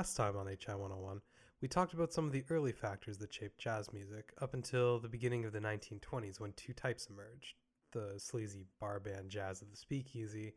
Last 0.00 0.16
time 0.16 0.34
on 0.34 0.46
HI 0.46 0.74
101, 0.76 1.20
we 1.60 1.68
talked 1.68 1.92
about 1.92 2.10
some 2.10 2.24
of 2.24 2.32
the 2.32 2.42
early 2.48 2.72
factors 2.72 3.18
that 3.18 3.34
shaped 3.34 3.58
jazz 3.58 3.92
music 3.92 4.32
up 4.40 4.54
until 4.54 4.98
the 4.98 5.10
beginning 5.10 5.44
of 5.44 5.52
the 5.52 5.60
1920s 5.60 6.40
when 6.40 6.54
two 6.54 6.72
types 6.72 7.08
emerged 7.10 7.56
the 7.92 8.14
sleazy 8.16 8.64
bar 8.80 8.98
band 8.98 9.28
jazz 9.28 9.60
of 9.60 9.70
the 9.70 9.76
speakeasy 9.76 10.54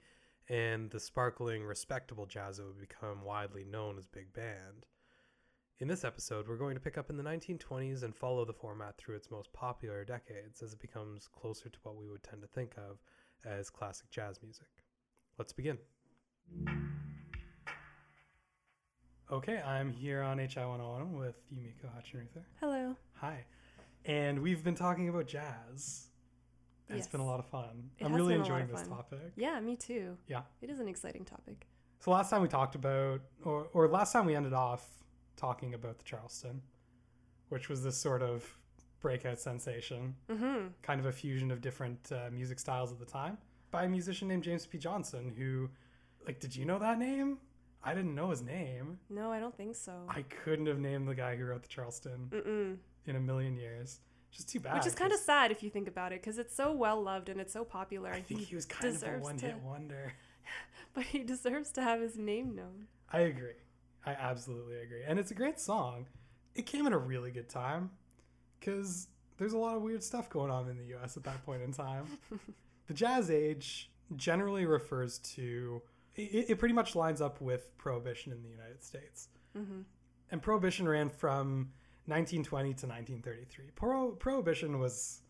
and 0.48 0.90
the 0.92 1.00
sparkling, 1.02 1.62
respectable 1.62 2.26
jazz 2.26 2.56
that 2.56 2.66
would 2.66 2.80
become 2.80 3.26
widely 3.26 3.66
known 3.66 3.98
as 3.98 4.08
big 4.08 4.32
band. 4.32 4.86
In 5.82 5.90
this 5.90 6.06
episode, 6.06 6.48
we're 6.48 6.56
going 6.56 6.76
to 6.76 6.82
pick 6.82 6.98
up 6.98 7.10
in 7.10 7.18
the 7.18 7.24
1920s 7.24 8.04
and 8.04 8.16
follow 8.16 8.46
the 8.46 8.54
format 8.54 8.98
through 8.98 9.18
its 9.18 9.30
most 9.30 9.52
popular 9.52 10.06
decades 10.06 10.64
as 10.64 10.72
it 10.72 10.80
becomes 10.80 11.28
closer 11.28 11.68
to 11.68 11.80
what 11.84 11.98
we 11.98 12.08
would 12.08 12.24
tend 12.24 12.44
to 12.44 12.48
think 12.48 12.76
of 12.78 13.00
as 13.44 13.70
classic 13.70 14.10
jazz 14.10 14.40
music. 14.42 14.70
Let's 15.38 15.52
begin. 15.52 15.80
Okay, 19.34 19.58
I'm 19.66 19.92
here 19.92 20.22
on 20.22 20.38
HI 20.38 20.64
101 20.66 21.14
with 21.18 21.36
Yumiko 21.52 21.90
Hachinruther. 21.98 22.44
Hello. 22.60 22.96
Hi. 23.16 23.44
And 24.06 24.40
we've 24.40 24.64
been 24.64 24.76
talking 24.76 25.10
about 25.10 25.26
jazz. 25.28 26.08
And 26.88 26.98
It's 27.00 27.08
Yes. 27.08 27.12
been 27.12 27.22
a 27.22 27.26
lot 27.26 27.40
of 27.40 27.48
fun. 27.48 27.90
It 27.98 28.06
I'm 28.06 28.14
really 28.14 28.34
been 28.36 28.42
a 28.42 28.44
lot 28.44 28.52
enjoying 28.62 28.68
this 28.80 28.88
topic. 28.88 29.32
Yeah, 29.36 29.60
me 29.60 29.76
too. 29.76 30.18
Yeah. 30.28 30.44
It 30.62 30.70
is 30.70 30.80
an 30.80 30.88
exciting 30.88 31.26
topic. 31.26 31.66
So 32.00 32.12
last 32.12 32.30
time 32.30 32.42
we 32.44 32.48
talked 32.48 32.76
about, 32.76 33.22
or, 33.44 33.70
or 33.74 33.88
last 33.88 34.14
time 34.14 34.26
we 34.28 34.36
ended 34.36 34.54
off 34.54 34.88
talking 35.36 35.74
about 35.74 35.98
the 35.98 36.04
Charleston, 36.04 36.62
which 37.50 37.70
was 37.70 37.84
this 37.84 37.98
sort 37.98 38.22
of 38.22 38.46
breakout 39.00 39.40
sensation, 39.40 40.16
Mm-hmm. 40.30 40.68
kind 40.84 41.00
of 41.00 41.08
a 41.08 41.12
fusion 41.12 41.50
of 41.50 41.60
different 41.62 42.12
uh, 42.12 42.30
music 42.32 42.60
styles 42.60 42.92
at 42.92 43.00
the 43.00 43.06
time, 43.06 43.38
by 43.72 43.86
a 43.86 43.90
musician 43.90 44.28
named 44.28 44.44
James 44.44 44.68
P. 44.68 44.78
Johnson, 44.78 45.34
who, 45.36 45.70
like, 46.28 46.40
did 46.40 46.56
you 46.56 46.66
know 46.66 46.78
that 46.78 47.00
name? 47.00 47.40
I 47.84 47.94
didn't 47.94 48.16
know 48.16 48.30
his 48.30 48.42
name. 48.42 49.00
No, 49.10 49.32
I 49.32 49.40
don't 49.40 49.56
think 49.56 49.76
so. 49.76 49.92
I 50.08 50.22
couldn't 50.24 50.68
have 50.68 50.80
named 50.80 51.08
the 51.08 51.16
guy 51.16 51.36
who 51.36 51.46
wrote 51.46 51.64
the 51.64 51.68
Charleston 51.68 52.30
Mm-mm. 52.32 52.78
in 53.06 53.16
a 53.16 53.20
million 53.20 53.58
years. 53.58 54.00
Just 54.32 54.50
too 54.50 54.60
bad. 54.60 54.76
Which 54.76 54.88
is 54.88 54.96
kind 54.96 55.12
of 55.12 55.20
sad 55.20 55.52
if 55.52 55.62
you 55.62 55.70
think 55.70 55.88
about 55.88 56.12
it, 56.12 56.22
because 56.22 56.38
it's 56.40 56.56
so 56.56 56.72
well 56.72 57.02
loved 57.02 57.30
and 57.30 57.40
it's 57.40 57.54
so 57.54 57.64
popular. 57.64 58.10
I 58.12 58.22
think 58.22 58.40
he 58.42 58.56
was 58.56 58.66
kind 58.66 58.86
of 58.86 58.92
a 58.96 59.06
deserves 59.06 59.24
one 59.24 59.38
to- 59.38 59.46
hit 59.48 59.58
wonder. 59.64 60.14
But 60.94 61.06
he 61.06 61.24
deserves 61.24 61.72
to 61.72 61.82
have 61.82 62.02
his 62.02 62.18
name 62.18 62.56
known. 62.56 62.88
I 63.12 63.22
agree. 63.22 63.56
I 64.06 64.12
absolutely 64.12 64.78
agree. 64.78 65.02
And 65.08 65.18
it's 65.18 65.32
a 65.32 65.34
great 65.34 65.60
song. 65.60 66.06
It 66.56 66.66
came 66.68 66.86
at 66.86 66.94
a 66.94 66.98
really 66.98 67.32
good 67.32 67.50
time 67.50 67.90
because 68.60 69.08
there's 69.38 69.54
a 69.54 69.58
lot 69.58 69.76
of 69.76 69.82
weird 69.82 70.04
stuff 70.04 70.30
going 70.30 70.52
on 70.52 70.70
in 70.70 70.78
the 70.78 70.96
US 70.98 71.18
at 71.18 71.24
that 71.24 71.44
point 71.46 71.64
in 71.64 71.72
time. 71.72 72.06
the 72.88 72.94
jazz 72.94 73.32
age 73.32 73.90
generally 74.16 74.66
refers 74.66 75.18
to, 75.20 75.82
it, 76.16 76.50
it 76.50 76.60
pretty 76.60 76.74
much 76.74 76.96
lines 76.96 77.22
up 77.22 77.42
with 77.42 77.76
prohibition 77.78 78.32
in 78.32 78.42
the 78.42 78.50
United 78.50 78.84
States. 78.84 79.30
Mm-hmm. 79.58 79.82
And 80.32 80.42
prohibition 80.42 80.88
ran 80.88 81.10
from 81.10 81.70
1920 82.06 82.66
to 82.66 82.88
1933. 82.88 83.66
Pro- 83.76 84.12
prohibition 84.12 84.80
was, 84.80 85.22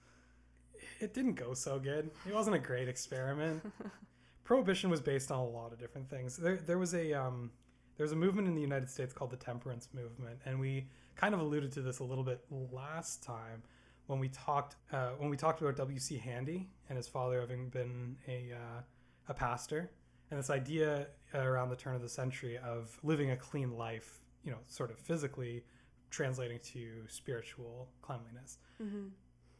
it 1.00 1.14
didn't 1.14 1.36
go 1.36 1.54
so 1.54 1.80
good. 1.80 2.10
It 2.28 2.34
wasn't 2.34 2.56
a 2.56 2.60
great 2.60 2.88
experiment. 2.88 3.62
prohibition 4.44 4.90
was 4.90 5.02
based 5.02 5.32
on 5.32 5.40
a 5.40 5.48
lot 5.48 5.72
of 5.72 5.80
different 5.80 6.10
things. 6.10 6.38
There, 6.38 6.58
there 6.58 6.78
was 6.78 6.94
a 6.94 7.14
um, 7.14 7.52
there 7.98 8.04
was 8.04 8.12
a 8.12 8.16
movement 8.16 8.48
in 8.48 8.56
the 8.56 8.62
United 8.62 8.90
States 8.90 9.14
called 9.14 9.32
the 9.32 9.38
temperance 9.38 9.90
movement, 9.94 10.40
and 10.46 10.60
we 10.60 10.88
kind 11.16 11.34
of 11.34 11.40
alluded 11.40 11.72
to 11.74 11.82
this 11.82 12.00
a 12.00 12.04
little 12.04 12.24
bit 12.24 12.44
last 12.72 13.24
time 13.24 13.62
when 14.08 14.20
we 14.20 14.30
talked 14.30 14.76
uh, 14.92 15.12
when 15.18 15.30
we 15.30 15.38
talked 15.38 15.62
about 15.62 15.76
W. 15.76 16.00
C. 16.00 16.18
Handy 16.18 16.70
and 16.90 16.98
his 16.98 17.08
father 17.08 17.40
having 17.40 17.70
been 17.70 18.16
a 18.28 18.54
uh, 18.54 18.82
a 19.30 19.34
pastor, 19.34 19.92
and 20.34 20.40
this 20.42 20.50
idea 20.50 21.08
around 21.36 21.70
the 21.70 21.76
turn 21.76 21.96
of 21.96 22.02
the 22.02 22.10
century 22.10 22.58
of 22.58 22.98
living 23.04 23.30
a 23.32 23.38
clean 23.38 23.72
life, 23.78 24.20
you 24.44 24.52
know, 24.52 24.58
sort 24.68 24.90
of 24.90 24.98
physically 24.98 25.64
translating 26.10 26.60
to 26.74 27.04
spiritual 27.08 27.88
cleanliness, 28.02 28.58
Mm-hmm. 28.82 29.08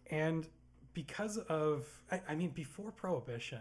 and 0.10 0.48
because 0.94 1.38
of 1.38 1.88
I, 2.12 2.22
I 2.30 2.36
mean 2.36 2.50
before 2.50 2.92
prohibition 2.92 3.60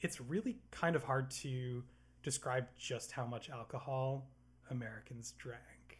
it's 0.00 0.18
really 0.20 0.56
kind 0.70 0.96
of 0.96 1.02
hard 1.04 1.30
to 1.42 1.84
describe 2.22 2.66
just 2.78 3.12
how 3.12 3.26
much 3.26 3.50
alcohol 3.50 4.26
americans 4.70 5.34
drank 5.38 5.98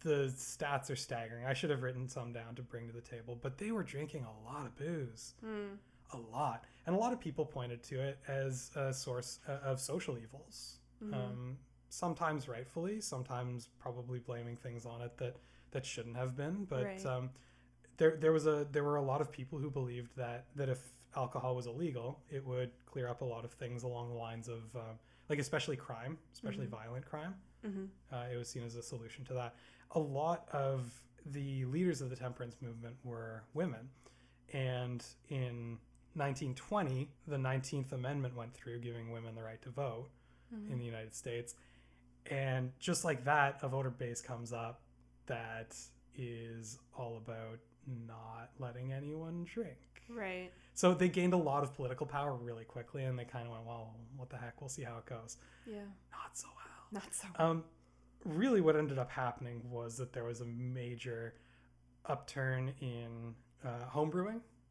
the 0.00 0.32
stats 0.36 0.90
are 0.90 0.96
staggering 0.96 1.44
i 1.46 1.52
should 1.54 1.70
have 1.70 1.82
written 1.82 2.08
some 2.08 2.32
down 2.32 2.54
to 2.54 2.62
bring 2.62 2.86
to 2.86 2.92
the 2.92 3.00
table 3.00 3.38
but 3.40 3.56
they 3.58 3.70
were 3.70 3.82
drinking 3.82 4.24
a 4.24 4.50
lot 4.52 4.66
of 4.66 4.74
booze 4.76 5.34
Mm. 5.44 5.76
A 6.14 6.36
lot 6.36 6.64
and 6.86 6.94
a 6.96 6.98
lot 6.98 7.12
of 7.12 7.20
people 7.20 7.44
pointed 7.44 7.82
to 7.82 8.00
it 8.00 8.18
as 8.28 8.70
a 8.76 8.92
source 8.92 9.40
uh, 9.48 9.52
of 9.70 9.80
social 9.80 10.16
evils 10.18 10.78
Mhm. 11.02 11.14
um, 11.14 11.58
sometimes 11.88 12.48
rightfully 12.48 13.00
sometimes 13.00 13.68
probably 13.78 14.18
blaming 14.18 14.56
things 14.56 14.86
on 14.86 15.02
it 15.02 15.16
that 15.18 15.36
that 15.72 15.84
shouldn't 15.84 16.16
have 16.16 16.34
been 16.36 16.64
but 16.64 16.84
Right. 16.84 17.06
um, 17.06 17.30
there 17.98 18.16
there 18.16 18.32
was 18.32 18.46
a 18.46 18.66
there 18.72 18.84
were 18.84 18.96
a 18.96 19.02
lot 19.12 19.20
of 19.20 19.30
people 19.30 19.58
who 19.58 19.70
believed 19.70 20.16
that 20.16 20.46
that 20.56 20.68
if 20.68 20.80
alcohol 21.16 21.54
was 21.54 21.66
illegal 21.66 22.08
it 22.30 22.44
would 22.44 22.70
clear 22.86 23.06
up 23.08 23.20
a 23.20 23.24
lot 23.24 23.44
of 23.44 23.52
things 23.52 23.82
along 23.84 24.08
the 24.08 24.18
lines 24.28 24.48
of 24.48 24.74
um, 24.76 24.98
like 25.28 25.38
especially 25.38 25.76
crime 25.76 26.18
especially 26.32 26.66
Mhm. 26.66 26.70
violent 26.80 27.06
crime 27.06 27.34
Mm-hmm. 27.64 27.86
uh, 28.14 28.26
it 28.32 28.36
was 28.36 28.48
seen 28.48 28.62
as 28.62 28.74
a 28.74 28.82
solution 28.82 29.24
to 29.24 29.32
that. 29.34 29.54
A 29.92 29.98
lot 29.98 30.46
of 30.52 30.92
the 31.24 31.64
leaders 31.64 32.02
of 32.02 32.10
the 32.10 32.16
temperance 32.16 32.56
movement 32.60 32.94
were 33.04 33.42
women. 33.54 33.88
And 34.52 35.02
in 35.30 35.78
1920, 36.14 37.08
the 37.26 37.36
19th 37.36 37.92
Amendment 37.92 38.36
went 38.36 38.54
through, 38.54 38.78
giving 38.80 39.10
women 39.10 39.34
the 39.34 39.42
right 39.42 39.60
to 39.62 39.70
vote 39.70 40.08
Mm-hmm. 40.54 40.72
in 40.72 40.78
the 40.78 40.84
United 40.84 41.14
States. 41.14 41.54
And 42.30 42.70
just 42.78 43.04
like 43.04 43.24
that, 43.24 43.58
a 43.62 43.68
voter 43.68 43.90
base 43.90 44.20
comes 44.20 44.52
up 44.52 44.82
that 45.26 45.74
is 46.14 46.78
all 46.96 47.16
about 47.16 47.58
not 48.06 48.50
letting 48.60 48.92
anyone 48.92 49.44
drink. 49.52 49.78
Right. 50.08 50.52
So 50.74 50.92
they 50.94 51.08
gained 51.08 51.32
a 51.32 51.38
lot 51.38 51.62
of 51.64 51.74
political 51.74 52.06
power 52.06 52.34
really 52.34 52.64
quickly, 52.64 53.04
and 53.04 53.18
they 53.18 53.24
kind 53.24 53.46
of 53.46 53.52
went, 53.52 53.64
well, 53.66 53.94
what 54.16 54.28
the 54.30 54.36
heck? 54.36 54.60
We'll 54.60 54.68
see 54.68 54.82
how 54.82 54.98
it 54.98 55.06
goes. 55.06 55.38
Yeah. 55.66 55.78
Not 56.12 56.34
so 56.36 56.46
well. 56.54 57.02
Not 57.02 57.14
so. 57.14 57.26
Um, 57.38 57.64
really, 58.24 58.60
what 58.60 58.76
ended 58.76 58.98
up 58.98 59.10
happening 59.10 59.62
was 59.70 59.96
that 59.96 60.12
there 60.12 60.24
was 60.24 60.40
a 60.40 60.46
major 60.46 61.34
upturn 62.06 62.72
in 62.80 63.34
uh, 63.64 63.86
home 63.86 64.10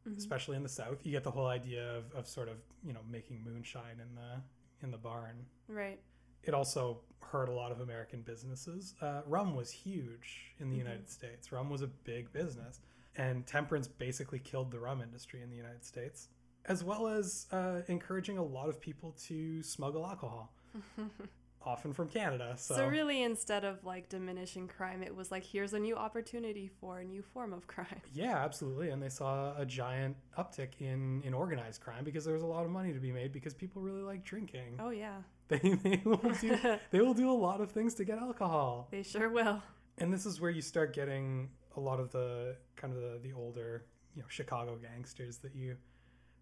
Mhm. 0.06 0.16
especially 0.18 0.56
in 0.56 0.62
the 0.62 0.68
South. 0.68 0.98
You 1.04 1.12
get 1.12 1.24
the 1.24 1.30
whole 1.30 1.46
idea 1.46 1.96
of, 1.96 2.12
of 2.12 2.26
sort 2.28 2.48
of 2.48 2.56
you 2.84 2.92
know 2.92 3.00
making 3.10 3.42
moonshine 3.42 4.00
in 4.00 4.14
the 4.14 4.42
in 4.82 4.90
the 4.90 4.98
barn. 4.98 5.46
Right. 5.68 6.00
It 6.42 6.52
also 6.52 7.00
hurt 7.20 7.48
a 7.48 7.52
lot 7.52 7.72
of 7.72 7.80
American 7.80 8.20
businesses. 8.20 8.94
Uh, 9.00 9.22
rum 9.26 9.54
was 9.56 9.70
huge 9.70 10.52
in 10.58 10.68
the 10.68 10.76
Mhm. 10.76 10.80
United 10.80 11.08
States. 11.10 11.50
Rum 11.52 11.70
was 11.70 11.80
a 11.80 11.86
big 11.86 12.30
business, 12.32 12.80
and 13.16 13.46
temperance 13.46 13.88
basically 13.88 14.38
killed 14.40 14.70
the 14.70 14.78
rum 14.78 15.00
industry 15.00 15.40
in 15.42 15.48
the 15.48 15.56
United 15.56 15.84
States, 15.84 16.28
as 16.66 16.84
well 16.84 17.06
as 17.08 17.46
uh, 17.50 17.80
encouraging 17.88 18.36
a 18.36 18.42
lot 18.42 18.68
of 18.68 18.78
people 18.80 19.12
to 19.28 19.62
smuggle 19.62 20.06
alcohol 20.06 20.52
often 21.66 21.92
from 21.92 22.08
Canada. 22.08 22.54
So, 22.56 22.74
So, 22.76 22.86
really, 22.86 23.22
instead 23.22 23.64
of 23.64 23.84
like 23.84 24.08
diminishing 24.08 24.68
crime, 24.68 25.02
it 25.02 25.14
was 25.14 25.30
like 25.30 25.44
here's 25.44 25.72
a 25.72 25.78
new 25.78 25.96
opportunity 25.96 26.68
for 26.80 26.98
a 27.00 27.04
new 27.04 27.22
form 27.22 27.52
of 27.52 27.66
crime. 27.74 28.00
yeah, 28.12 28.36
absolutely. 28.44 28.90
And 28.90 29.02
they 29.02 29.08
saw 29.08 29.56
a 29.56 29.64
giant 29.66 30.16
uptick 30.38 30.80
in 30.80 31.22
in 31.22 31.34
organized 31.34 31.80
crime 31.80 32.04
because 32.04 32.24
there 32.24 32.34
was 32.34 32.42
a 32.42 32.46
lot 32.46 32.64
of 32.64 32.70
money 32.70 32.92
to 32.92 33.00
be 33.00 33.12
made 33.12 33.32
because 33.32 33.54
people 33.54 33.82
really 33.82 34.02
like 34.02 34.24
drinking. 34.24 34.76
Oh 34.78 34.90
yeah, 34.90 35.22
They, 35.48 35.58
they 35.58 36.00
will 36.04 36.16
do 36.40 36.56
they 36.90 37.00
will 37.00 37.14
do 37.14 37.30
a 37.30 37.38
lot 37.48 37.60
of 37.60 37.70
things 37.70 37.94
to 37.94 38.04
get 38.04 38.18
alcohol. 38.18 38.88
they 38.90 39.02
sure 39.02 39.28
will. 39.28 39.62
And 39.98 40.12
this 40.12 40.26
is 40.26 40.40
where 40.40 40.50
you 40.50 40.62
start 40.62 40.92
getting 40.94 41.50
a 41.76 41.80
lot 41.80 42.00
of 42.00 42.10
the 42.10 42.56
kind 42.76 42.92
of 42.94 43.00
the, 43.00 43.18
the 43.22 43.32
older, 43.32 43.84
you 44.14 44.22
know, 44.22 44.28
Chicago 44.28 44.76
gangsters 44.76 45.38
that 45.38 45.54
you 45.54 45.76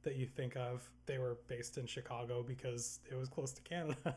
that 0.04 0.16
you 0.16 0.26
think 0.26 0.56
of. 0.56 0.88
They 1.06 1.18
were 1.18 1.38
based 1.48 1.78
in 1.78 1.86
Chicago 1.86 2.42
because 2.42 3.00
it 3.10 3.14
was 3.14 3.28
close 3.28 3.52
to 3.52 3.62
Canada. 3.62 4.16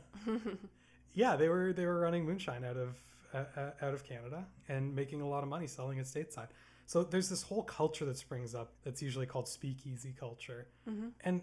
Yeah, 1.15 1.37
they 1.37 1.49
were 1.49 1.73
they 1.73 1.85
were 1.87 1.99
running 1.99 2.25
moonshine 2.25 2.65
out 2.65 2.77
of 2.77 2.97
uh, 3.33 3.71
out 3.81 3.93
of 3.95 4.05
Canada 4.05 4.45
and 4.69 4.95
making 4.95 5.21
a 5.21 5.29
lot 5.29 5.43
of 5.43 5.49
money 5.49 5.67
selling 5.67 5.99
it 5.99 6.07
stateside. 6.07 6.49
So 6.87 7.03
there's 7.03 7.29
this 7.29 7.43
whole 7.43 7.63
culture 7.63 8.05
that 8.05 8.17
springs 8.17 8.55
up 8.55 8.73
that's 8.83 9.01
usually 9.03 9.27
called 9.27 9.47
speakeasy 9.49 10.15
culture, 10.19 10.67
hmm 10.85 11.09
and 11.21 11.41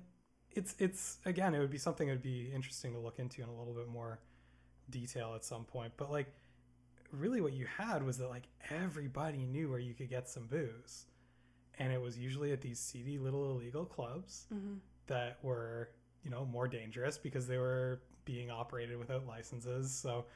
it's 0.52 0.76
it's 0.80 1.19
again 1.26 1.54
it 1.54 1.60
would 1.60 1.70
be 1.70 1.78
something 1.78 2.08
that 2.08 2.14
would 2.14 2.22
be 2.22 2.52
interesting 2.54 2.94
to 2.94 3.00
look 3.00 3.20
into 3.20 3.42
in 3.42 3.48
a 3.50 3.56
little 3.58 3.74
bit 3.74 3.88
more 3.88 4.20
detail 4.90 5.34
at 5.36 5.44
some 5.44 5.64
point. 5.64 5.94
But 5.98 6.12
like 6.12 6.28
really 7.12 7.40
what 7.40 7.54
you 7.54 7.66
had 7.66 8.04
was 8.04 8.18
that 8.18 8.28
like 8.28 8.48
everybody 8.70 9.44
knew 9.46 9.70
where 9.70 9.78
you 9.78 9.94
could 9.94 10.10
get 10.10 10.28
some 10.28 10.46
booze. 10.46 11.06
And 11.78 11.92
it 11.92 12.00
was 12.00 12.18
usually 12.18 12.52
at 12.52 12.60
these 12.62 12.80
seedy 12.80 13.18
little 13.18 13.50
illegal 13.52 13.86
clubs 13.86 14.46
hmm 14.50 14.82
that 15.08 15.38
were, 15.42 15.90
you 16.25 16.30
know, 16.30 16.44
more 16.46 16.68
dangerous 16.68 17.18
because 17.18 17.46
they 17.46 17.58
were 17.58 18.02
being 18.24 18.50
operated 18.50 18.98
without 18.98 19.26
licenses. 19.26 19.92
So, 19.92 20.26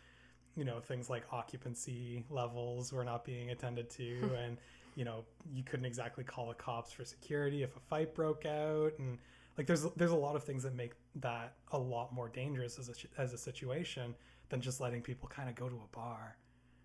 you 0.56 0.64
know, 0.64 0.80
things 0.80 1.10
like 1.10 1.24
occupancy 1.32 2.24
levels 2.30 2.92
were 2.92 3.04
not 3.04 3.24
being 3.24 3.50
attended 3.50 3.90
to 3.90 4.18
hmm. 4.20 4.34
and, 4.34 4.56
you 4.94 5.04
know, 5.04 5.24
you 5.52 5.62
couldn't 5.62 5.86
exactly 5.86 6.24
call 6.24 6.48
the 6.48 6.54
cops 6.54 6.92
for 6.92 7.04
security 7.04 7.62
if 7.62 7.76
a 7.76 7.80
fight 7.80 8.14
broke 8.14 8.46
out 8.46 8.92
and 8.98 9.18
like 9.58 9.66
there's 9.66 9.84
there's 9.96 10.10
a 10.10 10.16
lot 10.16 10.36
of 10.36 10.44
things 10.44 10.62
that 10.62 10.74
make 10.74 10.92
that 11.16 11.54
a 11.72 11.78
lot 11.78 12.12
more 12.12 12.28
dangerous 12.28 12.78
as 12.78 12.88
a 12.88 13.20
as 13.20 13.32
a 13.32 13.38
situation 13.38 14.14
than 14.48 14.60
just 14.60 14.80
letting 14.80 15.02
people 15.02 15.28
kind 15.28 15.48
of 15.48 15.54
go 15.54 15.68
to 15.68 15.76
a 15.76 15.96
bar. 15.96 16.36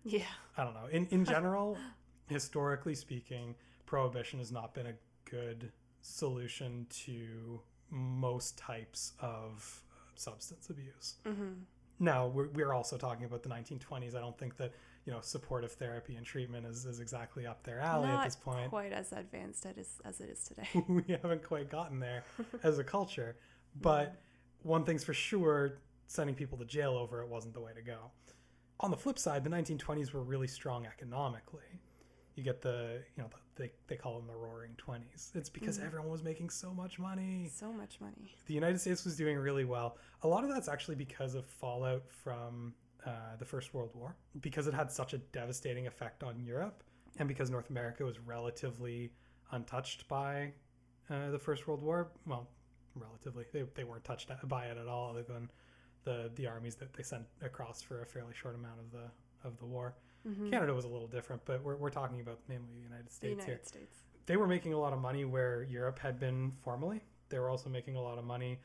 Yeah. 0.04 0.24
I 0.56 0.64
don't 0.64 0.74
know. 0.74 0.86
In 0.90 1.06
in 1.06 1.24
general, 1.36 1.76
historically 2.28 2.94
speaking, 2.94 3.54
prohibition 3.86 4.38
has 4.38 4.50
not 4.50 4.74
been 4.74 4.86
a 4.86 4.94
good 5.30 5.70
solution 6.00 6.86
to 7.04 7.60
most 7.90 8.58
types 8.58 9.12
of 9.20 9.82
substance 10.22 10.70
abuse. 10.70 11.16
hmm 11.26 11.52
Now, 11.98 12.26
we're, 12.28 12.48
we're 12.48 12.72
also 12.72 12.96
talking 12.96 13.24
about 13.24 13.42
the 13.42 13.48
1920s. 13.48 14.14
I 14.16 14.20
don't 14.20 14.36
think 14.38 14.56
that, 14.56 14.72
you 15.06 15.12
know, 15.12 15.20
supportive 15.20 15.72
therapy 15.72 16.14
and 16.16 16.24
treatment 16.24 16.66
is, 16.66 16.84
is 16.84 17.00
exactly 17.00 17.46
up 17.46 17.62
their 17.64 17.80
alley 17.80 18.08
Not 18.08 18.20
at 18.20 18.24
this 18.24 18.36
point. 18.36 18.70
quite 18.70 18.92
as 18.92 19.12
advanced 19.12 19.66
as, 19.66 20.00
as 20.04 20.20
it 20.20 20.30
is 20.30 20.44
today. 20.44 20.68
we 20.88 21.04
haven't 21.22 21.44
quite 21.44 21.68
gotten 21.70 21.98
there 22.00 22.24
as 22.62 22.78
a 22.78 22.84
culture. 22.84 23.36
But 23.80 24.20
one 24.62 24.84
thing's 24.84 25.04
for 25.04 25.14
sure 25.14 25.78
sending 26.06 26.34
people 26.36 26.58
to 26.58 26.64
jail 26.64 26.92
over 26.92 27.22
it 27.22 27.28
wasn't 27.28 27.54
the 27.54 27.60
way 27.60 27.72
to 27.74 27.82
go. 27.82 28.10
On 28.80 28.90
the 28.90 28.96
flip 28.96 29.18
side, 29.18 29.44
the 29.44 29.50
1920s 29.50 30.12
were 30.12 30.22
really 30.22 30.48
strong 30.48 30.86
economically. 30.86 31.80
You 32.34 32.42
get 32.42 32.62
the, 32.62 33.02
you 33.16 33.22
know, 33.22 33.28
the, 33.28 33.62
they, 33.64 33.70
they 33.88 33.96
call 33.96 34.16
them 34.18 34.26
the 34.26 34.34
roaring 34.34 34.74
20s. 34.78 35.34
It's 35.34 35.50
because 35.50 35.78
Mhm. 35.78 35.84
everyone 35.86 36.08
was 36.10 36.22
making 36.22 36.48
so 36.50 36.72
much 36.72 36.98
money. 36.98 37.48
so 37.52 37.72
much 37.72 38.00
money. 38.00 38.34
The 38.46 38.54
United 38.54 38.80
States 38.80 39.04
was 39.04 39.16
doing 39.16 39.36
really 39.38 39.64
well. 39.64 39.98
A 40.22 40.28
lot 40.28 40.42
of 40.44 40.50
that's 40.50 40.68
actually 40.68 40.94
because 40.96 41.34
of 41.34 41.44
fallout 41.46 42.08
from 42.10 42.74
uh, 43.04 43.36
the 43.38 43.44
First 43.44 43.74
World 43.74 43.90
War, 43.94 44.16
because 44.40 44.66
it 44.68 44.74
had 44.74 44.90
such 44.90 45.12
a 45.12 45.18
devastating 45.18 45.86
effect 45.88 46.22
on 46.22 46.38
Europe, 46.40 46.84
and 47.18 47.26
because 47.28 47.50
North 47.50 47.68
America 47.68 48.04
was 48.04 48.18
relatively 48.20 49.12
untouched 49.50 50.06
by 50.08 50.52
uh, 51.10 51.30
the 51.30 51.38
First 51.38 51.66
World 51.66 51.82
War. 51.82 52.12
Well, 52.26 52.48
relatively, 52.94 53.44
they, 53.52 53.64
they 53.74 53.82
weren't 53.84 54.04
touched 54.04 54.30
by 54.48 54.66
it 54.66 54.78
at 54.78 54.86
all, 54.86 55.10
other 55.10 55.24
than 55.24 55.50
the 56.04 56.30
the 56.36 56.46
armies 56.46 56.76
that 56.76 56.92
they 56.94 57.02
sent 57.02 57.26
across 57.42 57.82
for 57.82 58.02
a 58.02 58.06
fairly 58.06 58.34
short 58.34 58.54
amount 58.54 58.78
of 58.80 58.90
the 58.92 59.10
of 59.48 59.58
the 59.58 59.66
war. 59.66 59.96
Hmm 60.24 60.50
Canada 60.50 60.72
was 60.74 60.84
a 60.84 60.88
little 60.88 61.08
different, 61.08 61.42
but 61.44 61.62
we're, 61.62 61.76
we're 61.76 61.90
talking 61.90 62.20
about 62.20 62.38
mainly 62.48 62.68
the 62.76 62.82
United 62.82 63.06
The 63.08 63.12
States 63.12 63.44
here 63.44 63.54
United 63.54 63.66
States. 63.68 63.98
they 64.26 64.36
were 64.36 64.46
making 64.46 64.72
a 64.72 64.78
lot 64.78 64.92
of 64.92 64.98
money 64.98 65.24
where 65.24 65.62
Europe 65.64 65.98
had 65.98 66.18
been 66.18 66.52
formerly. 66.64 67.00
They 67.28 67.38
were 67.38 67.48
also 67.48 67.68
making 67.70 67.96
a 67.96 68.02
lot 68.02 68.18
of 68.18 68.24
money 68.24 68.58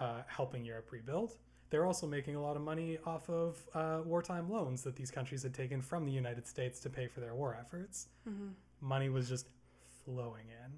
uh, 0.00 0.22
helping 0.26 0.64
Europe 0.64 0.88
rebuild. 0.90 1.36
They 1.70 1.78
were 1.78 1.86
also 1.86 2.06
making 2.06 2.36
a 2.36 2.42
lot 2.42 2.56
of 2.56 2.62
money 2.62 2.98
off 3.04 3.28
of 3.28 3.58
uh, 3.74 4.00
wartime 4.04 4.48
loans 4.50 4.82
that 4.82 4.96
these 4.96 5.10
countries 5.10 5.42
had 5.42 5.54
taken 5.54 5.80
from 5.82 6.04
the 6.04 6.12
United 6.12 6.46
States 6.46 6.78
to 6.80 6.90
pay 6.90 7.06
for 7.08 7.20
their 7.20 7.34
war 7.34 7.56
efforts. 7.58 8.08
hmm 8.24 8.48
Money 8.80 9.08
was 9.08 9.28
just 9.28 9.48
flowing 10.04 10.46
in. 10.48 10.72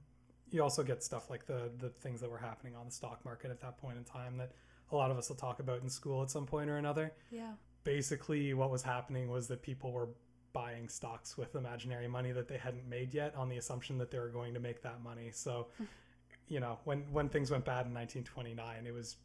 You 0.50 0.62
also 0.62 0.82
get 0.84 1.02
stuff 1.02 1.28
like 1.28 1.44
the 1.46 1.70
the 1.78 1.88
things 1.90 2.20
that 2.20 2.30
were 2.30 2.38
happening 2.38 2.76
on 2.76 2.86
the 2.86 2.92
stock 2.92 3.24
market 3.24 3.50
at 3.50 3.60
that 3.60 3.78
point 3.78 3.96
in 3.98 4.04
time 4.04 4.36
that 4.38 4.52
a 4.92 4.96
lot 4.96 5.10
of 5.10 5.18
us 5.18 5.28
will 5.28 5.36
talk 5.36 5.58
about 5.60 5.82
in 5.82 5.88
school 5.90 6.22
at 6.22 6.30
some 6.30 6.46
point 6.46 6.70
or 6.70 6.76
another 6.76 7.12
Yeah. 7.32 7.54
basically 7.82 8.54
what 8.54 8.70
was 8.70 8.82
happening 8.82 9.28
was 9.28 9.48
that 9.48 9.60
people 9.62 9.90
were 9.92 10.08
buying 10.56 10.88
stocks 10.88 11.36
with 11.36 11.54
imaginary 11.54 12.08
money 12.08 12.32
that 12.32 12.48
they 12.48 12.56
hadn't 12.56 12.88
made 12.88 13.12
yet 13.12 13.34
on 13.36 13.46
the 13.50 13.58
assumption 13.58 13.98
that 13.98 14.10
they 14.10 14.18
were 14.18 14.30
going 14.30 14.54
to 14.54 14.60
make 14.60 14.80
that 14.82 15.02
money. 15.02 15.28
So, 15.30 15.66
you 16.48 16.60
know, 16.60 16.78
when 16.84 17.00
when 17.12 17.28
things 17.28 17.50
went 17.50 17.66
bad 17.66 17.84
in 17.84 17.92
1929, 17.92 18.86
it 18.86 18.94
was 18.94 19.16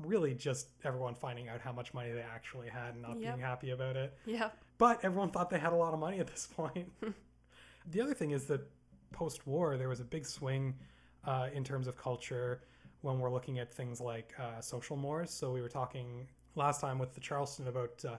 really 0.00 0.32
just 0.32 0.68
everyone 0.84 1.14
finding 1.14 1.50
out 1.50 1.60
how 1.60 1.72
much 1.72 1.92
money 1.92 2.10
they 2.12 2.22
actually 2.22 2.70
had 2.70 2.94
and 2.94 3.02
not 3.02 3.20
Yep. 3.20 3.34
being 3.34 3.40
happy 3.46 3.70
about 3.72 3.96
it. 3.96 4.16
Yeah. 4.24 4.48
But 4.78 5.04
everyone 5.04 5.30
thought 5.30 5.50
they 5.50 5.58
had 5.58 5.74
a 5.74 5.76
lot 5.76 5.92
of 5.92 6.00
money 6.00 6.20
at 6.20 6.26
this 6.26 6.46
point. 6.56 6.90
the 7.90 8.00
other 8.00 8.14
thing 8.14 8.30
is 8.30 8.46
that 8.46 8.62
post-war 9.12 9.76
there 9.76 9.90
was 9.90 10.00
a 10.00 10.04
big 10.04 10.24
swing 10.24 10.74
uh, 11.26 11.48
in 11.52 11.64
terms 11.64 11.86
of 11.86 11.98
culture 11.98 12.62
when 13.02 13.18
we're 13.18 13.30
looking 13.30 13.58
at 13.58 13.70
things 13.70 14.00
like 14.00 14.32
uh, 14.40 14.58
social 14.62 14.96
mores. 14.96 15.30
So 15.30 15.52
we 15.52 15.60
were 15.60 15.68
talking 15.68 16.26
last 16.54 16.80
time 16.80 16.98
with 16.98 17.12
the 17.12 17.20
Charleston 17.20 17.68
about 17.68 18.02
uh, 18.06 18.16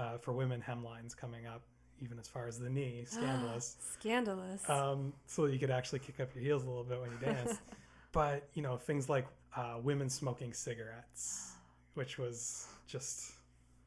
uh, 0.00 0.18
for 0.18 0.32
women 0.32 0.62
hemlines 0.64 1.16
coming 1.16 1.46
up 1.46 1.62
even 2.02 2.18
as 2.18 2.28
far 2.28 2.46
as 2.46 2.58
the 2.58 2.68
knee, 2.70 3.04
scandalous. 3.06 3.76
Scandalous. 3.98 4.68
um, 4.68 5.12
so 5.26 5.46
that 5.46 5.52
you 5.52 5.58
could 5.58 5.70
actually 5.70 5.98
kick 6.00 6.20
up 6.20 6.34
your 6.34 6.42
heels 6.44 6.64
a 6.64 6.68
little 6.68 6.84
bit 6.84 7.00
when 7.00 7.10
you 7.10 7.18
dance. 7.18 7.58
but 8.12 8.48
you 8.54 8.62
know 8.62 8.76
things 8.76 9.08
like 9.08 9.26
uh, 9.56 9.76
women 9.82 10.08
smoking 10.10 10.52
cigarettes, 10.52 11.52
which 11.94 12.18
was 12.18 12.66
just 12.86 13.32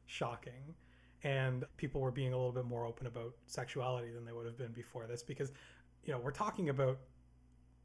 shocking, 0.06 0.74
and 1.22 1.64
people 1.76 2.00
were 2.00 2.10
being 2.10 2.32
a 2.32 2.36
little 2.36 2.52
bit 2.52 2.64
more 2.64 2.84
open 2.86 3.06
about 3.06 3.34
sexuality 3.46 4.10
than 4.12 4.24
they 4.24 4.32
would 4.32 4.46
have 4.46 4.58
been 4.58 4.72
before 4.72 5.06
this 5.06 5.22
because 5.22 5.52
you 6.04 6.12
know 6.12 6.18
we're 6.18 6.30
talking 6.30 6.68
about 6.70 6.98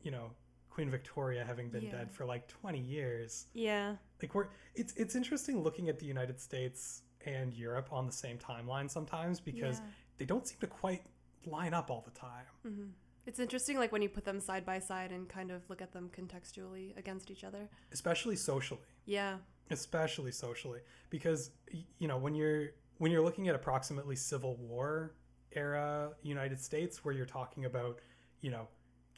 you 0.02 0.12
know 0.12 0.32
Queen 0.70 0.90
Victoria 0.90 1.44
having 1.46 1.70
been 1.70 1.84
Yeah. 1.84 1.92
dead 1.92 2.12
for 2.12 2.26
like 2.26 2.48
20 2.48 2.80
years. 2.80 3.46
yeah. 3.54 3.96
Like 4.22 4.34
we're 4.34 4.48
it's 4.76 4.94
it's 4.96 5.16
interesting 5.16 5.62
looking 5.64 5.88
at 5.90 6.00
the 6.00 6.06
United 6.06 6.40
States 6.40 7.04
and 7.26 7.54
Europe 7.54 7.90
on 7.92 8.06
the 8.06 8.12
same 8.12 8.38
timeline 8.38 8.90
sometimes 8.90 9.40
because 9.40 9.80
yeah. 9.80 9.86
They 10.18 10.26
don't 10.26 10.48
seem 10.48 10.58
to 10.62 10.68
quite 10.68 11.04
line 11.46 11.74
up 11.74 11.90
all 11.92 12.02
the 12.06 12.12
time. 12.20 12.46
hmm 12.64 12.90
It's 13.28 13.40
interesting, 13.40 13.78
like 13.78 13.92
when 13.92 14.02
you 14.02 14.10
put 14.10 14.26
them 14.26 14.40
side 14.40 14.66
by 14.66 14.80
side 14.80 15.12
and 15.12 15.28
kind 15.28 15.52
of 15.52 15.68
look 15.70 15.82
at 15.82 15.92
them 15.92 16.10
contextually 16.18 16.96
against 16.98 17.30
each 17.32 17.44
other. 17.44 17.70
especially 17.92 18.36
socially 18.36 18.90
Yeah. 19.06 19.38
especially 19.72 20.32
socially 20.32 20.82
because 21.10 21.52
you 22.00 22.08
know 22.08 22.18
when 22.18 22.36
you're 22.36 22.70
when 23.00 23.12
you're 23.12 23.24
looking 23.24 23.48
at 23.48 23.56
approximately 23.56 24.16
civil 24.16 24.56
war 24.58 25.16
era 25.54 26.12
united 26.22 26.60
states 26.62 27.04
where 27.04 27.14
you're 27.16 27.26
talking 27.26 27.66
about 27.66 28.00
you 28.42 28.52
know 28.52 28.68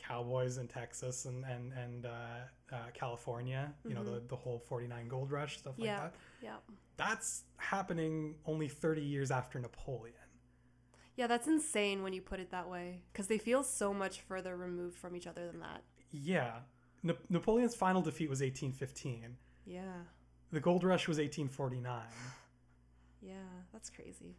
cowboys 0.08 0.58
in 0.58 0.68
texas 0.68 1.25
and 1.25 1.44
and 1.46 1.74
and 1.74 2.06
uh, 2.06 2.10
uh, 2.72 2.77
california 2.94 3.74
you 3.88 3.94
know 3.96 4.04
the, 4.04 4.22
the 4.27 4.36
whole 4.36 4.60
49 4.60 5.08
gold 5.10 5.32
rush 5.32 5.58
stuff 5.58 5.75
like 5.77 5.88
Yeah. 5.88 6.00
that 6.00 6.13
Yeah. 6.42 6.56
that's 6.96 7.44
happening 7.58 8.36
only 8.46 8.68
30 8.70 9.01
years 9.01 9.32
after 9.32 9.60
napoleon 9.60 10.16
Yeah, 11.18 11.28
that's 11.28 11.48
insane 11.48 12.04
when 12.04 12.14
you 12.14 12.22
put 12.22 12.40
it 12.40 12.52
that 12.52 12.70
way 12.70 13.02
because 13.12 13.28
they 13.28 13.38
feel 13.40 13.64
so 13.64 13.94
much 13.94 14.22
further 14.22 14.56
removed 14.56 14.96
from 14.98 15.16
each 15.16 15.28
other 15.28 15.46
than 15.48 15.60
that. 15.60 15.82
yeah 16.12 16.60
Na- 17.04 17.14
napoleon's 17.30 17.76
final 17.76 18.02
defeat 18.02 18.30
was 18.30 18.40
1815 18.42 19.36
Yeah. 19.66 19.82
the 20.52 20.60
gold 20.60 20.84
rush 20.84 21.08
was 21.08 21.18
1849 21.18 22.02
Yeah. 23.22 23.34
That's 23.74 23.90
crazy. 23.90 24.36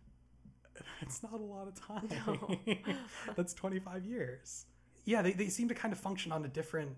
It's 1.03 1.23
not 1.23 1.33
a 1.33 1.45
lot 1.45 1.67
of 1.69 1.75
time. 1.89 2.09
No. 2.27 2.75
That's 3.37 3.53
25 3.55 4.05
years. 4.05 4.67
Yeah, 5.05 5.23
they, 5.23 5.33
they 5.33 5.49
seem 5.49 5.69
to 5.69 5.75
kind 5.75 5.93
of 5.93 5.99
function 5.99 6.31
on 6.33 6.45
a 6.45 6.49
different 6.49 6.93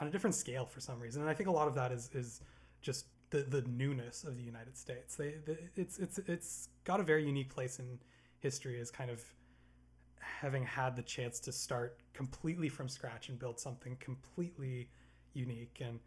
on 0.00 0.06
a 0.06 0.10
different 0.10 0.34
scale 0.34 0.64
for 0.66 0.80
some 0.80 0.98
reason. 1.00 1.20
And 1.22 1.30
I 1.30 1.34
think 1.34 1.48
a 1.48 1.52
lot 1.52 1.68
of 1.68 1.74
that 1.76 1.92
is 1.92 2.10
is 2.14 2.40
just 2.82 3.06
the, 3.30 3.38
the 3.42 3.62
newness 3.62 4.24
of 4.24 4.36
the 4.36 4.42
United 4.42 4.76
States. 4.76 5.16
They, 5.16 5.34
the 5.46 5.56
it's 5.76 5.98
it's 5.98 6.18
it's 6.26 6.68
got 6.84 7.00
a 7.00 7.02
very 7.02 7.24
unique 7.24 7.48
place 7.54 7.78
in 7.78 7.98
history 8.40 8.80
as 8.80 8.90
kind 8.90 9.10
of 9.10 9.22
having 10.18 10.64
had 10.64 10.96
the 10.96 11.02
chance 11.02 11.40
to 11.40 11.52
start 11.52 11.98
completely 12.12 12.68
from 12.68 12.88
scratch 12.88 13.28
and 13.28 13.38
build 13.38 13.58
something 13.58 13.96
completely 14.00 14.88
unique 15.32 15.78
and 15.80 15.98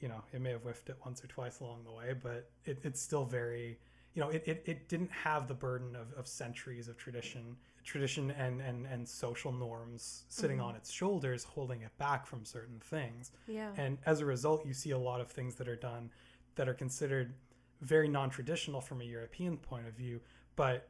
you 0.00 0.08
know 0.08 0.22
it 0.32 0.40
may 0.40 0.50
have 0.50 0.62
whiffed 0.62 0.88
it 0.88 0.96
once 1.04 1.24
or 1.24 1.26
twice 1.26 1.60
along 1.60 1.82
the 1.84 1.92
way 1.92 2.12
but 2.12 2.50
it, 2.64 2.78
it's 2.84 3.00
still 3.00 3.24
very 3.24 3.78
you 4.14 4.20
know, 4.20 4.28
it, 4.28 4.42
it, 4.46 4.62
it 4.66 4.88
didn't 4.88 5.10
have 5.12 5.46
the 5.46 5.54
burden 5.54 5.94
of, 5.94 6.12
of 6.18 6.26
centuries 6.26 6.88
of 6.88 6.96
tradition, 6.96 7.56
tradition 7.84 8.32
and, 8.32 8.60
and, 8.60 8.86
and 8.86 9.08
social 9.08 9.52
norms 9.52 10.24
sitting 10.28 10.58
Mhm. 10.58 10.64
on 10.64 10.74
its 10.74 10.90
shoulders, 10.90 11.44
holding 11.44 11.82
it 11.82 11.96
back 11.96 12.26
from 12.26 12.44
certain 12.44 12.80
things. 12.80 13.30
Yeah. 13.46 13.72
And 13.76 13.98
as 14.06 14.18
a 14.20 14.26
result, 14.26 14.66
you 14.66 14.74
see 14.74 14.90
a 14.90 14.98
lot 14.98 15.20
of 15.20 15.30
things 15.30 15.54
that 15.56 15.68
are 15.68 15.76
done 15.76 16.10
that 16.56 16.68
are 16.68 16.74
considered 16.74 17.34
very 17.82 18.08
non-traditional 18.08 18.80
from 18.80 19.00
a 19.00 19.04
European 19.04 19.56
point 19.56 19.86
of 19.86 19.94
view, 19.94 20.20
but 20.56 20.88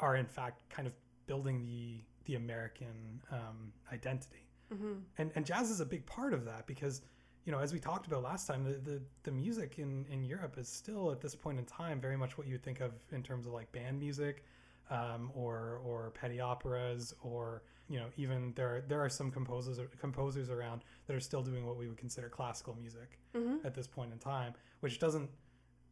are 0.00 0.16
in 0.16 0.26
fact 0.26 0.68
kind 0.70 0.86
of 0.86 0.94
building 1.26 1.64
the 1.64 2.00
the 2.24 2.36
American 2.36 3.20
um, 3.30 3.72
identity. 3.92 4.48
hmm 4.70 4.94
And 5.18 5.30
and 5.34 5.44
jazz 5.44 5.70
is 5.70 5.80
a 5.80 5.86
big 5.86 6.06
part 6.06 6.32
of 6.32 6.44
that 6.44 6.66
because 6.66 7.02
you 7.44 7.52
know, 7.52 7.58
as 7.58 7.72
we 7.74 7.78
talked 7.78 8.06
about 8.06 8.22
last 8.22 8.46
time, 8.46 8.64
the, 8.64 8.78
the, 8.90 9.02
the 9.24 9.30
music 9.30 9.78
in, 9.78 10.06
in 10.10 10.24
Europe 10.24 10.56
is 10.56 10.66
still 10.66 11.12
at 11.12 11.20
this 11.20 11.34
point 11.34 11.58
in 11.58 11.66
time 11.66 12.00
very 12.00 12.16
much 12.16 12.38
what 12.38 12.46
you 12.46 12.54
would 12.54 12.62
think 12.62 12.80
of 12.80 12.92
in 13.12 13.22
terms 13.22 13.46
of 13.46 13.52
like 13.52 13.70
band 13.70 13.98
music, 13.98 14.44
um, 14.90 15.30
or 15.34 15.80
or 15.84 16.10
petty 16.12 16.40
operas, 16.40 17.14
or 17.22 17.62
you 17.88 17.98
know, 17.98 18.06
even 18.16 18.52
there 18.56 18.76
are, 18.76 18.80
there 18.88 19.00
are 19.04 19.10
some 19.10 19.30
composers 19.30 19.78
composers 20.00 20.48
around 20.48 20.84
that 21.06 21.14
are 21.14 21.20
still 21.20 21.42
doing 21.42 21.66
what 21.66 21.76
we 21.76 21.86
would 21.86 21.98
consider 21.98 22.28
classical 22.28 22.74
music 22.80 23.18
hmm 23.36 23.56
at 23.64 23.74
this 23.74 23.86
point 23.86 24.10
in 24.12 24.18
time, 24.18 24.54
which 24.80 24.98
doesn't 24.98 25.28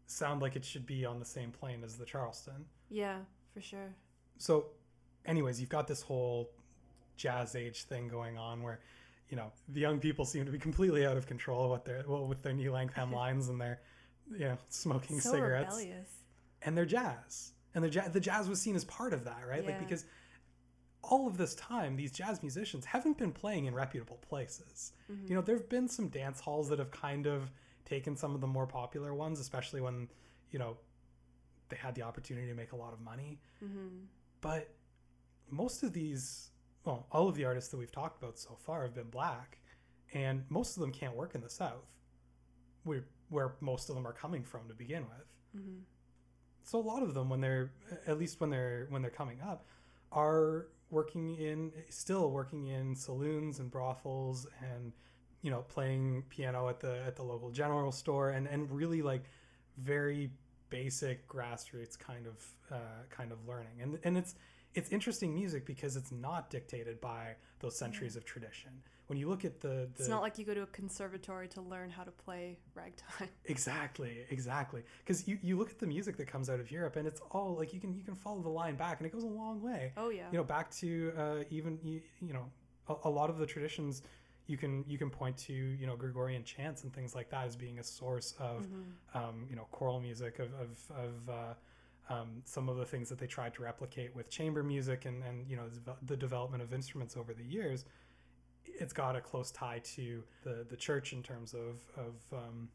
sound 0.07 0.41
like 0.43 0.57
it 0.57 0.65
should 0.65 0.87
be 0.87 1.05
on 1.05 1.19
the 1.19 1.25
same 1.25 1.51
plane 1.51 1.85
as 1.85 1.97
the 1.97 2.05
Charleston. 2.05 2.65
Yeah, 2.89 3.19
for 3.55 3.61
sure. 3.61 3.95
So, 4.39 4.67
anyways, 5.25 5.61
you've 5.61 5.71
got 5.71 5.87
this 5.87 6.03
whole 6.03 6.51
jazz 7.17 7.55
age 7.55 7.85
thing 7.85 8.09
going 8.09 8.37
on 8.39 8.63
where, 8.63 8.81
you 9.29 9.37
know, 9.37 9.53
the 9.69 9.81
young 9.81 9.99
people 9.99 10.25
seem 10.25 10.45
to 10.45 10.51
be 10.53 10.59
completely 10.59 11.07
out 11.07 11.17
of 11.17 11.27
control 11.27 11.71
with 11.71 11.85
their 11.85 12.05
well, 12.07 12.27
with 12.27 12.43
their 12.43 12.53
knee 12.53 12.69
length 12.71 12.95
hemlines 12.95 13.49
and 13.51 13.61
their, 13.61 13.81
you 14.31 14.41
know, 14.47 14.59
smoking 14.69 15.21
so 15.21 15.31
cigarettes 15.33 15.77
rebellious. 15.77 16.11
and 16.63 16.77
their 16.77 16.87
jazz. 16.87 17.53
And 17.75 17.83
the 17.85 17.89
jazz, 17.91 18.11
the 18.13 18.21
jazz 18.21 18.49
was 18.49 18.61
seen 18.61 18.77
as 18.77 18.85
part 18.85 19.13
of 19.13 19.25
that, 19.25 19.41
right? 19.49 19.65
Like 19.65 19.75
Yeah. 19.77 19.81
because 19.81 20.05
all 21.03 21.27
of 21.27 21.37
this 21.37 21.55
time, 21.57 21.97
these 21.97 22.13
jazz 22.13 22.43
musicians 22.43 22.85
haven't 22.85 23.19
been 23.19 23.33
playing 23.33 23.65
in 23.67 23.75
reputable 23.75 24.19
places. 24.19 24.93
Mhm. 25.11 25.29
You 25.29 25.35
know, 25.35 25.41
there 25.43 25.57
have 25.57 25.69
been 25.69 25.89
some 25.89 26.09
dance 26.09 26.39
halls 26.41 26.69
that 26.69 26.79
have 26.79 26.91
kind 26.93 27.27
of 27.27 27.51
taken 27.85 28.17
some 28.17 28.35
of 28.35 28.41
the 28.41 28.47
more 28.47 28.67
popular 28.67 29.13
ones, 29.13 29.41
especially 29.41 29.81
when, 29.81 30.09
you 30.51 30.59
know, 30.59 30.77
they 31.73 31.79
had 31.79 31.95
the 31.95 32.03
opportunity 32.03 32.47
to 32.49 32.55
make 32.55 32.73
a 32.73 32.77
lot 32.77 32.93
of 32.93 33.01
money. 33.01 33.41
hmm 33.61 34.05
But 34.41 34.75
most 35.51 35.83
of 35.83 35.93
these, 35.93 36.51
well, 36.85 37.07
all 37.11 37.29
of 37.29 37.35
the 37.35 37.45
artists 37.45 37.71
that 37.71 37.77
we've 37.79 37.93
talked 37.93 38.23
about 38.23 38.39
so 38.39 38.57
far 38.67 38.83
have 38.83 38.95
been 38.95 39.11
black, 39.11 39.59
and 40.15 40.45
most 40.49 40.77
of 40.77 40.81
them 40.81 40.93
can't 40.93 41.17
work 41.17 41.35
in 41.35 41.41
the 41.41 41.51
South, 41.51 41.89
where 42.85 43.05
where 43.29 43.55
most 43.61 43.89
of 43.89 43.95
them 43.95 44.07
are 44.07 44.13
coming 44.13 44.43
from 44.45 44.69
to 44.69 44.75
begin 44.75 45.03
with. 45.05 45.63
hmm 45.63 45.79
So 46.65 46.79
a 46.79 46.87
lot 46.93 47.03
of 47.03 47.15
them, 47.15 47.29
when 47.31 47.41
they're 47.41 47.73
at 48.07 48.19
least 48.19 48.41
when 48.41 48.51
they're 48.51 48.87
when 48.91 49.03
they're 49.03 49.11
coming 49.11 49.41
up, 49.41 49.65
are 50.13 50.67
working 50.91 51.37
in 51.37 51.73
still 51.89 52.31
working 52.31 52.67
in 52.67 52.95
saloons 52.95 53.59
and 53.61 53.71
brothels 53.71 54.47
and 54.75 54.93
you 55.41 55.51
know 55.51 55.63
playing 55.63 56.23
piano 56.29 56.69
at 56.69 56.81
the 56.81 57.03
at 57.07 57.17
the 57.17 57.23
local 57.23 57.51
general 57.51 57.91
store 57.93 58.31
and 58.31 58.47
and 58.47 58.71
really 58.71 59.01
like 59.03 59.25
very 59.79 60.31
basic 60.73 61.29
grassroots 61.29 61.99
kind 61.99 62.27
of 62.27 62.45
uh, 62.71 63.05
kind 63.11 63.31
of 63.31 63.39
learning 63.47 63.81
and 63.81 63.99
and 64.05 64.17
it's 64.17 64.35
it's 64.75 64.91
interesting 64.91 65.35
music 65.35 65.67
because 65.67 65.97
it's 65.97 66.11
not 66.11 66.49
dictated 66.49 66.99
by 67.01 67.35
those 67.61 67.79
centuries 67.79 68.17
of 68.17 68.25
tradition 68.25 68.71
when 69.13 69.19
you 69.19 69.29
look 69.29 69.45
at 69.45 69.61
the, 69.61 69.91
the 69.95 69.99
It's 69.99 70.09
not 70.09 70.23
like 70.23 70.39
you 70.39 70.47
go 70.47 70.55
to 70.55 70.63
a 70.63 70.67
conservatory 70.67 71.47
to 71.49 71.61
learn 71.61 71.91
how 71.91 72.03
to 72.03 72.11
play 72.11 72.59
ragtime. 72.75 73.29
Exactly, 73.45 74.25
exactly. 74.31 74.83
Because 75.05 75.29
you, 75.29 75.39
you 75.43 75.59
look 75.59 75.71
at 75.71 75.79
the 75.79 75.87
music 75.87 76.17
that 76.17 76.29
comes 76.29 76.49
out 76.49 76.61
of 76.61 76.71
Europe, 76.71 76.97
and 76.97 77.07
it's 77.07 77.21
all 77.31 77.55
like 77.59 77.75
you 77.75 77.81
can 77.81 77.95
you 77.95 78.05
can 78.05 78.15
follow 78.15 78.41
the 78.41 78.49
line 78.49 78.77
back, 78.77 79.01
and 79.01 79.07
it 79.07 79.13
goes 79.13 79.25
a 79.25 79.35
long 79.43 79.61
way. 79.61 79.93
Oh 79.99 80.09
yeah. 80.09 80.29
You 80.33 80.39
know, 80.39 80.45
back 80.45 80.71
to 80.77 81.13
uh, 81.19 81.45
even 81.51 81.79
you, 81.83 82.01
you 82.23 82.33
know 82.33 82.47
a, 82.89 83.09
a 83.09 83.11
lot 83.11 83.29
of 83.29 83.37
the 83.37 83.45
traditions 83.47 84.03
you 84.47 84.57
can 84.57 84.85
you 84.89 84.99
can 84.99 85.11
point 85.11 85.37
to 85.39 85.53
you 85.53 85.87
know 85.87 85.97
Gregorian 85.97 86.45
chants 86.45 86.83
and 86.85 86.93
things 86.93 87.15
like 87.15 87.31
that 87.31 87.47
as 87.47 87.57
being 87.57 87.79
a 87.79 87.83
source 87.85 88.35
of 88.39 88.67
Mhm. 88.67 88.85
um, 89.15 89.47
you 89.49 89.57
know 89.57 89.67
choral 89.71 90.01
music 90.01 90.39
of 90.39 90.53
of, 90.55 90.91
of 90.97 91.29
uh, 91.31 91.55
um, 92.13 92.43
some 92.45 92.69
of 92.69 92.77
the 92.77 92.85
things 92.85 93.09
that 93.09 93.19
they 93.19 93.27
tried 93.29 93.55
to 93.55 93.63
replicate 93.63 94.15
with 94.15 94.29
chamber 94.31 94.63
music 94.63 95.05
and 95.05 95.23
and 95.23 95.47
you 95.49 95.57
know 95.57 95.69
the 95.85 95.95
the 96.07 96.17
development 96.17 96.63
of 96.63 96.73
instruments 96.73 97.17
over 97.17 97.33
the 97.35 97.45
years. 97.45 97.85
It's 98.65 98.93
got 98.93 99.17
a 99.17 99.21
close 99.21 99.51
tie 99.51 99.81
to 99.97 100.23
the 100.43 100.67
the 100.69 100.77
church 100.77 101.13
in 101.13 101.23
terms 101.23 101.55
of 101.55 101.83
of 101.97 102.15
um, 102.33 102.69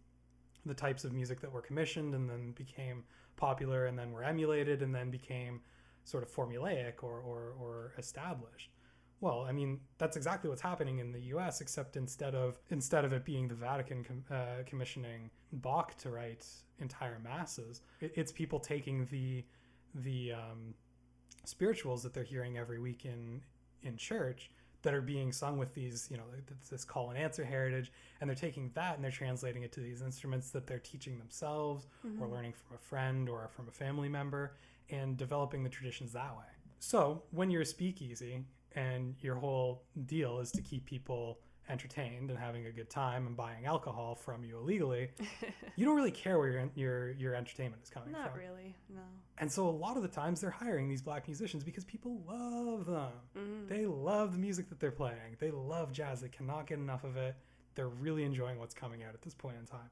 the 0.65 0.73
types 0.73 1.03
of 1.05 1.13
music 1.13 1.39
that 1.41 1.51
were 1.51 1.61
commissioned 1.61 2.13
and 2.13 2.29
then 2.29 2.51
became 2.51 3.03
popular 3.35 3.85
and 3.85 3.97
then 3.97 4.11
were 4.11 4.23
emulated 4.23 4.81
and 4.81 4.93
then 4.93 5.09
became 5.09 5.61
sort 6.03 6.23
of 6.23 6.29
formulaic 6.31 7.03
or, 7.03 7.19
or, 7.19 7.53
or 7.59 7.93
established. 7.97 8.71
Well, 9.19 9.45
I 9.47 9.51
mean, 9.51 9.79
that's 9.97 10.15
exactly 10.15 10.49
what's 10.49 10.61
happening 10.61 10.99
in 10.99 11.11
the 11.11 11.21
U.S. 11.33 11.59
Except 11.61 11.97
instead 11.97 12.35
of 12.35 12.59
instead 12.69 13.03
of 13.05 13.13
it 13.13 13.25
being 13.25 13.47
the 13.47 13.55
Vatican 13.55 14.03
com- 14.03 14.23
uh, 14.29 14.63
commissioning 14.65 15.29
Bach 15.51 15.95
to 15.97 16.09
write 16.11 16.45
entire 16.79 17.17
masses, 17.23 17.81
it, 17.99 18.11
it's 18.15 18.31
people 18.31 18.59
taking 18.59 19.05
the 19.07 19.43
the 19.95 20.33
um, 20.33 20.73
spirituals 21.45 22.03
that 22.03 22.13
they're 22.13 22.23
hearing 22.23 22.57
every 22.57 22.79
week 22.79 23.05
in 23.05 23.41
in 23.83 23.97
church 23.97 24.51
that 24.83 24.93
are 24.93 25.01
being 25.01 25.31
sung 25.31 25.57
with 25.57 25.73
these, 25.73 26.07
you 26.11 26.17
know, 26.17 26.23
this- 26.69 26.85
call 26.85 27.09
and 27.09 27.17
answer 27.17 27.43
heritage, 27.43 27.91
and 28.21 28.29
they're 28.29 28.35
taking 28.35 28.69
that 28.75 28.95
and 28.95 29.03
they're 29.03 29.11
translating 29.11 29.63
it 29.63 29.71
to 29.71 29.79
these 29.79 30.01
instruments 30.03 30.51
that 30.51 30.67
they're 30.67 30.79
teaching 30.79 31.17
themselves 31.17 31.87
or 32.21 32.27
Mhm. 32.27 32.31
learning 32.31 32.53
from 32.53 32.75
a 32.75 32.79
friend 32.79 33.27
or 33.27 33.47
from 33.47 33.67
a 33.67 33.71
family 33.71 34.07
member 34.09 34.55
and 34.89 35.17
developing 35.17 35.63
the 35.63 35.69
traditions 35.69 36.13
that 36.13 36.37
way. 36.37 36.45
So, 36.79 37.23
when 37.31 37.49
you're 37.49 37.63
a 37.63 37.65
speakeasy 37.65 38.45
and 38.77 39.15
your 39.21 39.35
whole 39.35 39.83
deal 40.05 40.39
is 40.39 40.51
to 40.51 40.61
keep 40.61 40.85
people 40.85 41.39
entertained 41.69 42.29
and 42.29 42.39
having 42.39 42.65
a 42.67 42.71
good 42.71 42.89
time 42.89 43.27
and 43.27 43.35
buying 43.35 43.65
alcohol 43.65 44.15
from 44.15 44.43
you 44.43 44.57
illegally, 44.57 45.09
you 45.75 45.83
don't 45.85 45.95
really 45.97 46.11
care 46.11 46.37
where 46.37 46.49
your 46.49 46.69
your 46.75 47.11
your 47.11 47.35
entertainment 47.35 47.81
is 47.83 47.89
coming 47.89 48.11
Not 48.11 48.31
from. 48.31 48.39
Not 48.41 48.49
really. 48.49 48.75
No. 48.89 49.01
And 49.39 49.51
so 49.51 49.67
a 49.67 49.71
lot 49.71 49.97
of 49.97 50.03
the 50.03 50.07
times 50.09 50.39
they're 50.41 50.49
hiring 50.49 50.87
these 50.87 51.01
black 51.01 51.27
musicians 51.27 51.63
because 51.63 51.83
people 51.85 52.21
love 52.27 52.85
them. 52.85 53.11
Mhm. 53.35 53.67
They 53.67 53.85
love 53.85 54.31
the 54.33 54.39
music 54.39 54.69
that 54.69 54.79
they're 54.79 54.91
playing. 54.91 55.35
They 55.39 55.51
love 55.51 55.91
jazz. 55.91 56.21
They 56.21 56.29
cannot 56.29 56.67
get 56.67 56.77
enough 56.77 57.03
of 57.03 57.17
it. 57.17 57.35
They're 57.75 57.89
really 57.89 58.23
enjoying 58.23 58.59
what's 58.59 58.73
coming 58.75 59.03
out 59.03 59.13
at 59.13 59.21
this 59.21 59.33
point 59.33 59.57
in 59.59 59.65
time. 59.65 59.89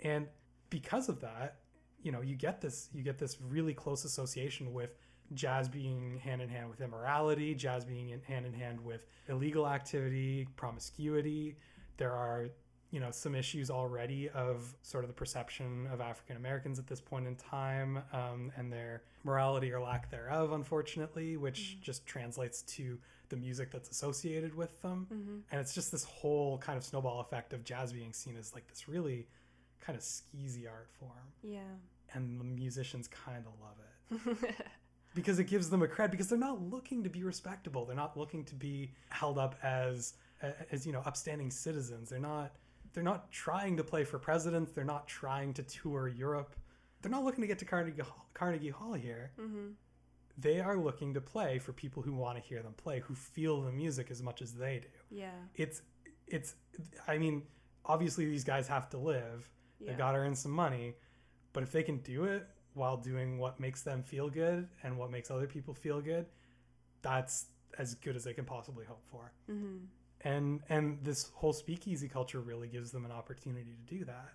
And 0.00 0.28
because 0.70 1.08
of 1.08 1.20
that, 1.20 1.56
you 2.02 2.12
know, 2.12 2.20
you 2.20 2.36
get 2.36 2.60
this 2.60 2.88
you 2.94 3.02
get 3.02 3.18
this 3.18 3.40
really 3.40 3.74
close 3.74 4.04
association 4.04 4.72
with 4.72 4.96
jazz 5.34 5.68
being 5.68 6.18
hand 6.18 6.40
in 6.42 6.48
hand 6.48 6.70
with 6.70 6.80
immorality, 6.80 7.54
jazz 7.54 7.84
being 7.84 8.10
in, 8.10 8.20
hand 8.22 8.46
in 8.46 8.52
hand 8.52 8.80
with 8.80 9.06
illegal 9.28 9.66
activity, 9.68 10.46
promiscuity. 10.56 11.56
There 11.96 12.12
are, 12.12 12.46
you 12.90 13.00
know, 13.00 13.10
some 13.10 13.34
issues 13.34 13.70
already 13.70 14.28
of 14.30 14.74
sort 14.82 15.04
of 15.04 15.08
the 15.08 15.14
perception 15.14 15.86
of 15.92 16.00
African 16.00 16.36
Americans 16.36 16.78
at 16.78 16.86
this 16.86 17.00
point 17.00 17.26
in 17.26 17.36
time 17.36 18.02
um, 18.12 18.50
and 18.56 18.72
their 18.72 19.02
morality 19.24 19.72
or 19.72 19.80
lack 19.80 20.10
thereof, 20.10 20.52
unfortunately, 20.52 21.36
which 21.36 21.80
just 21.80 22.06
translates 22.06 22.62
to 22.62 22.98
the 23.28 23.36
music 23.36 23.70
that's 23.70 23.90
associated 23.90 24.54
with 24.54 24.80
them. 24.80 25.06
Mhm. 25.12 25.42
And 25.52 25.60
it's 25.60 25.74
just 25.74 25.92
this 25.92 26.04
whole 26.04 26.56
kind 26.58 26.78
of 26.78 26.84
snowball 26.84 27.20
effect 27.20 27.52
of 27.52 27.62
jazz 27.62 27.92
being 27.92 28.14
seen 28.14 28.36
as 28.36 28.54
like 28.54 28.66
this 28.68 28.88
really 28.88 29.26
kind 29.80 29.96
of 29.96 30.02
skeezy 30.02 30.66
art 30.70 30.88
form. 30.98 31.32
Yeah. 31.42 31.60
And 32.14 32.40
the 32.40 32.44
musicians 32.44 33.06
kind 33.08 33.44
of 33.46 33.52
love 33.60 33.76
it 33.80 34.54
because 35.18 35.40
it 35.40 35.48
gives 35.48 35.68
them 35.68 35.82
a 35.82 35.88
cred 35.88 36.12
because 36.12 36.28
they're 36.28 36.38
not 36.38 36.62
looking 36.62 37.02
to 37.02 37.10
be 37.10 37.24
respectable. 37.24 37.84
They're 37.84 37.96
not 37.96 38.16
looking 38.16 38.44
to 38.44 38.54
be 38.54 38.92
held 39.08 39.36
up 39.36 39.56
as 39.64 40.14
as 40.70 40.86
you 40.86 40.92
know 40.92 41.02
upstanding 41.04 41.50
citizens. 41.50 42.10
They're 42.10 42.20
not 42.20 42.54
they're 42.92 43.02
not 43.02 43.32
trying 43.32 43.76
to 43.78 43.82
play 43.82 44.04
for 44.04 44.20
presidents. 44.20 44.70
They're 44.70 44.84
not 44.84 45.08
trying 45.08 45.54
to 45.54 45.64
tour 45.64 46.06
Europe. 46.06 46.54
They're 47.02 47.10
not 47.10 47.24
looking 47.24 47.42
to 47.42 47.48
get 47.48 47.58
to 47.58 47.64
Carnegie 47.64 48.00
Hall, 48.00 48.26
Carnegie 48.32 48.70
Hall 48.70 48.92
here. 48.92 49.32
hmm 49.36 49.70
They 50.38 50.60
are 50.60 50.76
looking 50.76 51.14
to 51.14 51.20
play 51.20 51.58
for 51.58 51.72
people 51.72 52.00
who 52.00 52.12
want 52.12 52.38
to 52.38 52.44
hear 52.48 52.62
them 52.62 52.74
play, 52.76 53.00
who 53.00 53.16
feel 53.16 53.62
the 53.62 53.72
music 53.72 54.12
as 54.12 54.22
much 54.22 54.40
as 54.40 54.54
they 54.54 54.82
do. 54.82 55.16
Yeah. 55.16 55.32
It's 55.56 55.82
it's 56.28 56.54
I 57.08 57.18
mean, 57.18 57.42
obviously 57.84 58.24
these 58.24 58.44
guys 58.44 58.68
have 58.68 58.88
to 58.90 58.98
live. 58.98 59.50
Yeah. 59.80 59.90
They 59.90 59.98
got 59.98 60.12
to 60.12 60.18
earn 60.18 60.36
some 60.36 60.52
money, 60.52 60.94
but 61.52 61.64
if 61.64 61.72
they 61.72 61.82
can 61.82 61.98
do 61.98 62.22
it 62.22 62.46
while 62.78 62.96
doing 62.96 63.38
what 63.38 63.60
makes 63.60 63.82
them 63.82 64.02
feel 64.02 64.28
good 64.30 64.68
and 64.82 64.96
what 64.96 65.10
makes 65.10 65.30
other 65.30 65.46
people 65.46 65.74
feel 65.74 66.00
good, 66.00 66.26
that's 67.02 67.46
as 67.78 67.94
good 67.94 68.16
as 68.16 68.24
they 68.24 68.32
can 68.32 68.44
possibly 68.44 68.84
hope 68.84 69.02
for. 69.10 69.32
hmm 69.46 69.76
And 70.22 70.62
and 70.68 70.98
this 71.02 71.30
whole 71.34 71.52
speakeasy 71.52 72.08
culture 72.08 72.40
really 72.40 72.68
gives 72.68 72.90
them 72.90 73.04
an 73.04 73.12
opportunity 73.12 73.74
to 73.80 73.94
do 73.98 74.04
that. 74.04 74.32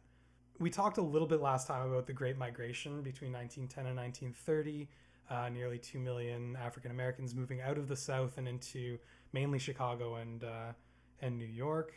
We 0.60 0.70
talked 0.70 0.98
a 0.98 1.02
little 1.02 1.28
bit 1.28 1.42
last 1.42 1.68
time 1.68 1.90
about 1.90 2.06
the 2.08 2.14
Great 2.14 2.38
Migration 2.38 3.02
between 3.02 3.32
1910 3.34 3.88
and 3.88 3.98
1930. 3.98 4.88
Uh, 5.30 5.50
nearly 5.50 5.80
two 5.80 6.00
million 6.00 6.58
African 6.58 6.92
Americans 6.92 7.34
moving 7.34 7.62
out 7.62 7.78
of 7.78 7.88
the 7.88 7.96
South 7.96 8.38
and 8.38 8.48
into 8.48 9.00
mainly 9.32 9.58
Chicago 9.58 10.16
and 10.16 10.44
uh, 10.44 10.74
and 11.22 11.38
New 11.38 11.46
York. 11.46 11.94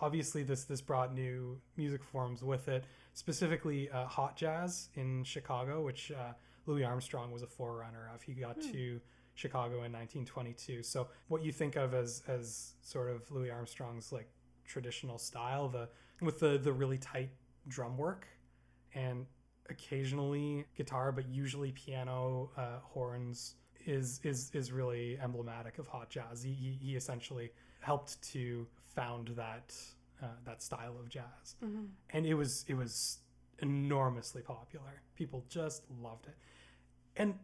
Obviously, 0.00 0.42
this 0.42 0.64
this 0.64 0.80
brought 0.82 1.14
new 1.14 1.58
music 1.76 2.02
forms 2.04 2.42
with 2.42 2.68
it, 2.68 2.84
specifically 3.16 3.88
uh, 3.90 4.04
hot 4.06 4.36
jazz 4.36 4.90
in 4.94 5.24
Chicago, 5.24 5.82
which 5.82 6.12
uh, 6.12 6.32
Louis 6.66 6.84
Armstrong 6.84 7.32
was 7.32 7.42
a 7.42 7.46
forerunner 7.46 8.10
of. 8.14 8.20
He 8.22 8.34
got 8.34 8.56
Hmm. 8.62 8.72
to 8.72 9.00
Chicago 9.34 9.84
in 9.84 9.92
1922. 9.92 10.82
So 10.82 11.08
what 11.28 11.42
you 11.42 11.50
think 11.50 11.76
of 11.76 11.94
as 11.94 12.22
as 12.28 12.74
sort 12.82 13.10
of 13.10 13.28
Louis 13.30 13.50
Armstrong's 13.50 14.12
like 14.12 14.28
traditional 14.66 15.18
style, 15.18 15.68
the 15.68 15.88
with 16.20 16.38
the 16.40 16.58
the 16.58 16.72
really 16.72 16.98
tight 16.98 17.30
drum 17.68 17.96
work 17.96 18.26
and 18.94 19.26
occasionally 19.70 20.66
guitar, 20.76 21.10
but 21.10 21.26
usually 21.28 21.72
piano, 21.72 22.50
uh, 22.56 22.78
horns 22.82 23.54
is 23.86 24.20
is 24.24 24.50
is 24.52 24.72
really 24.72 25.18
emblematic 25.22 25.78
of 25.78 25.86
hot 25.86 26.10
jazz. 26.10 26.42
He 26.42 26.52
he, 26.52 26.70
he 26.82 26.96
essentially 26.96 27.50
helped 27.80 28.20
to 28.32 28.66
found 28.94 29.28
that 29.36 29.74
uh, 30.22 30.26
that 30.44 30.62
style 30.62 30.96
of 30.98 31.08
jazz, 31.08 31.56
hmm 31.60 31.84
and 32.10 32.26
it 32.26 32.34
was 32.34 32.64
it 32.68 32.74
was 32.74 33.18
enormously 33.60 34.42
popular. 34.42 35.02
People 35.14 35.44
just 35.48 35.82
loved 36.02 36.26
it, 36.26 36.36
and 37.16 37.34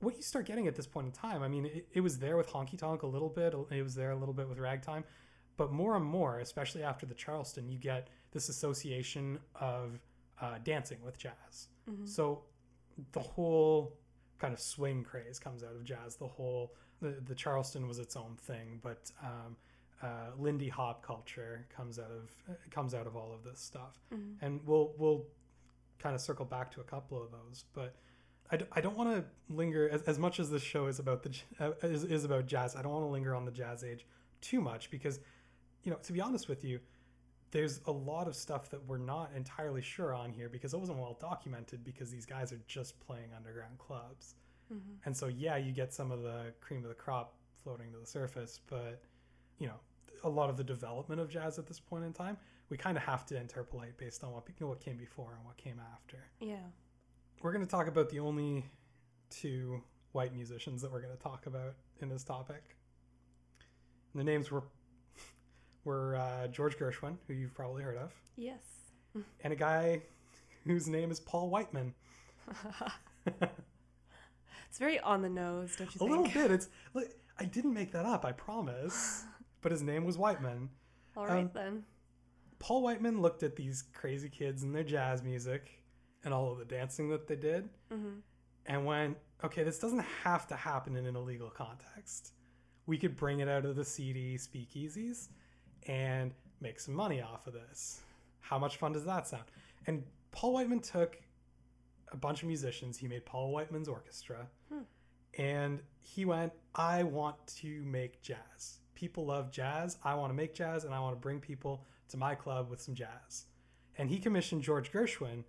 what 0.00 0.16
you 0.16 0.22
start 0.22 0.46
getting 0.46 0.66
at 0.66 0.74
this 0.74 0.86
point 0.86 1.06
in 1.06 1.12
time, 1.12 1.42
I 1.42 1.48
mean, 1.48 1.64
it, 1.66 1.86
it 1.92 2.00
was 2.00 2.18
there 2.18 2.36
with 2.36 2.48
honky 2.48 2.76
tonk 2.76 3.02
a 3.02 3.06
little 3.06 3.28
bit. 3.28 3.54
It 3.70 3.82
was 3.82 3.94
there 3.94 4.10
a 4.10 4.16
little 4.16 4.34
bit 4.34 4.48
with 4.48 4.58
ragtime, 4.58 5.04
but 5.56 5.70
more 5.72 5.94
and 5.94 6.04
more, 6.04 6.40
especially 6.40 6.82
after 6.82 7.06
the 7.06 7.14
Charleston, 7.14 7.68
you 7.68 7.78
get 7.78 8.08
this 8.32 8.48
association 8.48 9.38
of 9.54 10.00
uh, 10.40 10.58
dancing 10.64 10.98
with 11.04 11.18
jazz. 11.18 11.68
hmm 11.88 12.04
So 12.04 12.42
the 13.12 13.20
whole 13.20 13.96
kind 14.38 14.52
of 14.52 14.60
swing 14.60 15.04
craze 15.04 15.38
comes 15.38 15.62
out 15.62 15.74
of 15.76 15.84
jazz. 15.84 16.16
The 16.16 16.26
whole 16.26 16.74
the, 17.00 17.16
the 17.24 17.34
Charleston 17.34 17.86
was 17.86 17.98
its 17.98 18.16
own 18.16 18.36
thing, 18.36 18.80
but 18.82 19.10
um, 19.22 19.56
uh, 20.02 20.06
Lindy 20.38 20.68
Hop 20.68 21.02
culture 21.04 21.66
comes 21.74 21.98
out 21.98 22.10
of 22.10 22.30
uh, 22.48 22.52
comes 22.70 22.94
out 22.94 23.06
of 23.06 23.16
all 23.16 23.32
of 23.32 23.44
this 23.44 23.60
stuff, 23.60 23.98
hmm 24.10 24.32
and 24.40 24.60
we'll 24.66 24.92
we'll 24.98 25.24
kind 25.98 26.14
of 26.14 26.20
circle 26.20 26.44
back 26.44 26.70
to 26.72 26.80
a 26.80 26.84
couple 26.84 27.22
of 27.22 27.30
those, 27.30 27.64
but. 27.74 27.94
I, 28.50 28.56
d- 28.58 28.66
I 28.72 28.82
don't 28.82 28.98
want 28.98 29.08
to 29.16 29.24
linger 29.48 29.88
as, 29.88 30.02
as 30.02 30.18
much 30.18 30.38
as 30.38 30.50
this 30.50 30.62
show 30.62 30.86
is 30.86 30.98
about 30.98 31.22
the 31.22 31.34
uh, 31.58 31.70
is, 31.84 32.04
is 32.04 32.24
about 32.24 32.44
jazz. 32.46 32.76
I 32.76 32.82
don't 32.82 32.92
want 32.92 33.04
to 33.04 33.08
linger 33.08 33.34
on 33.34 33.46
the 33.46 33.50
jazz 33.50 33.82
age 33.82 34.04
too 34.42 34.60
much 34.60 34.90
because, 34.90 35.20
you 35.84 35.90
know, 35.90 35.96
to 36.02 36.12
be 36.12 36.20
honest 36.20 36.50
with 36.50 36.62
you, 36.62 36.78
there's 37.50 37.80
a 37.86 37.90
lot 37.92 38.28
of 38.28 38.36
stuff 38.36 38.68
that 38.68 38.84
we're 38.86 38.98
not 38.98 39.30
entirely 39.34 39.80
sure 39.80 40.12
on 40.12 40.30
here 40.32 40.50
because 40.50 40.74
it 40.74 40.78
wasn't 40.78 40.98
well 40.98 41.16
documented 41.18 41.82
because 41.82 42.10
these 42.10 42.26
guys 42.26 42.52
are 42.52 42.60
just 42.66 43.00
playing 43.00 43.30
underground 43.34 43.78
clubs. 43.78 44.34
hmm 44.68 44.78
And 45.06 45.16
so 45.16 45.28
yeah, 45.28 45.56
you 45.56 45.72
get 45.72 45.94
some 45.94 46.10
of 46.10 46.20
the 46.20 46.52
cream 46.60 46.82
of 46.82 46.90
the 46.90 46.94
crop 46.94 47.32
floating 47.62 47.90
to 47.92 47.98
the 47.98 48.06
surface, 48.06 48.60
but 48.68 49.00
you 49.58 49.66
know, 49.66 49.80
a 50.24 50.28
lot 50.28 50.50
of 50.50 50.56
the 50.56 50.64
development 50.64 51.20
of 51.20 51.28
jazz 51.28 51.58
at 51.58 51.66
this 51.66 51.80
point 51.80 52.04
in 52.04 52.12
time, 52.12 52.36
we 52.68 52.76
kind 52.76 52.96
of 52.96 53.02
have 53.02 53.26
to 53.26 53.36
interpolate 53.36 53.96
based 53.98 54.24
on 54.24 54.32
what 54.32 54.44
you 54.48 54.54
know, 54.60 54.68
what 54.68 54.80
came 54.80 54.96
before 54.96 55.34
and 55.36 55.44
what 55.44 55.56
came 55.56 55.80
after. 55.94 56.18
Yeah. 56.40 56.56
We're 57.42 57.52
going 57.52 57.64
to 57.64 57.70
talk 57.70 57.88
about 57.88 58.08
the 58.10 58.20
only 58.20 58.64
two 59.30 59.82
white 60.12 60.34
musicians 60.34 60.82
that 60.82 60.92
we're 60.92 61.02
going 61.02 61.16
to 61.16 61.22
talk 61.22 61.46
about 61.46 61.74
in 62.00 62.08
this 62.08 62.22
topic. 62.22 62.76
And 64.12 64.20
the 64.20 64.24
names 64.24 64.50
were 64.50 64.62
were 65.84 66.16
uh, 66.16 66.46
George 66.48 66.76
Gershwin, 66.78 67.16
who 67.26 67.34
you've 67.34 67.54
probably 67.54 67.82
heard 67.82 67.96
of, 67.96 68.12
Yes. 68.36 68.62
and 69.44 69.52
a 69.52 69.56
guy 69.56 70.02
whose 70.64 70.88
name 70.88 71.10
is 71.10 71.20
Paul 71.20 71.50
Whiteman. 71.50 71.94
it's 73.26 74.78
very 74.78 74.98
on 75.00 75.22
the 75.22 75.28
nose, 75.28 75.74
don't 75.76 75.86
you 75.86 75.96
a 75.96 75.98
think? 75.98 76.00
A 76.00 76.04
little 76.04 76.24
bit. 76.42 76.50
It's 76.50 76.68
like 76.94 77.10
I 77.38 77.44
didn't 77.44 77.74
make 77.74 77.92
that 77.92 78.06
up, 78.06 78.24
I 78.24 78.32
promise. 78.32 79.24
But 79.62 79.72
his 79.72 79.82
name 79.82 80.04
was 80.04 80.18
Whiteman. 80.18 80.68
All 81.16 81.26
right 81.26 81.40
um, 81.40 81.50
then. 81.54 81.84
Paul 82.58 82.82
Whiteman 82.82 83.20
looked 83.20 83.42
at 83.42 83.56
these 83.56 83.84
crazy 83.92 84.28
kids 84.28 84.62
and 84.62 84.74
their 84.74 84.84
jazz 84.84 85.22
music 85.22 85.82
and 86.24 86.32
all 86.32 86.52
of 86.52 86.58
the 86.58 86.64
dancing 86.64 87.08
that 87.08 87.26
they 87.26 87.36
did 87.36 87.68
hmm 87.90 88.18
and 88.66 88.84
went, 88.84 89.16
okay, 89.44 89.64
this 89.64 89.78
doesn't 89.78 90.04
have 90.22 90.46
to 90.48 90.56
happen 90.56 90.96
in 90.96 91.06
an 91.06 91.16
illegal 91.16 91.50
context. 91.50 92.32
We 92.86 92.98
could 92.98 93.16
bring 93.16 93.40
it 93.40 93.48
out 93.48 93.64
of 93.64 93.76
the 93.76 93.84
seedy 93.84 94.38
speakeasies 94.38 95.28
and 95.86 96.32
make 96.60 96.78
some 96.78 96.94
money 96.94 97.20
off 97.20 97.46
of 97.46 97.54
this. 97.54 98.00
How 98.40 98.58
much 98.58 98.76
fun 98.76 98.92
does 98.92 99.04
that 99.04 99.26
sound? 99.26 99.44
And 99.86 100.04
Paul 100.30 100.52
Whiteman 100.52 100.80
took 100.80 101.18
a 102.12 102.16
bunch 102.16 102.42
of 102.42 102.48
musicians. 102.48 102.96
He 102.96 103.08
made 103.08 103.24
Paul 103.24 103.52
Whiteman's 103.52 103.88
orchestra. 103.88 104.46
Hmm. 104.72 104.82
And 105.38 105.80
he 105.98 106.24
went, 106.24 106.52
I 106.74 107.02
want 107.02 107.36
to 107.58 107.82
make 107.84 108.22
jazz. 108.22 108.78
People 108.94 109.26
love 109.26 109.50
jazz. 109.50 109.96
I 110.04 110.14
want 110.14 110.30
to 110.30 110.34
make 110.34 110.54
jazz 110.54 110.84
and 110.84 110.94
I 110.94 111.00
want 111.00 111.14
to 111.16 111.20
bring 111.20 111.40
people 111.40 111.84
to 112.08 112.16
my 112.16 112.34
club 112.34 112.68
with 112.70 112.80
some 112.80 112.94
jazz. 112.94 113.46
And 113.98 114.08
he 114.08 114.18
commissioned 114.18 114.62
George 114.62 114.92
Gershwin 114.92 115.44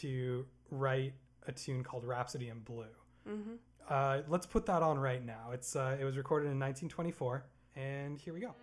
to 0.00 0.46
write 0.70 1.14
a 1.46 1.52
tune 1.52 1.82
called 1.84 2.04
Rhapsody 2.04 2.48
in 2.48 2.60
Blue. 2.60 2.86
hmm 3.26 3.54
Uh, 3.88 4.22
let's 4.28 4.46
put 4.46 4.64
that 4.66 4.82
on 4.82 4.98
right 4.98 5.24
now. 5.24 5.50
It's 5.52 5.76
uh, 5.76 5.96
it 6.00 6.04
was 6.04 6.16
recorded 6.16 6.46
in 6.46 6.58
1924, 6.58 7.44
and 7.76 8.18
here 8.18 8.32
we 8.32 8.40
go. 8.40 8.54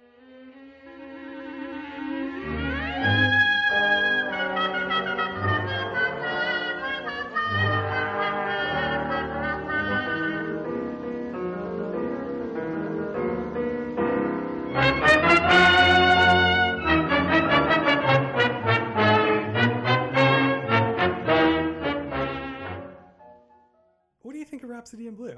Rhapsody 24.82 25.06
in 25.06 25.14
Blue? 25.14 25.38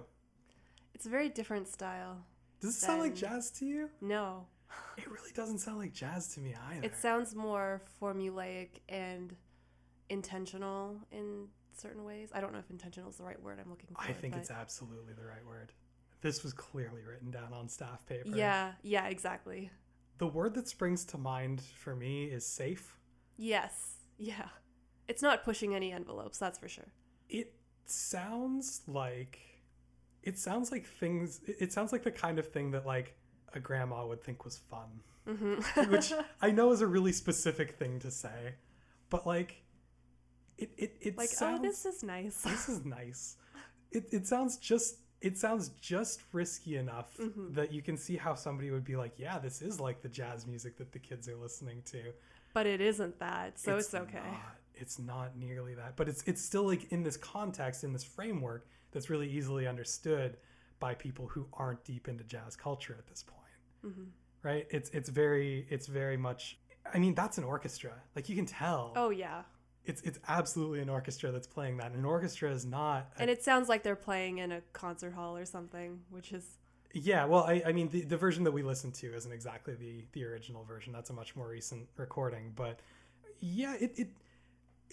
It's 0.94 1.06
a 1.06 1.10
very 1.10 1.28
different 1.28 1.68
style. 1.68 2.24
Does 2.62 2.78
it 2.78 2.80
sound 2.80 3.02
like 3.02 3.14
jazz 3.14 3.52
to 3.52 3.66
you? 3.66 3.90
No. 4.00 4.48
It 4.98 5.10
really 5.10 5.32
doesn't 5.36 5.58
sound 5.58 5.80
like 5.80 5.92
jazz 5.92 6.30
to 6.36 6.40
me 6.40 6.56
either. 6.70 6.86
It 6.86 6.96
sounds 6.96 7.36
more 7.36 7.82
formulaic 8.02 8.70
and 8.88 9.36
intentional 10.10 10.98
in 11.12 11.48
certain 11.76 12.04
ways. 12.06 12.30
I 12.34 12.40
don't 12.40 12.54
know 12.54 12.60
if 12.60 12.70
intentional 12.70 13.10
is 13.10 13.18
the 13.18 13.24
right 13.24 13.42
word 13.42 13.60
I'm 13.60 13.70
looking 13.70 13.90
for. 13.94 14.02
I 14.02 14.14
think 14.14 14.34
but- 14.34 14.42
it's 14.42 14.52
absolutely 14.52 15.14
the 15.14 15.26
right 15.26 15.46
word. 15.46 15.74
This 16.22 16.44
was 16.44 16.54
clearly 16.54 17.02
written 17.04 17.32
down 17.32 17.54
on 17.54 17.68
staff 17.68 18.06
paper. 18.06 18.30
Yeah, 18.30 18.72
yeah, 18.82 19.08
exactly. 19.08 19.70
The 20.20 20.28
word 20.28 20.54
that 20.56 20.68
springs 20.68 21.06
to 21.06 21.18
mind 21.18 21.62
for 21.62 21.96
me 21.96 22.26
is 22.26 22.46
safe. 22.46 22.98
Yes. 23.36 23.98
Yeah. 24.18 24.50
It's 25.08 25.22
not 25.22 25.44
pushing 25.44 25.76
any 25.76 25.92
envelopes, 25.92 26.38
that's 26.38 26.58
for 26.58 26.70
sure. 26.70 26.94
It 27.30 27.54
sounds 27.86 28.82
like 28.88 29.40
it 30.24 30.38
sounds 30.40 30.72
like 30.72 30.86
things 30.86 31.42
it 31.48 31.72
sounds 31.74 31.92
like 31.92 32.04
the 32.04 32.12
kind 32.12 32.40
of 32.40 32.48
thing 32.48 32.72
that 32.72 32.86
like 32.86 33.16
a 33.54 33.60
grandma 33.60 34.06
would 34.06 34.24
think 34.24 34.46
was 34.46 34.58
fun. 34.58 34.90
hmm 35.28 35.56
Which 35.92 36.12
I 36.42 36.52
know 36.52 36.72
is 36.72 36.82
a 36.82 36.88
really 36.88 37.12
specific 37.12 37.78
thing 37.78 38.00
to 38.00 38.12
say, 38.12 38.56
but 39.10 39.26
like 39.28 39.64
it 40.58 40.72
it, 40.78 40.98
it 41.02 41.18
like, 41.18 41.30
sounds 41.30 41.60
oh, 41.60 41.68
this 41.68 41.86
is 41.86 42.04
nice. 42.04 42.42
this 42.44 42.70
is 42.70 42.86
nice. 42.86 43.38
It, 43.92 44.06
it 44.12 44.28
sounds 44.28 44.58
just 44.58 44.98
it 45.22 45.38
sounds 45.38 45.70
just 45.80 46.22
risky 46.34 46.76
enough 46.78 47.16
Mhm. 47.18 47.54
that 47.56 47.72
you 47.72 47.82
can 47.82 47.96
see 47.96 48.18
how 48.18 48.36
somebody 48.36 48.72
would 48.72 48.84
be 48.84 48.96
like, 48.98 49.14
yeah, 49.18 49.40
this 49.40 49.62
is 49.62 49.80
like 49.80 50.02
the 50.02 50.10
jazz 50.10 50.46
music 50.46 50.78
that 50.78 50.92
the 50.92 51.00
kids 51.00 51.30
are 51.30 51.36
listening 51.38 51.82
to. 51.86 52.12
but 52.54 52.66
it 52.66 52.82
isn't 52.82 53.18
that, 53.20 53.58
so 53.58 53.78
it's, 53.78 53.94
okay. 53.94 54.18
Not, 54.18 54.56
it's 54.84 55.00
not 55.00 55.38
nearly 55.38 55.74
that, 55.76 55.96
but 55.96 56.08
it's 56.08 56.24
it's 56.28 56.44
still 56.44 56.68
like 56.68 56.92
in 56.92 57.04
this 57.04 57.18
context, 57.18 57.84
in 57.84 57.94
this 57.94 58.04
framework 58.04 58.68
that's 58.92 59.10
really 59.10 59.30
easily 59.30 59.66
understood 59.66 60.38
by 60.80 60.94
people 60.94 61.28
who 61.28 61.48
aren't 61.54 61.84
deep 61.86 62.08
into 62.08 62.24
jazz 62.24 62.56
culture 62.56 62.96
at 63.00 63.08
this 63.08 63.24
point, 63.24 63.96
hmm 63.96 64.10
right? 64.44 64.68
It's 64.70 64.90
it's 64.92 65.10
very 65.10 65.66
it's 65.70 65.88
very 65.88 66.18
much. 66.18 66.60
I 66.94 67.00
mean, 67.00 67.16
that's 67.16 67.38
an 67.38 67.46
orchestra. 67.46 67.94
Like 68.16 68.30
you 68.30 68.36
can 68.36 68.46
tell. 68.46 68.92
Oh, 68.96 69.10
yeah. 69.10 69.44
It's 69.86 70.02
it's 70.02 70.20
absolutely 70.28 70.82
an 70.82 70.90
orchestra 70.90 71.32
that's 71.32 71.48
playing 71.48 71.78
that. 71.78 71.92
An 71.94 72.06
orchestra 72.06 72.52
is 72.52 72.66
not. 72.66 73.10
A, 73.18 73.22
And 73.22 73.30
it 73.30 73.44
sounds 73.44 73.70
like 73.70 73.84
they're 73.84 73.96
playing 73.96 74.38
in 74.38 74.52
a 74.52 74.62
concert 74.74 75.14
hall 75.14 75.36
or 75.36 75.46
something, 75.46 76.02
which 76.10 76.32
is 76.34 76.44
yeah, 76.96 77.26
well, 77.26 77.44
I, 77.44 77.64
I 77.66 77.72
mean, 77.72 77.90
the, 77.90 78.02
the 78.02 78.18
version 78.18 78.44
that 78.44 78.52
we 78.52 78.62
listened 78.62 78.94
to 78.96 79.16
isn't 79.16 79.32
exactly 79.32 79.74
the 79.74 80.06
the 80.12 80.26
original 80.26 80.64
version. 80.64 80.94
That's 80.94 81.10
a 81.10 81.14
much 81.14 81.36
more 81.36 81.48
recent 81.48 81.88
recording, 81.98 82.52
but 82.56 82.80
yeah, 83.40 83.76
it 83.80 83.94
it 83.98 84.10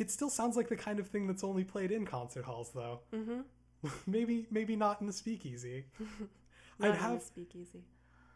it 0.01 0.11
still 0.11 0.31
sounds 0.31 0.57
like 0.57 0.69
the 0.69 0.77
kind 0.77 0.99
of 0.99 1.09
thing 1.09 1.27
that's 1.27 1.45
only 1.45 1.65
played 1.65 1.91
in 1.93 2.07
concert 2.07 2.45
halls, 2.45 2.71
though. 2.75 3.01
hmm 3.13 3.41
maybe 4.07 4.47
maybe 4.51 4.77
not 4.77 5.01
in 5.01 5.07
the 5.07 5.13
speakeasy. 5.13 5.87
not 6.79 6.89
in 6.91 6.93
the 6.93 6.99
have- 7.03 7.23
speakeasy. 7.23 7.85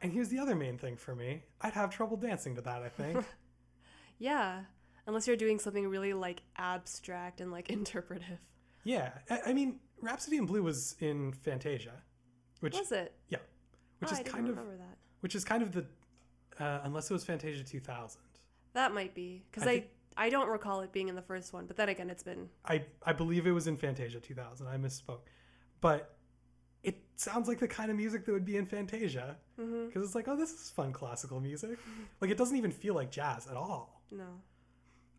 And 0.02 0.12
here's 0.12 0.28
the 0.28 0.38
other 0.38 0.54
main 0.54 0.76
thing 0.78 0.96
for 0.96 1.14
me: 1.14 1.42
I'd 1.62 1.72
have 1.72 1.90
trouble 1.90 2.16
dancing 2.16 2.54
to 2.56 2.60
that. 2.62 2.82
I 2.82 2.88
think. 2.88 3.24
Yeah, 4.18 4.60
unless 5.06 5.26
you're 5.26 5.36
doing 5.36 5.58
something 5.58 5.88
really 5.88 6.12
like 6.12 6.42
abstract 6.56 7.40
and 7.40 7.50
like 7.50 7.68
interpretive. 7.70 8.38
yeah, 8.84 9.10
I, 9.28 9.40
I 9.46 9.52
mean, 9.52 9.80
Rhapsody 10.00 10.36
in 10.36 10.46
Blue 10.46 10.62
was 10.62 10.94
in 11.00 11.32
Fantasia, 11.32 11.94
which 12.60 12.74
Was 12.78 12.92
it? 12.92 13.12
Yeah, 13.28 13.38
which 13.98 14.10
Oh, 14.12 14.14
is 14.14 14.20
kind 14.20 14.48
of 14.48 14.54
that. 14.56 14.96
which 15.20 15.34
is 15.34 15.44
kind 15.44 15.62
of 15.64 15.72
the 15.72 15.84
uh, 16.60 16.80
unless 16.84 17.10
it 17.10 17.12
was 17.12 17.24
Fantasia 17.24 17.64
2000. 17.64 18.20
That 18.74 18.94
might 18.94 19.14
be 19.14 19.42
because 19.50 19.66
I 19.66 19.70
I, 19.70 19.74
think- 19.80 19.90
I 20.16 20.30
don't 20.30 20.48
recall 20.48 20.80
it 20.80 20.92
being 20.92 21.08
in 21.08 21.14
the 21.14 21.22
first 21.22 21.52
one, 21.52 21.66
but 21.66 21.76
then 21.76 21.88
again, 21.88 22.10
it's 22.10 22.22
been. 22.22 22.48
I 22.64 22.84
I 23.04 23.12
believe 23.12 23.46
it 23.46 23.52
was 23.52 23.66
in 23.66 23.76
Fantasia 23.76 24.20
2000. 24.20 24.66
I 24.66 24.76
misspoke, 24.76 25.20
but 25.80 26.16
it 26.82 27.02
sounds 27.16 27.48
like 27.48 27.58
the 27.58 27.68
kind 27.68 27.90
of 27.90 27.96
music 27.96 28.24
that 28.26 28.32
would 28.32 28.44
be 28.44 28.56
in 28.56 28.66
Fantasia 28.66 29.36
mm-hmm. 29.58 29.86
because 29.86 30.04
it's 30.04 30.14
like, 30.14 30.28
oh, 30.28 30.36
this 30.36 30.52
is 30.52 30.70
fun 30.70 30.92
classical 30.92 31.40
music. 31.40 31.78
Like 32.20 32.30
it 32.30 32.38
doesn't 32.38 32.56
even 32.56 32.70
feel 32.70 32.94
like 32.94 33.10
jazz 33.10 33.46
at 33.46 33.56
all. 33.56 34.02
No. 34.10 34.24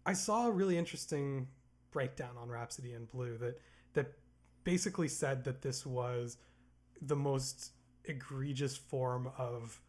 I 0.06 0.14
saw 0.14 0.48
a 0.48 0.52
really 0.52 0.78
interesting 0.78 1.48
breakdown 1.92 2.36
on 2.38 2.50
Rhapsody 2.50 2.94
in 2.94 3.06
Blue 3.06 3.38
that 3.38 3.60
that 3.94 4.14
basically 4.64 5.08
said 5.08 5.44
that 5.44 5.62
this 5.62 5.86
was 5.86 6.38
the 7.02 7.16
most 7.16 7.72
egregious 8.06 8.76
form 8.76 9.30
of 9.38 9.82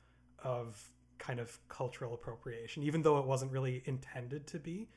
of 0.42 0.90
kind 1.18 1.40
of 1.40 1.58
cultural 1.68 2.14
appropriation, 2.14 2.82
even 2.82 3.02
though 3.02 3.18
it 3.18 3.26
wasn't 3.26 3.52
really 3.52 3.82
intended 3.86 4.46
to 4.48 4.58
be. 4.58 4.88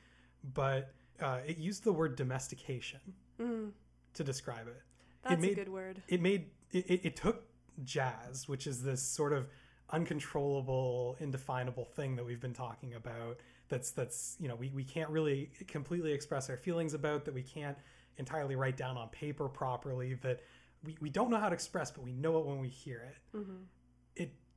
But 0.54 0.92
uh, 1.20 1.38
it 1.46 1.58
used 1.58 1.84
the 1.84 1.92
word 1.92 2.16
domestication 2.16 3.00
Mm, 3.40 3.70
to 4.14 4.24
describe 4.24 4.68
it. 4.68 4.82
that's 5.22 5.40
made- 5.40 5.52
a 5.52 5.54
good 5.54 5.68
word. 5.70 6.02
It 6.08 6.20
made 6.20 6.50
it, 6.72 6.90
it, 6.90 7.00
it 7.04 7.16
took 7.16 7.44
jazz, 7.84 8.46
which 8.48 8.66
is 8.66 8.82
this 8.82 9.02
sort 9.02 9.32
of 9.32 9.48
uncontrollable, 9.90 11.16
indefinable 11.20 11.84
thing 11.84 12.16
that 12.16 12.24
we've 12.24 12.40
been 12.40 12.52
talking 12.54 12.94
about. 12.94 13.38
That's 13.68 13.92
that's 13.92 14.36
you 14.40 14.48
know 14.48 14.56
we, 14.56 14.70
we 14.74 14.84
can't 14.84 15.08
really 15.10 15.50
completely 15.68 16.12
express 16.12 16.50
our 16.50 16.56
feelings 16.56 16.92
about 16.94 17.24
that 17.26 17.34
we 17.34 17.42
can't 17.42 17.76
entirely 18.18 18.56
write 18.56 18.76
down 18.76 18.96
on 18.96 19.08
paper 19.08 19.48
properly 19.48 20.14
that 20.14 20.40
we, 20.84 20.96
we 21.00 21.08
don't 21.08 21.30
know 21.30 21.38
how 21.38 21.48
to 21.48 21.54
express 21.54 21.90
but 21.90 22.02
we 22.02 22.12
know 22.12 22.38
it 22.38 22.44
when 22.46 22.58
we 22.58 22.68
hear 22.68 23.00
it 23.08 23.16
hmm 23.36 23.42
it 23.42 23.79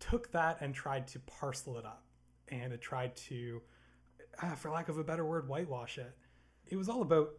took 0.09 0.31
that 0.31 0.57
and 0.61 0.73
tried 0.73 1.07
to 1.07 1.19
parcel 1.19 1.77
it 1.77 1.85
up. 1.85 2.03
And 2.49 2.73
it 2.73 2.81
tried 2.81 3.15
to 3.27 3.61
ah, 4.41 4.55
for 4.55 4.69
lack 4.69 4.89
of 4.89 4.97
a 4.97 5.03
better 5.03 5.25
word 5.25 5.47
whitewash 5.47 5.97
it. 5.97 6.15
It 6.67 6.75
was 6.75 6.89
all 6.89 7.01
about 7.01 7.29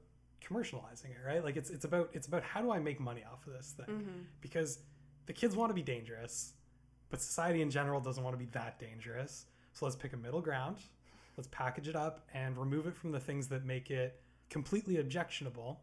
commercializing 0.43 1.07
it 1.07 1.27
right? 1.27 1.43
Like 1.43 1.57
it's 1.57 1.71
it's 1.71 1.85
about 1.85 2.11
it's 2.13 2.27
about 2.27 2.43
how 2.43 2.61
do 2.61 2.71
i 2.71 2.79
make 2.79 3.01
money 3.01 3.23
off 3.31 3.47
of 3.47 3.53
this 3.55 3.75
thing? 3.77 3.87
Hmm 3.87 4.21
because 4.41 4.81
the 5.27 5.33
kids 5.33 5.57
want 5.57 5.71
to 5.71 5.75
be 5.75 5.83
dangerous 5.83 6.53
but 7.11 7.21
society 7.21 7.63
in 7.63 7.71
general 7.71 8.01
doesn't 8.01 8.25
want 8.25 8.35
to 8.35 8.45
be 8.45 8.51
that 8.53 8.79
dangerous. 8.79 9.47
So 9.73 9.87
let's 9.87 9.97
pick 9.97 10.13
a 10.13 10.17
middle 10.17 10.41
ground. 10.41 10.79
Let's 11.37 11.49
package 11.53 11.89
it 11.89 11.97
up 11.97 12.27
and 12.33 12.57
remove 12.57 12.87
it 12.87 12.97
from 12.97 13.13
the 13.13 13.21
things 13.21 13.47
that 13.49 13.65
make 13.65 13.91
it 13.91 14.21
completely 14.51 14.99
objectionable 14.99 15.81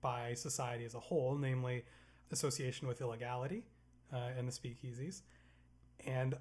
by 0.00 0.34
society 0.34 0.84
as 0.84 0.94
a 0.94 1.00
whole 1.00 1.36
namely 1.36 1.84
association 2.32 2.88
with 2.88 3.00
illegality 3.00 3.64
uh, 4.12 4.30
and 4.36 4.48
the 4.48 4.52
speakeasies 4.52 5.22
and 6.06 6.34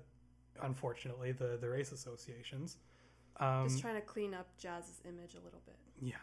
unfortunately 0.62 1.32
the 1.32 1.58
the 1.60 1.70
race 1.70 1.92
associations 1.92 2.78
um, 3.40 3.68
Just 3.68 3.82
trying 3.82 3.96
to 3.96 4.02
clean 4.02 4.34
up 4.34 4.48
jazz's 4.58 5.02
image 5.06 5.34
a 5.36 5.40
little 5.44 5.62
bit. 5.66 5.76
yeah, 6.00 6.16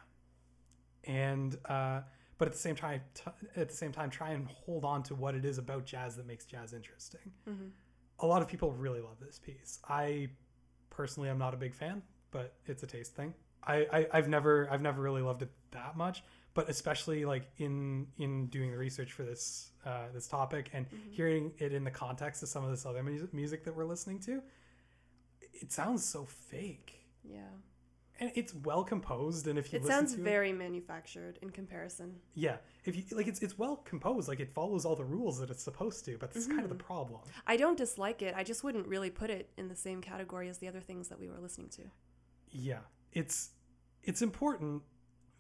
and 1.05 1.57
uh, 1.65 2.01
but 2.37 2.47
at 2.47 2.53
the 2.53 2.59
same 2.59 2.77
time, 2.77 3.01
t- 3.15 3.25
at 3.57 3.69
the 3.69 3.75
same 3.75 3.91
time, 3.93 4.11
try 4.11 4.31
and 4.31 4.47
hold 4.47 4.85
on 4.85 5.03
to 5.05 5.15
what 5.15 5.35
it 5.35 5.45
is 5.45 5.59
about 5.59 5.85
jazz 5.85 6.17
that 6.17 6.27
makes 6.27 6.45
jazz 6.45 6.73
interesting. 6.73 7.33
hmm 7.47 7.69
A 8.21 8.27
lot 8.27 8.43
of 8.43 8.49
people 8.49 8.73
really 8.73 9.01
love 9.01 9.19
this 9.21 9.39
piece. 9.39 9.79
I 9.89 10.29
personally 10.91 11.29
am 11.29 11.39
not 11.39 11.55
a 11.55 11.57
big 11.57 11.75
fan, 11.75 12.03
but 12.31 12.55
it's 12.67 12.83
a 12.83 12.87
taste 12.87 13.15
thing. 13.17 13.35
I, 13.67 13.87
I 13.93 14.07
I've 14.13 14.29
never 14.29 14.69
I've 14.71 14.83
never 14.83 15.03
really 15.03 15.23
loved 15.23 15.43
it 15.43 15.51
that 15.73 15.97
much, 15.97 16.23
but 16.59 16.69
especially 16.69 17.25
like 17.25 17.45
in 17.59 18.09
in 18.19 18.49
doing 18.49 18.73
the 18.73 18.77
research 18.77 19.13
for 19.13 19.23
this 19.23 19.71
uh, 19.87 20.07
this 20.13 20.27
topic 20.27 20.71
and 20.73 20.87
Mhm. 20.91 21.13
hearing 21.13 21.53
it 21.59 21.73
in 21.73 21.85
the 21.85 21.91
context 22.05 22.43
of 22.43 22.49
some 22.49 22.65
of 22.65 22.71
this 22.73 22.85
other 22.85 23.01
music, 23.05 23.33
music 23.33 23.63
that 23.65 23.77
we're 23.77 23.85
listening 23.85 24.19
to, 24.23 24.43
it 25.53 25.71
sounds 25.71 26.05
so 26.05 26.25
fake. 26.25 27.07
Yeah. 27.23 27.47
And 28.19 28.33
it's 28.35 28.53
well 28.53 28.83
composed, 28.83 29.47
and 29.47 29.57
if 29.57 29.73
you 29.73 29.77
It 29.79 29.83
listen 29.85 29.97
sounds 29.99 30.15
to 30.17 30.21
it, 30.21 30.25
very 30.25 30.53
manufactured 30.53 31.39
in 31.43 31.51
comparison. 31.51 32.21
Yeah, 32.35 32.57
if 32.85 32.97
you 32.97 33.05
like, 33.17 33.29
it's 33.29 33.41
it's 33.41 33.57
well 33.57 33.77
composed. 33.77 34.27
Like 34.27 34.41
it 34.41 34.53
follows 34.53 34.85
all 34.85 34.97
the 34.97 35.05
rules 35.05 35.39
that 35.39 35.51
it's 35.51 35.63
supposed 35.63 36.05
to. 36.07 36.19
But 36.19 36.33
that's 36.33 36.49
kind 36.49 36.65
of 36.65 36.71
the 36.71 36.75
Mhm. 36.85 36.91
problem. 36.93 37.21
I 37.47 37.57
don't 37.57 37.79
dislike 37.79 38.21
it. 38.21 38.35
I 38.35 38.43
just 38.43 38.65
wouldn't 38.65 38.89
really 38.89 39.11
put 39.11 39.31
it 39.31 39.53
in 39.57 39.69
the 39.69 39.77
same 39.77 40.01
category 40.01 40.49
as 40.49 40.59
the 40.59 40.67
other 40.67 40.81
things 40.81 41.07
that 41.09 41.21
we 41.21 41.29
were 41.29 41.39
listening 41.39 41.69
to. 41.79 41.83
Yeah, 42.51 42.81
it's 43.13 43.51
it's 44.03 44.23
important 44.23 44.83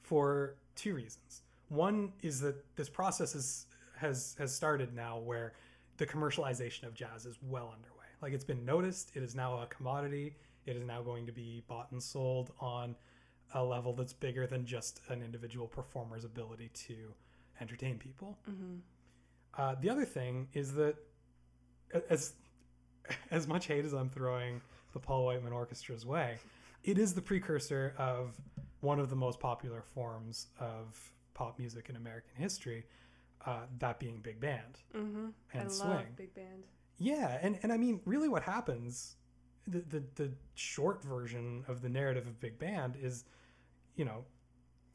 for 0.02 0.56
two 0.78 0.94
reasons. 0.94 1.42
One 1.68 2.12
is 2.22 2.40
that 2.40 2.56
this 2.76 2.88
process 2.88 3.34
is 3.34 3.66
has 3.96 4.36
has 4.38 4.54
started 4.54 4.94
now, 4.94 5.18
where 5.18 5.52
the 5.96 6.06
commercialization 6.06 6.84
of 6.84 6.94
jazz 6.94 7.26
is 7.26 7.36
well 7.42 7.74
underway. 7.74 8.06
Like 8.22 8.32
it's 8.32 8.44
been 8.44 8.64
noticed. 8.64 9.10
It 9.14 9.22
is 9.22 9.34
now 9.34 9.60
a 9.60 9.66
commodity. 9.66 10.36
It 10.66 10.76
is 10.76 10.84
now 10.84 11.02
going 11.02 11.26
to 11.26 11.32
be 11.32 11.62
bought 11.68 11.90
and 11.92 12.02
sold 12.02 12.52
on 12.60 12.94
a 13.54 13.64
level 13.64 13.92
that's 13.94 14.12
bigger 14.12 14.46
than 14.46 14.64
just 14.66 15.00
an 15.08 15.22
individual 15.22 15.66
performer's 15.66 16.24
ability 16.24 16.70
to 16.86 16.94
entertain 17.60 17.98
people. 17.98 18.38
hmm 18.46 18.76
Uh, 19.56 19.74
the 19.80 19.90
other 19.90 20.04
thing 20.04 20.48
is 20.52 20.72
that 20.74 20.94
as 22.08 22.34
as 23.30 23.46
much 23.48 23.66
hate 23.66 23.84
as 23.84 23.92
I'm 23.92 24.10
throwing 24.10 24.60
the 24.92 25.00
Paul 25.00 25.24
Whiteman 25.24 25.52
Orchestra's 25.52 26.06
way, 26.06 26.38
it 26.84 26.98
is 26.98 27.14
the 27.14 27.22
precursor 27.22 27.94
of 27.98 28.36
one 28.80 28.98
of 29.00 29.10
the 29.10 29.16
most 29.16 29.40
popular 29.40 29.82
forms 29.82 30.48
of 30.58 31.12
pop 31.34 31.58
music 31.58 31.88
in 31.88 31.96
American 31.96 32.30
history, 32.36 32.84
uh, 33.46 33.60
that 33.78 33.98
being 33.98 34.20
big 34.20 34.40
band 34.40 34.78
hmm 34.92 35.28
and 35.52 35.68
I 35.68 35.72
swing. 35.72 36.06
big 36.16 36.34
band. 36.34 36.64
Yeah, 36.98 37.38
and, 37.40 37.58
and 37.62 37.72
I 37.72 37.76
mean, 37.76 38.00
really, 38.04 38.28
what 38.28 38.42
happens, 38.42 39.16
the, 39.66 39.80
the 39.80 40.02
the 40.16 40.32
short 40.54 41.02
version 41.02 41.64
of 41.68 41.80
the 41.80 41.88
narrative 41.88 42.26
of 42.26 42.40
big 42.40 42.58
band 42.58 42.96
is, 43.00 43.24
you 43.94 44.04
know, 44.04 44.24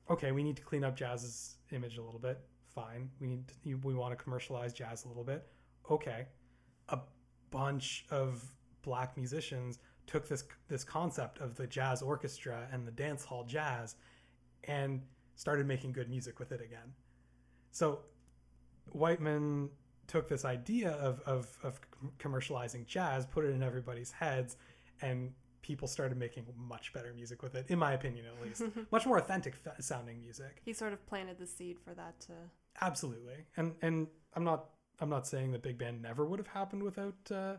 okay, 0.09 0.31
we 0.33 0.43
need 0.43 0.57
to 0.57 0.63
clean 0.63 0.83
up 0.83 0.95
jazz's 0.95 1.55
image 1.71 1.97
a 1.97 2.01
little 2.03 2.19
bit. 2.19 2.39
Fine, 2.67 3.09
we 3.19 3.27
need 3.27 3.47
to, 3.47 3.75
we 3.87 3.93
want 3.93 4.11
to 4.17 4.21
commercialize 4.21 4.73
jazz 4.73 5.05
a 5.05 5.07
little 5.07 5.23
bit. 5.23 5.47
Okay, 5.89 6.25
a 6.89 6.99
bunch 7.51 8.05
of 8.09 8.43
black 8.81 9.15
musicians 9.15 9.79
took 10.07 10.27
this 10.27 10.43
this 10.67 10.83
concept 10.83 11.39
of 11.39 11.55
the 11.55 11.67
jazz 11.67 12.01
orchestra 12.01 12.67
and 12.71 12.87
the 12.87 12.91
dance 12.91 13.23
hall 13.23 13.43
jazz, 13.43 13.95
and 14.65 15.01
started 15.35 15.65
making 15.65 15.91
good 15.91 16.09
music 16.09 16.39
with 16.39 16.51
it 16.51 16.61
again. 16.61 16.93
So, 17.71 17.99
Whiteman 18.91 19.69
took 20.07 20.27
this 20.27 20.45
idea 20.45 20.91
of, 20.91 21.21
of, 21.25 21.57
of 21.63 21.79
commercializing 22.19 22.85
jazz, 22.85 23.25
put 23.25 23.45
it 23.45 23.49
in 23.49 23.63
everybody's 23.63 24.11
heads, 24.11 24.57
and 25.01 25.31
people 25.61 25.87
started 25.87 26.17
making 26.17 26.45
much 26.55 26.93
better 26.93 27.13
music 27.13 27.41
with 27.41 27.55
it, 27.55 27.65
in 27.69 27.79
my 27.79 27.93
opinion 27.93 28.25
at 28.25 28.45
least. 28.45 28.63
much 28.91 29.05
more 29.05 29.17
authentic 29.17 29.55
f- 29.65 29.73
sounding 29.79 30.19
music. 30.19 30.61
he 30.63 30.73
sort 30.73 30.93
of 30.93 31.03
planted 31.07 31.39
the 31.39 31.47
seed 31.47 31.77
for 31.79 31.93
that 31.93 32.19
to. 32.19 32.33
Absolutely. 32.81 33.45
And 33.57 33.73
and 33.81 34.07
I'm 34.35 34.43
not 34.43 34.69
I'm 34.99 35.09
not 35.09 35.25
saying 35.25 35.51
that 35.53 35.63
big 35.63 35.77
band 35.77 36.01
never 36.01 36.25
would 36.25 36.39
have 36.39 36.47
happened 36.47 36.83
without 36.83 37.15
uh, 37.31 37.55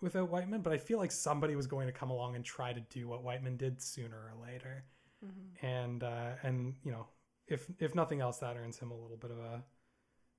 without 0.00 0.30
Whiteman, 0.30 0.62
but 0.62 0.72
I 0.72 0.78
feel 0.78 0.98
like 0.98 1.12
somebody 1.12 1.56
was 1.56 1.66
going 1.66 1.86
to 1.86 1.92
come 1.92 2.10
along 2.10 2.36
and 2.36 2.44
try 2.44 2.72
to 2.72 2.80
do 2.80 3.08
what 3.08 3.22
Whiteman 3.22 3.56
did 3.56 3.82
sooner 3.82 4.16
or 4.16 4.34
later. 4.42 4.84
Mhm. 5.24 5.62
And 5.62 6.02
uh, 6.02 6.32
and 6.42 6.74
you 6.82 6.92
know, 6.92 7.06
if 7.46 7.66
if 7.78 7.94
nothing 7.94 8.20
else, 8.20 8.38
that 8.38 8.56
earns 8.56 8.78
him 8.78 8.90
a 8.90 8.96
little 8.96 9.16
bit 9.16 9.30
of 9.30 9.38
a 9.38 9.62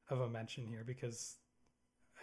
of 0.09 0.21
a 0.21 0.29
mention 0.29 0.65
here 0.65 0.83
because 0.83 1.37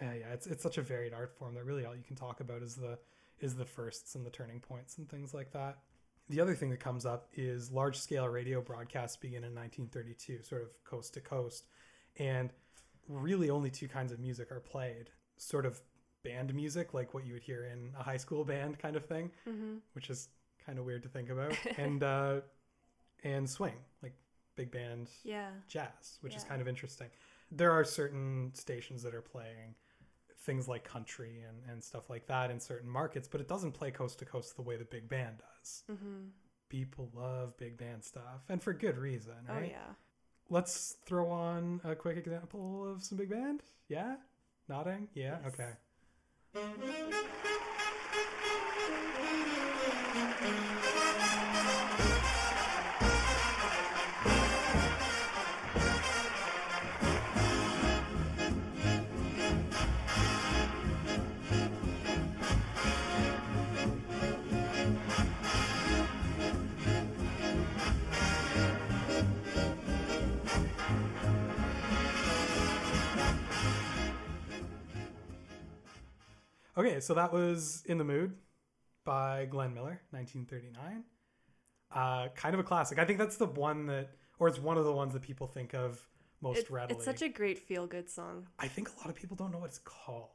uh, 0.00 0.06
yeah, 0.06 0.32
it's 0.32 0.46
it's 0.46 0.62
such 0.62 0.78
a 0.78 0.82
varied 0.82 1.12
art 1.12 1.36
form 1.36 1.54
that 1.54 1.64
really 1.64 1.84
all 1.84 1.94
you 1.94 2.02
can 2.02 2.16
talk 2.16 2.40
about 2.40 2.62
is 2.62 2.74
the 2.74 2.98
is 3.40 3.54
the 3.54 3.64
firsts 3.64 4.14
and 4.14 4.26
the 4.26 4.30
turning 4.30 4.60
points 4.60 4.98
and 4.98 5.08
things 5.08 5.32
like 5.32 5.52
that. 5.52 5.78
The 6.28 6.40
other 6.40 6.54
thing 6.54 6.70
that 6.70 6.80
comes 6.80 7.06
up 7.06 7.28
is 7.32 7.70
large 7.70 7.96
scale 7.96 8.28
radio 8.28 8.60
broadcasts 8.60 9.16
begin 9.16 9.44
in 9.44 9.54
1932, 9.54 10.42
sort 10.42 10.62
of 10.62 10.84
coast 10.84 11.14
to 11.14 11.20
coast, 11.20 11.68
and 12.18 12.52
really 13.08 13.48
only 13.48 13.70
two 13.70 13.88
kinds 13.88 14.12
of 14.12 14.18
music 14.18 14.52
are 14.52 14.60
played. 14.60 15.10
Sort 15.38 15.64
of 15.64 15.80
band 16.22 16.52
music, 16.54 16.94
like 16.94 17.14
what 17.14 17.24
you 17.26 17.32
would 17.34 17.42
hear 17.42 17.64
in 17.64 17.92
a 17.98 18.02
high 18.02 18.16
school 18.16 18.44
band 18.44 18.78
kind 18.78 18.96
of 18.96 19.04
thing, 19.04 19.30
Mhm. 19.46 19.80
which 19.92 20.10
is 20.10 20.28
kind 20.64 20.78
of 20.78 20.84
weird 20.84 21.02
to 21.04 21.08
think 21.08 21.30
about, 21.30 21.56
and 21.78 22.02
uh, 22.02 22.40
and 23.24 23.48
swing, 23.48 23.74
like 24.02 24.14
big 24.56 24.70
band 24.70 25.08
Yeah. 25.24 25.50
jazz, 25.68 26.18
which 26.20 26.36
is 26.36 26.44
kind 26.44 26.60
of 26.60 26.68
interesting. 26.68 27.08
There 27.50 27.70
are 27.72 27.84
certain 27.84 28.52
stations 28.54 29.02
that 29.02 29.14
are 29.14 29.22
playing 29.22 29.74
things 30.40 30.68
like 30.68 30.84
country 30.84 31.42
and, 31.42 31.58
and 31.70 31.82
stuff 31.82 32.08
like 32.10 32.26
that 32.26 32.50
in 32.50 32.58
certain 32.60 32.88
markets, 32.88 33.28
but 33.28 33.40
it 33.40 33.48
doesn't 33.48 33.72
play 33.72 33.90
coast 33.90 34.18
to 34.20 34.24
coast 34.24 34.56
the 34.56 34.62
way 34.62 34.76
the 34.76 34.84
big 34.84 35.08
band 35.08 35.38
does. 35.38 35.84
hmm 35.88 36.28
People 36.68 37.10
love 37.14 37.56
big 37.56 37.78
band 37.78 38.04
stuff, 38.04 38.42
and 38.48 38.62
for 38.62 38.72
good 38.74 38.98
reason, 38.98 39.34
Oh 39.48 39.54
right? 39.54 39.70
yeah. 39.70 39.94
Let's 40.50 40.96
throw 41.06 41.28
on 41.30 41.80
a 41.84 41.94
quick 41.94 42.16
example 42.18 42.86
of 42.90 43.02
some 43.02 43.16
big 43.18 43.30
band. 43.30 43.62
Yeah? 43.88 44.16
Nodding? 44.68 45.08
Yeah? 45.14 45.38
Yes. 45.42 45.54
Okay. 45.54 45.70
Thank 46.54 46.78
you. 50.42 50.77
Okay, 76.78 77.00
so 77.00 77.14
that 77.14 77.32
was 77.32 77.82
In 77.86 77.98
the 77.98 78.04
Mood 78.04 78.34
by 79.04 79.46
Glenn 79.46 79.74
Miller, 79.74 80.00
1939. 80.10 81.02
Uh, 81.90 82.28
kind 82.36 82.54
of 82.54 82.60
a 82.60 82.62
classic. 82.62 82.98
I 82.98 83.04
think 83.04 83.18
that's 83.18 83.36
the 83.36 83.46
one 83.46 83.86
that, 83.86 84.10
or 84.38 84.46
it's 84.48 84.58
one 84.60 84.78
of 84.78 84.84
the 84.84 84.92
ones 84.92 85.12
that 85.14 85.22
people 85.22 85.46
think 85.46 85.74
of 85.74 86.00
most 86.40 86.58
It- 86.60 86.70
readily. 86.70 86.96
it's 86.96 87.04
such 87.04 87.22
a 87.22 87.28
great 87.28 87.58
feel 87.58 87.86
good 87.86 88.08
song. 88.08 88.46
I 88.58 88.68
think 88.68 88.88
a 88.94 88.98
lot 88.98 89.08
of 89.08 89.16
people 89.16 89.36
don't 89.36 89.50
know 89.50 89.58
what 89.58 89.70
it's 89.70 89.80
called. 89.80 90.30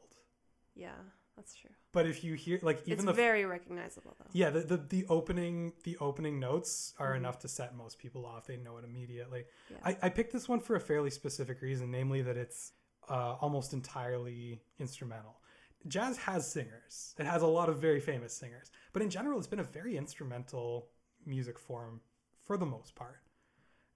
Yeah, 0.76 0.96
that's 1.38 1.56
true. 1.56 1.70
But 1.94 2.08
if 2.08 2.24
you 2.26 2.34
hear, 2.34 2.60
like, 2.62 2.80
even 2.82 2.94
it's 2.94 3.06
the 3.06 3.14
very 3.14 3.46
recognizable 3.46 4.16
though. 4.20 4.26
yeah, 4.34 4.50
the, 4.50 4.62
the 4.62 4.78
the 4.78 5.06
opening 5.08 5.74
the 5.84 5.96
opening 6.00 6.40
notes 6.40 6.94
are 6.98 7.14
Mhm. 7.14 7.18
enough 7.18 7.40
to 7.40 7.48
set 7.48 7.76
most 7.76 8.00
people 8.00 8.26
off. 8.26 8.48
They 8.48 8.58
know 8.58 8.78
it 8.80 8.84
immediately. 8.84 9.46
Yeah. 9.70 9.78
I, 9.86 9.98
I 10.02 10.10
picked 10.10 10.34
this 10.34 10.50
one 10.50 10.60
for 10.60 10.76
a 10.76 10.80
fairly 10.82 11.12
specific 11.12 11.62
reason, 11.62 11.92
namely 11.92 12.24
that 12.24 12.36
it's 12.36 12.74
uh, 13.08 13.36
almost 13.40 13.72
entirely 13.74 14.64
instrumental. 14.80 15.40
Jazz 15.88 16.18
has 16.18 16.50
singers. 16.50 17.16
It 17.20 17.26
has 17.26 17.42
a 17.42 17.48
lot 17.48 17.70
of 17.70 17.80
very 17.80 18.00
famous 18.00 18.34
singers, 18.34 18.72
but 18.94 19.02
in 19.02 19.10
general, 19.10 19.38
it's 19.38 19.48
been 19.48 19.60
a 19.60 19.64
very 19.64 19.98
instrumental 19.98 20.88
music 21.26 21.60
form 21.60 22.02
for 22.46 22.58
the 22.58 22.66
most 22.66 22.96
part. 22.96 23.22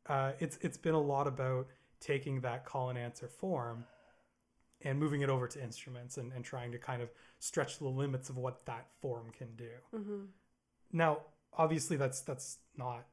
Uh, 0.08 0.32
it's 0.40 0.58
it's 0.62 0.78
been 0.78 0.96
a 0.96 1.02
lot 1.02 1.28
about 1.28 1.68
taking 2.00 2.42
that 2.42 2.66
call 2.66 2.90
and 2.90 2.98
answer 2.98 3.28
form 3.28 3.86
and 4.82 5.00
moving 5.00 5.22
it 5.22 5.30
over 5.30 5.48
to 5.48 5.62
instruments 5.62 6.18
and, 6.18 6.32
and 6.34 6.46
trying 6.46 6.72
to 6.72 6.78
kind 6.78 7.02
of 7.02 7.10
stretch 7.40 7.80
the 7.80 7.88
limits 7.88 8.30
of 8.30 8.38
what 8.38 8.66
that 8.66 8.86
form 9.02 9.32
can 9.32 9.56
do. 9.56 9.70
hmm 9.92 10.26
Now, 10.92 11.22
obviously, 11.54 11.98
that's 11.98 12.22
that's 12.22 12.60
not 12.78 13.06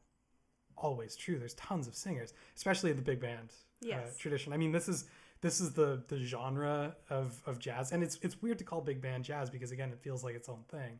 always 0.76 1.16
true. 1.16 1.38
There's 1.38 1.54
tons 1.54 1.86
of 1.88 1.94
singers, 1.94 2.34
especially 2.56 2.90
in 2.90 2.96
the 2.96 3.02
big 3.02 3.20
band 3.20 3.50
uh, 3.96 4.10
tradition. 4.18 4.52
I 4.52 4.56
mean, 4.56 4.72
this 4.72 4.88
is 4.88 5.04
this 5.44 5.60
is 5.60 5.72
the 5.74 6.02
the 6.08 6.18
genre 6.18 6.96
of 7.10 7.40
of 7.46 7.58
jazz, 7.58 7.92
and 7.92 8.02
it's 8.02 8.18
it's 8.22 8.40
weird 8.42 8.58
to 8.58 8.64
call 8.64 8.80
big 8.80 9.00
band 9.00 9.24
jazz 9.24 9.50
because 9.50 9.70
again, 9.72 9.90
it 9.92 10.00
feels 10.00 10.24
like 10.24 10.34
its 10.34 10.48
own 10.48 10.64
thing. 10.70 10.98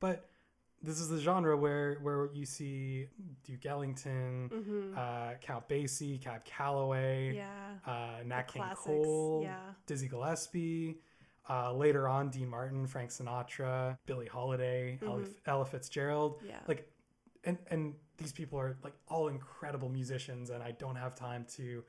But 0.00 0.28
this 0.80 0.98
is 1.00 1.08
the 1.08 1.18
genre 1.20 1.56
where 1.56 1.98
where 2.02 2.30
you 2.32 2.46
see 2.46 3.08
Duke 3.44 3.66
Ellington, 3.66 4.50
hmm 4.52 4.98
uh, 4.98 5.34
Count 5.40 5.68
Basie, 5.68 6.20
Cab 6.20 6.44
Calloway, 6.44 7.34
yeah. 7.34 7.74
uh, 7.86 8.22
Nat 8.24 8.46
The 8.46 8.52
King 8.52 8.62
classics, 8.62 8.86
Cole, 8.86 9.40
yeah. 9.42 9.56
Dizzy 9.86 10.08
Gillespie. 10.08 10.98
Uh, 11.50 11.72
later 11.74 12.06
on, 12.06 12.30
Dean 12.30 12.48
Martin, 12.48 12.86
Frank 12.86 13.10
Sinatra, 13.10 13.98
Billie 14.06 14.28
Holiday, 14.28 14.96
Ella, 15.04 15.22
Mhm. 15.22 15.34
Ella 15.46 15.64
Fitzgerald. 15.64 16.40
Yeah. 16.46 16.60
Like, 16.68 16.88
and 17.42 17.58
and 17.68 17.94
these 18.16 18.32
people 18.32 18.60
are 18.60 18.76
like 18.84 18.94
all 19.08 19.26
incredible 19.26 19.88
musicians, 19.88 20.50
and 20.50 20.62
I 20.62 20.70
don't 20.70 20.94
have 20.94 21.16
time 21.16 21.44
to 21.56 21.82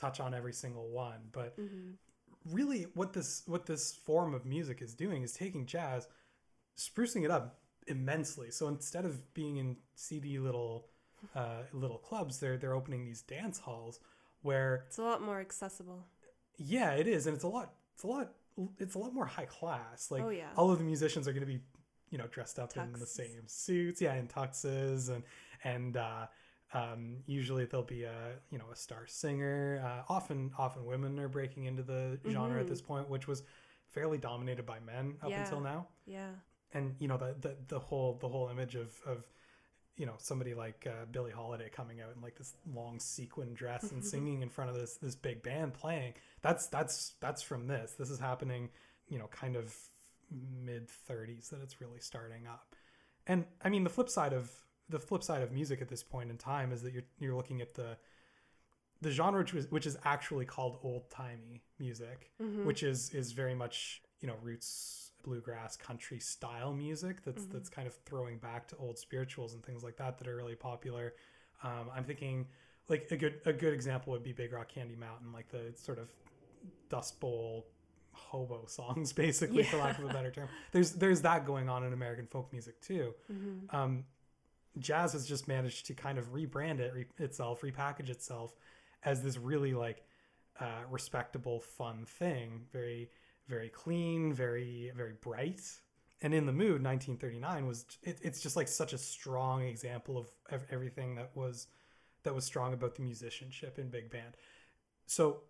touch 0.00 0.20
on 0.20 0.34
every 0.34 0.52
single 0.52 0.88
one. 0.88 1.20
But 1.32 1.54
hmm 1.56 1.90
really, 2.50 2.86
what 2.94 3.12
this 3.12 3.42
what 3.46 3.66
this 3.66 3.92
form 3.94 4.32
of 4.34 4.46
music 4.46 4.80
is 4.82 4.94
doing 4.94 5.22
is 5.22 5.32
taking 5.32 5.66
jazz, 5.66 6.08
sprucing 6.76 7.24
it 7.24 7.30
up 7.30 7.58
immensely. 7.86 8.50
So 8.50 8.68
instead 8.68 9.04
of 9.04 9.32
being 9.34 9.56
in 9.58 9.76
seedy 9.94 10.38
little 10.38 10.86
uh, 11.34 11.62
little 11.72 11.98
clubs, 11.98 12.38
they're 12.40 12.56
they're 12.56 12.74
opening 12.74 13.04
these 13.04 13.22
dance 13.22 13.58
halls 13.58 14.00
where 14.42 14.84
It's 14.88 14.98
a 14.98 15.02
lot 15.02 15.20
more 15.22 15.38
accessible. 15.40 16.06
yeah, 16.56 16.92
it 16.92 17.06
is, 17.06 17.26
and 17.26 17.34
it's 17.34 17.44
a 17.44 17.48
lot. 17.48 17.74
It's 17.94 18.04
a 18.04 18.06
lot. 18.06 18.32
It's 18.78 18.94
a 18.94 18.98
lot 18.98 19.12
more 19.14 19.26
high 19.26 19.44
class. 19.46 20.10
Like 20.10 20.22
Oh, 20.22 20.30
yeah. 20.30 20.48
all 20.56 20.70
of 20.70 20.78
the 20.78 20.84
musicians 20.84 21.28
are 21.28 21.32
going 21.32 21.46
to 21.46 21.52
be, 21.54 21.60
you 22.10 22.18
know, 22.18 22.26
dressed 22.26 22.58
up 22.58 22.74
in 22.76 22.92
the 22.92 23.06
same 23.06 23.42
suits. 23.46 24.00
Yeah, 24.00 24.14
in 24.14 24.28
tuxes, 24.28 25.10
and 25.14 25.22
and 25.62 25.96
uh, 25.98 26.26
um, 26.72 27.16
usually 27.26 27.64
there'll 27.64 27.84
be 27.86 28.04
a 28.04 28.32
you 28.50 28.58
know 28.58 28.66
a 28.72 28.76
star 28.76 29.06
singer. 29.06 29.82
Uh, 29.84 30.12
often, 30.12 30.52
often 30.58 30.84
women 30.84 31.18
are 31.18 31.28
breaking 31.28 31.64
into 31.64 31.82
the 31.82 32.18
genre 32.28 32.60
at 32.60 32.66
Mhm. 32.66 32.68
this 32.68 32.80
point, 32.82 33.08
which 33.08 33.26
was 33.26 33.42
fairly 33.88 34.18
dominated 34.18 34.64
by 34.66 34.78
men 34.80 35.18
up 35.22 35.30
Yeah. 35.30 35.42
until 35.42 35.60
now. 35.60 35.88
Yeah. 36.06 36.30
And 36.72 36.94
you 37.00 37.08
know 37.08 37.16
the 37.16 37.34
the, 37.40 37.56
the 37.68 37.78
whole 37.80 38.14
the 38.20 38.28
whole 38.28 38.48
image 38.48 38.76
of 38.76 39.00
of 39.04 39.26
you 39.96 40.06
know 40.06 40.14
somebody 40.18 40.54
like 40.54 40.86
uh, 40.86 41.06
Billie 41.10 41.32
Holiday 41.32 41.68
coming 41.68 42.00
out 42.00 42.14
in 42.14 42.22
like 42.22 42.36
this 42.36 42.54
long 42.72 43.00
sequin 43.00 43.52
dress 43.54 43.90
and 43.90 44.04
singing 44.12 44.42
in 44.42 44.48
front 44.48 44.70
of 44.70 44.76
this 44.76 44.96
this 44.96 45.16
big 45.16 45.42
band 45.42 45.74
playing. 45.74 46.14
That's 46.42 46.68
that's 46.68 47.14
that's 47.20 47.42
from 47.42 47.66
this. 47.66 47.92
This 47.98 48.10
is 48.10 48.20
happening, 48.20 48.70
you 49.08 49.18
know, 49.18 49.26
kind 49.26 49.56
of 49.56 49.76
mid 50.30 50.88
30s 51.08 51.48
that 51.50 51.60
it's 51.60 51.80
really 51.80 51.98
starting 51.98 52.46
up. 52.46 52.76
And 53.26 53.44
I 53.62 53.68
mean 53.68 53.82
the 53.82 53.90
flip 53.90 54.08
side 54.08 54.32
of 54.32 54.52
the 54.90 54.98
flip 54.98 55.22
side 55.22 55.42
of 55.42 55.50
music 55.52 55.80
at 55.80 55.88
this 55.88 56.02
point 56.02 56.30
in 56.30 56.36
time 56.36 56.72
is 56.72 56.82
that 56.82 56.92
you're 56.92 57.04
you're 57.18 57.34
looking 57.34 57.60
at 57.62 57.74
the 57.74 57.96
the 59.00 59.10
genre 59.10 59.40
which 59.40 59.54
was 59.54 59.70
which 59.70 59.86
is 59.86 59.96
actually 60.04 60.44
called 60.44 60.78
old 60.82 61.08
timey 61.10 61.62
music 61.78 62.30
hmm 62.38 62.64
which 62.66 62.82
is 62.82 63.10
is 63.14 63.32
very 63.32 63.54
much 63.54 64.02
you 64.20 64.28
know 64.28 64.36
roots 64.42 65.12
bluegrass 65.22 65.76
country 65.76 66.18
style 66.18 66.72
music 66.72 67.22
that's 67.24 67.44
Mhm. 67.44 67.52
that's 67.52 67.68
kind 67.68 67.86
of 67.88 67.94
throwing 68.04 68.38
back 68.38 68.66
to 68.68 68.76
old 68.76 68.98
spirituals 68.98 69.54
and 69.54 69.62
things 69.64 69.82
like 69.82 69.96
that 69.96 70.18
that 70.18 70.26
are 70.28 70.36
really 70.36 70.54
popular. 70.56 71.14
Um, 71.62 71.90
i'm 71.94 72.04
thinking 72.04 72.46
like 72.88 73.06
a 73.10 73.16
good 73.16 73.40
a 73.44 73.52
good 73.52 73.74
example 73.74 74.12
would 74.14 74.22
be 74.22 74.32
big 74.32 74.52
rock 74.52 74.68
candy 74.68 74.96
mountain 74.96 75.30
like 75.32 75.48
the 75.50 75.72
sort 75.76 75.98
of 75.98 76.08
dust 76.88 77.20
bowl 77.20 77.66
hobo 78.12 78.64
songs 78.78 79.12
basically 79.12 79.62
for 79.62 79.76
lack 79.78 79.98
of 79.98 80.04
a 80.04 80.12
better 80.12 80.30
term. 80.30 80.48
There's 80.72 80.92
there's 80.92 81.20
that 81.22 81.44
going 81.46 81.68
on 81.68 81.84
in 81.84 81.92
american 81.92 82.26
folk 82.26 82.50
music 82.52 82.80
too. 82.80 83.14
Hmm 83.30 83.58
um, 83.76 84.04
jazz 84.78 85.12
has 85.12 85.26
just 85.26 85.48
managed 85.48 85.86
to 85.86 85.94
kind 85.94 86.18
of 86.18 86.32
rebrand 86.32 86.78
it 86.80 86.92
re- 86.94 87.06
itself, 87.18 87.60
repackage 87.62 88.08
itself 88.08 88.54
as 89.04 89.22
this 89.22 89.36
really 89.38 89.74
like 89.74 90.04
uh, 90.60 90.82
respectable, 90.90 91.60
fun 91.60 92.04
thing. 92.04 92.62
Very, 92.72 93.10
very 93.48 93.68
clean, 93.68 94.32
very, 94.32 94.92
very 94.94 95.14
bright. 95.20 95.62
And 96.22 96.34
in 96.34 96.44
the 96.44 96.52
mood, 96.52 96.82
1939 96.84 97.66
was 97.66 97.86
it, 98.02 98.18
it's 98.22 98.40
just 98.40 98.56
like 98.56 98.68
such 98.68 98.92
a 98.92 98.98
strong 98.98 99.62
example 99.62 100.18
of 100.18 100.30
ev- 100.50 100.66
everything 100.70 101.14
that 101.14 101.30
was 101.34 101.66
that 102.22 102.34
was 102.34 102.44
strong 102.44 102.74
about 102.74 102.94
the 102.94 103.02
musicianship 103.02 103.78
in 103.78 103.88
big 103.88 104.10
band. 104.10 104.36
So 105.06 105.40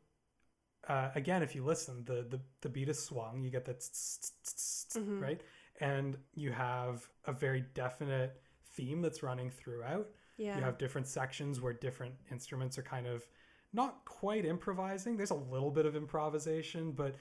uh, 0.89 1.11
again, 1.15 1.43
if 1.43 1.55
you 1.55 1.65
listen, 1.65 2.05
the 2.05 2.25
the 2.29 2.41
the 2.63 2.69
beat 2.69 2.89
is 2.89 3.03
swung. 3.03 3.43
You 3.43 3.51
get 3.51 3.65
that 3.67 3.81
tss, 3.81 4.19
tss, 4.19 4.33
tss, 4.45 4.87
tss, 4.91 4.97
Mhm. 4.97 5.21
right, 5.21 5.41
and 5.81 6.17
you 6.35 6.53
have 6.53 7.09
a 7.27 7.33
very 7.33 7.65
definite 7.75 8.41
theme 8.81 9.03
that's 9.03 9.23
running 9.23 9.51
throughout. 9.51 10.09
Yeah. 10.37 10.57
You 10.57 10.63
have 10.63 10.79
different 10.79 11.07
sections 11.07 11.61
where 11.61 11.73
different 11.73 12.15
instruments 12.31 12.79
are 12.79 12.83
kind 12.83 13.07
of 13.07 13.27
not 13.73 14.05
quite 14.05 14.45
improvising. 14.45 15.17
There's 15.17 15.31
a 15.31 15.35
little 15.35 15.71
bit 15.71 15.87
of 15.87 15.95
improvisation, 15.95 16.93
but 16.93 17.17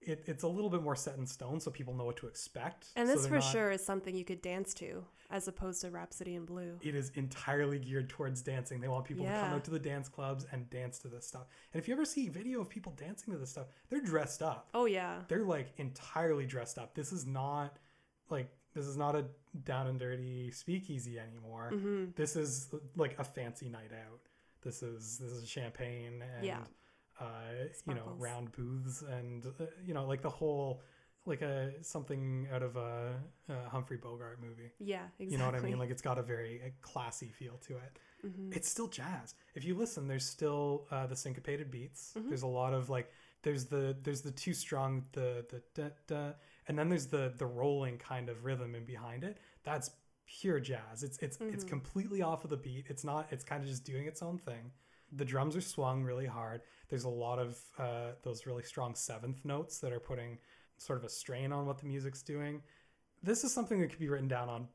it, 0.00 0.24
it's 0.26 0.42
a 0.42 0.48
little 0.48 0.70
bit 0.70 0.82
more 0.82 0.96
set 0.96 1.16
in 1.16 1.26
stone, 1.26 1.60
so 1.60 1.70
people 1.70 1.94
know 1.94 2.04
what 2.04 2.16
to 2.16 2.26
expect. 2.26 2.88
and 2.96 3.08
this 3.08 3.20
they're 3.20 3.28
for 3.28 3.34
not- 3.36 3.52
sure 3.52 3.70
is 3.70 3.84
something 3.84 4.16
you 4.16 4.24
could 4.24 4.42
dance 4.42 4.74
to, 4.74 5.04
as 5.30 5.46
opposed 5.46 5.80
to 5.82 5.90
Rhapsody 5.90 6.34
in 6.34 6.44
Blue. 6.44 6.78
it 6.82 6.94
is 6.96 7.10
entirely 7.14 7.78
geared 7.78 8.08
towards 8.08 8.42
dancing. 8.42 8.80
They 8.80 8.88
want 8.88 9.04
people 9.04 9.24
to 9.24 9.30
come 9.30 9.52
out 9.54 9.64
to 9.64 9.70
the 9.70 9.78
dance 9.78 10.08
clubs 10.08 10.44
and 10.50 10.68
dance 10.70 10.98
to 11.00 11.08
this 11.08 11.26
stuff. 11.28 11.46
And 11.72 11.80
if 11.80 11.86
you 11.86 11.94
ever 11.94 12.04
see 12.04 12.28
video 12.28 12.60
of 12.60 12.68
people 12.68 12.92
dancing 12.96 13.32
to 13.32 13.38
this 13.38 13.50
stuff, 13.50 13.66
they're 13.90 14.00
dressed 14.00 14.42
up. 14.42 14.70
Oh 14.74 14.86
yeah. 14.86 15.20
They're 15.28 15.44
like 15.44 15.72
entirely 15.76 16.46
dressed 16.46 16.78
up. 16.78 16.94
This 16.96 17.12
is 17.12 17.24
not 17.26 17.78
like 18.28 18.50
this 18.74 18.86
is 18.86 18.96
not 18.96 19.14
a 19.14 19.24
down 19.64 19.86
and 19.86 19.98
dirty 19.98 20.50
speakeasy 20.50 21.18
anymore. 21.18 21.70
hmm 21.72 22.06
This 22.16 22.36
is 22.36 22.68
like 22.96 23.18
a 23.18 23.24
fancy 23.24 23.68
night 23.68 23.92
out. 24.06 24.20
This 24.62 24.82
is 24.82 25.18
this 25.18 25.32
is 25.32 25.48
champagne 25.48 26.22
and 26.36 26.44
Yeah. 26.44 26.60
uh, 27.20 27.24
you 27.86 27.94
know 27.94 28.14
round 28.18 28.52
booths 28.52 29.02
and 29.02 29.44
uh, 29.46 29.66
you 29.86 29.94
know 29.94 30.06
like 30.06 30.22
the 30.22 30.30
whole 30.30 30.80
like 31.24 31.42
a 31.42 31.72
something 31.84 32.48
out 32.52 32.62
of 32.64 32.76
a, 32.76 33.14
a 33.48 33.68
Humphrey 33.68 33.96
Bogart 33.96 34.40
movie. 34.42 34.72
Yeah. 34.80 35.04
Exactly. 35.18 35.26
You 35.32 35.38
know 35.38 35.46
what 35.46 35.54
I 35.54 35.60
mean? 35.60 35.78
Like 35.78 35.90
it's 35.90 36.02
got 36.02 36.18
a 36.18 36.22
very 36.22 36.60
uh, 36.64 36.70
classy 36.80 37.28
feel 37.28 37.58
to 37.68 37.76
it. 37.76 37.98
Mhm. 38.26 38.56
It's 38.56 38.68
still 38.68 38.88
jazz. 38.88 39.34
If 39.54 39.64
you 39.64 39.74
listen, 39.76 40.08
there's 40.08 40.24
still 40.26 40.86
uh, 40.90 41.06
the 41.06 41.14
syncopated 41.16 41.70
beats. 41.70 42.14
Mhm. 42.16 42.28
There's 42.28 42.42
a 42.42 42.46
lot 42.62 42.72
of 42.72 42.88
like 42.90 43.12
there's 43.42 43.66
the 43.66 43.96
there's 44.02 44.22
the 44.22 44.32
too 44.32 44.54
strong 44.54 45.04
the 45.12 45.44
the 45.50 45.62
da, 45.74 45.88
da, 46.08 46.32
and 46.68 46.78
then 46.78 46.88
there's 46.88 47.06
the 47.06 47.32
the 47.36 47.46
rolling 47.46 47.98
kind 47.98 48.28
of 48.28 48.44
rhythm 48.44 48.74
in 48.74 48.84
behind 48.84 49.24
it. 49.24 49.38
That's 49.64 49.90
pure 50.26 50.60
jazz. 50.60 51.02
It's 51.02 51.18
it's 51.18 51.38
it's 51.40 51.64
Mhm. 51.64 51.68
completely 51.68 52.22
off 52.22 52.44
of 52.44 52.50
the 52.50 52.56
beat. 52.56 52.86
It's 52.88 53.04
not. 53.04 53.26
It's 53.30 53.44
kind 53.44 53.62
of 53.62 53.68
just 53.68 53.84
doing 53.84 54.06
its 54.06 54.22
own 54.22 54.38
thing. 54.38 54.70
The 55.14 55.24
drums 55.24 55.56
are 55.56 55.60
swung 55.60 56.02
really 56.02 56.26
hard. 56.26 56.62
There's 56.88 57.04
a 57.04 57.08
lot 57.10 57.38
of 57.38 57.58
uh, 57.78 58.12
those 58.22 58.46
really 58.46 58.62
strong 58.62 58.94
seventh 58.94 59.44
notes 59.44 59.78
that 59.80 59.92
are 59.92 60.00
putting 60.00 60.38
sort 60.78 60.98
of 60.98 61.04
a 61.04 61.08
strain 61.08 61.52
on 61.52 61.66
what 61.66 61.78
the 61.78 61.86
music's 61.86 62.22
doing. 62.22 62.62
This 63.22 63.44
is 63.44 63.52
something 63.52 63.78
that 63.80 63.88
could 63.90 63.98
be 64.00 64.08
written 64.08 64.28
down 64.28 64.48
on 64.48 64.68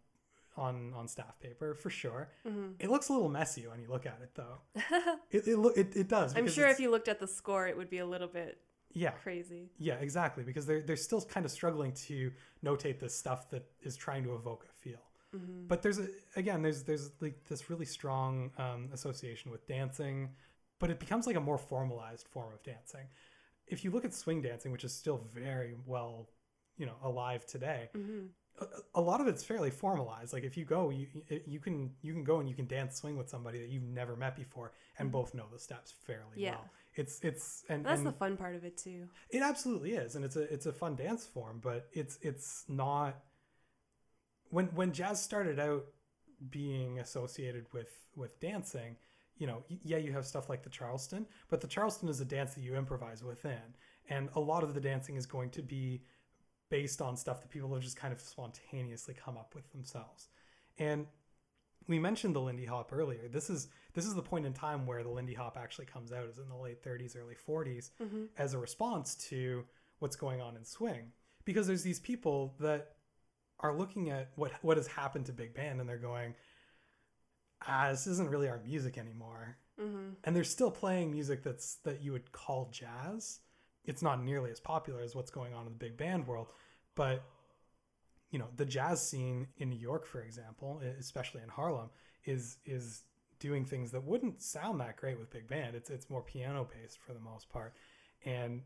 on 0.56 0.94
on 0.96 1.08
staff 1.08 1.40
paper 1.40 1.74
for 1.76 1.90
sure. 1.90 2.30
Mhm. 2.46 2.76
It 2.80 2.90
looks 2.90 3.10
a 3.10 3.14
little 3.14 3.30
messy 3.30 3.68
when 3.68 3.80
you 3.80 3.88
look 3.90 4.06
at 4.06 4.20
it, 4.22 4.32
though. 4.36 4.60
It 5.32 5.48
it, 5.48 5.58
loo- 5.58 5.74
it, 5.76 5.96
it 5.96 6.08
does. 6.08 6.36
I'm 6.36 6.48
sure 6.48 6.68
if 6.68 6.80
you 6.80 6.90
looked 6.92 7.08
at 7.08 7.20
the 7.20 7.28
score, 7.28 7.68
it 7.68 7.76
would 7.78 7.90
be 7.90 8.00
a 8.00 8.06
little 8.06 8.28
bit 8.28 8.60
yeah 9.04 9.12
crazy. 9.24 9.64
yeah 9.80 9.96
exactly 10.08 10.44
because 10.50 10.66
they're 10.66 10.82
they're 10.88 11.06
still 11.10 11.22
kind 11.36 11.46
of 11.46 11.52
struggling 11.52 11.92
to 12.08 12.32
notate 12.64 13.00
this 13.00 13.16
stuff 13.24 13.42
that 13.52 13.64
is 13.82 13.96
trying 13.96 14.24
to 14.24 14.32
evoke 14.40 14.66
a 14.72 14.74
feel. 14.84 15.04
hmm 15.32 15.68
But 15.72 15.82
there's 15.84 16.00
a 16.00 16.08
again 16.36 16.60
there's 16.66 16.84
there's 16.84 17.12
like 17.26 17.38
this 17.52 17.70
really 17.72 17.86
strong 17.86 18.52
um, 18.58 18.90
association 18.94 19.52
with 19.52 19.64
dancing, 19.68 20.18
but 20.80 20.90
it 20.90 21.00
becomes 21.00 21.28
like 21.28 21.36
a 21.36 21.46
more 21.50 21.58
formalized 21.58 22.28
form 22.28 22.52
of 22.54 22.62
dancing. 22.64 23.08
If 23.68 23.84
you 23.84 23.92
look 23.92 24.06
at 24.06 24.14
swing 24.14 24.42
dancing, 24.42 24.72
which 24.72 24.86
is 24.90 24.94
still 24.94 25.20
very 25.34 25.76
well 25.86 26.30
you 26.78 26.86
know 26.86 26.98
alive 27.04 27.46
today 27.46 27.90
hmm 27.96 28.28
a, 28.60 28.66
a 28.96 29.02
lot 29.02 29.22
of 29.22 29.28
it's 29.28 29.44
fairly 29.44 29.70
formalized 29.70 30.34
like 30.34 30.44
if 30.44 30.58
you 30.58 30.66
go 30.66 30.90
you 30.90 31.08
you 31.46 31.60
can 31.60 31.92
you 32.02 32.14
can 32.14 32.24
go 32.24 32.40
and 32.40 32.50
you 32.50 32.56
can 32.56 32.68
dance 32.68 32.98
swing 32.98 33.18
with 33.18 33.30
somebody 33.30 33.60
that 33.60 33.70
you've 33.70 33.84
never 33.84 34.16
met 34.16 34.36
before 34.36 34.74
and 35.00 35.10
Mhm. 35.10 35.12
both 35.12 35.34
know 35.34 35.46
the 35.52 35.60
steps 35.60 35.92
fairly 36.06 36.38
Yeah. 36.38 36.52
well 36.52 36.66
it's 36.98 37.20
it's 37.22 37.64
and, 37.70 37.86
That's 37.86 38.00
and 38.00 38.08
the 38.08 38.12
fun 38.12 38.38
part 38.38 38.56
of 38.56 38.64
it 38.66 38.78
too. 38.78 39.08
it 39.30 39.42
absolutely 39.42 39.92
is 39.92 40.16
and 40.16 40.26
it's 40.26 40.36
a 40.36 40.52
it's 40.54 40.66
a 40.66 40.74
fun 40.74 40.96
dance 40.96 41.26
form 41.26 41.60
but 41.64 41.88
it's 41.94 42.18
it's 42.22 42.66
not 42.68 43.20
when 44.50 44.66
when 44.68 44.92
jazz 44.92 45.22
started 45.22 45.60
out 45.60 45.86
being 46.50 47.00
associated 47.00 47.66
with 47.74 47.90
with 48.16 48.40
dancing 48.40 48.96
you 49.38 49.48
know 49.48 49.64
yeah 49.84 49.98
you 49.98 50.12
have 50.12 50.26
stuff 50.26 50.50
like 50.50 50.64
the 50.64 50.70
charleston 50.70 51.26
but 51.50 51.62
the 51.62 51.68
charleston 51.68 52.10
is 52.10 52.20
a 52.22 52.26
dance 52.26 52.54
that 52.54 52.62
you 52.62 52.76
improvise 52.76 53.24
within 53.24 53.76
and 54.10 54.30
a 54.36 54.40
lot 54.40 54.64
of 54.64 54.74
the 54.74 54.82
dancing 54.82 55.16
is 55.16 55.26
going 55.26 55.50
to 55.50 55.62
be 55.62 56.02
based 56.70 57.02
on 57.02 57.16
stuff 57.16 57.42
that 57.42 57.50
people 57.50 57.74
have 57.74 57.84
just 57.84 57.98
kind 57.98 58.14
of 58.14 58.20
spontaneously 58.20 59.14
come 59.14 59.38
up 59.38 59.54
with 59.56 59.70
themselves 59.72 60.30
and 60.80 61.06
we 61.88 62.00
mentioned 62.00 62.36
the 62.36 62.42
lindy 62.42 62.66
hop 62.66 62.92
earlier. 62.94 63.28
This 63.28 63.50
is 63.50 63.68
this 63.94 64.06
is 64.06 64.14
the 64.16 64.22
point 64.22 64.46
in 64.46 64.54
time 64.54 64.86
where 64.86 65.04
the 65.04 65.10
lindy 65.10 65.34
hop 65.34 65.58
actually 65.60 65.86
comes 65.86 66.12
out 66.12 66.28
is 66.28 66.38
in 66.38 66.50
the 66.50 66.56
late 66.56 66.84
30s 66.84 67.16
early 67.18 67.36
40s 67.36 67.92
hmm 67.98 68.26
as 68.38 68.54
a 68.54 68.58
response 68.58 69.16
to 69.30 69.64
what's 70.00 70.16
going 70.16 70.42
on 70.42 70.56
in 70.56 70.64
swing. 70.64 71.12
Because 71.46 71.66
there's 71.68 71.84
these 71.84 72.00
people 72.00 72.56
that 72.60 72.96
are 73.60 73.74
looking 73.76 74.10
at 74.10 74.32
what 74.36 74.52
what 74.62 74.78
has 74.78 74.88
happened 74.88 75.26
to 75.28 75.34
big 75.34 75.54
band 75.54 75.80
and 75.80 75.90
they're 75.90 75.98
going 75.98 76.36
ah 77.68 77.90
this 77.90 78.06
isn't 78.08 78.30
really 78.30 78.48
our 78.50 78.60
music 78.64 78.98
anymore. 78.98 79.58
Hmm 79.80 80.10
and 80.24 80.36
they're 80.36 80.44
still 80.44 80.72
playing 80.72 81.12
music 81.12 81.44
that's 81.44 81.76
that 81.84 82.02
you 82.02 82.12
would 82.12 82.32
call 82.32 82.70
jazz. 82.72 83.40
It's 83.86 84.02
not 84.02 84.22
nearly 84.22 84.52
as 84.52 84.60
popular 84.60 85.02
as 85.02 85.16
what's 85.16 85.32
going 85.32 85.54
on 85.54 85.66
in 85.66 85.72
the 85.72 85.80
big 85.80 85.98
band 85.98 86.28
world 86.28 86.52
but 86.96 87.24
you 88.32 88.40
know 88.40 88.48
the 88.56 88.66
jazz 88.66 89.08
scene 89.08 89.48
in 89.58 89.70
new 89.70 89.80
york 89.80 90.06
for 90.06 90.22
example 90.22 90.82
especially 91.00 91.42
in 91.42 91.50
harlem 91.50 91.90
is 92.26 92.58
is 92.66 93.04
doing 93.40 93.66
things 93.66 93.92
that 93.92 94.04
wouldn't 94.04 94.42
sound 94.42 94.80
that 94.80 94.98
great 94.98 95.18
with 95.20 95.30
big 95.30 95.48
band 95.48 95.76
it's 95.76 95.90
it's 95.90 96.10
more 96.10 96.22
piano 96.22 96.68
based 96.82 97.00
for 97.00 97.14
the 97.14 97.20
most 97.20 97.50
part 97.50 97.74
and 98.26 98.62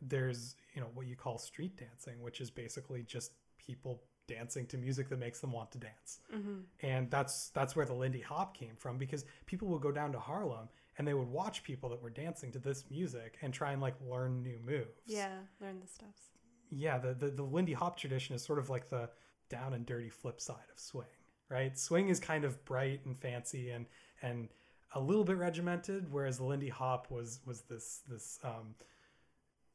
there's 0.00 0.56
you 0.74 0.80
know 0.80 0.88
what 0.94 1.06
you 1.06 1.16
call 1.16 1.38
street 1.38 1.76
dancing 1.76 2.20
which 2.22 2.40
is 2.40 2.50
basically 2.50 3.02
just 3.02 3.32
people 3.58 4.02
dancing 4.26 4.66
to 4.66 4.78
music 4.78 5.08
that 5.08 5.18
makes 5.18 5.40
them 5.40 5.52
want 5.52 5.70
to 5.70 5.78
dance 5.78 6.20
hmm 6.32 6.60
and 6.80 7.10
that's 7.10 7.50
that's 7.50 7.76
where 7.76 7.86
the 7.86 7.92
Lindy 7.94 8.20
Hop 8.20 8.56
came 8.56 8.76
from 8.76 8.98
because 8.98 9.24
people 9.46 9.68
would 9.68 9.82
go 9.82 9.92
down 9.92 10.12
to 10.12 10.18
Harlem 10.18 10.68
and 10.98 11.06
they 11.06 11.14
would 11.14 11.28
watch 11.28 11.62
people 11.62 11.88
that 11.90 12.00
were 12.02 12.10
dancing 12.10 12.52
to 12.52 12.58
this 12.58 12.84
music 12.90 13.36
and 13.42 13.52
try 13.52 13.72
and 13.72 13.80
like 13.82 13.94
learn 14.08 14.42
new 14.42 14.58
moves. 14.64 15.02
Yeah, 15.06 15.38
learn 15.60 15.80
the 15.80 15.86
steps. 15.86 16.22
Yeah, 16.70 16.98
the 16.98 17.14
the, 17.14 17.30
the 17.30 17.42
Lindy 17.42 17.72
Hop 17.72 17.96
tradition 17.98 18.34
is 18.34 18.42
sort 18.44 18.58
of 18.58 18.70
like 18.70 18.88
the 18.88 19.08
down 19.48 19.74
and 19.74 19.84
dirty 19.86 20.08
flip 20.08 20.40
side 20.40 20.68
of 20.72 20.78
swing, 20.78 21.06
right? 21.48 21.78
Swing 21.78 22.08
is 22.08 22.18
kind 22.20 22.44
of 22.44 22.64
bright 22.64 23.04
and 23.04 23.16
fancy 23.18 23.70
and 23.70 23.86
and 24.22 24.48
a 24.94 25.00
little 25.00 25.24
bit 25.24 25.36
regimented, 25.36 26.10
whereas 26.12 26.40
Lindy 26.40 26.68
Hop 26.68 27.10
was 27.10 27.40
was 27.44 27.62
this 27.62 28.00
this 28.08 28.38
um, 28.44 28.74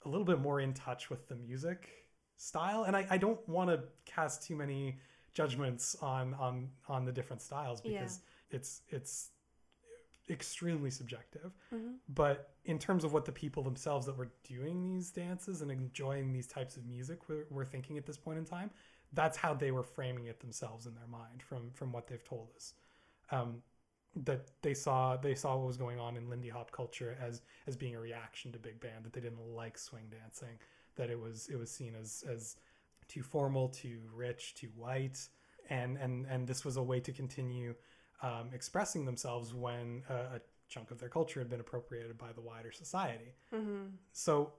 a 0.06 0.10
little 0.10 0.26
bit 0.26 0.40
more 0.40 0.60
in 0.62 0.74
touch 0.74 1.10
with 1.10 1.28
the 1.28 1.36
music 1.36 1.90
style. 2.38 2.84
And 2.84 2.96
I, 2.96 3.06
I 3.10 3.18
don't 3.18 3.48
want 3.50 3.70
to 3.70 3.82
cast 4.06 4.44
too 4.44 4.56
many 4.56 4.98
judgments 5.34 5.96
on 6.02 6.34
on 6.36 6.70
on 6.88 7.06
the 7.06 7.12
different 7.12 7.42
styles 7.42 7.82
Yeah. 7.84 8.00
because 8.00 8.22
it's 8.50 8.82
it's 8.90 9.32
extremely 10.30 10.92
subjective 10.92 11.52
hmm 11.70 11.92
but 12.08 12.54
in 12.66 12.80
terms 12.80 13.04
of 13.04 13.14
what 13.14 13.26
the 13.26 13.32
people 13.32 13.62
themselves 13.62 14.06
that 14.06 14.18
were 14.18 14.32
doing 14.44 14.84
these 14.84 15.12
dances 15.12 15.62
and 15.62 15.72
enjoying 15.72 16.32
these 16.32 16.48
types 16.48 16.76
of 16.78 16.86
music 16.86 17.28
were, 17.30 17.46
were 17.50 17.66
thinking 17.66 17.98
at 17.98 18.06
this 18.06 18.18
point 18.18 18.38
in 18.38 18.46
time 18.46 18.72
that's 19.14 19.38
how 19.38 19.54
they 19.54 19.72
were 19.72 19.84
framing 19.84 20.26
it 20.26 20.40
themselves 20.40 20.86
in 20.86 20.94
their 20.96 21.08
mind 21.08 21.42
from 21.42 21.72
from 21.74 21.92
what 21.92 22.08
they've 22.08 22.24
told 22.24 22.50
us. 22.56 22.74
Um, 23.32 23.62
that 24.16 24.50
they 24.64 24.74
saw 24.74 25.18
they 25.18 25.36
saw 25.36 25.56
what 25.56 25.68
was 25.68 25.78
going 25.78 26.00
on 26.00 26.18
in 26.18 26.30
lindy 26.30 26.50
hop 26.50 26.72
culture 26.72 27.16
as 27.22 27.42
as 27.68 27.78
being 27.78 27.96
a 27.96 28.00
reaction 28.00 28.52
to 28.52 28.58
big 28.58 28.80
band 28.80 29.04
that 29.04 29.14
they 29.14 29.22
didn't 29.22 29.40
like 29.56 29.78
swing 29.78 30.06
dancing 30.10 30.58
that 30.96 31.12
it 31.12 31.20
was 31.20 31.48
it 31.48 31.58
was 31.58 31.70
seen 31.70 31.94
as 31.96 32.24
as 32.30 32.58
too 33.08 33.22
formal 33.22 33.70
too 33.70 34.00
rich 34.14 34.56
too 34.56 34.70
white 34.76 35.20
and 35.70 35.96
and 35.98 36.26
and 36.26 36.48
this 36.48 36.66
was 36.66 36.78
a 36.78 36.84
way 36.84 37.00
to 37.00 37.12
continue 37.12 37.76
um, 38.22 38.50
expressing 38.54 39.06
themselves 39.06 39.54
when 39.54 40.04
a, 40.10 40.14
a 40.14 40.42
chunk 40.68 40.92
of 40.92 41.00
their 41.00 41.10
culture 41.10 41.40
had 41.40 41.50
been 41.50 41.60
appropriated 41.60 42.18
by 42.18 42.32
the 42.34 42.42
wider 42.42 42.72
society. 42.72 43.34
hmm 43.54 43.86
So 44.12 44.54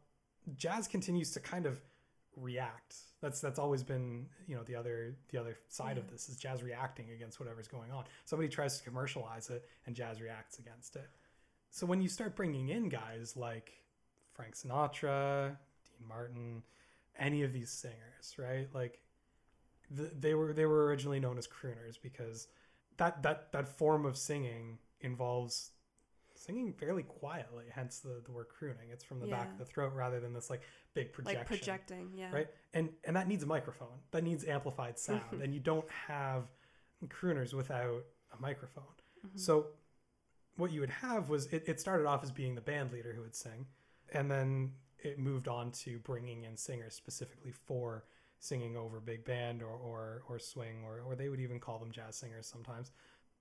jazz 0.57 0.89
continues 0.89 1.31
to 1.33 1.41
kind 1.41 1.67
of 1.67 1.81
react. 2.37 2.97
That's 3.21 3.41
that's 3.41 3.59
always 3.59 3.83
been 3.83 4.27
you 4.47 4.57
know 4.57 4.63
the 4.63 4.75
other 4.77 5.15
the 5.31 5.39
other 5.39 5.59
side 5.69 5.99
of 5.99 6.11
this 6.11 6.29
is 6.29 6.37
jazz 6.37 6.63
reacting 6.63 7.11
against 7.11 7.39
whatever's 7.39 7.69
going 7.69 7.91
on. 7.91 8.05
Somebody 8.25 8.49
tries 8.49 8.79
to 8.79 8.85
commercialize 8.85 9.51
it 9.51 9.69
and 9.87 9.95
jazz 9.95 10.21
reacts 10.21 10.59
against 10.59 10.97
it. 10.97 11.09
So 11.71 11.87
when 11.87 12.01
you 12.01 12.09
start 12.09 12.35
bringing 12.35 12.71
in 12.71 12.89
guys 12.89 13.37
like 13.37 13.73
Frank 14.33 14.57
Sinatra, 14.57 15.57
Dean 15.85 16.09
Martin, 16.09 16.63
any 17.19 17.43
of 17.43 17.53
these 17.53 17.71
singers, 17.71 18.37
right? 18.39 18.69
Like 18.73 19.01
the, 19.91 20.11
they 20.19 20.35
were 20.35 20.53
they 20.53 20.67
were 20.67 20.87
originally 20.87 21.21
known 21.21 21.37
as 21.37 21.47
crooners 21.47 21.97
because 22.03 22.49
that 23.01 23.23
that 23.23 23.51
that 23.53 23.67
form 23.67 24.05
of 24.07 24.17
singing 24.17 24.79
involves 25.01 25.71
singing 26.35 26.73
fairly 26.73 27.03
quietly 27.03 27.65
hence 27.71 27.99
the, 28.01 28.23
the 28.25 28.31
word 28.33 28.47
crooning 28.49 28.89
it's 28.93 29.05
from 29.05 29.19
the 29.21 29.27
back 29.27 29.51
of 29.53 29.59
the 29.59 29.65
throat 29.65 29.93
rather 29.95 30.21
than 30.21 30.33
this 30.33 30.49
like 30.49 30.63
big 30.95 31.13
projection 31.13 31.39
Like 31.41 31.47
projecting. 31.47 32.11
Yeah. 32.15 32.31
right 32.33 32.49
and 32.73 32.89
and 33.05 33.15
that 33.17 33.27
needs 33.29 33.43
a 33.43 33.47
microphone 33.47 33.99
that 34.13 34.23
needs 34.25 34.45
amplified 34.47 34.99
sound 35.07 35.43
and 35.43 35.53
you 35.53 35.61
don't 35.61 35.89
have 36.09 36.45
crooners 37.09 37.53
without 37.55 38.05
a 38.37 38.41
microphone 38.41 38.85
Mhm. 39.27 39.39
so 39.39 39.67
what 40.57 40.71
you 40.73 40.81
would 40.81 40.91
have 40.91 41.29
was 41.29 41.47
it, 41.47 41.65
it 41.67 41.81
started 41.81 42.07
off 42.07 42.23
as 42.23 42.31
being 42.31 42.55
the 42.55 42.61
band 42.63 42.93
leader 42.93 43.13
who 43.15 43.23
would 43.23 43.35
sing 43.37 43.67
and 44.13 44.31
then 44.31 44.73
it 44.99 45.19
moved 45.19 45.49
on 45.49 45.71
to 45.73 45.99
bringing 46.01 46.45
in 46.45 46.57
singers 46.57 46.95
specifically 46.95 47.53
for 47.53 48.05
singing 48.41 48.77
over 48.77 49.01
big 49.01 49.25
band 49.25 49.63
or 49.63 49.77
or, 49.77 50.23
or 50.29 50.39
swing 50.41 50.83
or, 50.85 51.01
or 51.07 51.17
they 51.17 51.31
would 51.31 51.41
even 51.41 51.61
call 51.61 51.79
them 51.79 51.93
jazz 51.93 52.17
singers 52.17 52.49
sometimes. 52.49 52.93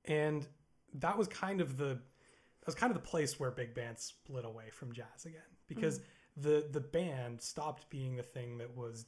And 0.05 0.47
that 0.95 1.17
was 1.17 1.27
kind 1.27 1.61
of 1.61 1.77
the 1.77 1.95
that 1.95 2.67
was 2.67 2.75
kind 2.75 2.91
of 2.91 3.01
the 3.01 3.07
place 3.07 3.39
where 3.39 3.51
big 3.51 3.73
band 3.73 3.97
split 3.99 4.45
away 4.45 4.69
from 4.71 4.93
jazz 4.93 5.25
again 5.25 5.41
because 5.67 6.01
the 6.37 6.67
the 6.71 6.81
band 6.81 7.41
stopped 7.41 7.89
being 7.89 8.15
the 8.15 8.23
thing 8.23 8.57
that 8.59 8.75
was 8.75 9.05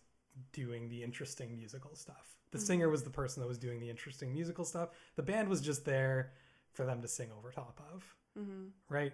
doing 0.53 0.89
the 0.89 1.03
interesting 1.03 1.55
musical 1.55 1.95
stuff. 1.95 2.35
The 2.51 2.59
Mhm. 2.59 2.59
singer 2.59 2.89
was 2.89 3.03
the 3.03 3.09
person 3.09 3.41
that 3.41 3.47
was 3.47 3.57
doing 3.57 3.79
the 3.79 3.89
interesting 3.89 4.33
musical 4.33 4.65
stuff. 4.65 4.89
The 5.15 5.23
band 5.23 5.49
was 5.49 5.61
just 5.61 5.85
there 5.85 6.33
for 6.73 6.85
them 6.85 7.01
to 7.01 7.07
sing 7.07 7.29
over 7.37 7.51
top 7.51 7.81
of 7.93 8.15
hmm 8.35 8.73
right? 8.89 9.13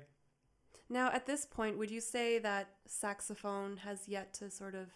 Now, 0.90 1.12
at 1.12 1.26
this 1.26 1.46
point, 1.46 1.78
would 1.78 1.92
you 1.92 2.02
say 2.02 2.40
that 2.40 2.70
saxophone 2.86 3.78
has 3.78 4.08
yet 4.08 4.34
to 4.36 4.50
sort 4.50 4.76
of 4.76 4.88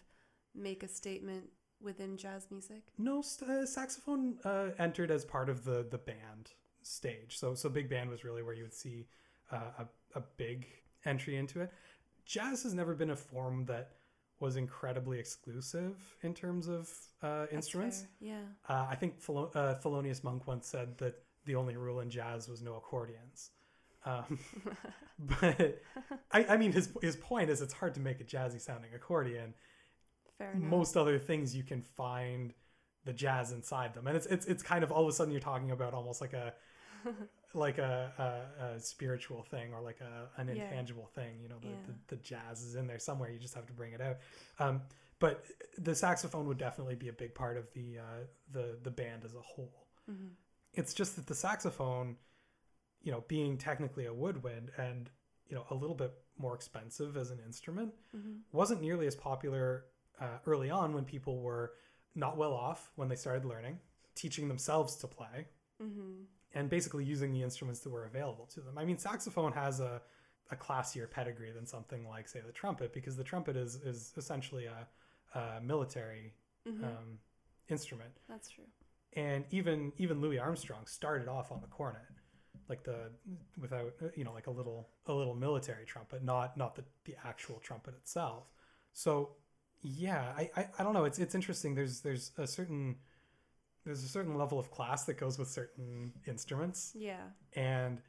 make 0.54 0.82
a 0.82 0.88
statement 0.88 1.50
within 1.82 2.16
jazz 2.16 2.46
music? 2.50 2.82
No, 2.98 3.20
uh, 3.20 3.66
saxophone 3.66 4.38
uh, 4.44 4.70
entered 4.78 5.10
as 5.10 5.24
part 5.24 5.48
of 5.48 5.64
the 5.64 5.86
the 5.90 5.98
band 5.98 6.52
stage. 6.82 7.38
So 7.38 7.54
so 7.54 7.68
big 7.68 7.88
band 7.88 8.10
was 8.10 8.24
really 8.24 8.42
where 8.42 8.54
you 8.54 8.62
would 8.62 8.74
see 8.74 9.06
uh, 9.50 9.70
a 9.80 10.18
a 10.18 10.22
big 10.36 10.66
entry 11.04 11.36
into 11.36 11.60
it. 11.60 11.72
Jazz 12.24 12.62
has 12.62 12.74
never 12.74 12.94
been 12.94 13.10
a 13.10 13.16
form 13.16 13.64
that 13.66 13.92
was 14.40 14.56
incredibly 14.56 15.18
exclusive 15.18 15.96
in 16.22 16.34
terms 16.34 16.68
of 16.68 16.90
uh, 17.22 17.46
instruments. 17.52 18.00
fair, 18.00 18.08
Yeah. 18.20 18.42
Uh, 18.68 18.86
I 18.90 18.96
think 18.96 19.20
Philo- 19.20 19.52
uh, 19.54 19.80
Thelonious 19.80 20.24
Monk 20.24 20.48
once 20.48 20.66
said 20.66 20.98
that 20.98 21.14
the 21.44 21.54
only 21.54 21.76
rule 21.76 22.00
in 22.00 22.10
jazz 22.10 22.48
was 22.48 22.60
no 22.60 22.74
accordions. 22.74 23.50
Um, 24.04 24.38
but 25.18 25.80
I, 26.32 26.44
I 26.50 26.56
mean, 26.56 26.72
his 26.72 26.92
his 27.00 27.16
point 27.16 27.50
is 27.50 27.60
it's 27.62 27.72
hard 27.72 27.94
to 27.94 28.00
make 28.00 28.20
a 28.20 28.24
jazzy 28.24 28.60
sounding 28.60 28.92
accordion 28.94 29.54
Fair 30.42 30.52
enough. 30.52 30.70
most 30.70 30.96
other 30.96 31.18
things 31.18 31.54
you 31.54 31.62
can 31.62 31.82
find 31.82 32.52
the 33.04 33.12
jazz 33.12 33.52
inside 33.52 33.94
them 33.94 34.06
and 34.06 34.16
it's 34.16 34.26
it's 34.26 34.46
it's 34.46 34.62
kind 34.62 34.84
of 34.84 34.92
all 34.92 35.02
of 35.02 35.08
a 35.08 35.12
sudden 35.12 35.32
you're 35.32 35.40
talking 35.40 35.70
about 35.72 35.92
almost 35.94 36.20
like 36.20 36.32
a 36.32 36.54
like 37.54 37.78
a, 37.78 38.48
a, 38.60 38.64
a 38.76 38.80
spiritual 38.80 39.42
thing 39.42 39.72
or 39.74 39.80
like 39.80 40.00
a 40.00 40.40
an 40.40 40.48
Yeah. 40.48 40.54
intangible 40.54 41.06
thing 41.14 41.40
you 41.42 41.48
know 41.48 41.58
the, 41.60 41.68
Yeah. 41.68 41.74
the, 41.86 42.16
the 42.16 42.22
jazz 42.22 42.62
is 42.62 42.74
in 42.76 42.86
there 42.86 42.98
somewhere 42.98 43.30
you 43.30 43.38
just 43.38 43.54
have 43.54 43.66
to 43.66 43.72
bring 43.72 43.92
it 43.92 44.00
out 44.00 44.16
um, 44.58 44.82
but 45.18 45.44
the 45.78 45.94
saxophone 45.94 46.46
would 46.48 46.58
definitely 46.58 46.94
be 46.94 47.08
a 47.08 47.12
big 47.12 47.34
part 47.34 47.56
of 47.56 47.72
the 47.72 47.98
uh, 47.98 48.24
the 48.52 48.78
the 48.82 48.90
band 48.90 49.24
as 49.24 49.34
a 49.34 49.40
whole 49.40 49.86
Mhm. 50.10 50.30
it's 50.74 50.94
just 50.94 51.16
that 51.16 51.26
the 51.26 51.34
saxophone 51.34 52.16
you 53.02 53.10
know 53.12 53.22
being 53.28 53.58
technically 53.58 54.06
a 54.06 54.14
woodwind 54.14 54.70
and 54.78 55.10
you 55.48 55.54
know 55.56 55.64
a 55.70 55.74
little 55.74 55.96
bit 55.96 56.12
more 56.38 56.54
expensive 56.54 57.16
as 57.16 57.30
an 57.30 57.40
instrument 57.44 57.92
Mhm. 58.16 58.40
wasn't 58.52 58.80
nearly 58.80 59.06
as 59.06 59.14
popular 59.16 59.86
uh, 60.20 60.38
early 60.46 60.70
on 60.70 60.94
when 60.94 61.04
people 61.04 61.40
were 61.40 61.74
not 62.14 62.36
well 62.36 62.52
off 62.52 62.92
when 62.96 63.08
they 63.08 63.16
started 63.16 63.44
learning, 63.44 63.78
teaching 64.14 64.48
themselves 64.48 64.96
to 64.96 65.06
play, 65.06 65.48
Mhm. 65.80 66.26
and 66.54 66.68
basically 66.68 67.04
using 67.04 67.32
the 67.32 67.42
instruments 67.42 67.80
that 67.80 67.90
were 67.90 68.04
available 68.04 68.46
to 68.46 68.60
them. 68.60 68.76
I 68.78 68.84
mean, 68.84 68.98
saxophone 68.98 69.52
has 69.52 69.80
a, 69.80 70.02
a 70.50 70.56
classier 70.56 71.10
pedigree 71.10 71.50
than 71.52 71.66
something 71.66 72.06
like, 72.06 72.28
say, 72.28 72.40
the 72.40 72.52
trumpet, 72.52 72.92
because 72.92 73.16
the 73.16 73.24
trumpet 73.24 73.56
is 73.56 73.76
is 73.76 74.12
essentially 74.16 74.66
a, 74.66 74.86
uh, 75.34 75.60
military 75.62 76.34
Mhm. 76.66 76.84
um, 76.84 77.18
instrument. 77.68 78.20
That's 78.28 78.48
true. 78.50 78.66
and 79.14 79.44
even 79.50 79.92
even 79.98 80.20
Louis 80.22 80.38
Armstrong 80.38 80.86
started 80.86 81.28
off 81.28 81.52
on 81.52 81.60
the 81.60 81.66
cornet, 81.66 82.02
like 82.68 82.82
the 82.84 83.12
without 83.58 83.92
you 84.16 84.24
know 84.24 84.32
like 84.32 84.46
a 84.46 84.50
little 84.50 84.88
a 85.06 85.12
little 85.12 85.34
military 85.34 85.84
trumpet, 85.86 86.22
not 86.22 86.56
not 86.56 86.74
the 86.74 86.84
the 87.04 87.16
actual 87.24 87.58
trumpet 87.60 87.94
itself. 87.94 88.50
So 88.92 89.36
yeah, 89.82 90.32
I 90.36 90.50
I, 90.56 90.68
I 90.78 90.82
don't 90.82 90.94
know. 90.94 91.04
It's 91.04 91.18
it's 91.18 91.34
interesting. 91.34 91.74
There's 91.74 92.00
there's 92.00 92.32
a 92.38 92.46
certain 92.46 92.96
there's 93.84 94.04
a 94.04 94.08
certain 94.08 94.36
level 94.36 94.58
of 94.58 94.70
class 94.70 95.04
that 95.04 95.14
goes 95.18 95.38
with 95.38 95.48
certain 95.48 96.12
instruments, 96.26 96.92
Yeah. 96.94 97.22
and 97.54 98.00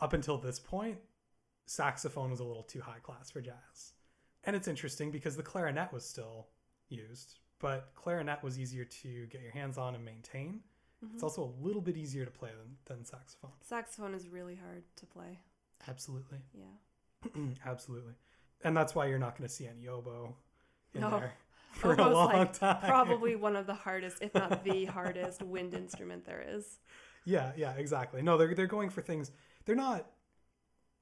up 0.00 0.12
until 0.12 0.38
this 0.38 0.58
point, 0.58 0.98
saxophone 1.66 2.30
was 2.30 2.40
a 2.40 2.44
little 2.44 2.64
too 2.64 2.80
high 2.80 2.98
class 2.98 3.30
for 3.30 3.40
jazz. 3.40 3.92
And 4.42 4.56
it's 4.56 4.66
interesting 4.68 5.12
because 5.12 5.36
the 5.36 5.42
clarinet 5.42 5.92
was 5.92 6.04
still 6.04 6.48
used, 6.88 7.38
but 7.60 7.92
clarinet 7.94 8.42
was 8.42 8.58
easier 8.58 8.84
to 8.84 9.26
get 9.26 9.40
your 9.40 9.52
hands 9.52 9.78
on 9.78 9.94
and 9.94 10.04
maintain. 10.04 10.62
It's 11.00 11.20
Mhm. 11.20 11.22
also 11.22 11.44
a 11.44 11.52
little 11.64 11.80
bit 11.80 11.96
easier 11.96 12.24
to 12.24 12.30
play 12.30 12.50
than, 12.50 12.76
than 12.86 13.04
saxophone. 13.04 13.52
Saxophone 13.60 14.14
is 14.14 14.28
really 14.28 14.56
hard 14.56 14.82
to 14.96 15.06
play. 15.06 15.38
Absolutely. 15.86 16.40
Yeah. 16.52 16.74
Absolutely. 17.64 18.14
And 18.62 18.76
that's 18.76 18.94
why 18.96 19.06
you're 19.06 19.18
not 19.20 19.36
going 19.38 19.48
to 19.48 19.54
see 19.54 19.66
any 19.68 19.86
oboe 19.86 20.34
in 20.94 21.02
No. 21.02 21.10
there 21.10 21.34
for 21.70 21.94
a 21.94 22.06
long 22.06 22.28
like 22.28 22.52
time. 22.52 22.76
Probably 22.84 23.34
one 23.36 23.56
of 23.56 23.66
the 23.66 23.74
hardest, 23.74 24.18
if 24.20 24.34
not 24.34 24.62
the 24.64 24.84
hardest, 24.86 25.42
wind 25.42 25.74
instrument 25.74 26.24
there 26.26 26.44
is. 26.46 26.78
Yeah, 27.24 27.52
yeah, 27.56 27.72
exactly. 27.74 28.22
No, 28.22 28.36
they're 28.36 28.54
they're 28.54 28.66
going 28.66 28.90
for 28.90 29.00
things. 29.02 29.30
They're 29.64 29.76
not. 29.76 30.06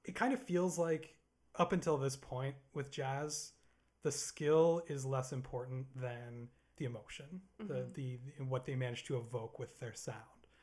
It 0.04 0.14
kind 0.14 0.32
of 0.32 0.42
feels 0.42 0.78
like 0.78 1.16
up 1.56 1.72
until 1.72 1.98
this 1.98 2.16
point 2.16 2.56
with 2.74 2.90
jazz, 2.90 3.52
the 4.02 4.12
skill 4.12 4.82
is 4.88 5.04
less 5.04 5.32
important 5.32 5.86
than 6.00 6.48
the 6.76 6.86
emotion, 6.86 7.42
the, 7.66 7.86
Mhm. 7.86 7.92
the 7.94 8.18
the 8.38 8.44
what 8.44 8.64
they 8.64 8.74
manage 8.76 9.04
to 9.06 9.18
evoke 9.18 9.58
with 9.58 9.78
their 9.80 9.94
sound. 9.94 10.18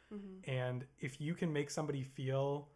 hmm 0.10 0.40
And 0.46 0.86
if 1.00 1.22
you 1.22 1.36
can 1.36 1.54
make 1.54 1.70
somebody 1.70 2.04
feel 2.04 2.70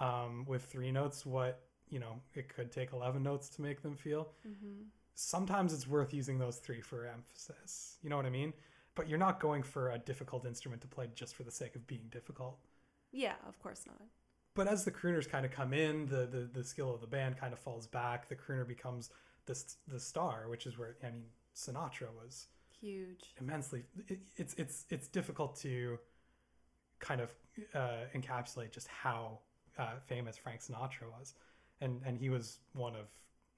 um, 0.00 0.44
with 0.46 0.64
three 0.64 0.92
notes 0.92 1.26
what 1.26 1.62
you 1.90 2.00
know 2.00 2.20
it 2.34 2.48
could 2.48 2.72
take 2.72 2.92
eleven 2.92 3.22
notes 3.22 3.48
to 3.50 3.62
make 3.62 3.82
them 3.82 3.96
feel, 3.96 4.30
hmm 4.44 4.90
sometimes 5.18 5.72
it's 5.72 5.88
worth 5.88 6.14
using 6.14 6.38
those 6.38 6.58
three 6.58 6.80
for 6.80 7.06
emphasis. 7.06 7.96
You 8.02 8.08
know 8.08 8.16
what 8.16 8.24
I 8.26 8.30
mean? 8.30 8.52
But 8.94 9.08
you're 9.08 9.18
not 9.18 9.40
going 9.40 9.64
for 9.64 9.90
a 9.90 9.98
difficult 9.98 10.46
instrument 10.46 10.80
to 10.82 10.88
play 10.88 11.08
just 11.14 11.34
for 11.34 11.42
the 11.42 11.50
sake 11.50 11.74
of 11.74 11.86
being 11.88 12.06
difficult. 12.10 12.58
Yeah, 13.10 13.34
of 13.48 13.58
course 13.58 13.84
not. 13.86 14.00
But 14.54 14.68
as 14.68 14.84
the 14.84 14.92
crooners 14.92 15.28
kind 15.28 15.44
of 15.44 15.50
come 15.50 15.72
in, 15.72 16.06
the, 16.06 16.26
the 16.26 16.48
the 16.52 16.64
skill 16.64 16.94
of 16.94 17.00
the 17.00 17.06
band 17.06 17.36
kind 17.36 17.52
of 17.52 17.58
falls 17.58 17.86
back. 17.86 18.28
The 18.28 18.36
crooner 18.36 18.66
becomes 18.66 19.10
the 19.46 19.60
the 19.88 20.00
star, 20.00 20.46
which 20.48 20.66
is 20.66 20.78
where 20.78 20.96
I 21.02 21.10
mean 21.10 21.24
Sinatra 21.54 22.08
was 22.22 22.46
Huge. 22.80 23.34
immensely. 23.40 23.82
It, 24.06 24.20
it's 24.36 24.54
it's 24.54 24.86
it's 24.88 25.08
difficult 25.08 25.56
to 25.60 25.98
kind 27.00 27.20
of 27.20 27.34
uh, 27.74 28.06
encapsulate 28.14 28.70
just 28.70 28.88
how 28.88 29.40
uh, 29.78 29.96
famous 30.06 30.36
Frank 30.36 30.60
Sinatra 30.60 31.10
was, 31.18 31.34
and 31.80 32.00
and 32.04 32.16
he 32.18 32.30
was 32.30 32.58
one 32.72 32.94
of 32.94 33.06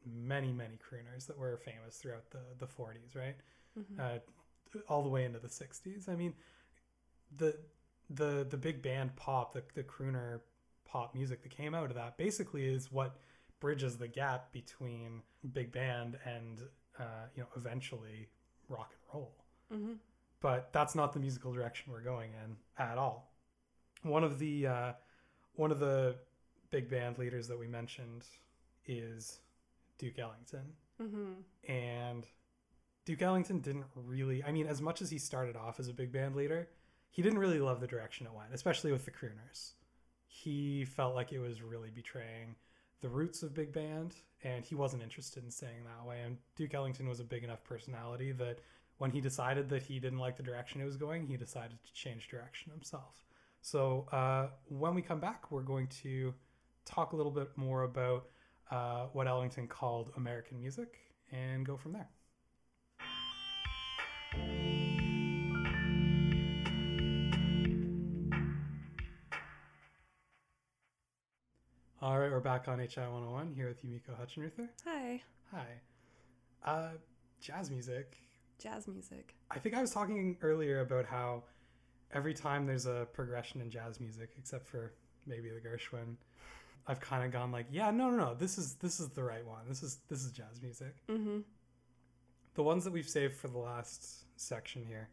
many 0.06 0.52
many 0.52 0.76
crooners 0.78 1.26
that 1.26 1.38
were 1.38 1.56
famous 1.56 1.96
throughout 1.96 2.30
the 2.30 2.40
the 2.58 2.66
40s, 2.66 3.14
right? 3.14 3.36
hmm 3.74 4.00
uh, 4.00 4.18
all 4.88 5.02
the 5.02 5.08
way 5.08 5.24
into 5.24 5.38
the 5.38 5.48
60s. 5.48 6.08
I 6.08 6.16
mean, 6.16 6.34
the 7.36 7.56
the 8.08 8.46
the 8.48 8.56
big 8.56 8.82
band 8.82 9.14
pop, 9.16 9.52
the 9.52 9.62
the 9.74 9.82
crooner 9.82 10.40
pop 10.84 11.14
music 11.14 11.42
that 11.42 11.50
came 11.50 11.74
out 11.74 11.84
of 11.90 11.94
that 11.94 12.16
basically 12.16 12.64
is 12.66 12.90
what 12.90 13.16
bridges 13.60 13.96
the 13.98 14.08
gap 14.08 14.52
between 14.52 15.22
big 15.52 15.70
band 15.72 16.18
and 16.24 16.62
uh, 16.98 17.26
you 17.34 17.42
know 17.42 17.48
eventually 17.56 18.28
rock 18.68 18.92
and 18.92 19.14
roll. 19.14 19.34
hmm 19.70 19.92
But 20.40 20.72
that's 20.72 20.94
not 20.94 21.12
the 21.12 21.20
musical 21.20 21.52
direction 21.52 21.92
we're 21.92 22.00
going 22.02 22.30
in 22.44 22.56
at 22.78 22.98
all. 22.98 23.32
One 24.02 24.24
of 24.24 24.38
the 24.38 24.66
uh, 24.66 24.92
one 25.54 25.70
of 25.70 25.78
the 25.80 26.16
big 26.70 26.88
band 26.88 27.18
leaders 27.18 27.48
that 27.48 27.58
we 27.58 27.66
mentioned 27.68 28.24
is 28.86 29.40
Duke 30.00 30.18
Ellington. 30.18 30.72
Hmm 31.00 31.32
and 31.68 32.26
Duke 33.04 33.22
Ellington 33.22 33.60
didn't 33.60 33.86
really 33.94 34.42
I 34.44 34.52
mean 34.52 34.66
as 34.66 34.82
much 34.82 35.00
as 35.00 35.10
he 35.10 35.18
started 35.18 35.56
off 35.56 35.80
as 35.80 35.88
a 35.88 35.92
big 35.94 36.12
band 36.12 36.36
leader 36.36 36.68
he 37.10 37.22
didn't 37.22 37.38
really 37.38 37.58
love 37.58 37.80
the 37.80 37.86
direction 37.86 38.26
it 38.26 38.32
went 38.34 38.52
especially 38.52 38.92
with 38.92 39.04
the 39.04 39.10
crooners 39.10 39.72
he 40.26 40.84
felt 40.84 41.14
like 41.14 41.32
it 41.32 41.38
was 41.38 41.60
really 41.60 41.90
betraying 41.90 42.54
the 43.00 43.08
roots 43.08 43.42
of 43.42 43.54
big 43.54 43.72
band 43.72 44.14
and 44.44 44.64
he 44.64 44.74
wasn't 44.74 45.02
interested 45.02 45.44
in 45.44 45.50
staying 45.50 45.84
that 45.84 46.06
way. 46.06 46.20
And 46.24 46.38
Duke 46.56 46.74
Ellington 46.74 47.08
was 47.08 47.20
a 47.20 47.24
big 47.24 47.44
enough 47.44 47.62
personality 47.64 48.32
that 48.32 48.60
when 48.98 49.10
he 49.10 49.20
decided 49.20 49.68
that 49.70 49.82
he 49.82 49.98
didn't 49.98 50.18
like 50.18 50.36
the 50.36 50.42
direction 50.42 50.80
it 50.80 50.84
was 50.84 50.96
going 50.96 51.26
he 51.26 51.36
decided 51.36 51.78
to 51.82 51.92
change 51.92 52.28
direction 52.28 52.70
himself. 52.72 53.24
So 53.62 54.06
uh, 54.12 54.48
when 54.68 54.94
we 54.94 55.02
come 55.02 55.20
back 55.20 55.50
we're 55.50 55.62
going 55.62 55.88
to 56.02 56.32
talk 56.84 57.12
a 57.12 57.16
little 57.16 57.32
bit 57.32 57.50
more 57.56 57.82
about 57.82 58.26
uh, 58.70 59.06
what 59.12 59.26
Ellington 59.26 59.66
called 59.66 60.12
American 60.16 60.58
music 60.60 60.98
and 61.32 61.66
go 61.66 61.76
from 61.76 61.92
there. 61.92 62.08
All 72.02 72.18
right, 72.18 72.30
we're 72.30 72.40
back 72.40 72.66
on 72.66 72.78
HI 72.78 73.02
101 73.02 73.52
here 73.54 73.68
with 73.68 73.84
Yumiko 73.84 74.18
Hutchinruther. 74.18 74.68
Hi. 74.86 75.20
Hi. 75.52 75.66
Uh, 76.64 76.88
jazz 77.42 77.70
music. 77.70 78.16
Jazz 78.58 78.88
music. 78.88 79.34
I 79.50 79.58
think 79.58 79.74
I 79.74 79.82
was 79.82 79.90
talking 79.90 80.38
earlier 80.40 80.80
about 80.80 81.04
how 81.04 81.44
every 82.14 82.32
time 82.32 82.66
there's 82.66 82.86
a 82.86 83.06
progression 83.12 83.60
in 83.60 83.68
jazz 83.70 84.00
music, 84.00 84.30
except 84.38 84.66
for 84.66 84.94
maybe 85.26 85.50
the 85.50 85.60
Gershwin, 85.60 86.16
I've 86.90 87.00
kind 87.00 87.24
of 87.24 87.30
gone 87.30 87.52
like, 87.52 87.66
yeah, 87.70 87.92
no, 87.92 88.10
no, 88.10 88.16
no, 88.16 88.34
this 88.34 88.58
is 88.58 88.74
this 88.74 88.98
is 88.98 89.10
the 89.10 89.22
right 89.22 89.46
one. 89.46 89.60
This 89.68 89.84
is 89.84 89.98
this 90.08 90.24
is 90.24 90.32
jazz 90.32 90.60
music. 90.60 90.96
hmm 91.08 91.38
The 92.54 92.64
ones 92.64 92.82
that 92.82 92.92
we've 92.92 93.08
saved 93.08 93.36
for 93.36 93.46
the 93.46 93.58
last 93.58 94.24
section 94.36 94.84
here, 94.84 95.08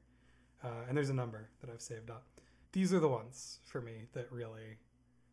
uh, 0.63 0.87
and 0.87 0.97
there's 0.97 1.11
a 1.11 1.13
number 1.13 1.49
that 1.61 1.69
I've 1.69 1.81
saved 1.83 2.09
up. 2.09 2.25
These 2.71 2.93
are 2.93 2.99
the 2.99 3.07
ones 3.07 3.59
for 3.63 3.79
me 3.79 4.07
that 4.13 4.31
really, 4.31 4.77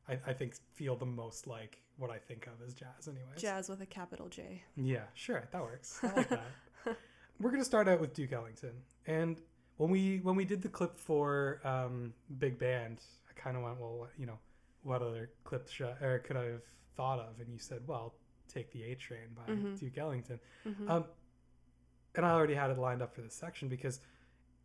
I, 0.07 0.19
I 0.27 0.33
think, 0.35 0.55
feel 0.75 0.97
the 0.97 1.07
most 1.07 1.47
like 1.47 1.81
what 1.97 2.11
I 2.11 2.19
think 2.19 2.47
of 2.47 2.53
as 2.67 2.75
jazz. 2.75 3.09
Anyways. 3.09 3.41
Jazz 3.41 3.71
with 3.71 3.81
a 3.81 3.87
capital 3.87 4.29
J. 4.29 4.63
Yeah, 4.77 5.05
sure, 5.15 5.49
that 5.51 5.63
works. 5.63 5.99
I 6.03 6.15
like 6.15 6.29
that. 6.29 6.51
We're 7.41 7.53
gonna 7.53 7.65
start 7.65 7.89
out 7.89 8.01
with 8.01 8.13
Duke 8.13 8.35
Ellington, 8.35 8.75
and 9.07 9.41
when 9.79 9.89
we 9.89 10.19
when 10.19 10.37
we 10.37 10.45
did 10.45 10.61
the 10.61 10.69
clip 10.69 10.99
for 10.99 11.61
um, 11.65 12.13
Big 12.39 12.59
Band, 12.59 12.99
I 13.31 13.41
kind 13.41 13.57
of 13.57 13.63
went, 13.63 13.81
well, 13.81 14.09
you 14.19 14.27
know, 14.27 14.39
what 14.85 15.03
other 15.03 15.31
clips 15.45 15.73
should, 15.73 15.97
or 16.01 16.21
could 16.21 16.37
I 16.37 16.45
have 16.45 16.63
thought 16.97 17.19
of? 17.19 17.41
And 17.41 17.49
you 17.53 17.59
said, 17.59 17.81
well, 17.87 18.15
take 18.49 18.71
the 18.71 18.85
A 18.85 18.95
Train 18.95 19.29
by 19.35 19.53
Mhm. 19.53 19.79
Duke 19.79 19.99
Ellington. 19.99 20.39
hmm 20.63 20.89
Um, 20.91 21.07
and 22.15 22.25
I 22.25 22.31
already 22.31 22.55
had 22.55 22.71
it 22.71 22.79
lined 22.79 23.03
up 23.03 23.13
for 23.15 23.23
this 23.23 23.35
section 23.35 23.69
because 23.69 24.01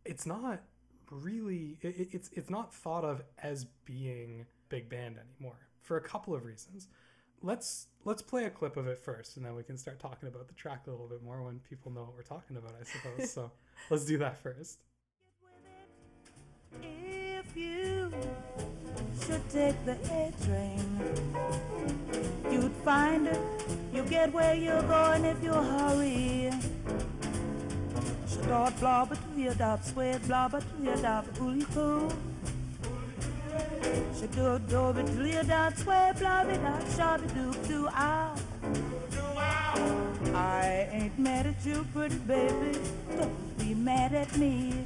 it's 0.04 0.24
not 0.26 0.62
really 1.10 1.76
it- 1.80 2.14
it's 2.14 2.28
it's 2.32 2.48
not 2.50 2.72
thought 2.72 3.04
of 3.04 3.22
as 3.38 3.64
being 3.64 4.46
big 4.68 4.88
band 4.88 5.18
anymore 5.18 5.58
for 5.80 5.96
a 5.96 6.00
couple 6.00 6.32
of 6.34 6.44
reasons. 6.44 6.86
Let's 7.42 7.88
let's 8.04 8.22
play 8.22 8.44
a 8.44 8.50
clip 8.50 8.76
of 8.76 8.86
it 8.86 8.98
first, 8.98 9.36
and 9.36 9.44
then 9.44 9.54
we 9.56 9.64
can 9.64 9.76
start 9.76 9.98
talking 9.98 10.28
about 10.28 10.46
the 10.46 10.54
track 10.54 10.86
a 10.86 10.90
little 10.90 11.08
bit 11.08 11.22
more 11.22 11.42
when 11.42 11.58
people 11.60 11.90
know 11.90 12.02
what 12.04 12.14
we're 12.14 12.22
talking 12.22 12.56
about. 12.56 12.74
I 12.80 12.84
suppose. 12.84 13.30
so 13.32 13.50
let's 13.90 14.04
do 14.04 14.18
that 14.18 14.38
first. 14.38 14.78
Should 19.30 19.50
take 19.50 19.84
the 19.84 19.92
A 19.92 20.32
train, 20.44 21.00
you'd 22.50 22.72
find 22.84 23.28
it. 23.28 23.38
You 23.94 24.02
get 24.02 24.32
where 24.32 24.56
you're 24.56 24.82
going 24.82 25.24
if 25.24 25.40
you 25.40 25.52
hurry. 25.52 26.50
Shadot 28.26 28.76
blobber 28.80 29.14
to 29.14 29.40
your 29.40 29.54
dop, 29.54 29.84
sway 29.84 30.18
blobber 30.26 30.60
to 30.60 30.84
your 30.84 30.96
dop, 30.96 31.26
ooly 31.38 31.64
coo. 31.72 32.10
Shadot 34.18 34.68
dobby 34.68 35.04
to 35.04 35.28
your 35.28 35.44
dop, 35.44 35.76
sway 35.76 36.12
blobby 36.18 36.56
dop, 36.56 36.82
shabby 36.96 37.28
doop 37.28 37.68
doo 37.68 37.86
ow. 37.86 38.34
I 40.34 40.88
ain't 40.90 41.16
mad 41.20 41.46
at 41.46 41.64
you, 41.64 41.86
pretty 41.94 42.16
baby. 42.16 42.80
Don't 43.16 43.58
be 43.58 43.74
mad 43.74 44.12
at 44.12 44.36
me. 44.36 44.84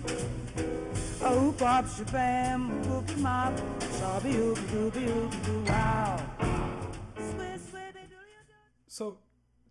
Oh, 1.27 1.55
pop, 1.59 1.87
shabam, 1.87 3.19
mop, 3.19 3.57
shabby 3.99 4.37
oop, 4.37 4.59
doobie 4.59 5.09
oop, 5.09 5.45
doo 5.45 5.65
wow. 5.67 6.21
Sway, 7.17 7.57
sway, 7.71 7.89
they 7.95 8.01
do 8.07 8.15
your 8.15 8.45
do. 8.47 8.55
So, 8.89 9.19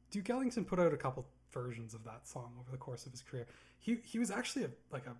Duke 0.09 0.29
Ellington 0.29 0.65
put 0.65 0.79
out 0.79 0.93
a 0.93 0.97
couple 0.97 1.25
versions 1.51 1.93
of 1.93 2.03
that 2.05 2.27
song 2.27 2.53
over 2.59 2.71
the 2.71 2.77
course 2.77 3.05
of 3.05 3.11
his 3.11 3.21
career. 3.21 3.45
He 3.79 3.97
he 4.03 4.17
was 4.19 4.31
actually 4.31 4.65
a, 4.65 4.69
like 4.91 5.05
a 5.05 5.15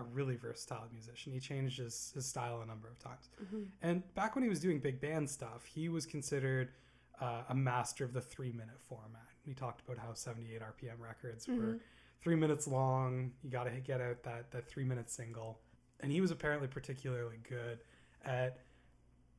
a 0.00 0.02
really 0.04 0.36
versatile 0.36 0.86
musician. 0.92 1.32
He 1.32 1.40
changed 1.40 1.78
his, 1.78 2.12
his 2.14 2.24
style 2.24 2.62
a 2.62 2.66
number 2.66 2.88
of 2.88 2.98
times. 2.98 3.28
hmm 3.50 3.64
And 3.82 4.02
back 4.14 4.34
when 4.34 4.42
he 4.42 4.48
was 4.48 4.58
doing 4.60 4.78
big 4.78 5.00
band 5.00 5.28
stuff, 5.28 5.64
he 5.66 5.88
was 5.90 6.06
considered 6.06 6.70
uh, 7.20 7.42
a 7.50 7.54
master 7.54 8.04
of 8.04 8.14
the 8.14 8.20
three 8.22 8.52
minute 8.52 8.80
format. 8.88 9.26
We 9.46 9.52
talked 9.54 9.82
about 9.86 9.98
how 9.98 10.14
78 10.14 10.62
RPM 10.62 10.98
records 10.98 11.46
were 11.48 11.54
Mhm. 11.54 11.80
Three 12.22 12.36
minutes 12.36 12.66
long. 12.66 13.32
You 13.42 13.50
got 13.50 13.64
to 13.64 13.70
get 13.80 14.00
out 14.00 14.22
that 14.22 14.50
that 14.52 14.68
three 14.68 14.84
minute 14.84 15.10
single, 15.10 15.58
and 16.00 16.10
he 16.10 16.20
was 16.20 16.30
apparently 16.30 16.68
particularly 16.68 17.38
good 17.48 17.80
at 18.24 18.58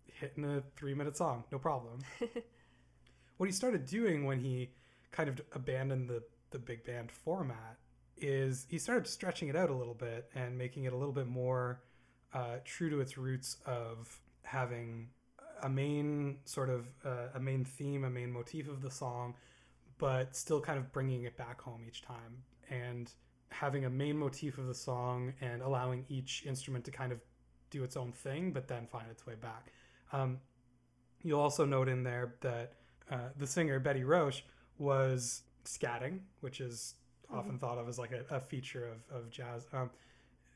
hitting 0.05 0.45
a 0.45 0.63
three 0.75 0.93
minute 0.93 1.17
song, 1.17 1.43
no 1.51 1.59
problem. 1.59 1.99
what 3.38 3.45
he 3.47 3.51
started 3.51 3.86
doing 3.86 4.25
when 4.25 4.39
he 4.39 4.69
kind 5.11 5.29
of 5.29 5.41
abandoned 5.53 6.09
the 6.09 6.23
the 6.51 6.59
big 6.59 6.84
band 6.86 7.11
format 7.11 7.77
is 8.17 8.67
he 8.69 8.77
started 8.77 9.07
stretching 9.07 9.47
it 9.47 9.55
out 9.55 9.69
a 9.69 9.73
little 9.73 9.95
bit 9.95 10.29
and 10.36 10.55
making 10.57 10.84
it 10.84 10.93
a 10.93 10.95
little 10.95 11.13
bit 11.13 11.27
more 11.27 11.81
uh, 12.34 12.57
true 12.63 12.89
to 12.89 12.99
its 12.99 13.17
roots 13.17 13.57
of 13.65 14.19
having 14.43 15.07
a 15.63 15.69
main 15.69 16.38
sort 16.45 16.69
of 16.69 16.88
uh, 17.05 17.29
a 17.34 17.39
main 17.39 17.65
theme, 17.65 18.03
a 18.03 18.09
main 18.09 18.31
motif 18.31 18.69
of 18.69 18.81
the 18.81 18.91
song, 18.91 19.34
but 19.97 20.36
still 20.36 20.61
kind 20.61 20.77
of 20.77 20.91
bringing 20.91 21.23
it 21.23 21.36
back 21.38 21.59
home 21.61 21.84
each 21.88 22.01
time 22.03 22.43
and 22.70 23.11
having 23.49 23.86
a 23.86 23.89
main 23.89 24.18
motif 24.18 24.57
of 24.57 24.68
the 24.68 24.74
song 24.74 25.34
and 25.41 25.61
allowing 25.61 26.05
each 26.09 26.43
instrument 26.45 26.84
to 26.86 26.91
kind 26.91 27.11
of 27.11 27.20
do 27.70 27.84
its 27.84 27.95
own 27.95 28.11
thing, 28.11 28.51
but 28.51 28.68
then 28.68 28.88
find 28.88 29.09
its 29.09 29.26
way 29.26 29.36
back. 29.36 29.72
Um, 30.11 30.39
you'll 31.22 31.39
also 31.39 31.66
note 31.66 31.88
in 31.88 32.03
there 32.03 32.36
that 32.41 32.74
uh, 33.11 33.30
the 33.38 33.47
singer 33.47 33.80
Betty 33.80 34.03
Roche 34.03 34.43
was 34.78 35.43
scatting, 35.66 36.20
which 36.41 36.61
is 36.61 36.95
often 37.32 37.57
thought 37.57 37.78
of 37.78 37.88
as 37.88 37.97
like 37.97 38.11
a, 38.11 38.36
a 38.36 38.39
feature 38.39 38.88
of, 38.88 39.18
of 39.18 39.30
jazz. 39.30 39.68
Um, 39.74 39.89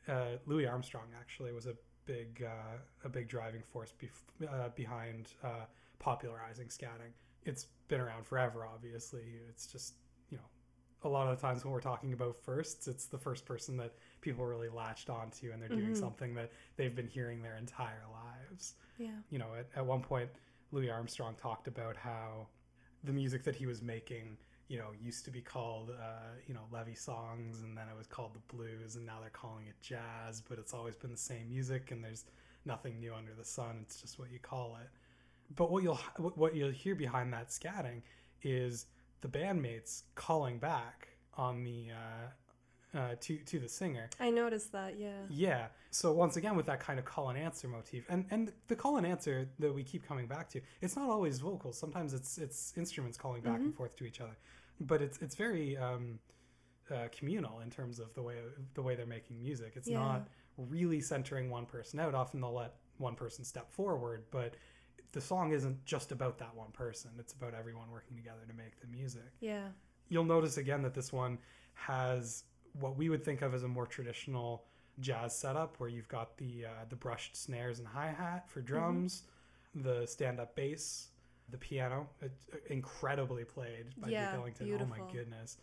uh, 0.08 0.36
Louis 0.46 0.66
Armstrong 0.66 1.06
actually 1.18 1.52
was 1.52 1.66
a 1.66 1.74
big 2.06 2.44
uh, 2.46 2.78
a 3.04 3.08
big 3.08 3.28
driving 3.28 3.62
force 3.62 3.92
bef- 4.00 4.48
uh, 4.48 4.70
behind 4.74 5.28
uh, 5.44 5.66
popularizing 5.98 6.68
scatting. 6.68 7.12
It's 7.44 7.66
been 7.88 8.00
around 8.00 8.26
forever, 8.26 8.66
obviously. 8.66 9.24
It's 9.48 9.66
just 9.66 9.94
a 11.04 11.08
lot 11.08 11.28
of 11.28 11.36
the 11.36 11.40
times 11.46 11.64
when 11.64 11.72
we're 11.72 11.80
talking 11.80 12.12
about 12.12 12.36
firsts, 12.36 12.88
it's 12.88 13.06
the 13.06 13.18
first 13.18 13.44
person 13.46 13.76
that 13.76 13.94
people 14.20 14.44
really 14.44 14.68
latched 14.68 15.10
onto, 15.10 15.52
and 15.52 15.62
they're 15.62 15.68
doing 15.68 15.92
Mhm. 15.92 15.96
something 15.96 16.34
that 16.34 16.50
they've 16.76 16.94
been 16.94 17.06
hearing 17.06 17.42
their 17.42 17.56
entire 17.56 18.04
lives 18.12 18.74
Yeah. 18.98 19.10
you 19.30 19.38
know, 19.38 19.54
at, 19.54 19.66
at 19.76 19.84
one 19.86 20.02
point, 20.02 20.30
Louis 20.72 20.90
Armstrong 20.90 21.34
talked 21.36 21.68
about 21.68 21.96
how 21.96 22.48
the 23.04 23.12
music 23.12 23.44
that 23.44 23.54
he 23.54 23.66
was 23.66 23.80
making, 23.82 24.36
you 24.68 24.78
know, 24.78 24.92
used 25.00 25.24
to 25.24 25.30
be 25.30 25.40
called, 25.40 25.90
uh, 25.90 26.34
you 26.46 26.54
know, 26.54 26.66
levee 26.70 26.94
songs, 26.94 27.62
and 27.62 27.76
then 27.76 27.88
it 27.88 27.96
was 27.96 28.06
called 28.06 28.34
the 28.34 28.54
blues, 28.54 28.96
and 28.96 29.06
now 29.06 29.20
they're 29.20 29.30
calling 29.30 29.66
it 29.66 29.80
jazz, 29.80 30.40
but 30.40 30.58
it's 30.58 30.74
always 30.74 30.96
been 30.96 31.10
the 31.10 31.16
same 31.16 31.48
music, 31.48 31.90
and 31.90 32.02
there's 32.02 32.24
nothing 32.64 32.98
new 33.00 33.14
under 33.14 33.34
the 33.34 33.44
sun. 33.44 33.78
It's 33.82 34.00
just 34.00 34.18
what 34.18 34.30
you 34.30 34.38
call 34.40 34.76
it. 34.82 34.88
But 35.54 35.70
what 35.70 35.82
you'll 35.82 35.96
what 36.36 36.54
you'll 36.54 36.70
hear 36.70 36.94
behind 36.94 37.32
that 37.32 37.48
scatting 37.48 38.02
is 38.42 38.86
the 39.20 39.28
bandmates 39.28 40.02
calling 40.14 40.58
back 40.58 41.08
on 41.34 41.64
the 41.64 41.88
uh, 41.92 42.98
uh, 42.98 43.14
to 43.20 43.36
to 43.38 43.58
the 43.58 43.68
singer. 43.68 44.08
I 44.18 44.30
noticed 44.30 44.72
that. 44.72 44.98
Yeah. 44.98 45.22
Yeah. 45.28 45.66
So 45.90 46.12
once 46.12 46.36
again, 46.36 46.56
with 46.56 46.66
that 46.66 46.80
kind 46.80 46.98
of 46.98 47.04
call 47.04 47.28
and 47.30 47.38
answer 47.38 47.68
motif, 47.68 48.04
and 48.08 48.24
and 48.30 48.52
the 48.68 48.76
call 48.76 48.96
and 48.96 49.06
answer 49.06 49.48
that 49.58 49.72
we 49.74 49.82
keep 49.82 50.06
coming 50.06 50.26
back 50.26 50.48
to, 50.50 50.60
it's 50.80 50.96
not 50.96 51.08
always 51.10 51.38
vocals. 51.40 51.78
Sometimes 51.78 52.14
it's 52.14 52.38
it's 52.38 52.72
instruments 52.76 53.16
calling 53.18 53.42
back 53.42 53.60
and 53.60 53.74
forth 53.74 53.96
to 53.96 54.04
each 54.04 54.20
other, 54.20 54.36
but 54.80 55.02
it's 55.02 55.18
it's 55.18 55.34
very 55.34 55.76
um, 55.76 56.18
uh, 56.90 57.08
communal 57.16 57.60
in 57.60 57.70
terms 57.70 57.98
of 57.98 58.14
the 58.14 58.22
way 58.22 58.36
the 58.74 58.82
way 58.82 58.94
they're 58.94 59.06
making 59.06 59.40
music. 59.40 59.72
It's 59.76 59.88
Yeah. 59.88 59.98
not 59.98 60.28
really 60.56 61.00
centering 61.00 61.50
one 61.50 61.66
person 61.66 62.00
out. 62.00 62.14
Often 62.14 62.40
they'll 62.40 62.54
let 62.54 62.74
one 62.96 63.14
person 63.14 63.44
step 63.44 63.70
forward, 63.70 64.24
but 64.30 64.54
the 65.12 65.20
song 65.20 65.52
isn't 65.52 65.84
just 65.84 66.12
about 66.12 66.38
that 66.38 66.54
one 66.54 66.70
person. 66.72 67.10
It's 67.18 67.32
about 67.32 67.54
everyone 67.54 67.90
working 67.90 68.16
together 68.16 68.40
to 68.48 68.54
make 68.54 68.80
the 68.80 68.86
music. 68.86 69.32
Yeah. 69.40 69.68
you'll 70.08 70.24
notice 70.24 70.56
again 70.56 70.82
that 70.82 70.94
this 70.94 71.12
one 71.12 71.38
has 71.74 72.44
what 72.80 72.96
we 72.96 73.08
would 73.08 73.24
think 73.24 73.42
of 73.42 73.54
as 73.54 73.62
a 73.62 73.68
more 73.68 73.86
traditional 73.86 74.64
jazz 75.00 75.36
setup 75.36 75.78
where 75.78 75.88
you've 75.88 76.08
got 76.08 76.36
the 76.38 76.64
uh, 76.66 76.84
the 76.88 76.96
brushed 76.96 77.36
snares 77.36 77.78
and 77.78 77.86
hi-hat 77.88 78.48
for 78.50 78.60
drums 78.60 79.22
the 79.74 80.06
stand-up 80.06 80.54
bass 80.56 81.08
the 81.50 81.56
piano. 81.58 82.06
It's 82.20 82.46
incredibly 82.68 83.44
played 83.44 83.86
by 83.96 84.08
Yeah, 84.08 84.32
Duke 84.32 84.40
Ellington. 84.40 84.78
Oh 84.82 84.86
my 84.86 85.00
goodness. 85.12 85.58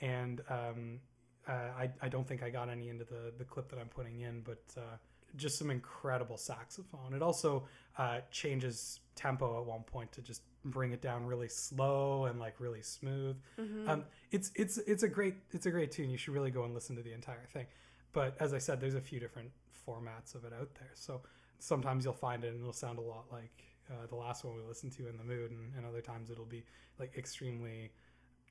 And 0.00 0.40
um, 0.48 1.00
uh, 1.46 1.52
I, 1.78 1.90
I 2.02 2.08
don't 2.08 2.26
think 2.26 2.42
I 2.42 2.50
got 2.50 2.68
any 2.68 2.88
into 2.88 3.04
the, 3.04 3.32
the 3.36 3.44
clip 3.44 3.68
that 3.70 3.78
I'm 3.78 3.88
putting 3.88 4.20
in 4.20 4.40
but 4.40 4.62
uh, 4.76 4.96
just 5.36 5.58
some 5.58 5.70
incredible 5.70 6.36
saxophone 6.36 7.12
it 7.14 7.22
also 7.22 7.64
uh, 7.98 8.18
changes 8.30 9.00
tempo 9.14 9.60
at 9.60 9.66
one 9.66 9.82
point 9.82 10.10
to 10.12 10.22
just 10.22 10.42
bring 10.64 10.92
it 10.92 11.00
down 11.00 11.24
really 11.26 11.48
slow 11.48 12.26
and 12.26 12.38
like 12.38 12.54
really 12.58 12.82
smooth 12.82 13.36
Mm-hmm. 13.58 13.88
um, 13.88 14.04
it's 14.30 14.50
it's 14.54 14.78
it's 14.78 15.02
a 15.02 15.08
great 15.08 15.34
it's 15.52 15.66
a 15.66 15.70
great 15.70 15.90
tune. 15.90 16.10
You 16.10 16.18
should 16.18 16.34
really 16.34 16.50
go 16.50 16.64
and 16.64 16.74
listen 16.74 16.96
to 16.96 17.02
the 17.02 17.12
entire 17.12 17.46
thing. 17.52 17.66
But 18.12 18.36
as 18.40 18.52
I 18.54 18.58
said, 18.58 18.80
there's 18.80 18.94
a 18.94 19.00
few 19.00 19.20
different 19.20 19.50
formats 19.86 20.34
of 20.34 20.44
it 20.44 20.52
out 20.52 20.74
there. 20.74 20.90
So 20.94 21.22
sometimes 21.58 22.04
you'll 22.04 22.14
find 22.14 22.44
it 22.44 22.52
and 22.52 22.60
it'll 22.60 22.72
sound 22.72 22.98
a 22.98 23.02
lot 23.02 23.26
like 23.32 23.64
uh, 23.90 24.06
the 24.08 24.16
last 24.16 24.44
one 24.44 24.54
we 24.54 24.62
listened 24.62 24.92
to 24.92 25.08
in 25.08 25.16
the 25.16 25.24
mood, 25.24 25.50
and, 25.50 25.72
and 25.76 25.86
other 25.86 26.00
times 26.00 26.30
it'll 26.30 26.44
be 26.44 26.64
like 26.98 27.16
extremely 27.16 27.90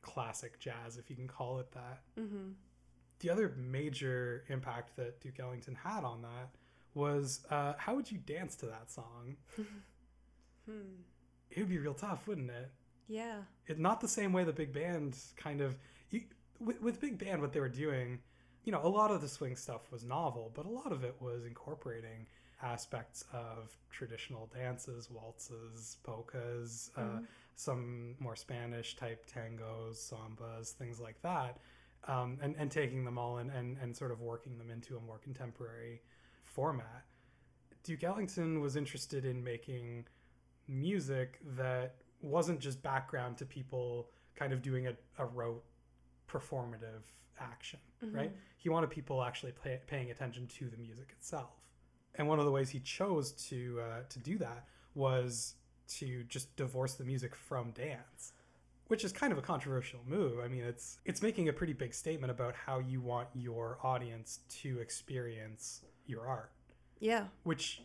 classic 0.01 0.59
jazz, 0.59 0.97
if 0.97 1.09
you 1.09 1.15
can 1.15 1.27
call 1.27 1.59
it 1.59 1.71
that. 1.73 2.01
Mm-hmm. 2.19 2.51
The 3.19 3.29
other 3.29 3.53
major 3.57 4.43
impact 4.49 4.95
that 4.95 5.19
Duke 5.21 5.39
Ellington 5.39 5.75
had 5.75 6.03
on 6.03 6.21
that 6.21 6.49
was 6.97 7.45
uh, 7.49 7.73
how 7.77 7.95
would 7.95 8.11
you 8.11 8.17
dance 8.17 8.55
to 8.57 8.65
that 8.65 8.91
song? 8.91 9.37
Hmm. 10.67 10.99
It 11.49 11.59
would 11.59 11.69
be 11.69 11.77
real 11.77 11.93
tough, 11.93 12.27
wouldn't 12.27 12.49
it? 12.49 12.69
Yeah. 13.07 13.37
it, 13.67 13.79
not 13.79 14.01
the 14.01 14.07
same 14.07 14.33
way 14.33 14.43
the 14.43 14.53
big 14.53 14.73
band 14.73 15.17
kind 15.37 15.61
of 15.61 15.77
you, 16.09 16.23
with, 16.59 16.81
with 16.81 16.99
big 16.99 17.17
band 17.17 17.41
what 17.41 17.53
they 17.53 17.59
were 17.59 17.69
doing 17.69 18.19
you 18.65 18.71
know 18.71 18.81
a 18.83 18.87
lot 18.87 19.11
of 19.11 19.21
the 19.21 19.27
swing 19.27 19.55
stuff 19.55 19.91
was 19.91 20.03
novel 20.03 20.51
but 20.53 20.65
a 20.65 20.69
lot 20.69 20.91
of 20.91 21.03
it 21.03 21.15
was 21.21 21.45
incorporating 21.45 22.25
aspects 22.61 23.23
of 23.31 23.77
traditional 23.91 24.49
dances 24.53 25.09
waltzes 25.09 25.97
polkas 26.03 26.91
uh, 26.97 27.19
some 27.55 28.15
more 28.19 28.35
spanish 28.35 28.95
type 28.95 29.25
tangos 29.25 30.11
sambas 30.11 30.71
things 30.71 30.99
like 30.99 31.21
that 31.21 31.59
um, 32.07 32.37
and, 32.41 32.55
and 32.57 32.71
taking 32.71 33.03
them 33.03 33.17
all 33.17 33.37
and, 33.37 33.51
and, 33.51 33.77
and 33.81 33.95
sort 33.95 34.11
of 34.11 34.21
working 34.21 34.57
them 34.57 34.69
into 34.69 34.97
a 34.97 35.01
more 35.01 35.17
contemporary 35.17 36.01
format 36.57 37.05
duke 37.83 38.03
ellington 38.03 38.59
was 38.59 38.75
interested 38.75 39.23
in 39.25 39.43
making 39.43 40.05
music 40.67 41.39
that 41.55 41.95
wasn't 42.21 42.59
just 42.59 42.81
background 42.81 43.37
to 43.37 43.45
people 43.45 44.09
kind 44.35 44.53
of 44.53 44.61
doing 44.61 44.87
a, 44.87 44.93
a 45.19 45.25
rote 45.25 45.63
performative 46.27 47.03
action, 47.39 47.79
right? 48.11 48.31
He 48.57 48.69
wanted 48.69 48.89
people 48.89 49.23
actually 49.23 49.53
pay, 49.63 49.79
paying 49.87 50.11
attention 50.11 50.47
to 50.47 50.69
the 50.69 50.77
music 50.77 51.09
itself. 51.11 51.51
And 52.15 52.27
one 52.27 52.39
of 52.39 52.45
the 52.45 52.51
ways 52.51 52.69
he 52.69 52.79
chose 52.79 53.31
to 53.49 53.79
uh, 53.81 54.01
to 54.09 54.19
do 54.19 54.37
that 54.39 54.65
was 54.95 55.55
to 55.99 56.23
just 56.23 56.55
divorce 56.55 56.95
the 56.95 57.03
music 57.03 57.35
from 57.35 57.71
dance, 57.71 58.33
which 58.87 59.05
is 59.05 59.11
kind 59.13 59.31
of 59.31 59.37
a 59.37 59.41
controversial 59.41 59.99
move. 60.07 60.39
I 60.43 60.47
mean, 60.47 60.63
it's 60.63 60.97
it's 61.05 61.21
making 61.21 61.49
a 61.49 61.53
pretty 61.53 61.73
big 61.73 61.93
statement 61.93 62.31
about 62.31 62.55
how 62.55 62.79
you 62.79 62.99
want 63.01 63.29
your 63.33 63.77
audience 63.83 64.39
to 64.61 64.79
experience 64.79 65.81
your 66.07 66.27
art 66.27 66.51
Yeah. 66.99 67.25
which 67.43 67.81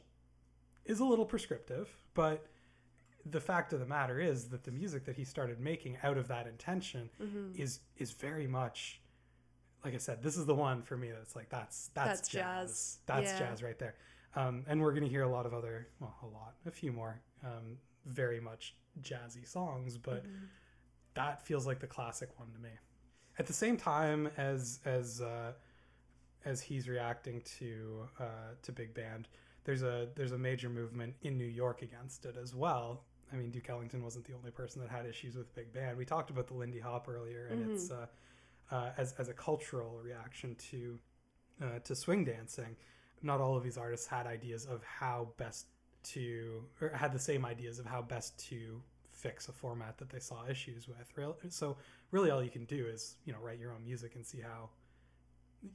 is 0.84 1.00
a 1.00 1.04
little 1.04 1.24
prescriptive, 1.26 1.88
but 2.14 2.46
the 3.24 3.40
fact 3.40 3.72
of 3.72 3.78
the 3.80 3.86
matter 3.86 4.18
is 4.18 4.48
that 4.48 4.64
the 4.64 4.70
music 4.72 5.04
that 5.04 5.16
he 5.16 5.24
started 5.24 5.60
making 5.60 5.96
out 6.02 6.16
of 6.18 6.26
that 6.28 6.46
intention 6.46 7.08
Mm-hmm. 7.22 7.60
is 7.60 7.80
is 7.96 8.12
very 8.12 8.46
much 8.46 9.00
like 9.84 9.94
I 9.94 9.98
said, 9.98 10.22
this 10.22 10.36
is 10.36 10.46
the 10.46 10.54
one 10.54 10.80
for 10.82 10.96
me 10.96 11.10
that's 11.10 11.34
like 11.34 11.48
that's 11.48 11.90
that's, 11.94 12.20
That's 12.20 12.28
jazz. 12.28 12.68
jazz. 12.68 12.98
That's 13.06 13.32
Yeah. 13.32 13.38
jazz 13.48 13.62
right 13.62 13.78
there. 13.78 13.94
Um, 14.34 14.64
and 14.68 14.80
we're 14.80 14.92
gonna 14.94 15.08
hear 15.08 15.22
a 15.24 15.28
lot 15.28 15.44
of 15.46 15.52
other 15.54 15.88
well, 16.00 16.16
a 16.22 16.26
lot, 16.26 16.54
a 16.66 16.70
few 16.70 16.92
more 16.92 17.20
um, 17.44 17.78
very 18.06 18.40
much 18.40 18.74
jazzy 19.00 19.46
songs, 19.46 19.98
but 19.98 20.24
Mm-hmm. 20.24 20.44
that 21.14 21.42
feels 21.46 21.66
like 21.66 21.80
the 21.80 21.86
classic 21.86 22.28
one 22.38 22.50
to 22.52 22.58
me. 22.58 22.70
At 23.38 23.46
the 23.46 23.52
same 23.52 23.76
time 23.76 24.28
as 24.36 24.80
as 24.84 25.20
uh, 25.20 25.52
as 26.44 26.60
he's 26.60 26.88
reacting 26.88 27.42
to 27.58 28.08
uh, 28.20 28.24
to 28.62 28.72
big 28.72 28.94
band, 28.94 29.28
there's 29.64 29.82
a 29.82 30.08
there's 30.14 30.32
a 30.32 30.38
major 30.38 30.68
movement 30.68 31.14
in 31.22 31.36
New 31.38 31.46
York 31.46 31.82
against 31.82 32.24
it 32.24 32.36
as 32.40 32.54
well. 32.54 33.04
I 33.32 33.36
mean, 33.36 33.50
Duke 33.50 33.70
Ellington 33.70 34.02
wasn't 34.02 34.26
the 34.26 34.34
only 34.34 34.50
person 34.50 34.82
that 34.82 34.90
had 34.90 35.06
issues 35.06 35.36
with 35.36 35.54
big 35.54 35.72
band. 35.72 35.96
We 35.96 36.04
talked 36.04 36.28
about 36.30 36.46
the 36.48 36.54
Lindy 36.54 36.80
Hop 36.80 37.08
earlier, 37.08 37.46
and 37.50 37.70
it's 37.70 37.90
uh, 37.90 38.06
uh, 38.70 38.90
as 38.98 39.14
as 39.18 39.28
a 39.28 39.32
cultural 39.34 39.98
reaction 40.02 40.54
to 40.70 40.98
uh, 41.62 41.78
to 41.84 41.94
swing 41.94 42.24
dancing. 42.24 42.76
Not 43.22 43.40
all 43.40 43.56
of 43.56 43.62
these 43.62 43.78
artists 43.78 44.06
had 44.06 44.26
ideas 44.26 44.66
of 44.66 44.82
how 44.82 45.28
best 45.36 45.66
to, 46.04 46.64
or 46.80 46.88
had 46.90 47.12
the 47.12 47.18
same 47.20 47.46
ideas 47.46 47.78
of 47.78 47.86
how 47.86 48.02
best 48.02 48.36
to 48.48 48.82
fix 49.12 49.48
a 49.48 49.52
format 49.52 49.96
that 49.98 50.10
they 50.10 50.18
saw 50.18 50.44
issues 50.48 50.88
with. 50.88 51.12
Real- 51.16 51.36
So 51.48 51.76
really, 52.10 52.30
all 52.30 52.42
you 52.42 52.50
can 52.50 52.64
do 52.64 52.86
is 52.86 53.14
you 53.24 53.32
know 53.32 53.38
write 53.40 53.60
your 53.60 53.72
own 53.72 53.84
music 53.84 54.16
and 54.16 54.26
see 54.26 54.40
how 54.40 54.70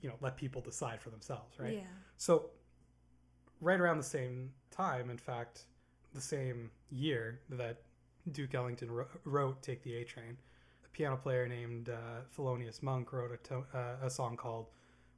you 0.01 0.09
know 0.09 0.15
let 0.21 0.37
people 0.37 0.61
decide 0.61 1.01
for 1.01 1.09
themselves, 1.09 1.59
right? 1.59 1.73
Yeah. 1.75 1.81
So, 2.17 2.49
right 3.61 3.79
around 3.79 3.97
the 3.97 4.03
same 4.03 4.51
time, 4.71 5.09
in 5.09 5.17
fact, 5.17 5.65
the 6.13 6.21
same 6.21 6.71
year 6.89 7.39
that 7.49 7.81
Duke 8.31 8.53
Ellington 8.53 8.91
wro- 8.91 9.07
wrote 9.23 9.61
"Take 9.61 9.83
the 9.83 9.95
A 9.95 10.03
Train," 10.03 10.37
a 10.85 10.89
piano 10.89 11.15
player 11.17 11.47
named 11.47 11.89
uh, 11.89 12.21
Thelonious 12.37 12.81
Monk 12.83 13.13
wrote 13.13 13.31
a, 13.31 13.37
to- 13.47 13.65
uh, 13.73 13.95
a 14.05 14.09
song 14.09 14.35
called 14.37 14.67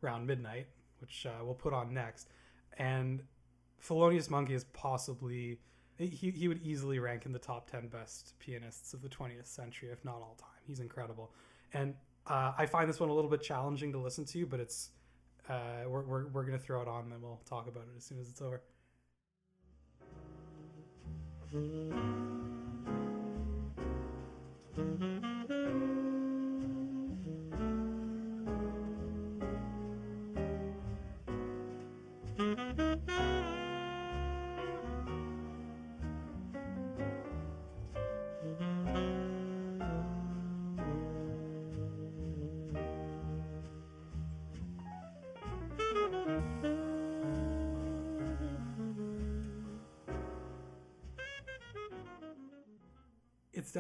Round 0.02 0.26
Midnight, 0.26 0.68
which 1.02 1.26
uh, 1.26 1.44
we'll 1.44 1.54
put 1.56 1.74
on 1.74 1.94
next. 1.94 2.30
And 2.78 3.24
Thelonious 3.84 4.30
Monk 4.30 4.50
is 4.50 4.64
possibly, 4.66 5.60
he, 5.98 6.32
he 6.32 6.48
would 6.48 6.62
easily 6.62 7.00
rank 7.00 7.26
in 7.26 7.32
the 7.32 7.40
top 7.40 7.70
10 7.70 7.88
best 7.88 8.34
pianists 8.40 8.94
of 8.94 9.02
the 9.02 9.10
20th 9.10 9.48
century, 9.48 9.90
if 9.92 10.04
not 10.06 10.16
all 10.16 10.38
time. 10.40 10.50
He's 10.66 10.80
incredible. 10.80 11.32
And 11.74 11.96
uh, 12.30 12.54
I 12.58 12.66
find 12.66 12.88
this 12.88 13.00
one 13.00 13.10
a 13.10 13.14
little 13.14 13.30
bit 13.30 13.42
challenging 13.42 13.92
to 13.94 13.98
listen 13.98 14.24
to, 14.26 14.46
but 14.46 14.60
it's, 14.60 14.90
uh, 15.50 15.84
we're, 15.88 16.04
we're, 16.04 16.28
we're 16.28 16.44
going 16.44 16.58
to 16.58 16.64
throw 16.64 16.82
it 16.82 16.88
on 16.88 17.04
and 17.04 17.12
then 17.12 17.22
we'll 17.22 17.42
talk 17.50 17.68
about 17.68 17.84
it 17.84 17.98
as 17.98 18.04
soon 18.04 18.20
as 18.20 18.30
it's 18.30 18.42
over. 18.42 18.62
It's 24.78 25.39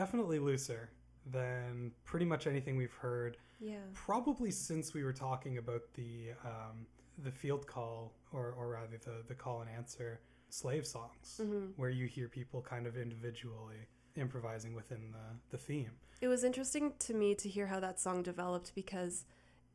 definitely 0.03 0.39
looser 0.39 0.89
than 1.25 1.91
pretty 2.05 2.25
much 2.25 2.47
anything 2.47 2.75
we've 2.77 2.93
heard 3.07 3.35
Yeah. 3.59 3.79
probably 3.93 4.49
since 4.51 4.93
we 4.93 5.03
were 5.03 5.11
talking 5.27 5.57
about 5.57 5.81
the 5.93 6.31
um, 6.45 6.85
the 7.25 7.31
field 7.31 7.67
call 7.67 8.13
or, 8.31 8.45
or 8.57 8.69
rather 8.69 8.97
the, 8.97 9.15
the 9.27 9.35
call 9.35 9.59
and 9.63 9.69
answer 9.69 10.21
slave 10.49 10.85
songs 10.87 11.41
Mhm. 11.43 11.73
where 11.75 11.89
you 11.89 12.05
hear 12.07 12.29
people 12.29 12.61
kind 12.61 12.87
of 12.87 12.95
individually 12.95 13.81
improvising 14.15 14.73
within 14.73 15.11
the, 15.11 15.27
the 15.53 15.57
theme 15.57 15.91
It 16.21 16.29
was 16.29 16.43
interesting 16.45 16.93
to 17.07 17.13
me 17.13 17.35
to 17.35 17.47
hear 17.49 17.67
how 17.67 17.79
that 17.81 17.99
song 17.99 18.23
developed 18.23 18.71
because 18.73 19.25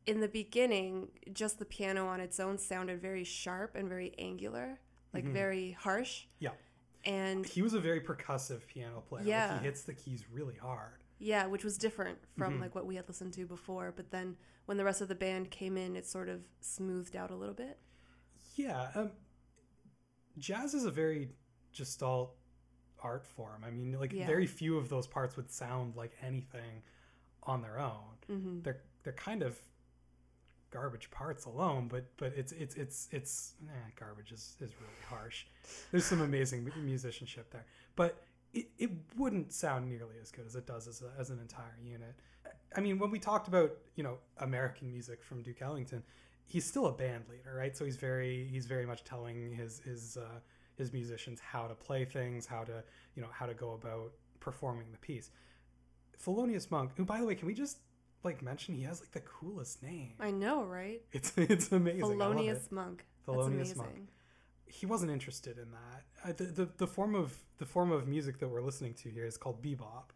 in 0.07 0.19
the 0.21 0.27
beginning, 0.27 0.93
just 1.33 1.57
the 1.59 1.65
piano 1.65 2.07
on 2.07 2.19
its 2.19 2.39
own 2.39 2.57
sounded 2.57 2.99
very 3.09 3.23
sharp 3.23 3.75
and 3.75 3.87
very 3.95 4.11
angular, 4.19 4.79
like 5.13 5.25
Mhm. 5.25 5.33
very 5.33 5.71
harsh. 5.71 6.25
Yeah. 6.39 6.55
And 7.05 7.45
he 7.45 7.61
was 7.61 7.73
a 7.73 7.79
very 7.79 8.01
percussive 8.01 8.65
piano 8.67 9.01
player 9.07 9.21
like, 9.23 9.29
Yeah. 9.29 9.59
he 9.59 9.65
hits 9.65 9.83
the 9.83 9.93
keys 9.93 10.25
really 10.31 10.55
hard 10.55 11.01
yeah, 11.17 11.45
which 11.45 11.63
was 11.63 11.77
different 11.77 12.17
from 12.37 12.57
Mhm. 12.57 12.61
like 12.61 12.75
what 12.75 12.85
we 12.85 12.95
had 12.95 13.07
listened 13.07 13.31
to 13.33 13.45
before. 13.45 13.93
But 13.95 14.11
then 14.11 14.35
when 14.65 14.75
the 14.77 14.83
rest 14.83 14.99
of 14.99 15.07
the 15.07 15.15
band 15.15 15.49
came 15.49 15.77
in, 15.77 15.95
it 15.95 16.05
sort 16.05 16.27
of 16.27 16.41
smoothed 16.59 17.15
out 17.15 17.31
a 17.31 17.35
little 17.35 17.55
bit. 17.55 17.79
yeah 18.55 18.91
um, 18.95 19.11
jazz 20.37 20.73
is 20.73 20.85
a 20.85 20.91
very 20.91 21.29
gestalt 21.73 22.35
art 23.01 23.25
form 23.25 23.63
i 23.65 23.69
mean 23.69 23.93
like 23.99 24.11
Yeah. 24.13 24.25
very 24.25 24.47
few 24.47 24.77
of 24.77 24.89
those 24.89 25.07
parts 25.07 25.35
would 25.37 25.51
sound 25.51 25.95
like 25.95 26.15
anything 26.21 26.81
on 27.43 27.61
their 27.61 27.79
own 27.79 28.17
hmm 28.27 28.61
they're 28.61 28.81
they're 29.03 29.13
kind 29.13 29.43
of 29.43 29.59
garbage 30.75 31.09
parts 31.09 31.45
alone 31.45 31.87
but 31.87 32.05
but 32.17 32.33
it's 32.35 32.51
it's 32.51 32.75
it's 32.75 33.07
it's 33.11 33.53
eh, 33.67 33.89
garbage 33.99 34.31
is, 34.31 34.55
is 34.59 34.71
really 34.81 35.03
harsh. 35.09 35.45
There's 35.91 36.05
some 36.05 36.21
amazing 36.21 36.69
musicianship 36.83 37.49
there 37.51 37.65
but 37.95 38.23
it, 38.53 38.67
it 38.77 38.91
wouldn't 39.17 39.53
sound 39.53 39.87
nearly 39.89 40.15
as 40.21 40.31
good 40.31 40.45
as 40.45 40.55
it 40.55 40.65
does 40.65 40.87
as, 40.87 41.01
a, 41.01 41.19
as 41.19 41.29
an 41.29 41.39
entire 41.39 41.77
unit. 41.83 42.15
I 42.75 42.81
mean 42.81 42.99
when 42.99 43.11
we 43.11 43.19
talked 43.19 43.47
about 43.47 43.71
you 43.95 44.03
know 44.03 44.17
american 44.39 44.91
music 44.91 45.23
from 45.23 45.41
duke 45.41 45.61
ellington 45.61 46.03
he's 46.45 46.65
still 46.65 46.87
a 46.87 46.91
band 46.91 47.23
leader 47.29 47.55
right? 47.55 47.75
So 47.75 47.85
he's 47.85 47.97
very 47.97 48.47
he's 48.51 48.65
very 48.65 48.85
much 48.85 49.03
telling 49.03 49.53
his 49.55 49.79
his 49.79 50.17
uh, 50.17 50.39
his 50.77 50.93
musicians 50.93 51.39
how 51.39 51.67
to 51.67 51.75
play 51.75 52.05
things 52.05 52.45
how 52.45 52.63
to 52.63 52.83
you 53.15 53.21
know 53.21 53.29
how 53.31 53.45
to 53.45 53.53
go 53.53 53.73
about 53.73 54.11
performing 54.39 54.87
the 54.91 54.97
piece. 54.99 55.31
Thelonious 56.23 56.69
Monk, 56.71 56.91
who 56.95 57.05
by 57.05 57.19
the 57.19 57.25
way, 57.25 57.35
can 57.35 57.47
we 57.47 57.53
just 57.53 57.79
like 58.25 58.41
mention 58.41 58.75
he 58.75 58.83
has 58.83 58.99
like 58.99 59.11
the 59.11 59.21
coolest 59.21 59.81
name? 59.81 60.13
I 60.19 60.31
know, 60.31 60.63
right? 60.63 61.01
It's 61.11 61.33
it's 61.37 61.71
amazing. 61.71 62.01
Thelonious 62.01 62.65
it. 62.65 62.71
Monk. 62.71 63.05
Thelonious. 63.27 63.75
Monk. 63.75 64.09
He 64.65 64.85
wasn't 64.85 65.11
interested 65.11 65.57
in 65.57 65.71
that. 65.71 66.29
Uh, 66.29 66.33
the, 66.33 66.43
the 66.43 66.69
the 66.77 66.87
form 66.87 67.15
of 67.15 67.37
the 67.59 67.65
form 67.65 67.91
of 67.91 68.07
music 68.07 68.39
that 68.39 68.47
we're 68.47 68.61
listening 68.61 68.93
to 68.95 69.09
here 69.09 69.25
is 69.25 69.37
called 69.37 69.63
bebop, 69.63 70.09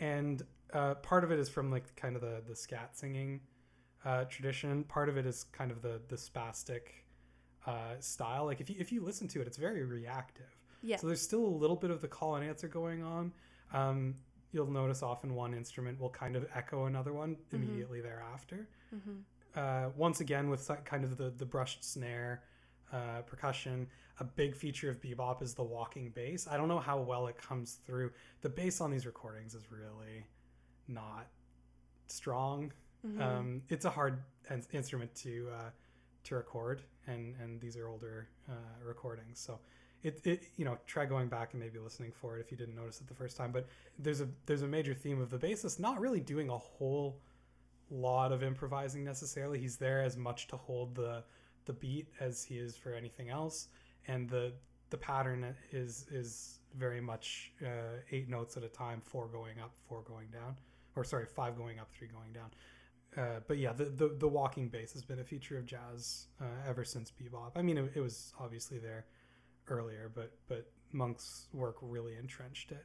and 0.00 0.42
uh, 0.72 0.94
part 0.94 1.22
of 1.24 1.30
it 1.30 1.38
is 1.38 1.48
from 1.48 1.70
like 1.70 1.94
kind 1.94 2.16
of 2.16 2.22
the 2.22 2.42
the 2.46 2.56
scat 2.56 2.96
singing 2.96 3.40
uh, 4.04 4.24
tradition. 4.24 4.84
Part 4.84 5.08
of 5.08 5.16
it 5.16 5.26
is 5.26 5.44
kind 5.44 5.70
of 5.70 5.82
the 5.82 6.00
the 6.08 6.16
spastic 6.16 6.80
uh, 7.66 7.94
style. 8.00 8.46
Like 8.46 8.60
if 8.60 8.70
you 8.70 8.76
if 8.78 8.90
you 8.90 9.02
listen 9.02 9.28
to 9.28 9.40
it, 9.40 9.46
it's 9.46 9.58
very 9.58 9.84
reactive. 9.84 10.56
Yeah. 10.82 10.96
So 10.96 11.06
there's 11.06 11.22
still 11.22 11.44
a 11.44 11.56
little 11.56 11.76
bit 11.76 11.90
of 11.90 12.00
the 12.00 12.08
call 12.08 12.36
and 12.36 12.48
answer 12.48 12.68
going 12.68 13.02
on. 13.02 13.32
Um, 13.72 14.14
you'll 14.56 14.70
notice 14.70 15.02
often 15.02 15.34
one 15.34 15.54
instrument 15.54 16.00
will 16.00 16.10
kind 16.10 16.34
of 16.34 16.46
echo 16.54 16.86
another 16.86 17.12
one 17.12 17.36
immediately 17.52 18.00
thereafter. 18.00 18.68
hmm 18.90 19.18
Uh, 19.54 19.88
once 19.96 20.20
again, 20.20 20.50
with 20.50 20.70
kind 20.84 21.04
of 21.04 21.16
the, 21.16 21.30
the 21.30 21.46
brushed 21.46 21.82
snare 21.84 22.42
uh, 22.92 23.20
percussion, 23.26 23.86
a 24.20 24.24
big 24.24 24.54
feature 24.56 24.90
of 24.90 25.00
bebop 25.00 25.42
is 25.42 25.54
the 25.54 25.62
walking 25.62 26.10
bass. 26.10 26.46
I 26.50 26.56
don't 26.58 26.68
know 26.68 26.78
how 26.78 27.00
well 27.00 27.26
it 27.28 27.36
comes 27.38 27.78
through. 27.86 28.10
The 28.42 28.48
bass 28.48 28.80
on 28.80 28.90
these 28.90 29.06
recordings 29.06 29.54
is 29.54 29.70
really 29.70 30.26
not 30.88 31.26
strong. 32.06 32.72
hmm 33.02 33.20
Um, 33.20 33.62
it's 33.68 33.84
a 33.84 33.90
hard 33.90 34.22
in- 34.50 34.66
instrument 34.72 35.14
to 35.16 35.48
uh, 35.58 35.70
to 36.24 36.34
record, 36.34 36.82
and 37.06 37.34
and 37.42 37.60
these 37.60 37.76
are 37.76 37.88
older 37.88 38.28
uh, 38.48 38.54
recordings, 38.84 39.38
so 39.38 39.58
it, 40.06 40.20
it 40.24 40.42
you 40.56 40.64
know 40.64 40.78
try 40.86 41.04
going 41.04 41.28
back 41.28 41.52
and 41.52 41.60
maybe 41.60 41.78
listening 41.78 42.12
for 42.12 42.36
it 42.36 42.40
if 42.40 42.50
you 42.50 42.56
didn't 42.56 42.76
notice 42.76 43.00
it 43.00 43.08
the 43.08 43.14
first 43.14 43.36
time. 43.36 43.50
But 43.50 43.66
there's 43.98 44.20
a 44.20 44.28
there's 44.46 44.62
a 44.62 44.68
major 44.68 44.94
theme 44.94 45.20
of 45.20 45.30
the 45.30 45.38
bassist 45.38 45.80
not 45.80 46.00
really 46.00 46.20
doing 46.20 46.48
a 46.48 46.58
whole 46.58 47.20
lot 47.90 48.32
of 48.32 48.42
improvising 48.42 49.04
necessarily. 49.04 49.58
He's 49.58 49.76
there 49.76 50.02
as 50.02 50.16
much 50.16 50.46
to 50.48 50.56
hold 50.56 50.94
the 50.94 51.24
the 51.64 51.72
beat 51.72 52.06
as 52.20 52.44
he 52.44 52.56
is 52.56 52.76
for 52.76 52.94
anything 52.94 53.28
else, 53.30 53.68
and 54.06 54.28
the 54.28 54.52
the 54.90 54.96
pattern 54.96 55.54
is 55.72 56.06
is 56.10 56.60
very 56.76 57.00
much 57.00 57.52
uh, 57.64 57.98
eight 58.12 58.28
notes 58.28 58.56
at 58.56 58.62
a 58.62 58.68
time, 58.68 59.00
four 59.00 59.26
going 59.26 59.58
up, 59.60 59.72
four 59.88 60.02
going 60.02 60.28
down, 60.28 60.54
or 60.94 61.02
sorry, 61.04 61.26
five 61.26 61.56
going 61.56 61.78
up, 61.80 61.90
three 61.90 62.08
going 62.08 62.32
down. 62.32 62.50
Uh, 63.16 63.40
but 63.48 63.58
yeah, 63.58 63.72
the, 63.72 63.86
the 63.86 64.14
the 64.18 64.28
walking 64.28 64.68
bass 64.68 64.92
has 64.92 65.02
been 65.02 65.18
a 65.18 65.24
feature 65.24 65.58
of 65.58 65.66
jazz 65.66 66.26
uh, 66.40 66.68
ever 66.68 66.84
since 66.84 67.10
bebop. 67.10 67.52
I 67.56 67.62
mean, 67.62 67.78
it, 67.78 67.90
it 67.96 68.00
was 68.00 68.32
obviously 68.38 68.78
there 68.78 69.06
earlier, 69.70 70.10
but 70.14 70.32
but 70.48 70.70
Monk's 70.92 71.48
work 71.52 71.76
really 71.82 72.16
entrenched 72.16 72.72
it. 72.72 72.84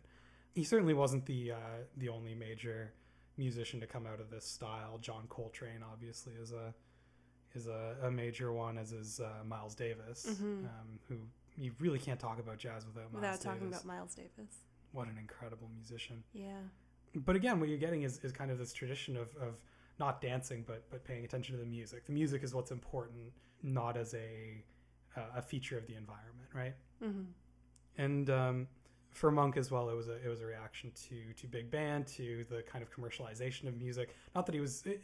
He 0.53 0.63
certainly 0.63 0.93
wasn't 0.93 1.25
the 1.25 1.51
uh, 1.53 1.57
the 1.97 2.09
only 2.09 2.35
major 2.35 2.93
musician 3.37 3.79
to 3.79 3.87
come 3.87 4.05
out 4.05 4.19
of 4.19 4.29
this 4.29 4.45
style. 4.45 4.97
John 5.01 5.25
Coltrane 5.29 5.83
obviously 5.91 6.33
is 6.33 6.51
a 6.51 6.73
is 7.53 7.67
a, 7.67 7.95
a 8.03 8.11
major 8.11 8.53
one, 8.53 8.77
as 8.77 8.91
is 8.93 9.19
uh, 9.19 9.43
Miles 9.45 9.75
Davis, 9.75 10.25
Mhm. 10.41 10.65
um, 10.65 10.99
who 11.09 11.15
you 11.57 11.73
really 11.79 11.99
can't 11.99 12.19
talk 12.19 12.39
about 12.39 12.57
jazz 12.57 12.85
without 12.85 13.11
Miles 13.11 13.21
Without 13.21 13.41
talking 13.41 13.67
Davis. 13.67 13.83
about 13.83 13.93
Miles 13.95 14.15
Davis. 14.15 14.55
what 14.93 15.07
an 15.07 15.17
incredible 15.17 15.69
musician 15.73 16.23
Yeah. 16.33 16.59
but 17.15 17.35
again 17.35 17.59
what 17.59 17.67
you're 17.69 17.77
getting 17.77 18.03
is, 18.03 18.19
is 18.23 18.31
kind 18.33 18.51
of 18.51 18.57
this 18.57 18.71
tradition 18.73 19.15
of, 19.17 19.33
of 19.37 19.55
not 19.99 20.21
dancing 20.21 20.63
but 20.67 20.89
but 20.89 21.03
paying 21.05 21.23
attention 21.25 21.55
to 21.55 21.61
the 21.61 21.67
music 21.69 22.05
the 22.05 22.11
music 22.13 22.43
is 22.43 22.53
what's 22.53 22.71
important 22.71 23.31
not 23.63 23.95
as 23.97 24.13
a 24.13 24.63
uh, 25.17 25.21
a 25.35 25.41
feature 25.41 25.77
of 25.77 25.85
the 25.87 25.95
environment 25.95 26.49
right? 26.53 26.75
Hmm 27.03 27.23
and 27.97 28.29
um, 28.29 28.67
for 29.11 29.31
monk 29.31 29.57
as 29.57 29.69
well 29.69 29.89
it 29.89 29.95
was 29.95 30.07
a 30.07 30.15
it 30.23 30.27
was 30.27 30.41
a 30.41 30.45
reaction 30.45 30.91
to 30.95 31.33
to 31.35 31.47
big 31.47 31.69
band 31.69 32.07
to 32.07 32.45
the 32.49 32.61
kind 32.63 32.83
of 32.83 32.91
commercialization 32.91 33.67
of 33.67 33.77
music. 33.77 34.15
Not 34.35 34.45
that 34.45 34.55
he 34.55 34.61
was 34.61 34.83
it, 34.85 35.01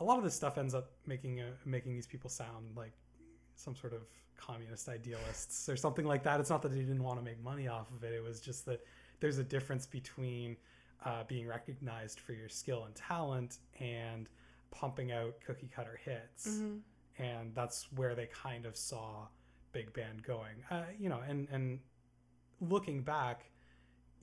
a 0.00 0.04
lot 0.04 0.18
of 0.18 0.24
this 0.24 0.34
stuff 0.34 0.58
ends 0.58 0.74
up 0.74 0.90
making 1.06 1.40
a, 1.40 1.50
making 1.64 1.94
these 1.94 2.06
people 2.06 2.28
sound 2.28 2.76
like 2.76 2.92
some 3.54 3.76
sort 3.76 3.92
of 3.92 4.02
communist 4.36 4.88
idealists 4.88 5.68
or 5.68 5.76
something 5.76 6.04
like 6.04 6.24
that. 6.24 6.40
It's 6.40 6.50
not 6.50 6.62
that 6.62 6.72
he 6.72 6.80
didn't 6.80 7.02
want 7.02 7.18
to 7.18 7.24
make 7.24 7.42
money 7.42 7.68
off 7.68 7.90
of 7.92 8.02
it. 8.02 8.12
It 8.12 8.22
was 8.22 8.40
just 8.40 8.66
that 8.66 8.84
there's 9.20 9.38
a 9.38 9.44
difference 9.44 9.86
between 9.86 10.56
uh, 11.04 11.22
being 11.28 11.46
recognized 11.46 12.18
for 12.18 12.32
your 12.32 12.48
skill 12.48 12.84
and 12.84 12.94
talent 12.94 13.58
and 13.78 14.28
pumping 14.72 15.12
out 15.12 15.34
cookie 15.44 15.68
cutter 15.72 16.00
hits 16.02 16.58
hmm 16.58 16.76
and 17.18 17.54
that's 17.54 17.88
where 17.94 18.14
they 18.14 18.26
kind 18.26 18.66
of 18.66 18.76
saw 18.76 19.26
big 19.72 19.92
band 19.92 20.22
going. 20.22 20.56
Uh, 20.70 20.82
you 20.98 21.08
know 21.08 21.20
and 21.28 21.48
and 21.50 21.80
looking 22.60 23.02
back 23.02 23.46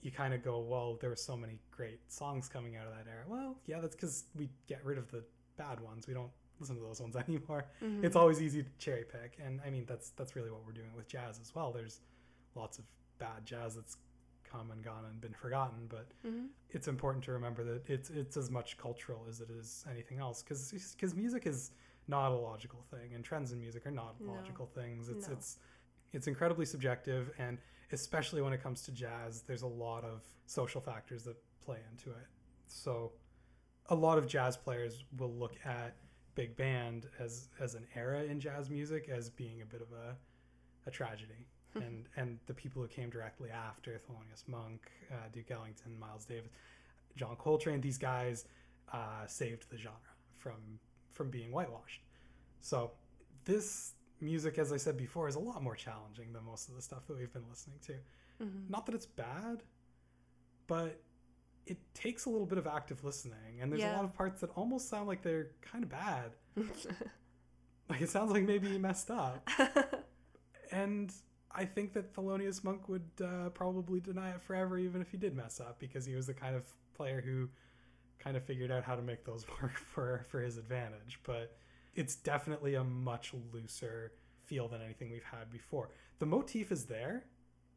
you 0.01 0.11
kind 0.11 0.33
of 0.33 0.43
go 0.43 0.59
well 0.59 0.97
there 1.01 1.09
were 1.09 1.15
so 1.15 1.35
many 1.35 1.59
great 1.71 1.99
songs 2.11 2.47
coming 2.47 2.75
out 2.77 2.87
of 2.87 2.93
that 2.93 3.05
era. 3.09 3.23
Well 3.27 3.57
yeah 3.65 3.79
that's 3.81 3.95
because 3.95 4.25
we 4.35 4.49
get 4.67 4.83
rid 4.85 4.97
of 4.97 5.09
the 5.11 5.23
bad 5.57 5.79
ones. 5.81 6.07
We 6.07 6.13
don't 6.13 6.31
listen 6.59 6.75
to 6.75 6.81
those 6.81 7.01
ones 7.01 7.15
anymore. 7.27 7.65
Hmm 7.79 8.03
it's 8.03 8.15
always 8.15 8.41
easy 8.41 8.63
to 8.63 8.69
cherry 8.77 9.03
pick 9.03 9.37
and 9.43 9.59
i 9.65 9.69
mean 9.69 9.85
that's 9.87 10.11
that's 10.11 10.35
really 10.35 10.51
what 10.51 10.65
we're 10.65 10.71
doing 10.73 10.93
with 10.95 11.07
jazz 11.07 11.39
as 11.41 11.53
well. 11.55 11.71
There's 11.71 12.01
lots 12.55 12.77
of 12.79 12.85
bad 13.19 13.45
jazz 13.45 13.75
that's 13.75 13.97
come 14.49 14.71
and 14.71 14.83
gone 14.83 15.05
and 15.09 15.21
been 15.21 15.33
forgotten, 15.33 15.87
but 15.89 16.07
hmm 16.23 16.45
it's 16.71 16.87
important 16.87 17.23
to 17.23 17.31
remember 17.31 17.63
that 17.63 17.81
it's 17.89 18.09
it's 18.11 18.37
as 18.37 18.51
much 18.51 18.77
cultural 18.77 19.25
as 19.27 19.41
it 19.41 19.49
is 19.49 19.83
anything 19.89 20.19
else 20.19 20.43
because 20.43 20.71
because 20.95 21.15
music 21.15 21.47
is 21.47 21.71
not 22.09 22.31
a 22.31 22.35
logical 22.35 22.83
thing 22.91 23.13
and 23.13 23.23
trends 23.23 23.51
in 23.53 23.59
music 23.59 23.85
are 23.85 23.91
not 23.91 24.19
No. 24.19 24.33
logical 24.33 24.65
things 24.65 25.07
it's 25.09 25.27
No. 25.27 25.33
it's 25.35 25.57
it's 26.11 26.27
incredibly 26.27 26.65
subjective 26.65 27.31
and 27.37 27.57
especially 27.91 28.41
when 28.41 28.51
it 28.53 28.61
comes 28.63 28.81
to 28.83 28.91
jazz 28.91 29.43
there's 29.43 29.61
a 29.61 29.67
lot 29.85 30.03
of 30.03 30.23
social 30.47 30.81
factors 30.81 31.23
that 31.23 31.37
play 31.61 31.77
into 31.91 32.09
it 32.09 32.27
so 32.67 33.11
a 33.87 33.95
lot 33.95 34.17
of 34.17 34.27
jazz 34.27 34.57
players 34.57 35.03
will 35.17 35.33
look 35.33 35.55
at 35.65 35.95
big 36.35 36.55
band 36.57 37.07
as 37.19 37.49
as 37.59 37.75
an 37.75 37.85
era 37.95 38.23
in 38.23 38.39
jazz 38.39 38.69
music 38.69 39.07
as 39.09 39.29
being 39.29 39.61
a 39.61 39.65
bit 39.65 39.81
of 39.81 39.91
a 39.91 40.15
a 40.87 40.91
tragedy 40.91 41.45
and 41.75 42.07
and 42.15 42.39
the 42.47 42.53
people 42.53 42.81
who 42.81 42.87
came 42.87 43.09
directly 43.11 43.51
after 43.51 43.91
Thelonious 43.99 44.47
Monk, 44.47 44.89
uh, 45.11 45.15
Duke 45.31 45.51
Ellington, 45.51 45.99
Miles 45.99 46.25
Davis, 46.25 46.49
John 47.15 47.35
Coltrane, 47.35 47.79
these 47.79 47.99
guys 47.99 48.45
uh, 48.91 49.27
saved 49.27 49.69
the 49.69 49.77
genre 49.77 50.13
from 50.37 50.79
from 51.19 51.29
being 51.29 51.51
whitewashed. 51.51 52.01
So 52.61 52.91
this 53.43 53.93
music, 54.21 54.57
as 54.57 54.71
I 54.71 54.77
said 54.77 54.97
before, 54.97 55.27
is 55.27 55.35
a 55.35 55.39
lot 55.51 55.61
more 55.61 55.75
challenging 55.75 56.31
than 56.33 56.43
most 56.45 56.69
of 56.69 56.75
the 56.77 56.81
stuff 56.81 57.03
that 57.07 57.17
we've 57.17 57.33
been 57.39 57.49
listening 57.49 57.79
to. 57.87 57.93
hmm 58.45 58.47
Not 58.69 58.85
that 58.85 58.95
it's 58.95 59.05
bad, 59.05 59.57
but 60.67 60.91
it 61.65 61.77
takes 61.93 62.25
a 62.25 62.29
little 62.29 62.45
bit 62.47 62.57
of 62.57 62.67
active 62.67 63.03
listening, 63.03 63.59
and 63.61 63.71
there's 63.71 63.83
a 63.83 63.95
lot 63.97 64.05
of 64.05 64.13
parts 64.13 64.39
that 64.41 64.49
almost 64.55 64.89
sound 64.89 65.07
like 65.07 65.21
they're 65.21 65.51
kind 65.61 65.83
of 65.83 65.89
bad. 65.89 66.31
Like 67.89 68.01
it 68.01 68.09
sounds 68.09 68.31
like 68.31 68.43
maybe 68.43 68.69
he 68.69 68.77
messed 68.77 69.11
up. 69.11 69.47
And 70.71 71.11
I 71.51 71.65
think 71.65 71.93
that 71.93 72.13
Thelonious 72.15 72.63
Monk 72.63 72.87
would 72.89 73.09
uh, 73.23 73.49
probably 73.49 73.99
deny 73.99 74.29
it 74.31 74.41
forever, 74.41 74.77
even 74.77 75.01
if 75.01 75.09
he 75.11 75.17
did 75.17 75.35
mess 75.35 75.59
up, 75.59 75.79
because 75.79 76.05
he 76.05 76.15
was 76.15 76.27
the 76.27 76.33
kind 76.33 76.55
of 76.55 76.63
player 76.93 77.21
who 77.21 77.49
kind 78.19 78.37
of 78.37 78.43
figured 78.43 78.71
out 78.71 78.83
how 78.83 78.95
to 78.95 79.01
make 79.01 79.25
those 79.25 79.45
work 79.61 79.77
for 79.77 80.25
for 80.29 80.41
his 80.41 80.57
advantage. 80.57 81.19
But 81.23 81.55
it's 81.95 82.15
definitely 82.15 82.75
a 82.75 82.83
much 82.83 83.33
looser 83.53 84.13
feel 84.45 84.67
than 84.67 84.81
anything 84.81 85.11
we've 85.11 85.23
had 85.23 85.49
before. 85.51 85.89
The 86.19 86.25
motif 86.25 86.71
is 86.71 86.85
there. 86.85 87.25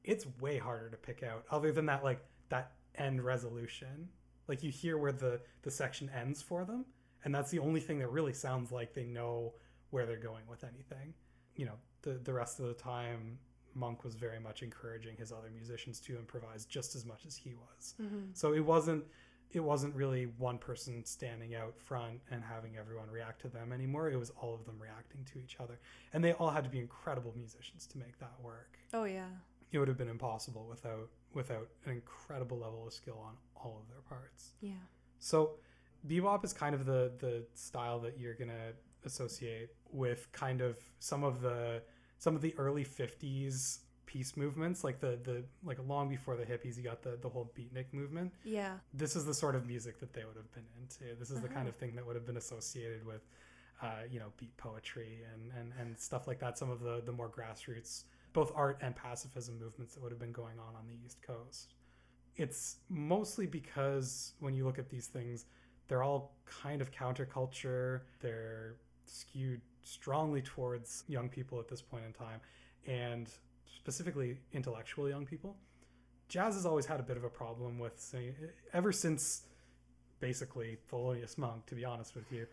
It's 0.05 0.27
way 0.41 0.59
harder 0.59 0.91
to 0.91 0.97
pick 0.97 1.23
out, 1.23 1.45
other 1.51 1.71
than 1.71 1.87
that, 1.87 2.03
like 2.03 2.25
that 2.49 2.73
end 2.97 3.23
resolution. 3.23 4.09
Like 4.49 4.63
you 4.63 4.71
hear 4.71 4.99
where 4.99 5.13
the 5.13 5.41
the 5.63 5.71
section 5.71 6.11
ends 6.11 6.43
for 6.43 6.65
them, 6.65 6.85
and 7.25 7.35
that's 7.35 7.51
the 7.51 7.61
only 7.61 7.81
thing 7.81 7.99
that 8.01 8.09
really 8.09 8.33
sounds 8.33 8.73
like 8.73 8.95
they 8.95 9.05
know 9.05 9.55
where 9.91 10.07
they're 10.07 10.17
going 10.17 10.45
with 10.49 10.65
anything. 10.65 11.15
You 11.55 11.67
know, 11.67 11.75
the 12.03 12.15
the 12.15 12.33
rest 12.33 12.59
of 12.59 12.67
the 12.67 12.75
time, 12.75 13.39
Monk 13.75 14.03
was 14.03 14.17
very 14.17 14.41
much 14.41 14.63
encouraging 14.63 15.17
his 15.17 15.31
other 15.33 15.51
musicians 15.55 16.01
to 16.01 16.17
improvise 16.19 16.65
just 16.67 16.97
as 16.97 17.07
much 17.07 17.25
as 17.27 17.37
he 17.37 17.55
was. 17.55 17.95
hmm 17.97 18.31
So 18.35 18.53
it 18.53 18.65
wasn't 18.65 19.05
it 19.53 19.61
wasn't 19.61 19.95
really 19.95 20.27
one 20.39 20.59
person 20.59 21.05
standing 21.05 21.55
out 21.55 21.75
front 21.79 22.21
and 22.31 22.43
having 22.43 22.77
everyone 22.77 23.11
react 23.11 23.43
to 23.43 23.49
them 23.49 23.73
anymore. 23.73 24.11
It 24.11 24.19
was 24.19 24.31
all 24.41 24.55
of 24.55 24.65
them 24.65 24.77
reacting 24.81 25.25
to 25.33 25.39
each 25.39 25.57
other, 25.61 25.79
and 26.13 26.25
they 26.25 26.33
all 26.33 26.51
had 26.51 26.65
to 26.65 26.71
be 26.71 26.79
incredible 26.79 27.33
musicians 27.37 27.87
to 27.89 27.99
make 27.99 28.19
that 28.19 28.33
work. 28.43 28.79
Oh 28.95 29.05
yeah. 29.05 29.29
It 29.71 29.79
would 29.79 29.89
have 29.89 29.99
been 29.99 30.09
impossible 30.09 30.67
without 30.69 31.09
without 31.35 31.69
an 31.87 31.93
incredible 31.93 32.59
level 32.59 32.87
of 32.87 32.93
skill 32.93 33.19
on 33.25 33.35
all 33.57 33.81
of 33.83 33.89
their 33.89 34.03
parts. 34.03 34.53
Yeah. 34.61 34.73
So 35.19 35.53
bebop 36.07 36.45
is 36.45 36.53
kind 36.53 36.75
of 36.75 36.87
the 36.87 37.13
the 37.19 37.45
style 37.55 37.99
that 38.01 38.19
you're 38.19 38.35
gonna 38.35 38.73
associate 39.05 39.71
with 39.91 40.31
kind 40.33 40.61
of 40.61 40.79
some 40.99 41.25
of 41.25 41.41
the 41.41 41.83
some 42.19 42.37
of 42.37 42.43
the 42.43 42.55
early 42.57 42.85
50s 42.85 43.79
peace 44.13 44.37
movements 44.37 44.85
like 44.85 44.99
the 45.01 45.13
the 45.25 45.37
like 45.65 45.79
long 45.87 46.09
before 46.17 46.37
the 46.37 46.45
hippies 46.45 46.77
you 46.77 46.83
got 46.93 47.01
the 47.03 47.15
the 47.23 47.29
whole 47.35 47.51
beatnik 47.57 47.89
movement. 47.93 48.31
Yeah. 48.45 48.75
this 49.03 49.17
is 49.17 49.25
the 49.25 49.35
sort 49.35 49.55
of 49.59 49.67
music 49.67 49.95
that 50.01 50.13
they 50.13 50.25
would 50.25 50.37
have 50.43 50.53
been 50.53 50.67
into. 50.81 51.05
This 51.19 51.31
is 51.31 51.41
the 51.41 51.49
kind 51.49 51.61
Uh-huh. 51.67 51.69
of 51.71 51.77
thing 51.77 51.95
that 51.97 52.05
would 52.07 52.17
have 52.21 52.27
been 52.27 52.37
associated 52.47 53.03
with 53.07 53.23
uh, 53.87 54.03
you 54.11 54.19
know 54.21 54.31
beat 54.39 54.55
poetry 54.57 55.13
and, 55.33 55.43
and 55.59 55.73
and 55.81 55.99
stuff 55.99 56.27
like 56.29 56.39
that. 56.41 56.59
Some 56.59 56.71
of 56.71 56.81
the 56.81 57.03
the 57.09 57.13
more 57.21 57.31
grassroots 57.39 58.05
both 58.33 58.51
art 58.55 58.79
and 58.85 58.95
pacifism 58.97 59.55
movements 59.59 59.95
that 59.95 60.03
would 60.03 60.13
have 60.13 60.21
been 60.27 60.33
going 60.43 60.59
on 60.59 60.73
on 60.81 60.85
the 60.87 60.97
east 61.05 61.19
coast. 61.23 61.75
It's 62.37 62.79
mostly 62.89 63.47
because 63.47 64.33
when 64.41 64.55
you 64.55 64.65
look 64.65 64.79
at 64.79 64.89
these 64.89 65.07
things 65.07 65.47
they're 65.89 66.03
all 66.03 66.37
kind 66.65 66.81
of 66.81 66.91
counterculture. 66.91 68.03
They're 68.21 68.77
skewed 69.07 69.61
strongly 69.83 70.41
towards 70.41 71.05
young 71.09 71.29
people 71.29 71.59
at 71.61 71.69
this 71.69 71.83
point 71.83 72.05
in 72.07 72.13
time. 72.13 72.41
And 72.87 73.29
specifically 73.77 74.39
intellectual 74.53 75.09
young 75.09 75.27
people 75.27 75.57
jazz 76.29 76.55
has 76.55 76.65
always 76.65 76.87
had 76.87 76.99
a 76.99 77.03
bit 77.03 77.19
of 77.19 77.25
a 77.25 77.29
problem 77.29 77.79
with 77.79 78.01
saying 78.01 78.35
ever 78.73 78.91
since 78.91 79.43
basically 80.23 80.79
Thelonious 80.91 81.37
Monk, 81.37 81.67
to 81.67 81.75
be 81.75 81.85
honest 81.85 82.15
with 82.15 82.33
you. 82.33 82.47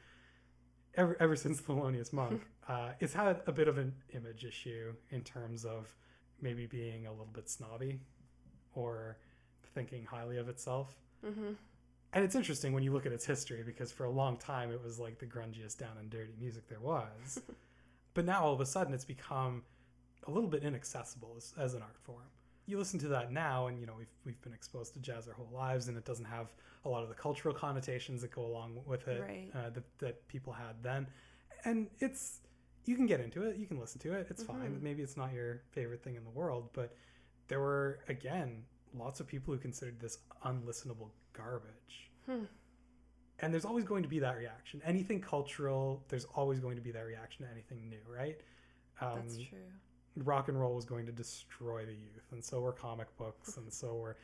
Ever, 0.95 1.15
ever 1.22 1.36
since 1.36 1.61
Thelonious 1.61 2.11
Monk, 2.11 2.41
uh, 2.67 2.89
it's 2.99 3.13
had 3.13 3.41
a 3.47 3.51
bit 3.53 3.70
of 3.70 3.78
an 3.78 3.93
image 4.13 4.43
issue 4.43 4.91
in 5.11 5.22
terms 5.22 5.63
of 5.63 5.95
maybe 6.41 6.65
being 6.65 7.05
a 7.05 7.11
little 7.11 7.30
bit 7.32 7.47
snobby 7.47 7.99
or 8.74 9.17
thinking 9.74 10.03
highly 10.03 10.38
of 10.38 10.49
itself. 10.49 10.95
hmm 11.24 11.53
And 12.11 12.26
it's 12.26 12.36
interesting 12.36 12.74
when 12.74 12.84
you 12.84 12.91
look 12.91 13.05
at 13.05 13.13
its 13.13 13.26
history 13.26 13.63
because 13.63 13.91
for 13.91 14.05
a 14.05 14.09
long 14.09 14.36
time 14.38 14.72
it 14.72 14.84
was 14.84 14.99
like 14.99 15.20
the 15.20 15.28
grungiest 15.28 15.78
down 15.78 15.95
and 15.99 16.09
dirty 16.09 16.34
music 16.38 16.67
there 16.67 16.82
was. 16.82 17.39
but 18.13 18.26
now 18.26 18.41
all 18.41 18.53
of 18.53 18.59
a 18.59 18.65
sudden 18.65 18.93
it's 18.93 19.05
become 19.05 19.61
a 20.28 20.32
little 20.32 20.49
bit 20.49 20.63
inaccessible 20.63 21.34
as, 21.38 21.53
as 21.57 21.74
an 21.74 21.82
art 21.82 21.97
form. 22.03 22.26
You 22.65 22.78
listen 22.78 22.99
to 22.99 23.07
that 23.09 23.32
now 23.32 23.67
and 23.67 23.80
you 23.80 23.86
know 23.88 23.93
we've 23.97 24.13
we've 24.26 24.41
been 24.41 24.53
exposed 24.53 24.93
to 24.93 24.99
jazz 24.99 25.28
our 25.28 25.34
whole 25.34 25.49
lives 25.53 25.88
and 25.88 25.97
it 25.97 26.05
doesn't 26.05 26.26
have 26.26 26.53
a 26.86 26.89
lot 26.89 27.01
of 27.03 27.09
the 27.09 27.15
cultural 27.15 27.53
connotations 27.53 28.22
that 28.22 28.32
go 28.32 28.45
along 28.45 28.80
with 28.86 29.07
it 29.07 29.22
Right. 29.22 29.49
uh, 29.55 29.70
that, 29.72 29.84
that 29.99 30.28
people 30.28 30.53
had 30.53 30.82
then. 30.84 31.07
And 31.65 31.88
it's 31.99 32.41
you 32.86 32.95
can 32.95 33.05
get 33.05 33.20
into 33.20 33.43
it, 33.43 33.57
you 33.57 33.65
can 33.67 33.80
listen 33.80 33.99
to 34.01 34.13
it, 34.13 34.28
it's 34.30 34.43
fine. 34.43 34.76
Mhm. 34.76 34.82
Maybe 34.82 35.01
it's 35.03 35.17
not 35.17 35.34
your 35.34 35.61
favorite 35.72 36.03
thing 36.03 36.15
in 36.15 36.24
the 36.24 36.30
world, 36.30 36.70
but 36.74 36.95
there 37.47 37.59
were 37.59 37.99
again 38.07 38.63
lots 38.93 39.20
of 39.20 39.28
people 39.28 39.53
who 39.53 39.59
considered 39.59 39.99
this 39.99 40.20
unlistenable 40.45 41.09
garbage. 41.34 42.11
Hmm. 42.26 42.45
And 43.39 43.53
there's 43.53 43.65
always 43.65 43.86
going 43.86 44.03
to 44.03 44.09
be 44.09 44.20
that 44.20 44.38
reaction. 44.38 44.82
Anything 44.86 45.22
cultural, 45.22 46.03
there's 46.09 46.26
always 46.26 46.59
going 46.59 46.76
to 46.76 46.82
be 46.82 46.91
that 46.91 47.05
reaction 47.05 47.45
to 47.45 47.51
anything 47.51 47.88
new, 47.89 48.01
right? 48.07 48.39
Um, 49.01 49.15
That's 49.15 49.38
true. 49.38 49.57
Rock 50.18 50.49
and 50.49 50.60
roll 50.60 50.76
was 50.76 50.86
going 50.86 51.05
to 51.05 51.12
destroy 51.12 51.86
the 51.86 51.93
youth, 51.93 52.28
and 52.32 52.43
so 52.43 52.60
were 52.60 52.72
comic 52.74 53.07
books, 53.18 53.57
and 53.57 53.72
so 53.72 53.95
were, 53.95 54.18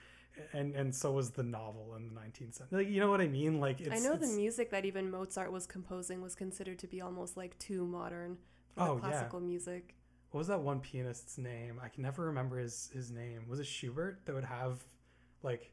and 0.54 0.76
and 0.76 0.94
so 0.94 1.12
was 1.14 1.32
the 1.32 1.44
novel 1.44 1.94
in 1.96 2.08
the 2.14 2.14
19th 2.20 2.56
century. 2.56 2.80
Like, 2.84 2.90
you 2.90 3.00
know 3.00 3.10
what 3.10 3.22
I 3.22 3.28
mean? 3.28 3.60
Like 3.60 3.80
it's, 3.82 3.90
I 3.92 4.00
know 4.00 4.16
the 4.18 4.28
music 4.28 4.72
that 4.72 4.86
even 4.86 5.10
Mozart 5.12 5.52
was 5.52 5.66
composing 5.66 6.22
was 6.22 6.36
considered 6.36 6.80
to 6.80 6.88
be 6.88 7.02
almost 7.02 7.38
like 7.38 7.58
too 7.60 7.86
modern 7.86 8.38
for 8.76 8.82
Oh, 8.84 8.96
the 9.00 9.08
yeah. 9.08 9.10
classical 9.12 9.40
music. 9.40 9.96
what 10.32 10.40
was 10.40 10.48
that 10.48 10.60
one 10.60 10.80
pianist's 10.82 11.38
name? 11.38 11.80
I 11.82 11.88
can 11.88 12.04
never 12.04 12.26
remember 12.26 12.58
his 12.58 12.90
his 12.94 13.12
name. 13.12 13.48
Was 13.48 13.60
it 13.60 13.66
Schubert 13.68 14.20
that 14.26 14.36
would 14.36 14.44
have 14.44 14.84
like 15.44 15.72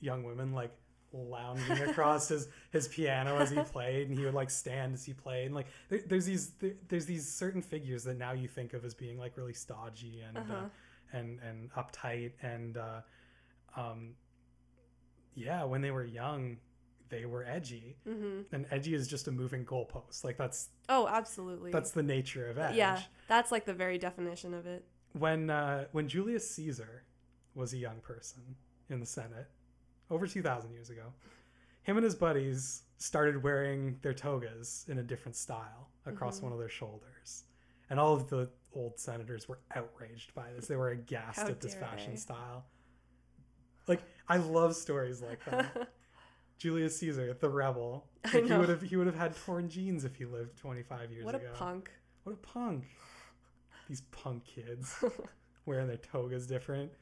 young 0.00 0.24
women 0.24 0.52
like 0.52 0.72
lounging 1.12 1.80
across 1.82 2.28
his 2.28 2.48
his 2.70 2.88
piano 2.88 3.38
as 3.38 3.50
he 3.50 3.60
played, 3.62 4.08
and 4.08 4.18
he 4.18 4.24
would 4.24 4.34
like 4.34 4.50
stand 4.50 4.94
as 4.94 5.04
he 5.04 5.12
played, 5.12 5.46
and 5.46 5.54
like 5.54 5.66
there, 5.88 6.00
there's 6.06 6.24
these 6.26 6.50
there, 6.60 6.74
there's 6.88 7.06
these 7.06 7.26
certain 7.28 7.62
figures 7.62 8.04
that 8.04 8.18
now 8.18 8.32
you 8.32 8.48
think 8.48 8.72
of 8.74 8.84
as 8.84 8.94
being 8.94 9.18
like 9.18 9.36
really 9.36 9.54
stodgy 9.54 10.22
and 10.26 10.36
Uh-huh. 10.38 10.54
uh, 10.54 11.16
and 11.16 11.40
and 11.40 11.70
uptight 11.74 12.32
and 12.42 12.76
uh, 12.78 13.00
um 13.76 14.14
yeah, 15.34 15.64
when 15.64 15.80
they 15.80 15.90
were 15.90 16.04
young, 16.04 16.58
they 17.08 17.24
were 17.26 17.44
edgy, 17.44 17.96
hmm 18.06 18.40
and 18.52 18.66
edgy 18.70 18.94
is 18.94 19.08
just 19.08 19.28
a 19.28 19.32
moving 19.32 19.64
goalpost. 19.64 20.24
Like 20.24 20.36
that's 20.36 20.68
Oh, 20.88 21.06
absolutely. 21.08 21.70
that's 21.72 21.90
the 21.92 22.02
nature 22.02 22.48
of 22.48 22.58
edge. 22.58 22.76
yeah, 22.76 23.00
that's 23.28 23.50
like 23.52 23.64
the 23.64 23.74
very 23.74 23.98
definition 23.98 24.52
of 24.54 24.66
it. 24.66 24.84
when 25.12 25.50
uh, 25.50 25.86
when 25.92 26.08
Julius 26.08 26.48
Caesar 26.54 27.04
was 27.54 27.72
a 27.74 27.78
young 27.78 28.00
person 28.00 28.56
in 28.88 29.00
the 29.00 29.06
Senate 29.06 29.48
over 30.12 30.26
2,000 30.26 30.70
years 30.72 30.90
ago, 30.90 31.12
him 31.82 31.96
and 31.96 32.04
his 32.04 32.14
buddies 32.14 32.82
started 32.98 33.42
wearing 33.42 33.98
their 34.02 34.14
togas 34.14 34.84
in 34.88 34.98
a 34.98 35.02
different 35.02 35.34
style 35.34 35.88
across 36.06 36.38
Mhm. 36.38 36.44
one 36.44 36.52
of 36.52 36.58
their 36.58 36.68
shoulders. 36.68 37.44
And 37.90 37.98
all 37.98 38.14
of 38.14 38.28
the 38.28 38.50
old 38.74 38.98
senators 38.98 39.48
were 39.48 39.58
outraged 39.74 40.34
by 40.34 40.52
this. 40.52 40.66
They 40.68 40.76
were 40.76 40.90
aghast 40.90 41.40
How 41.40 41.48
at 41.48 41.60
this 41.60 41.74
fashion 41.74 42.12
they. 42.12 42.16
style. 42.16 42.66
Like 43.88 44.02
I 44.28 44.36
love 44.36 44.76
stories 44.76 45.20
like 45.20 45.44
that. 45.46 45.92
Julius 46.58 46.96
Caesar, 46.98 47.34
the 47.34 47.50
rebel. 47.50 48.08
Like, 48.32 48.44
he 48.44 48.52
would 48.56 48.68
have 48.68 48.82
he 48.82 48.96
would 48.96 49.06
have 49.08 49.16
had 49.16 49.34
torn 49.36 49.68
jeans 49.68 50.04
if 50.04 50.14
he 50.14 50.24
lived 50.24 50.56
25 50.56 51.10
years 51.10 51.24
what 51.24 51.34
a 51.34 51.38
ago. 51.38 51.50
punk. 51.54 51.90
What 52.22 52.32
a 52.34 52.36
punk. 52.36 52.84
These 53.88 54.02
punk 54.12 54.44
kids 54.44 54.94
wearing 55.66 55.88
their 55.88 55.96
togas 55.96 56.46
different. 56.46 56.92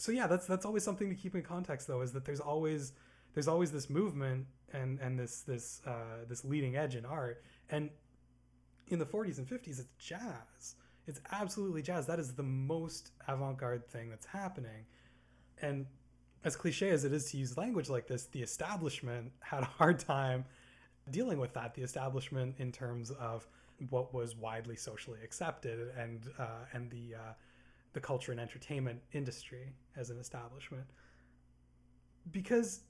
So 0.00 0.12
yeah, 0.12 0.26
that's 0.26 0.46
that's 0.46 0.64
always 0.64 0.82
something 0.82 1.10
to 1.10 1.14
keep 1.14 1.34
in 1.34 1.42
context 1.42 1.86
though, 1.86 2.00
is 2.00 2.12
that 2.12 2.24
there's 2.24 2.40
always 2.40 2.92
there's 3.34 3.48
always 3.48 3.70
this 3.70 3.90
movement 3.90 4.46
and 4.72 4.98
and 4.98 5.18
this 5.18 5.42
this 5.42 5.82
uh, 5.86 6.24
this 6.26 6.42
leading 6.42 6.74
edge 6.76 6.96
in 6.96 7.04
art. 7.04 7.42
And 7.68 7.90
in 8.88 8.98
the 8.98 9.04
40s 9.04 9.38
and 9.38 9.46
50s, 9.46 9.78
it's 9.78 9.88
jazz. 9.98 10.74
It's 11.06 11.20
absolutely 11.30 11.82
jazz. 11.82 12.06
That 12.06 12.18
is 12.18 12.32
the 12.32 12.42
most 12.42 13.12
avant-garde 13.28 13.86
thing 13.86 14.08
that's 14.08 14.26
happening. 14.26 14.86
And 15.60 15.86
as 16.44 16.56
cliche 16.56 16.88
as 16.88 17.04
it 17.04 17.12
is 17.12 17.30
to 17.30 17.36
use 17.36 17.56
language 17.56 17.90
like 17.90 18.06
this, 18.08 18.24
the 18.24 18.42
establishment 18.42 19.32
had 19.40 19.62
a 19.62 19.66
hard 19.66 19.98
time 19.98 20.46
dealing 21.10 21.38
with 21.38 21.52
that. 21.54 21.74
The 21.74 21.82
establishment, 21.82 22.54
in 22.58 22.72
terms 22.72 23.10
of 23.10 23.46
what 23.90 24.14
was 24.14 24.34
widely 24.34 24.76
socially 24.76 25.20
accepted, 25.22 25.92
and 25.96 26.26
uh, 26.38 26.64
and 26.72 26.90
the 26.90 27.16
uh, 27.16 27.32
the 27.92 28.00
culture 28.00 28.32
and 28.32 28.40
entertainment 28.40 29.00
industry 29.12 29.74
as 29.96 30.10
an 30.10 30.18
establishment, 30.18 30.84
because 32.30 32.80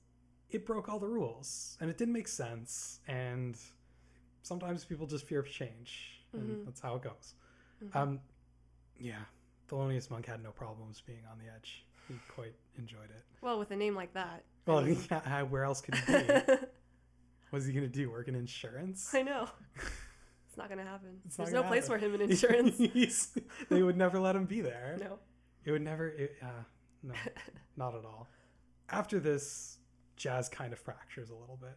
it 0.51 0.66
broke 0.66 0.88
all 0.88 0.98
the 0.98 1.09
rules 1.09 1.76
and 1.80 1.88
it 1.88 1.96
didn't 1.96 2.14
make 2.14 2.28
sense. 2.28 3.01
And 3.09 3.57
sometimes 4.42 4.84
people 4.84 5.07
just 5.07 5.26
fear 5.26 5.42
change, 5.42 6.22
and 6.32 6.66
that's 6.66 6.80
how 6.80 6.96
it 6.96 7.03
goes. 7.03 7.34
Um, 7.94 8.20
yeah, 8.98 9.20
Thelonious 9.70 10.11
Monk 10.11 10.26
had 10.26 10.42
no 10.42 10.51
problems 10.51 11.03
being 11.07 11.22
on 11.30 11.38
the 11.38 11.51
edge. 11.53 11.84
He 12.09 12.14
quite 12.28 12.55
enjoyed 12.76 13.11
it. 13.11 13.24
Well, 13.40 13.59
with 13.59 13.70
a 13.70 13.76
name 13.76 13.94
like 13.94 14.12
that. 14.14 14.44
Well, 14.66 14.86
yeah, 15.11 15.42
where 15.42 15.64
else 15.64 15.80
could 15.80 15.94
he 15.94 16.12
be? 16.12 16.24
What's 17.51 17.66
he 17.66 17.72
gonna 17.72 17.88
do? 17.88 18.11
Work 18.11 18.28
in 18.28 18.34
insurance? 18.34 19.12
I 19.14 19.22
know. 19.22 19.48
Not 20.61 20.68
gonna 20.68 20.84
happen. 20.84 21.20
It's 21.24 21.36
There's 21.36 21.52
no 21.52 21.62
place 21.62 21.88
happen. 21.88 22.00
for 22.00 22.06
him 22.06 22.14
in 22.14 22.20
insurance. 22.30 23.28
They 23.70 23.82
would 23.82 23.96
never 23.96 24.20
let 24.20 24.36
him 24.36 24.44
be 24.44 24.61
there. 24.61 24.96
no. 25.00 25.18
It 25.64 25.72
would 25.72 25.82
never. 25.82 26.08
It, 26.08 26.36
uh, 26.42 26.64
no, 27.02 27.14
not 27.76 27.94
at 27.94 28.04
all. 28.04 28.28
After 28.90 29.20
this, 29.20 29.78
jazz 30.16 30.48
kind 30.48 30.72
of 30.72 30.78
fractures 30.78 31.30
a 31.30 31.34
little 31.34 31.56
bit. 31.61 31.76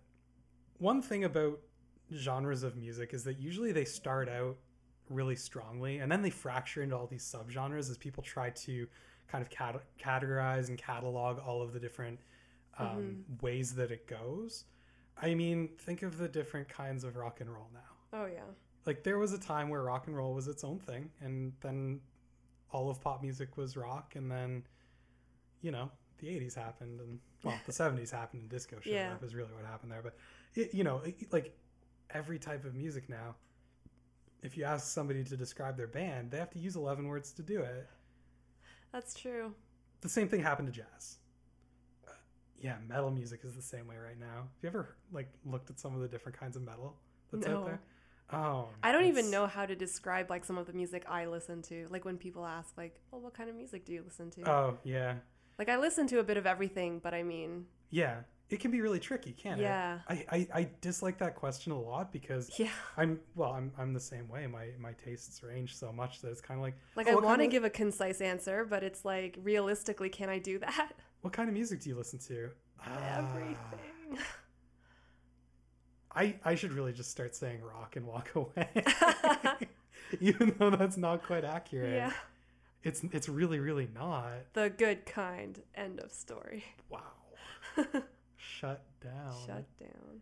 One 0.79 1.01
thing 1.01 1.23
about 1.23 1.59
genres 2.13 2.63
of 2.63 2.75
music 2.75 3.13
is 3.13 3.23
that 3.23 3.39
usually 3.39 3.71
they 3.71 3.85
start 3.85 4.27
out 4.27 4.57
really 5.09 5.35
strongly 5.35 5.99
and 5.99 6.11
then 6.11 6.21
they 6.21 6.29
fracture 6.29 6.81
into 6.81 6.95
all 6.95 7.07
these 7.07 7.23
subgenres 7.23 7.89
as 7.89 7.97
people 7.97 8.23
try 8.23 8.49
to 8.49 8.87
kind 9.27 9.41
of 9.41 9.49
cat- 9.49 9.83
categorize 9.99 10.69
and 10.69 10.77
catalog 10.77 11.39
all 11.39 11.61
of 11.61 11.71
the 11.73 11.79
different 11.79 12.19
um, 12.79 13.23
ways 13.41 13.73
that 13.75 13.91
it 13.91 14.07
goes. 14.07 14.65
I 15.21 15.33
mean, 15.35 15.69
think 15.79 16.01
of 16.03 16.17
the 16.17 16.27
different 16.27 16.67
kinds 16.67 17.03
of 17.03 17.15
rock 17.15 17.39
and 17.41 17.49
roll 17.49 17.69
now 17.73 17.79
Oh 18.15 18.25
yeah. 18.27 18.41
Like 18.85 19.03
there 19.03 19.17
was 19.17 19.33
a 19.33 19.37
time 19.39 19.69
where 19.69 19.81
rock 19.83 20.07
and 20.07 20.15
roll 20.15 20.33
was 20.33 20.47
its 20.47 20.63
own 20.63 20.79
thing 20.79 21.09
and 21.21 21.53
then 21.61 21.99
all 22.71 22.89
of 22.89 22.99
pop 23.01 23.21
music 23.21 23.55
was 23.57 23.77
rock 23.77 24.15
and 24.15 24.29
then 24.31 24.63
you 25.61 25.71
know 25.71 25.89
the 26.19 26.27
80s 26.27 26.55
happened 26.55 26.99
and 26.99 27.19
well 27.43 27.57
the 27.65 27.71
70s 27.71 28.11
happened 28.11 28.41
and 28.43 28.49
disco 28.49 28.77
showed 28.81 28.91
Yeah. 28.93 29.13
up 29.13 29.23
is 29.23 29.35
really 29.35 29.53
what 29.53 29.65
happened 29.65 29.91
there 29.91 30.01
but 30.01 30.15
it, 30.55 30.73
you 30.73 30.83
know 30.83 31.01
it, 31.05 31.31
like 31.31 31.57
every 32.09 32.39
type 32.39 32.65
of 32.65 32.75
music 32.75 33.09
now 33.09 33.35
if 34.41 34.57
you 34.57 34.65
ask 34.65 34.87
somebody 34.87 35.23
to 35.23 35.37
describe 35.37 35.77
their 35.77 35.87
band 35.87 36.31
they 36.31 36.37
have 36.37 36.51
to 36.51 36.59
use 36.59 36.75
11 36.75 37.07
words 37.07 37.31
to 37.33 37.41
do 37.41 37.61
it 37.61 37.87
That's 38.91 39.13
true. 39.13 39.53
the 40.01 40.09
same 40.09 40.27
thing 40.27 40.41
happened 40.41 40.67
to 40.67 40.73
jazz 40.73 41.17
Uh, 42.07 42.11
yeah 42.59 42.75
metal 42.87 43.11
music 43.11 43.41
is 43.43 43.55
the 43.55 43.61
same 43.61 43.87
way 43.87 43.95
right 43.97 44.19
now 44.19 44.35
have 44.35 44.61
you 44.63 44.69
ever 44.69 44.95
like 45.11 45.29
looked 45.45 45.69
at 45.69 45.79
some 45.79 45.95
of 45.95 46.01
the 46.01 46.07
different 46.07 46.37
kinds 46.37 46.55
of 46.55 46.63
metal 46.63 46.95
that's 47.31 47.47
No. 47.47 47.57
out 47.59 47.65
there 47.65 47.81
oh 48.31 48.69
I 48.81 48.91
don't 48.91 49.05
even 49.05 49.29
know 49.31 49.47
how 49.47 49.65
to 49.65 49.75
describe 49.75 50.29
like 50.29 50.45
some 50.45 50.57
of 50.57 50.65
the 50.67 50.73
music 50.73 51.03
I 51.09 51.25
listen 51.25 51.61
to. 51.63 51.87
Like 51.89 52.05
when 52.05 52.17
people 52.17 52.45
ask 52.45 52.75
like, 52.77 52.99
"Well, 53.11 53.21
what 53.21 53.33
kind 53.33 53.49
of 53.49 53.55
music 53.55 53.85
do 53.85 53.93
you 53.93 54.01
listen 54.03 54.29
to?" 54.31 54.49
oh 54.49 54.77
yeah 54.83 55.15
like 55.59 55.69
I 55.69 55.77
listen 55.77 56.07
to 56.07 56.19
a 56.19 56.23
bit 56.23 56.37
of 56.37 56.47
everything, 56.47 56.99
but 56.99 57.13
I 57.13 57.21
mean, 57.21 57.67
Yeah, 57.91 58.21
it 58.49 58.59
can 58.59 58.71
be 58.71 58.81
really 58.81 58.99
tricky, 58.99 59.33
can't 59.33 59.59
Yeah. 59.61 59.99
it? 60.09 60.25
I, 60.31 60.35
I, 60.37 60.47
I 60.61 60.69
dislike 60.81 61.19
that 61.19 61.35
question 61.35 61.71
a 61.71 61.79
lot 61.79 62.11
because 62.11 62.49
yeah. 62.59 62.69
I'm 62.97 63.19
well, 63.35 63.51
I'm 63.51 63.71
I'm 63.77 63.93
the 63.93 63.99
same 63.99 64.27
way. 64.29 64.47
My 64.47 64.69
my 64.79 64.93
tastes 64.93 65.43
range 65.43 65.75
so 65.77 65.91
much 65.91 66.21
that 66.21 66.31
it's 66.31 66.41
kind 66.41 66.59
of 66.59 66.63
like 66.63 66.75
Like 66.95 67.07
"Oh, 67.07 67.19
I 67.19 67.21
want 67.21 67.41
to 67.41 67.47
give 67.47 67.63
a 67.63 67.69
concise 67.69 68.19
answer, 68.21 68.65
but 68.65 68.83
it's 68.83 69.05
like 69.05 69.37
realistically, 69.43 70.09
can 70.09 70.29
I 70.29 70.39
do 70.39 70.57
that? 70.59 70.93
what 71.21 71.33
kind 71.33 71.47
of 71.49 71.53
music 71.53 71.79
do 71.81 71.89
you 71.89 71.95
listen 71.95 72.19
to? 72.19 72.49
Ah, 72.85 73.17
Everything. 73.19 74.19
I 76.15 76.35
I 76.43 76.55
should 76.55 76.71
really 76.73 76.93
just 76.93 77.11
start 77.11 77.35
saying 77.35 77.61
rock 77.61 77.95
and 77.95 78.05
walk 78.05 78.29
away, 78.35 78.69
even 80.19 80.55
though 80.57 80.69
that's 80.71 80.97
not 80.97 81.23
quite 81.23 81.43
accurate. 81.43 81.93
yeah. 81.95 82.13
It's 82.83 83.01
it's 83.11 83.29
really 83.29 83.59
really 83.59 83.87
not. 83.95 84.31
The 84.53 84.69
good 84.69 85.05
kind. 85.05 85.61
End 85.75 85.99
of 86.01 86.11
story. 86.11 86.65
Wow. 86.89 86.99
Shut 88.37 88.83
down. 89.01 89.33
Shut 89.47 89.65
down. 89.79 90.21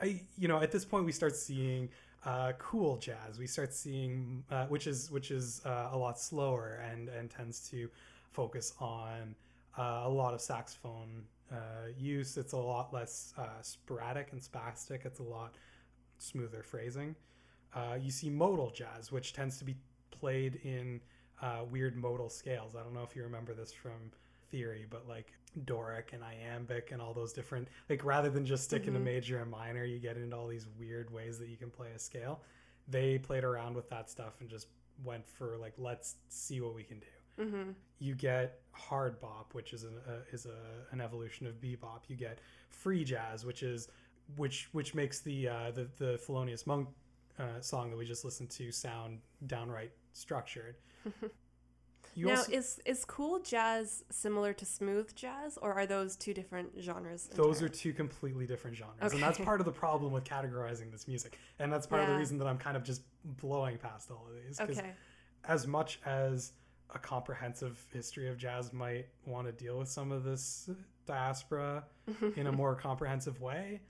I 0.00 0.20
you 0.36 0.48
know 0.48 0.60
at 0.60 0.72
this 0.72 0.84
point 0.84 1.04
we 1.04 1.12
start 1.12 1.36
seeing 1.36 1.88
uh, 2.24 2.52
cool 2.58 2.96
jazz. 2.98 3.38
We 3.38 3.46
start 3.46 3.72
seeing 3.72 4.42
uh, 4.50 4.66
which 4.66 4.86
is 4.88 5.10
which 5.12 5.30
is 5.30 5.62
uh, 5.64 5.90
a 5.92 5.96
lot 5.96 6.18
slower 6.18 6.82
and 6.90 7.08
and 7.08 7.30
tends 7.30 7.68
to 7.70 7.88
focus 8.32 8.72
on 8.80 9.36
uh, 9.78 10.02
a 10.04 10.08
lot 10.08 10.34
of 10.34 10.40
saxophone 10.40 11.22
uh, 11.52 11.88
use. 11.98 12.36
It's 12.36 12.52
a 12.52 12.58
lot 12.58 12.92
less 12.92 13.34
uh, 13.38 13.60
sporadic 13.62 14.32
and 14.32 14.40
spastic. 14.40 15.04
It's 15.04 15.18
a 15.20 15.24
lot 15.24 15.54
smoother 16.18 16.62
phrasing. 16.62 17.14
Uh, 17.74 17.96
you 18.00 18.10
see 18.10 18.30
modal 18.30 18.70
jazz, 18.70 19.10
which 19.12 19.32
tends 19.32 19.58
to 19.58 19.64
be 19.64 19.76
played 20.10 20.60
in 20.64 21.00
uh, 21.40 21.64
weird 21.70 21.96
modal 21.96 22.28
scales. 22.28 22.76
I 22.76 22.82
don't 22.82 22.94
know 22.94 23.02
if 23.02 23.16
you 23.16 23.22
remember 23.22 23.54
this 23.54 23.72
from 23.72 24.12
theory, 24.50 24.86
but 24.88 25.08
like 25.08 25.32
Doric 25.64 26.12
and 26.12 26.22
iambic 26.22 26.90
and 26.92 27.00
all 27.02 27.12
those 27.12 27.32
different 27.32 27.68
like 27.90 28.04
rather 28.04 28.30
than 28.30 28.44
just 28.46 28.64
sticking 28.64 28.92
Mhm. 28.94 28.96
a 28.96 29.00
major 29.00 29.40
and 29.40 29.50
minor, 29.50 29.84
you 29.84 29.98
get 29.98 30.16
into 30.16 30.36
all 30.36 30.46
these 30.46 30.66
weird 30.78 31.10
ways 31.10 31.38
that 31.38 31.48
you 31.48 31.56
can 31.56 31.70
play 31.70 31.90
a 31.94 31.98
scale. 31.98 32.42
They 32.88 33.18
played 33.18 33.44
around 33.44 33.74
with 33.74 33.88
that 33.90 34.08
stuff 34.10 34.40
and 34.40 34.48
just 34.48 34.68
went 35.04 35.26
for 35.26 35.56
like 35.58 35.72
let's 35.78 36.16
see 36.28 36.60
what 36.60 36.74
we 36.74 36.84
can 36.84 37.00
do 37.00 37.06
Mm-hmm. 37.40 37.70
you 37.98 38.14
get 38.14 38.60
hard 38.72 39.20
bop, 39.20 39.54
which 39.54 39.72
is 39.72 39.84
an 39.84 39.94
uh, 40.06 40.12
is 40.32 40.46
a, 40.46 40.92
an 40.92 41.00
evolution 41.00 41.46
of 41.46 41.60
bebop. 41.60 42.02
You 42.08 42.16
get 42.16 42.38
free 42.68 43.04
jazz, 43.04 43.44
which 43.44 43.62
is 43.62 43.88
which 44.36 44.68
which 44.72 44.94
makes 44.94 45.20
the 45.20 45.48
uh, 45.48 45.70
the 45.70 45.88
the 45.96 46.20
Thelonious 46.26 46.66
Monk 46.66 46.88
uh, 47.38 47.60
song 47.60 47.90
that 47.90 47.96
we 47.96 48.04
just 48.04 48.24
listened 48.24 48.50
to 48.50 48.70
sound 48.70 49.20
downright 49.46 49.92
structured. 50.12 50.76
You 52.14 52.26
now, 52.26 52.36
also, 52.36 52.52
is 52.52 52.80
is 52.84 53.04
cool 53.04 53.38
jazz 53.38 54.04
similar 54.10 54.52
to 54.52 54.66
smooth 54.66 55.14
jazz, 55.14 55.56
or 55.56 55.72
are 55.72 55.86
those 55.86 56.14
two 56.16 56.34
different 56.34 56.70
genres? 56.78 57.30
those 57.34 57.62
are 57.62 57.68
two 57.70 57.92
completely 57.94 58.46
different 58.46 58.76
genres, 58.76 59.14
and 59.14 59.22
that's 59.22 59.38
part 59.38 59.60
of 59.60 59.66
the 59.66 59.72
problem 59.72 60.12
with 60.12 60.24
categorizing 60.24 60.92
this 60.92 61.08
music, 61.08 61.38
and 61.58 61.72
that's 61.72 61.86
part 61.86 62.02
of 62.02 62.08
the 62.08 62.16
reason 62.16 62.36
that 62.38 62.46
I'm 62.46 62.58
kind 62.58 62.76
of 62.76 62.84
just 62.84 63.02
blowing 63.24 63.78
past 63.78 64.10
all 64.10 64.26
of 64.28 64.44
these. 64.44 64.60
okay. 64.60 64.92
as 65.44 65.66
much 65.66 66.00
as 66.04 66.52
a 66.94 66.98
comprehensive 66.98 67.84
history 67.92 68.28
of 68.28 68.36
jazz 68.36 68.72
might 68.72 69.06
want 69.26 69.46
to 69.46 69.52
deal 69.52 69.78
with 69.78 69.88
some 69.88 70.12
of 70.12 70.24
this 70.24 70.68
diaspora 71.06 71.84
in 72.36 72.46
a 72.46 72.52
more 72.52 72.74
comprehensive 72.74 73.40
way, 73.40 73.80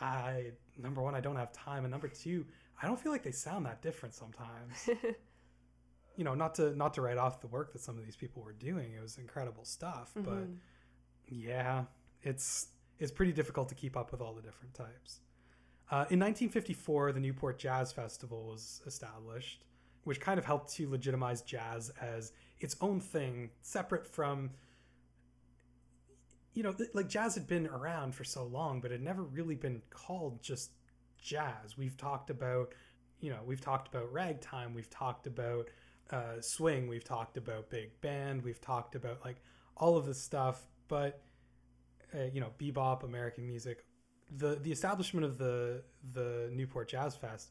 I 0.00 0.52
number 0.76 1.00
one, 1.02 1.14
I 1.14 1.20
don't 1.20 1.36
have 1.36 1.52
time, 1.52 1.84
and 1.84 1.90
number 1.92 2.08
two, 2.08 2.44
I 2.82 2.86
don't 2.86 2.98
feel 2.98 3.12
like 3.12 3.22
they 3.22 3.30
sound 3.32 3.64
that 3.66 3.80
different 3.82 4.14
sometimes. 4.14 4.88
you 6.16 6.24
know, 6.24 6.34
not 6.34 6.54
to 6.56 6.74
not 6.76 6.94
to 6.94 7.02
write 7.02 7.18
off 7.18 7.40
the 7.40 7.46
work 7.46 7.72
that 7.72 7.80
some 7.80 7.96
of 7.98 8.04
these 8.04 8.16
people 8.16 8.42
were 8.42 8.52
doing. 8.52 8.92
It 8.96 9.00
was 9.02 9.18
incredible 9.18 9.64
stuff, 9.64 10.12
but 10.16 10.34
Mhm. 10.48 10.56
yeah, 11.28 11.84
it's 12.22 12.68
it's 12.98 13.10
pretty 13.12 13.32
difficult 13.32 13.68
to 13.68 13.74
keep 13.74 13.96
up 13.96 14.12
with 14.12 14.20
all 14.20 14.32
the 14.34 14.42
different 14.42 14.74
types. 14.74 15.20
Uh, 15.90 16.06
in 16.10 16.18
1954, 16.18 17.12
the 17.12 17.20
Newport 17.20 17.58
Jazz 17.58 17.92
Festival 17.92 18.44
was 18.46 18.80
established, 18.86 19.64
which 20.04 20.20
kind 20.20 20.38
of 20.38 20.44
helped 20.44 20.72
to 20.74 20.88
legitimize 20.88 21.42
jazz 21.42 21.90
as 22.00 22.32
its 22.60 22.76
own 22.80 23.00
thing, 23.00 23.50
separate 23.62 24.06
from. 24.06 24.50
You 26.54 26.62
know, 26.62 26.74
like 26.92 27.08
jazz 27.08 27.34
had 27.34 27.48
been 27.48 27.66
around 27.66 28.14
for 28.14 28.22
so 28.22 28.44
long, 28.44 28.80
but 28.80 28.92
it 28.92 29.00
never 29.00 29.24
really 29.24 29.56
been 29.56 29.82
called 29.90 30.40
just 30.40 30.70
jazz. 31.18 31.76
We've 31.76 31.96
talked 31.96 32.30
about, 32.30 32.72
you 33.20 33.30
know, 33.30 33.40
we've 33.44 33.60
talked 33.60 33.88
about 33.88 34.12
ragtime, 34.12 34.72
we've 34.72 34.90
talked 34.90 35.26
about 35.26 35.68
uh, 36.10 36.40
swing, 36.40 36.86
we've 36.86 37.02
talked 37.02 37.36
about 37.36 37.70
big 37.70 38.00
band, 38.00 38.42
we've 38.42 38.60
talked 38.60 38.94
about 38.94 39.24
like 39.24 39.36
all 39.76 39.96
of 39.96 40.06
this 40.06 40.20
stuff, 40.20 40.68
but 40.86 41.22
uh, 42.14 42.26
you 42.32 42.40
know, 42.40 42.52
bebop, 42.58 43.02
American 43.02 43.46
music, 43.46 43.84
the 44.36 44.56
the 44.62 44.70
establishment 44.70 45.24
of 45.24 45.38
the 45.38 45.82
the 46.12 46.50
Newport 46.52 46.88
Jazz 46.88 47.16
Fest 47.16 47.50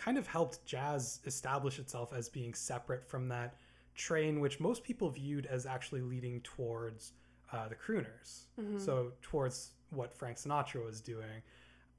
kind 0.00 0.16
of 0.18 0.26
helped 0.26 0.64
jazz 0.64 1.20
establish 1.26 1.78
itself 1.78 2.12
as 2.14 2.28
being 2.28 2.54
separate 2.54 3.06
from 3.06 3.28
that 3.28 3.54
train, 3.94 4.40
which 4.40 4.58
most 4.58 4.82
people 4.82 5.10
viewed 5.10 5.46
as 5.46 5.66
actually 5.66 6.00
leading 6.00 6.40
towards 6.40 7.12
uh, 7.52 7.68
the 7.68 7.74
crooners, 7.74 8.44
so 8.78 9.12
towards 9.20 9.72
what 9.90 10.14
Frank 10.14 10.36
Sinatra 10.38 10.84
was 10.84 11.00
doing, 11.00 11.42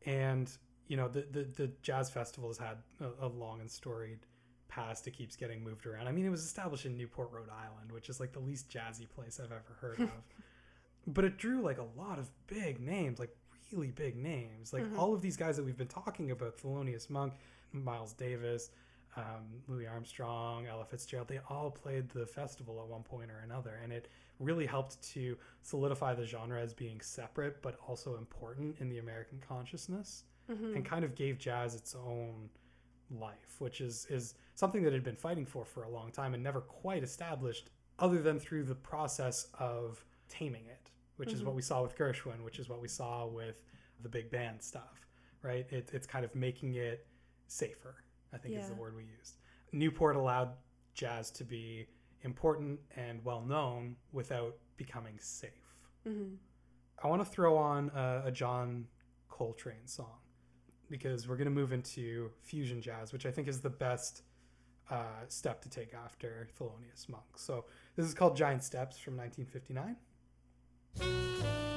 and 0.05 0.51
you 0.87 0.97
know, 0.97 1.07
the 1.07 1.25
the, 1.31 1.43
the 1.55 1.71
jazz 1.83 2.09
festival 2.09 2.49
has 2.49 2.57
had 2.57 2.77
a, 2.99 3.25
a 3.25 3.27
long 3.27 3.59
and 3.61 3.69
storied 3.69 4.19
past. 4.67 5.07
It 5.07 5.11
keeps 5.11 5.35
getting 5.35 5.63
moved 5.63 5.85
around. 5.85 6.07
I 6.07 6.11
mean, 6.11 6.25
it 6.25 6.29
was 6.29 6.43
established 6.43 6.85
in 6.85 6.97
Newport, 6.97 7.29
Rhode 7.31 7.49
Island, 7.49 7.91
which 7.91 8.09
is 8.09 8.19
like 8.19 8.31
the 8.33 8.39
least 8.39 8.69
jazzy 8.69 9.07
place 9.09 9.39
I've 9.39 9.51
ever 9.51 9.77
heard 9.79 9.99
of 9.99 10.09
but 11.07 11.25
it 11.25 11.37
drew 11.37 11.61
like 11.61 11.77
a 11.77 11.87
lot 11.99 12.19
of 12.19 12.29
big 12.47 12.79
names, 12.79 13.19
like 13.19 13.35
really 13.71 13.91
big 13.91 14.15
names. 14.15 14.73
Like 14.73 14.83
all 14.97 15.13
of 15.13 15.21
these 15.21 15.37
guys 15.37 15.57
that 15.57 15.63
we've 15.63 15.77
been 15.77 15.87
talking 15.87 16.31
about, 16.31 16.57
Thelonious 16.57 17.09
Monk, 17.09 17.33
Miles 17.73 18.13
Davis, 18.13 18.71
um, 19.17 19.61
Louis 19.67 19.87
Armstrong, 19.87 20.67
Ella 20.67 20.85
Fitzgerald, 20.85 21.27
they 21.27 21.39
all 21.49 21.69
played 21.69 22.09
the 22.09 22.25
festival 22.25 22.79
at 22.81 22.87
one 22.87 23.03
point 23.03 23.29
or 23.29 23.39
another, 23.43 23.79
and 23.83 23.91
it 23.91 24.07
really 24.39 24.65
helped 24.65 25.01
to 25.13 25.37
solidify 25.61 26.13
the 26.15 26.25
genre 26.25 26.59
as 26.61 26.73
being 26.73 26.99
separate 27.01 27.61
but 27.61 27.77
also 27.87 28.15
important 28.17 28.75
in 28.79 28.89
the 28.89 28.97
American 28.99 29.39
consciousness 29.47 30.23
and 30.75 30.83
kind 30.85 31.05
of 31.05 31.15
gave 31.15 31.37
jazz 31.37 31.75
its 31.75 31.95
own 31.95 32.49
life, 33.09 33.55
which 33.59 33.81
is 33.81 34.05
is 34.09 34.33
something 34.55 34.83
that 34.83 34.93
had 34.93 35.03
been 35.03 35.15
fighting 35.15 35.45
for 35.45 35.63
for 35.65 35.83
a 35.83 35.89
long 35.89 36.11
time 36.11 36.33
and 36.33 36.41
never 36.43 36.61
quite 36.61 37.03
established 37.03 37.69
other 37.99 38.21
than 38.21 38.39
through 38.39 38.63
the 38.63 38.75
process 38.75 39.47
of 39.59 40.03
taming 40.29 40.65
it, 40.67 40.89
which 41.17 41.31
is 41.33 41.43
what 41.43 41.55
we 41.55 41.61
saw 41.61 41.81
with 41.83 41.95
Gershwin, 41.97 42.43
which 42.43 42.57
is 42.59 42.67
what 42.69 42.81
we 42.81 42.87
saw 42.87 43.27
with 43.27 43.61
the 44.01 44.09
big 44.09 44.31
band 44.31 44.61
stuff, 44.61 45.05
right? 45.43 45.67
It, 45.71 45.89
it's 45.93 46.07
kind 46.07 46.25
of 46.25 46.33
making 46.35 46.75
it 46.75 47.05
safer, 47.51 47.95
I 48.33 48.37
think 48.37 48.57
is 48.57 48.69
the 48.69 48.75
word 48.75 48.95
we 48.95 49.03
used. 49.03 49.37
Newport 49.73 50.15
allowed 50.15 50.51
jazz 50.93 51.29
to 51.31 51.43
be 51.43 51.87
important 52.23 52.79
and 52.95 53.23
well 53.23 53.41
known 53.41 53.95
without 54.11 54.55
becoming 54.77 55.17
safe. 55.19 55.51
hmm 56.05 56.35
I 57.03 57.07
want 57.07 57.25
to 57.25 57.29
throw 57.29 57.57
on 57.57 57.89
a, 57.95 58.23
a 58.27 58.31
John 58.31 58.85
Coltrane 59.27 59.87
song 59.87 60.19
because 60.87 61.27
we're 61.27 61.35
going 61.35 61.45
to 61.45 61.51
move 61.51 61.73
into 61.73 62.29
fusion 62.43 62.79
jazz, 62.79 63.11
which 63.11 63.25
I 63.25 63.31
think 63.31 63.47
is 63.47 63.59
the 63.59 63.71
best 63.71 64.21
uh, 64.91 65.25
step 65.27 65.63
to 65.63 65.69
take 65.69 65.95
after 65.95 66.47
Thelonious 66.59 67.09
Monk. 67.09 67.23
So 67.37 67.65
this 67.95 68.05
is 68.05 68.13
called 68.13 68.37
Giant 68.37 68.63
Steps 68.63 68.99
from 68.99 69.17
1959. 69.17 71.70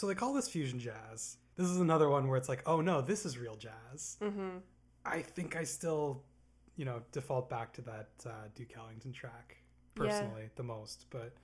So 0.00 0.06
they 0.06 0.14
call 0.14 0.32
this 0.32 0.48
fusion 0.48 0.78
jazz. 0.78 1.36
This 1.56 1.68
is 1.68 1.76
another 1.76 2.08
one 2.08 2.26
where 2.26 2.38
it's 2.38 2.48
like, 2.48 2.62
oh 2.64 2.80
no, 2.80 3.02
this 3.02 3.26
is 3.26 3.36
real 3.36 3.54
jazz. 3.54 4.16
hmm 4.22 4.56
I 5.04 5.20
think 5.20 5.56
I 5.56 5.64
still, 5.64 6.22
you 6.76 6.86
know, 6.86 7.02
default 7.12 7.50
back 7.50 7.74
to 7.74 7.82
that 7.82 8.08
uh, 8.24 8.30
Duke 8.54 8.72
Ellington 8.78 9.12
track 9.12 9.58
Yeah. 9.98 10.06
personally 10.06 10.48
the 10.56 10.62
most. 10.62 11.04
But 11.10 11.34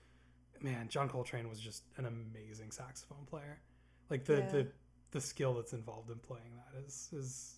man, 0.62 0.88
John 0.88 1.10
Coltrane 1.10 1.50
was 1.50 1.60
just 1.60 1.82
an 1.98 2.06
amazing 2.06 2.70
saxophone 2.70 3.26
player. 3.26 3.60
Like 4.08 4.24
the 4.24 4.36
Yeah. 4.36 4.48
the 4.48 4.68
the 5.10 5.20
skill 5.20 5.52
that's 5.52 5.74
involved 5.74 6.10
in 6.10 6.18
playing 6.20 6.56
that 6.56 6.82
is 6.82 7.10
is 7.12 7.56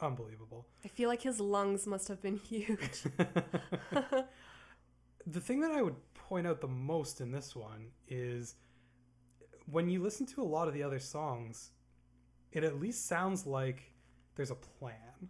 unbelievable. 0.00 0.68
I 0.86 0.88
feel 0.88 1.10
like 1.10 1.20
his 1.20 1.38
lungs 1.38 1.86
must 1.86 2.08
have 2.08 2.22
been 2.22 2.36
huge. 2.38 3.02
the 5.26 5.40
thing 5.40 5.60
that 5.60 5.72
I 5.72 5.82
would 5.82 5.96
point 6.14 6.46
out 6.46 6.62
the 6.62 6.66
most 6.68 7.20
in 7.20 7.30
this 7.30 7.54
one 7.54 7.90
is 8.08 8.54
when 9.70 9.88
you 9.88 10.02
listen 10.02 10.26
to 10.26 10.42
a 10.42 10.44
lot 10.44 10.68
of 10.68 10.74
the 10.74 10.82
other 10.82 10.98
songs, 10.98 11.70
it 12.52 12.64
at 12.64 12.80
least 12.80 13.06
sounds 13.06 13.46
like 13.46 13.92
there's 14.36 14.50
a 14.50 14.54
plan 14.54 15.28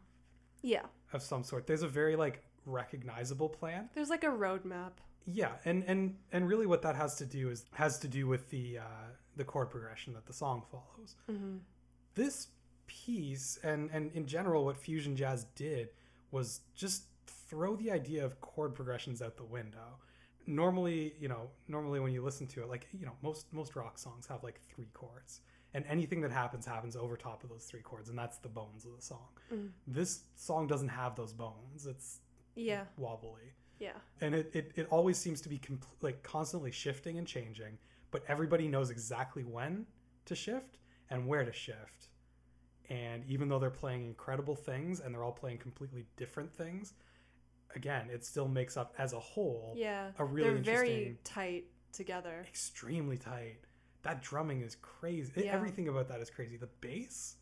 yeah, 0.63 0.83
of 1.13 1.23
some 1.23 1.43
sort. 1.45 1.67
There's 1.67 1.83
a 1.83 1.89
very 1.89 2.17
like 2.17 2.43
recognizable 2.67 3.49
plan. 3.49 3.89
there's 3.95 4.11
like 4.11 4.25
a 4.25 4.29
roadmap. 4.29 4.93
Yeah, 5.27 5.53
and 5.65 5.85
and 5.87 6.17
and 6.33 6.49
really 6.49 6.67
what 6.67 6.83
that 6.83 6.97
has 6.97 7.17
to 7.17 7.27
do 7.27 7.51
is 7.51 7.65
has 7.73 7.99
to 8.01 8.09
do 8.09 8.27
with 8.27 8.49
the 8.51 8.79
uh, 8.79 8.83
the 9.37 9.45
chord 9.45 9.71
progression 9.71 10.13
that 10.15 10.27
the 10.27 10.33
song 10.33 10.63
follows. 10.71 11.17
hmm 11.27 11.59
This 12.15 12.49
piece 12.87 13.59
and 13.63 13.91
and 13.93 14.11
in 14.13 14.27
general 14.27 14.65
what 14.65 14.77
fusion 14.77 15.15
jazz 15.17 15.45
did 15.55 15.89
was 16.31 16.61
just 16.75 17.05
throw 17.27 17.77
the 17.77 17.91
idea 17.91 18.25
of 18.25 18.41
chord 18.41 18.75
progressions 18.75 19.21
out 19.23 19.37
the 19.37 19.45
window. 19.45 19.99
Normally, 20.49 21.15
you 21.21 21.29
know, 21.29 21.51
normally 21.69 22.01
when 22.01 22.13
you 22.13 22.23
listen 22.23 22.47
to 22.49 22.63
it, 22.63 22.69
like 22.69 22.89
you 22.99 23.07
know, 23.07 23.13
most 23.23 23.53
most 23.53 23.77
rock 23.77 23.99
songs 23.99 24.27
have 24.27 24.43
like 24.43 24.61
three 24.75 24.89
chords, 24.95 25.43
and 25.75 25.85
anything 25.89 26.21
that 26.23 26.33
happens 26.33 26.67
happens 26.67 26.97
over 26.97 27.17
top 27.17 27.45
of 27.45 27.51
those 27.51 27.65
three 27.65 27.83
chords, 27.83 28.09
and 28.09 28.19
that's 28.19 28.39
the 28.39 28.49
bones 28.49 28.85
of 28.85 28.97
the 28.97 29.03
song. 29.03 29.29
Mm. 29.53 29.71
This 29.87 30.23
song 30.35 30.67
doesn't 30.67 30.89
have 30.89 31.15
those 31.15 31.33
bones; 31.33 31.87
it's 31.87 32.21
Yeah, 32.57 32.85
wobbly. 32.97 33.53
Yeah, 33.79 33.93
and 34.21 34.35
it, 34.35 34.51
it, 34.55 34.73
it 34.75 34.87
always 34.91 35.19
seems 35.19 35.41
to 35.43 35.49
be 35.49 35.59
compl- 35.59 36.03
like 36.03 36.23
constantly 36.25 36.73
shifting 36.73 37.19
and 37.19 37.27
changing 37.27 37.79
but 38.11 38.25
everybody 38.29 38.69
knows 38.69 38.91
exactly 38.91 39.45
when 39.45 39.87
to 40.27 40.35
shift 40.35 40.79
and 41.11 41.27
where 41.27 41.45
to 41.45 41.53
shift. 41.53 42.09
And 42.91 43.23
even 43.29 43.49
though 43.49 43.59
they're 43.59 43.71
playing 43.71 44.05
incredible 44.07 44.57
things 44.57 45.01
and 45.01 45.15
they're 45.15 45.23
all 45.25 45.33
playing 45.33 45.59
completely 45.59 46.07
different 46.17 46.53
things 46.53 46.95
again 47.75 48.09
it 48.11 48.25
still 48.25 48.49
makes 48.49 48.77
up 48.77 48.95
as 48.99 49.13
a 49.13 49.21
whole 49.21 49.75
yeah. 49.77 50.11
a 50.19 50.25
really 50.25 50.51
They're 50.61 50.77
very 50.77 51.19
tight 51.25 51.65
together. 51.93 52.45
extremely 52.49 53.17
tight. 53.17 53.59
That 54.03 54.23
drumming 54.23 54.61
is 54.63 54.77
crazy. 54.77 55.43
Yeah. 55.45 55.55
everything 55.55 55.89
about 55.89 56.09
that 56.09 56.21
is 56.21 56.31
crazy. 56.31 56.57
The 56.57 56.69
bass? 56.81 57.37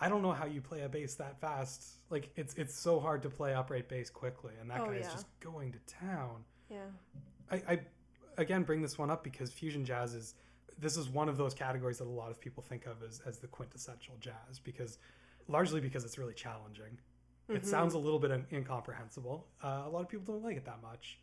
I 0.00 0.08
don't 0.08 0.22
know 0.22 0.32
how 0.32 0.46
you 0.46 0.60
play 0.60 0.82
a 0.82 0.88
bass 0.88 1.14
that 1.16 1.40
fast. 1.40 1.84
Like 2.08 2.30
it's 2.36 2.54
it's 2.54 2.78
so 2.78 3.00
hard 3.00 3.22
to 3.22 3.30
play 3.30 3.54
upright 3.54 3.88
bass 3.88 4.10
quickly 4.10 4.52
and 4.60 4.70
that 4.70 4.80
Oh, 4.80 4.86
guy 4.86 4.94
is 4.96 5.06
just 5.12 5.26
going 5.40 5.72
to 5.72 5.78
town. 6.00 6.44
Yeah, 6.70 6.86
I, 7.50 7.56
I 7.68 7.80
again 8.36 8.62
bring 8.62 8.80
this 8.82 8.96
one 8.98 9.10
up 9.10 9.24
because 9.24 9.50
fusion 9.52 9.84
jazz 9.84 10.14
is 10.14 10.34
this 10.78 10.96
is 10.96 11.08
one 11.08 11.28
of 11.28 11.36
those 11.36 11.54
categories 11.54 11.98
that 11.98 12.04
a 12.06 12.08
lot 12.08 12.30
of 12.30 12.38
people 12.40 12.62
think 12.62 12.86
of 12.86 13.02
as, 13.02 13.20
as 13.26 13.38
the 13.38 13.48
quintessential 13.48 14.14
jazz 14.20 14.60
because 14.62 14.98
largely 15.48 15.80
because 15.80 16.04
it's 16.04 16.18
really 16.18 16.34
challenging 16.34 16.98
it 17.48 17.62
Mhm. 17.62 17.64
sounds 17.64 17.94
a 17.94 17.98
little 17.98 18.18
bit 18.18 18.30
in- 18.30 18.46
incomprehensible 18.52 19.48
uh, 19.62 19.82
a 19.86 19.88
lot 19.88 20.02
of 20.02 20.08
people 20.08 20.24
don't 20.34 20.42
like 20.44 20.56
it 20.56 20.64
that 20.64 20.80
much 20.82 21.18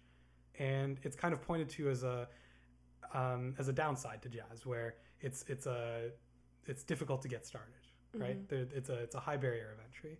and 0.57 0.99
it's 1.03 1.15
kind 1.15 1.33
of 1.33 1.41
pointed 1.41 1.69
to 1.69 1.89
as 1.89 2.03
a 2.03 2.27
um, 3.13 3.55
as 3.59 3.67
a 3.67 3.73
downside 3.73 4.21
to 4.23 4.29
jazz 4.29 4.65
where 4.65 4.95
it's 5.21 5.43
it's 5.47 5.65
a 5.67 6.11
it's 6.65 6.83
difficult 6.83 7.21
to 7.21 7.27
get 7.27 7.45
started 7.45 7.73
right 8.13 8.39
Mhm. 8.41 8.47
there, 8.49 8.67
it's 8.73 8.89
a 8.89 8.95
it's 8.99 9.15
a 9.15 9.19
high 9.19 9.37
barrier 9.37 9.71
of 9.71 9.79
entry 9.79 10.19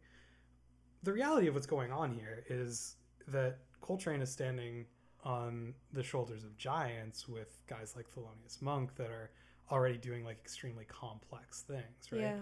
the 1.04 1.14
reality 1.14 1.48
of 1.48 1.54
what's 1.54 1.68
going 1.68 1.92
on 1.92 2.12
here 2.14 2.44
is 2.50 2.98
that 3.28 3.60
Coltrane 3.82 4.22
is 4.22 4.32
standing 4.32 4.88
on 5.24 5.74
the 5.92 6.02
shoulders 6.04 6.44
of 6.44 6.56
giants 6.58 7.28
with 7.28 7.62
guys 7.68 7.96
like 7.96 8.08
Thelonious 8.10 8.62
Monk 8.62 8.96
that 8.96 9.10
are 9.12 9.32
already 9.72 9.98
doing 9.98 10.24
like 10.24 10.38
extremely 10.40 10.86
complex 10.86 11.62
things, 11.64 12.12
right? 12.12 12.22
yeah, 12.22 12.40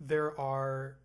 There 0.00 0.38
are, 0.40 0.98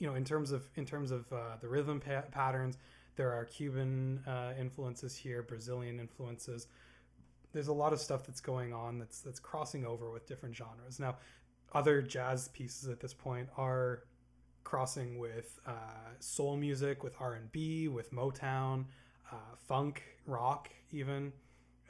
you 0.00 0.08
know, 0.08 0.16
in 0.16 0.24
terms 0.24 0.50
of 0.50 0.68
in 0.74 0.84
terms 0.84 1.12
of 1.12 1.32
uh, 1.32 1.56
the 1.60 1.68
rhythm 1.68 2.00
pa- 2.00 2.24
patterns, 2.32 2.78
there 3.14 3.32
are 3.32 3.44
Cuban 3.44 4.24
uh, 4.26 4.54
influences 4.58 5.14
here, 5.14 5.42
Brazilian 5.42 6.00
influences. 6.00 6.66
There's 7.52 7.68
a 7.68 7.72
lot 7.72 7.92
of 7.92 8.00
stuff 8.00 8.26
that's 8.26 8.40
going 8.40 8.72
on 8.72 8.98
that's 8.98 9.20
that's 9.20 9.38
crossing 9.38 9.84
over 9.84 10.10
with 10.10 10.26
different 10.26 10.56
genres. 10.56 10.98
Now, 10.98 11.16
other 11.72 12.02
jazz 12.02 12.48
pieces 12.48 12.88
at 12.88 12.98
this 12.98 13.14
point 13.14 13.48
are 13.56 14.04
crossing 14.64 15.18
with 15.18 15.60
uh, 15.66 16.14
soul 16.18 16.56
music, 16.56 17.04
with 17.04 17.14
R 17.20 17.34
and 17.34 17.52
B, 17.52 17.88
with 17.88 18.10
Motown, 18.12 18.86
uh, 19.30 19.36
funk, 19.68 20.02
rock, 20.26 20.70
even 20.90 21.32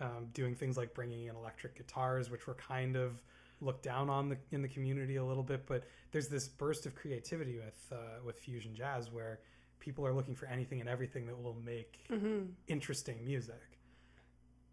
um, 0.00 0.28
doing 0.32 0.56
things 0.56 0.76
like 0.76 0.94
bringing 0.94 1.26
in 1.26 1.36
electric 1.36 1.76
guitars, 1.76 2.28
which 2.28 2.48
were 2.48 2.54
kind 2.54 2.96
of 2.96 3.22
looked 3.60 3.82
down 3.82 4.08
on 4.08 4.28
the, 4.28 4.38
in 4.52 4.62
the 4.62 4.68
community 4.68 5.16
a 5.16 5.24
little 5.24 5.42
bit. 5.42 5.66
But 5.66 5.84
there's 6.12 6.28
this 6.28 6.48
burst 6.48 6.86
of 6.86 6.94
creativity 6.94 7.56
with 7.56 7.92
uh, 7.92 8.24
with 8.24 8.38
fusion 8.38 8.74
jazz 8.74 9.10
where 9.10 9.40
people 9.80 10.06
are 10.06 10.12
looking 10.12 10.34
for 10.34 10.46
anything 10.46 10.80
and 10.80 10.88
everything 10.88 11.26
that 11.26 11.42
will 11.42 11.56
make 11.64 12.00
hmm 12.08 12.42
interesting 12.68 13.24
music 13.24 13.78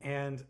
and 0.01 0.43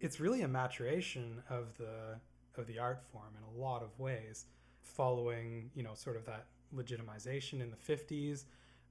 it's 0.00 0.18
really 0.18 0.42
a 0.42 0.48
maturation 0.48 1.42
of 1.48 1.76
the 1.78 2.18
of 2.56 2.66
the 2.66 2.78
art 2.78 3.02
form 3.12 3.32
in 3.36 3.56
a 3.56 3.62
lot 3.62 3.82
of 3.82 3.98
ways 3.98 4.46
following 4.80 5.70
you 5.74 5.82
know 5.82 5.94
sort 5.94 6.16
of 6.16 6.24
that 6.26 6.46
legitimization 6.74 7.60
in 7.60 7.70
the 7.70 7.94
50s 7.94 8.44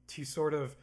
to 0.08 0.24
sort 0.24 0.54
of 0.54 0.76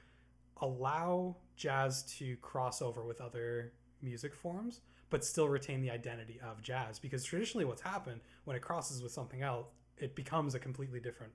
allow 0.61 1.37
jazz 1.57 2.03
to 2.19 2.37
cross 2.37 2.83
over 2.83 3.05
with 3.05 3.21
other 3.21 3.73
music 4.03 4.35
forms 4.35 4.81
but 5.11 5.25
still 5.25 5.49
retain 5.49 5.81
the 5.83 5.91
identity 5.91 6.39
of 6.43 6.63
jazz 6.63 6.99
because 6.99 7.25
traditionally 7.25 7.65
what's 7.65 7.83
happened 7.83 8.21
when 8.45 8.57
it 8.57 8.63
crosses 8.63 9.03
with 9.03 9.13
something 9.13 9.43
else 9.43 9.67
it 9.99 10.15
becomes 10.15 10.55
a 10.55 10.59
completely 10.59 11.01
different 11.01 11.33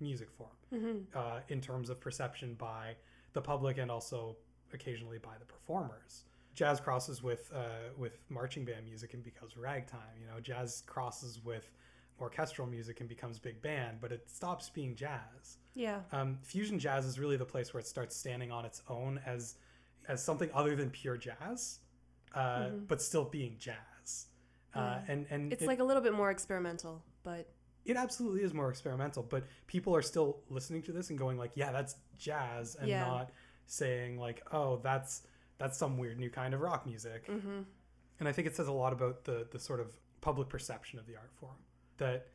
music 0.00 0.30
form 0.30 0.50
hmm 0.70 0.98
uh, 1.14 1.40
in 1.48 1.60
terms 1.60 1.90
of 1.90 2.00
perception 2.00 2.54
by 2.54 2.94
the 3.32 3.40
public 3.40 3.78
and 3.78 3.90
also 3.90 4.36
occasionally 4.72 5.18
by 5.18 5.36
the 5.38 5.44
performers. 5.44 6.24
Jazz 6.54 6.80
crosses 6.80 7.22
with 7.22 7.50
uh, 7.54 7.90
with 7.96 8.18
marching 8.28 8.64
band 8.64 8.84
music 8.84 9.14
and 9.14 9.22
becomes 9.24 9.56
ragtime. 9.56 10.16
You 10.20 10.26
know, 10.26 10.40
jazz 10.40 10.82
crosses 10.86 11.40
with 11.44 11.72
orchestral 12.20 12.68
music 12.68 13.00
and 13.00 13.08
becomes 13.08 13.38
big 13.40 13.60
band, 13.60 13.98
but 14.00 14.12
it 14.12 14.28
stops 14.30 14.68
being 14.70 14.94
jazz. 14.94 15.58
yeah, 15.74 16.00
Um, 16.12 16.38
fusion 16.42 16.78
jazz 16.78 17.06
is 17.06 17.18
really 17.18 17.36
the 17.36 17.44
place 17.44 17.74
where 17.74 17.80
it 17.80 17.86
starts 17.88 18.14
standing 18.16 18.52
on 18.52 18.64
its 18.64 18.82
own 18.88 19.20
as 19.26 19.56
as 20.06 20.22
something 20.22 20.50
other 20.54 20.76
than 20.76 20.90
pure 20.90 21.16
jazz, 21.16 21.80
uh, 22.34 22.66
Mhm. 22.66 22.86
but 22.88 23.00
still 23.00 23.24
being 23.24 23.56
jazz. 23.58 24.26
Uh, 24.74 25.00
and 25.08 25.26
and 25.30 25.52
It's 25.52 25.62
it, 25.62 25.66
like 25.66 25.78
a 25.78 25.84
little 25.84 26.02
bit 26.02 26.14
more 26.14 26.30
experimental, 26.30 27.02
but 27.22 27.48
it 27.84 27.96
absolutely 27.96 28.42
is 28.42 28.52
more 28.52 28.70
experimental, 28.70 29.22
but 29.22 29.44
people 29.66 29.94
are 29.94 30.02
still 30.02 30.42
listening 30.48 30.82
to 30.82 30.92
this 30.92 31.10
and 31.10 31.18
going 31.18 31.36
like, 31.38 31.52
yeah, 31.54 31.70
that's 31.70 31.96
jazz, 32.18 32.74
and 32.76 32.88
Yeah. 32.88 33.06
not 33.06 33.30
saying 33.66 34.18
like, 34.18 34.42
oh, 34.52 34.78
that's 34.78 35.22
that's 35.58 35.78
some 35.78 35.96
weird 35.98 36.18
new 36.18 36.30
kind 36.30 36.52
of 36.54 36.60
rock 36.60 36.84
music. 36.86 37.26
mm-hmm. 37.28 37.62
And 38.18 38.28
I 38.28 38.32
think 38.32 38.46
it 38.48 38.56
says 38.56 38.66
a 38.68 38.72
lot 38.72 38.92
about 38.92 39.24
the 39.24 39.46
the 39.50 39.58
sort 39.58 39.80
of 39.80 39.96
public 40.20 40.48
perception 40.48 40.98
of 40.98 41.06
the 41.06 41.16
art 41.16 41.32
form. 41.34 41.56
That 41.98 42.26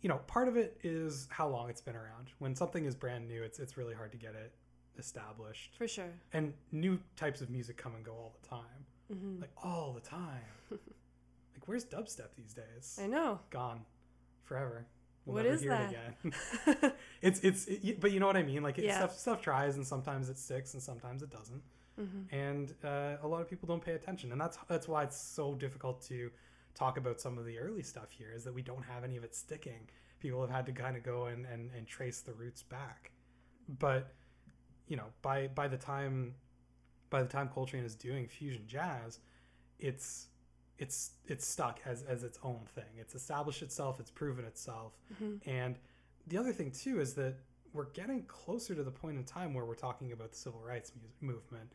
you 0.00 0.08
know, 0.08 0.18
part 0.26 0.46
of 0.48 0.56
it 0.56 0.78
is 0.84 1.26
how 1.30 1.48
long 1.48 1.70
it's 1.70 1.80
been 1.80 1.96
around. 1.96 2.30
When 2.38 2.54
something 2.54 2.84
is 2.84 2.94
brand 2.94 3.26
new, 3.28 3.42
it's 3.42 3.58
it's 3.58 3.76
really 3.78 3.94
hard 3.94 4.12
to 4.12 4.18
get 4.18 4.34
it 4.34 4.52
established. 4.98 5.74
for 5.76 5.88
sure. 5.88 6.12
And 6.32 6.52
new 6.72 7.00
types 7.16 7.40
of 7.40 7.50
music 7.50 7.76
come 7.76 7.94
and 7.94 8.04
go 8.04 8.12
all 8.12 8.36
the 8.42 8.46
time, 8.48 8.86
hmm 9.08 9.40
like 9.40 9.50
all 9.62 9.92
the 9.92 10.00
time. 10.00 10.42
like 10.70 11.66
where's 11.66 11.84
dubstep 11.84 12.28
these 12.36 12.54
days? 12.54 12.98
I 13.02 13.06
know. 13.06 13.40
Gone 13.50 13.80
forever. 14.44 14.86
We'll 15.26 15.36
What 15.36 15.44
never 15.44 15.56
is 15.56 15.60
hear 15.62 15.72
that? 15.72 15.92
it 15.92 16.26
again. 16.72 16.92
it's 17.22 17.40
it's 17.40 17.66
it, 17.66 18.00
but 18.00 18.12
you 18.12 18.20
know 18.20 18.26
what 18.26 18.36
I 18.36 18.42
mean. 18.42 18.62
Like 18.62 18.78
it, 18.78 18.84
Yeah. 18.84 18.96
stuff 18.96 19.18
stuff 19.18 19.42
tries, 19.42 19.76
and 19.76 19.86
sometimes 19.86 20.28
it 20.30 20.38
sticks, 20.38 20.74
and 20.74 20.82
sometimes 20.82 21.22
it 21.22 21.30
doesn't. 21.30 21.62
hmm 21.96 22.22
And 22.32 22.72
uh, 22.84 23.16
a 23.22 23.28
lot 23.28 23.42
of 23.42 23.48
people 23.50 23.66
don't 23.66 23.82
pay 23.84 23.92
attention, 23.92 24.32
and 24.32 24.40
that's 24.40 24.58
that's 24.68 24.88
why 24.88 25.02
it's 25.04 25.20
so 25.20 25.54
difficult 25.54 26.00
to 26.06 26.30
talk 26.74 26.96
about 26.96 27.20
some 27.20 27.36
of 27.38 27.44
the 27.44 27.58
early 27.58 27.82
stuff 27.82 28.10
here. 28.10 28.32
Is 28.34 28.44
that 28.44 28.54
we 28.54 28.62
don't 28.62 28.84
have 28.84 29.04
any 29.04 29.16
of 29.16 29.24
it 29.24 29.34
sticking. 29.34 29.88
People 30.20 30.40
have 30.40 30.50
had 30.50 30.66
to 30.66 30.72
kind 30.72 30.96
of 30.96 31.02
go 31.04 31.26
and, 31.26 31.46
and, 31.46 31.70
and 31.76 31.86
trace 31.86 32.20
the 32.22 32.32
roots 32.32 32.62
back. 32.62 33.12
But 33.68 34.14
you 34.86 34.96
know, 34.96 35.06
by 35.22 35.48
by 35.48 35.68
the 35.68 35.76
time 35.76 36.34
by 37.10 37.22
the 37.22 37.28
time 37.28 37.48
Coltrane 37.48 37.84
is 37.84 37.94
doing 37.94 38.26
fusion 38.28 38.62
jazz, 38.66 39.18
it's 39.78 40.26
it's 40.78 41.12
it's 41.26 41.46
stuck 41.46 41.80
as 41.84 42.02
as 42.02 42.22
its 42.24 42.38
own 42.42 42.60
thing. 42.74 42.84
It's 42.98 43.14
established 43.14 43.62
itself. 43.62 43.98
It's 44.00 44.10
proven 44.10 44.44
itself. 44.44 44.92
hmm 45.18 45.36
And 45.46 45.78
the 46.26 46.36
other 46.38 46.52
thing 46.52 46.70
too 46.70 47.00
is 47.00 47.14
that 47.14 47.34
we're 47.72 47.90
getting 47.90 48.22
closer 48.24 48.74
to 48.74 48.82
the 48.82 48.90
point 48.90 49.16
in 49.18 49.24
time 49.24 49.54
where 49.54 49.64
we're 49.64 49.74
talking 49.74 50.12
about 50.12 50.30
the 50.32 50.36
civil 50.38 50.60
rights 50.60 50.92
movement, 51.20 51.72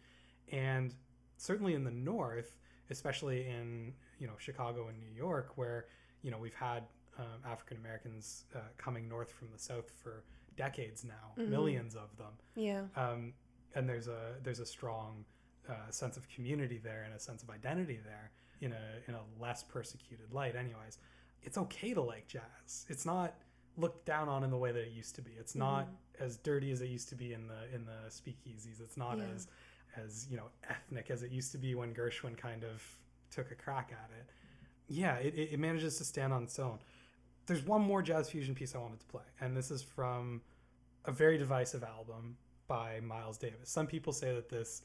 and 0.51 0.93
certainly 1.37 1.73
in 1.75 1.83
the 1.83 1.91
North, 1.91 2.55
especially 2.89 3.47
in 3.47 3.93
you 4.19 4.27
know 4.27 4.33
Chicago 4.37 4.87
and 4.87 4.99
New 4.99 5.13
York, 5.15 5.53
where 5.57 5.85
you 6.21 6.31
know 6.31 6.37
we've 6.37 6.53
had 6.55 6.83
um, 7.19 7.25
African 7.45 7.77
Americans 7.77 8.45
uh, 8.55 8.59
coming 8.77 9.07
north 9.07 9.31
from 9.31 9.49
the 9.51 9.59
South 9.59 9.89
for 10.01 10.23
decades 10.55 11.03
now, 11.03 11.33
Mhm. 11.37 11.49
millions 11.49 11.95
of 11.95 12.15
them, 12.17 12.33
Yeah. 12.55 12.85
um, 12.95 13.33
and 13.75 13.87
there's 13.87 14.07
a 14.07 14.35
there's 14.43 14.59
a 14.59 14.65
strong 14.65 15.25
uh, 15.69 15.89
sense 15.89 16.17
of 16.17 16.27
community 16.29 16.77
there 16.83 17.03
and 17.03 17.13
a 17.13 17.19
sense 17.19 17.43
of 17.43 17.49
identity 17.49 17.99
there 18.03 18.31
in 18.61 18.71
a 18.73 18.85
in 19.07 19.13
a 19.15 19.21
less 19.41 19.63
persecuted 19.63 20.31
light. 20.33 20.55
Anyways, 20.55 20.97
it's 21.41 21.57
okay 21.57 21.93
to 21.93 22.01
like 22.01 22.27
jazz. 22.27 22.85
It's 22.89 23.05
not 23.05 23.35
looked 23.77 24.05
down 24.05 24.29
on 24.29 24.43
in 24.43 24.51
the 24.51 24.57
way 24.57 24.71
that 24.71 24.81
it 24.81 24.91
used 24.91 25.15
to 25.15 25.21
be. 25.21 25.31
It's 25.39 25.55
not 25.55 25.87
as 26.19 26.37
dirty 26.37 26.71
as 26.71 26.81
it 26.81 26.89
used 26.89 27.09
to 27.09 27.15
be 27.15 27.33
in 27.33 27.47
the 27.47 27.73
in 27.75 27.85
the 27.85 28.09
speakeasies. 28.09 28.79
It's 28.81 28.97
not 28.97 29.17
Yeah. 29.17 29.25
as 29.35 29.47
as 29.95 30.27
you 30.29 30.37
know 30.37 30.49
ethnic 30.69 31.09
as 31.11 31.23
it 31.23 31.31
used 31.31 31.51
to 31.53 31.57
be 31.57 31.75
when 31.75 31.93
Gershwin 31.93 32.37
kind 32.37 32.63
of 32.63 32.83
took 33.31 33.51
a 33.51 33.55
crack 33.55 33.91
at 33.91 34.09
it. 34.19 34.29
Yeah, 34.87 35.15
it 35.15 35.33
it 35.53 35.59
manages 35.59 35.97
to 35.97 36.03
stand 36.03 36.33
on 36.33 36.43
its 36.43 36.59
own. 36.59 36.79
There's 37.45 37.63
one 37.63 37.81
more 37.81 38.01
jazz 38.01 38.29
fusion 38.29 38.55
piece 38.55 38.73
I 38.75 38.77
wanted 38.77 38.99
to 39.01 39.05
play, 39.07 39.23
and 39.41 39.55
this 39.57 39.69
is 39.71 39.81
from 39.81 40.41
a 41.05 41.11
very 41.11 41.37
divisive 41.37 41.83
album 41.83 42.37
by 42.67 42.99
Miles 43.01 43.37
Davis. 43.37 43.69
Some 43.69 43.87
people 43.87 44.13
say 44.13 44.33
that 44.33 44.49
this 44.49 44.83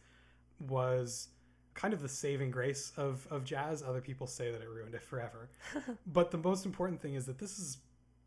was 0.69 1.29
kind 1.75 1.95
of 1.95 2.03
the 2.03 2.09
saving 2.09 2.51
grace 2.51 2.93
of, 2.97 3.27
of 3.31 3.45
jazz. 3.45 3.83
Other 3.83 4.01
people 4.01 4.27
say 4.27 4.51
that 4.51 4.61
it 4.61 4.69
ruined 4.69 4.95
it 4.95 5.03
forever. 5.03 5.49
but 6.07 6.31
the 6.31 6.39
most 6.39 6.67
important 6.67 7.01
thing 7.01 7.15
is 7.15 7.27
that 7.27 7.39
this 7.39 7.59
is 7.59 7.79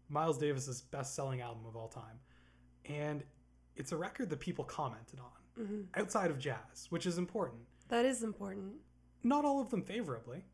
Miles 0.10 0.38
Davis's 0.38 0.82
best 0.82 1.16
selling 1.16 1.42
album 1.42 1.66
of 1.68 1.76
all 1.76 1.88
time. 1.90 2.20
And 2.86 3.24
it's 3.76 3.92
a 3.92 3.98
record 3.98 4.30
that 4.30 4.40
people 4.40 4.64
commented 4.66 5.20
on 5.20 5.26
hmm 5.66 5.82
outside 5.96 6.32
of 6.32 6.40
jazz, 6.40 6.88
which 6.90 7.06
is 7.06 7.18
important. 7.18 7.62
That 7.90 8.06
is 8.06 8.24
important. 8.24 8.74
Not 9.24 9.44
all 9.44 9.60
of 9.62 9.70
them 9.70 9.82
favorably. 9.84 10.46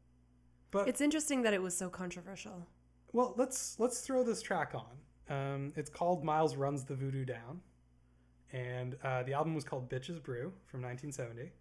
But 0.71 0.87
It's 0.87 1.01
interesting 1.01 1.43
that 1.43 1.53
it 1.53 1.61
was 1.61 1.77
so 1.77 1.87
controversial. 1.89 2.67
well, 3.13 3.33
let's 3.37 3.79
let's 3.79 4.01
throw 4.01 4.23
this 4.23 4.41
track 4.41 4.73
on. 4.73 4.97
Um, 5.29 5.73
it's 5.75 5.89
called 5.89 6.23
Miles 6.23 6.55
Runs 6.55 6.83
the 6.83 6.95
Voodoo 6.95 7.25
Down. 7.25 7.61
And 8.53 8.95
uh, 9.03 9.23
the 9.23 9.33
album 9.33 9.55
was 9.55 9.63
called 9.63 9.89
Bitches 9.89 10.21
Brew 10.21 10.53
from 10.65 10.81
1970. 10.81 11.51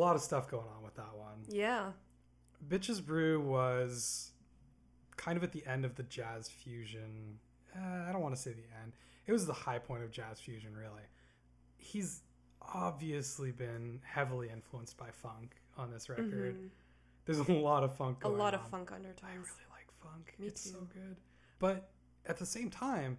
Lot 0.00 0.16
of 0.16 0.22
stuff 0.22 0.50
going 0.50 0.66
on 0.76 0.82
with 0.82 0.94
that 0.96 1.14
one. 1.16 1.44
Yeah. 1.48 1.92
Bitches 2.68 3.04
Brew 3.04 3.40
was 3.40 4.32
kind 5.16 5.36
of 5.36 5.44
at 5.44 5.52
the 5.52 5.64
end 5.66 5.84
of 5.84 5.94
the 5.96 6.02
jazz 6.04 6.48
fusion. 6.48 7.38
Uh, 7.76 8.04
I 8.08 8.12
don't 8.12 8.22
want 8.22 8.34
to 8.34 8.40
say 8.40 8.52
the 8.52 8.66
end. 8.82 8.92
It 9.26 9.32
was 9.32 9.46
the 9.46 9.52
high 9.52 9.78
point 9.78 10.02
of 10.02 10.10
jazz 10.10 10.40
fusion, 10.40 10.74
really. 10.76 11.02
He's 11.76 12.22
obviously 12.74 13.52
been 13.52 14.00
heavily 14.04 14.48
influenced 14.50 14.96
by 14.96 15.10
funk 15.10 15.56
on 15.76 15.90
this 15.90 16.08
record. 16.08 16.56
Mhm. 16.58 16.70
There's 17.24 17.38
a 17.38 17.52
lot 17.52 17.84
of 17.84 17.94
funk 17.96 18.24
A 18.24 18.28
lot 18.28 18.54
of 18.54 18.60
on. 18.64 18.70
funk 18.70 18.92
I 18.92 18.96
undertones. 18.96 19.22
really 19.48 19.70
like 19.70 19.90
funk. 20.02 20.34
Me 20.38 20.46
it's 20.48 20.70
so 20.70 20.80
good. 20.92 21.16
But 21.58 21.90
at 22.26 22.36
the 22.38 22.46
same 22.46 22.70
time, 22.70 23.18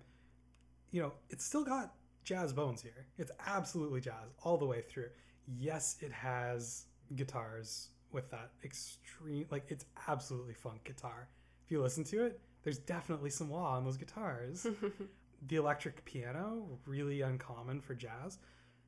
you 0.91 1.01
know, 1.01 1.13
it's 1.29 1.45
still 1.45 1.63
got 1.63 1.95
jazz 2.23 2.53
bones 2.53 2.81
here. 2.81 3.05
It's 3.17 3.31
absolutely 3.45 4.01
jazz 4.01 4.29
all 4.43 4.57
the 4.57 4.65
way 4.65 4.81
through. 4.81 5.09
Yes, 5.47 5.97
it 6.01 6.11
has 6.11 6.85
guitars 7.15 7.89
with 8.11 8.29
that 8.31 8.51
extreme 8.63 9.45
like 9.51 9.65
it's 9.69 9.85
absolutely 10.07 10.53
funk 10.53 10.83
guitar. 10.83 11.27
If 11.65 11.71
you 11.71 11.81
listen 11.81 12.03
to 12.05 12.25
it, 12.25 12.39
there's 12.63 12.77
definitely 12.77 13.29
some 13.29 13.49
wah 13.49 13.75
on 13.77 13.83
those 13.85 13.97
guitars. 13.97 14.67
the 15.47 15.55
electric 15.55 16.03
piano, 16.05 16.79
really 16.85 17.21
uncommon 17.21 17.81
for 17.81 17.95
jazz. 17.95 18.37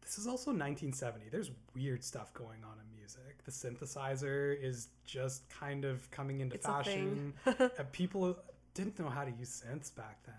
This 0.02 0.18
is 0.18 0.28
also 0.28 0.52
1970. 0.52 1.30
There's 1.30 1.52
weird 1.74 2.04
stuff 2.04 2.34
going 2.34 2.60
on 2.64 2.78
in 2.80 2.96
music. 2.98 3.44
The 3.46 3.52
synthesizer 3.52 4.62
is 4.62 4.90
just 5.06 5.50
kind 5.50 5.86
of 5.86 6.10
coming 6.12 6.42
into 6.42 6.56
It's 6.56 6.66
fashion. 6.66 7.34
People 7.94 8.38
didn't 8.74 9.00
know 9.00 9.10
how 9.10 9.24
to 9.24 9.32
use 9.32 9.64
synths 9.66 9.96
back 9.96 10.20
then. 10.26 10.36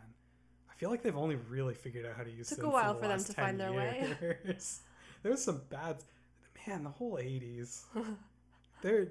I 0.71 0.75
feel 0.75 0.91
like 0.91 1.03
they've 1.03 1.17
only 1.17 1.37
really 1.37 1.75
figured 1.75 2.05
out 2.05 2.17
how 2.17 2.25
to 2.25 2.31
use 2.31 2.49
Took 2.51 2.59
a 2.59 2.61
synths 2.63 2.65
in 2.65 2.73
while 2.73 2.95
the 2.95 3.01
for 3.01 3.09
them 3.09 3.19
last 3.19 3.27
to 3.29 3.33
find 3.33 3.59
10 3.59 3.59
their 3.59 3.73
way. 3.73 4.17
years. 4.21 4.21
there 4.21 4.39
was 5.33 5.45
some 5.45 5.63
bad 5.71 5.97
man, 6.67 6.85
the 6.85 6.91
whole 6.91 7.17
80s. 7.19 7.83
there 8.83 9.09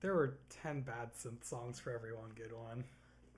there 0.00 0.14
were 0.14 0.38
10 0.62 0.82
bad 0.82 1.12
synth 1.14 1.44
songs 1.44 1.80
for 1.80 1.90
every 1.92 2.14
one 2.14 2.30
good 2.36 2.52
one. 2.52 2.84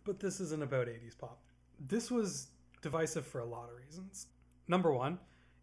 But 0.04 0.18
this 0.20 0.40
isn't 0.40 0.62
about 0.62 0.86
80s 0.88 1.16
pop. 1.18 1.40
This 1.78 2.10
was 2.10 2.48
divisive 2.82 3.26
for 3.26 3.40
a 3.40 3.44
lot 3.46 3.68
of 3.70 3.76
reasons. 3.76 4.26
Number 4.68 4.92
1, 4.92 5.18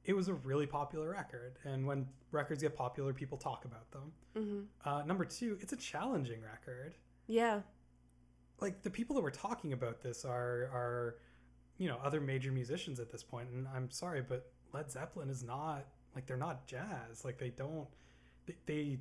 it 0.06 0.14
was 0.16 0.28
a 0.28 0.34
really 0.34 0.66
popular 0.68 1.10
record, 1.12 1.58
and 1.64 1.86
when 1.86 2.08
records 2.32 2.62
get 2.62 2.76
popular, 2.76 3.14
people 3.14 3.38
talk 3.38 3.66
about 3.66 3.90
them. 3.92 4.12
hmm 4.36 4.62
Uh, 4.90 5.04
number 5.04 5.26
2, 5.26 5.58
it's 5.62 5.74
a 5.74 5.78
challenging 5.78 6.42
record 6.42 6.96
Yeah. 7.28 7.62
like 8.60 8.82
the 8.84 8.90
people 8.90 9.16
that 9.16 9.22
were 9.22 9.32
talking 9.32 9.74
about 9.74 10.02
this 10.02 10.26
are 10.26 10.70
are 10.74 11.16
you 11.78 11.88
know 11.88 11.98
other 12.04 12.20
major 12.20 12.52
musicians 12.52 13.00
at 13.00 13.12
this 13.12 13.22
point 13.24 13.50
and 13.50 13.68
i'm 13.68 13.90
sorry 13.92 14.22
but 14.22 14.52
led 14.74 14.90
zeppelin 14.92 15.30
is 15.30 15.44
not 15.44 15.86
like 16.18 16.26
they're 16.26 16.36
not 16.36 16.66
jazz. 16.66 17.24
Like 17.24 17.38
they 17.38 17.50
don't 17.50 17.88
they 18.48 18.56
they, 18.66 18.98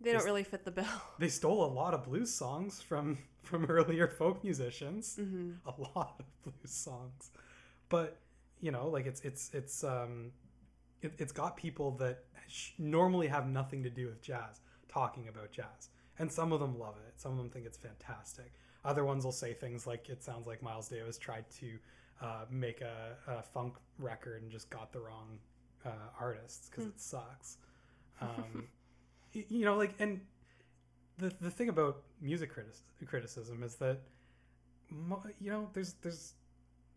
They 0.00 0.12
don't 0.12 0.24
really 0.24 0.44
fit 0.44 0.64
the 0.64 0.70
bill. 0.70 0.84
they 1.18 1.26
stole 1.28 1.64
a 1.64 1.72
lot 1.80 1.94
of 1.94 2.04
blues 2.04 2.32
songs 2.32 2.80
from 2.80 3.18
from 3.42 3.64
earlier 3.76 4.06
folk 4.06 4.44
musicians. 4.44 5.16
Hmm 5.16 5.50
a 5.66 5.74
lot 5.96 6.14
of 6.20 6.26
blues 6.44 6.72
songs. 6.72 7.32
But 7.88 8.18
you 8.60 8.70
know 8.70 8.86
like 8.88 9.06
it's 9.06 9.20
it's 9.22 9.50
it's 9.52 9.82
um 9.82 10.30
it, 11.02 11.12
it's 11.18 11.32
got 11.32 11.56
people 11.56 11.90
that 12.02 12.22
sh- 12.46 12.70
normally 12.78 13.26
have 13.26 13.48
nothing 13.48 13.82
to 13.82 13.90
do 13.90 14.06
with 14.06 14.22
jazz 14.22 14.60
talking 14.88 15.26
about 15.26 15.50
jazz. 15.50 15.88
And 16.20 16.30
some 16.30 16.52
of 16.52 16.60
them 16.60 16.78
love 16.78 16.94
it. 17.08 17.14
Some 17.16 17.32
of 17.32 17.38
them 17.38 17.48
think 17.50 17.66
it's 17.66 17.78
fantastic. 17.78 18.52
Other 18.84 19.04
ones 19.04 19.24
will 19.24 19.32
say 19.32 19.54
things 19.54 19.88
like 19.88 20.08
it 20.08 20.22
sounds 20.22 20.46
like 20.46 20.62
miles 20.62 20.88
davis 20.88 21.18
tried 21.18 21.46
to 21.58 21.78
uh, 22.22 22.44
make 22.48 22.80
a, 22.80 23.16
a 23.26 23.42
funk 23.42 23.74
record 23.98 24.42
and 24.42 24.52
just 24.52 24.70
got 24.70 24.92
the 24.92 25.00
wrong 25.00 25.38
uh, 25.84 25.90
artists 26.18 26.68
because 26.68 26.86
it 26.86 27.00
sucks. 27.00 27.58
Um, 28.20 28.66
you 29.32 29.64
know 29.64 29.76
like 29.76 29.94
and 29.98 30.20
the, 31.18 31.32
the 31.40 31.50
thing 31.50 31.68
about 31.68 32.02
music 32.20 32.52
critic- 32.52 32.74
criticism 33.06 33.62
is 33.62 33.76
that 33.76 34.00
you 35.40 35.50
know 35.50 35.68
there's 35.72 35.94
there's 36.02 36.34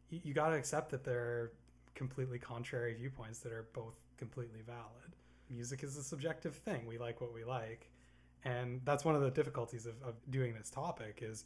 you, 0.10 0.20
you 0.24 0.34
got 0.34 0.50
to 0.50 0.56
accept 0.56 0.90
that 0.92 1.04
there 1.04 1.20
are 1.20 1.52
completely 1.96 2.40
contrary 2.40 2.94
viewpoints 2.94 3.40
that 3.40 3.52
are 3.52 3.68
both 3.74 3.96
completely 4.18 4.62
valid. 4.66 5.16
Music 5.50 5.84
is 5.84 5.98
a 5.98 6.04
subjective 6.04 6.56
thing. 6.56 6.86
We 6.88 6.98
like 6.98 7.22
what 7.22 7.34
we 7.34 7.44
like. 7.44 7.90
And 8.46 8.82
that's 8.84 9.06
one 9.06 9.16
of 9.16 9.22
the 9.22 9.32
difficulties 9.32 9.86
of, 9.86 9.96
of 10.04 10.16
doing 10.30 10.54
this 10.54 10.70
topic 10.70 11.20
is 11.22 11.46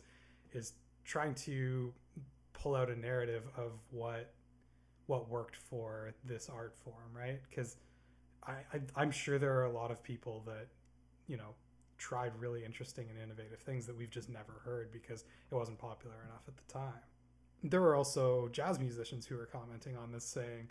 is 0.53 0.73
trying 1.03 1.35
to 1.35 1.93
pull 2.53 2.75
out 2.75 2.89
a 2.89 2.95
narrative 2.95 3.43
of 3.55 3.71
what 3.91 4.33
what 5.07 5.29
worked 5.29 5.55
for 5.55 6.13
this 6.23 6.49
art 6.49 6.75
form 6.83 7.11
right? 7.13 7.39
Because 7.49 7.77
I, 8.45 8.53
I 8.73 8.79
i'm 8.95 9.11
sure 9.11 9.37
there 9.37 9.57
are 9.59 9.65
a 9.65 9.71
lot 9.71 9.91
of 9.91 10.01
people 10.01 10.41
that 10.45 10.67
you 11.27 11.35
know 11.35 11.55
tried 11.97 12.31
really 12.39 12.63
interesting 12.63 13.07
and 13.09 13.17
innovative 13.21 13.59
things 13.59 13.85
that 13.87 13.97
we've 13.97 14.09
just 14.09 14.29
never 14.29 14.61
heard 14.63 14.91
because 14.91 15.23
it 15.51 15.55
wasn't 15.55 15.77
popular 15.79 16.15
enough 16.25 16.43
at 16.47 16.55
the 16.55 16.71
time. 16.71 17.01
There 17.63 17.81
were 17.81 17.95
also 17.95 18.49
jazz 18.49 18.79
musicians 18.79 19.25
who 19.25 19.35
were 19.35 19.47
commenting 19.47 19.97
on 19.97 20.11
this 20.11 20.23
saying 20.23 20.69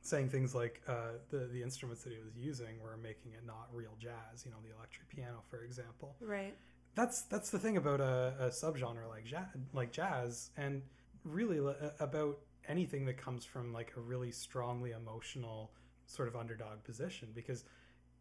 saying 0.00 0.28
things 0.30 0.54
like 0.54 0.80
uh, 0.88 1.18
the 1.30 1.48
the 1.52 1.62
instruments 1.62 2.04
that 2.04 2.12
he 2.12 2.18
was 2.20 2.36
using 2.36 2.80
were 2.80 2.96
making 2.96 3.32
it 3.32 3.44
not 3.44 3.68
real 3.72 3.96
jazz 3.98 4.44
you 4.44 4.50
know 4.50 4.58
the 4.66 4.74
electric 4.74 5.08
piano 5.08 5.42
for 5.50 5.64
example. 5.64 6.14
Right. 6.20 6.54
that's 6.94 7.22
that's 7.22 7.50
the 7.50 7.58
thing 7.58 7.76
about 7.76 8.00
a, 8.00 8.34
a 8.38 8.46
subgenre 8.48 9.08
like 9.08 9.24
jazz, 9.24 9.46
like 9.72 9.92
jazz, 9.92 10.50
and 10.56 10.82
really 11.24 11.58
about 12.00 12.38
anything 12.68 13.04
that 13.06 13.16
comes 13.16 13.44
from 13.44 13.72
like 13.72 13.92
a 13.96 14.00
really 14.00 14.30
strongly 14.30 14.92
emotional 14.92 15.72
sort 16.06 16.28
of 16.28 16.36
underdog 16.36 16.82
position. 16.84 17.28
Because 17.34 17.64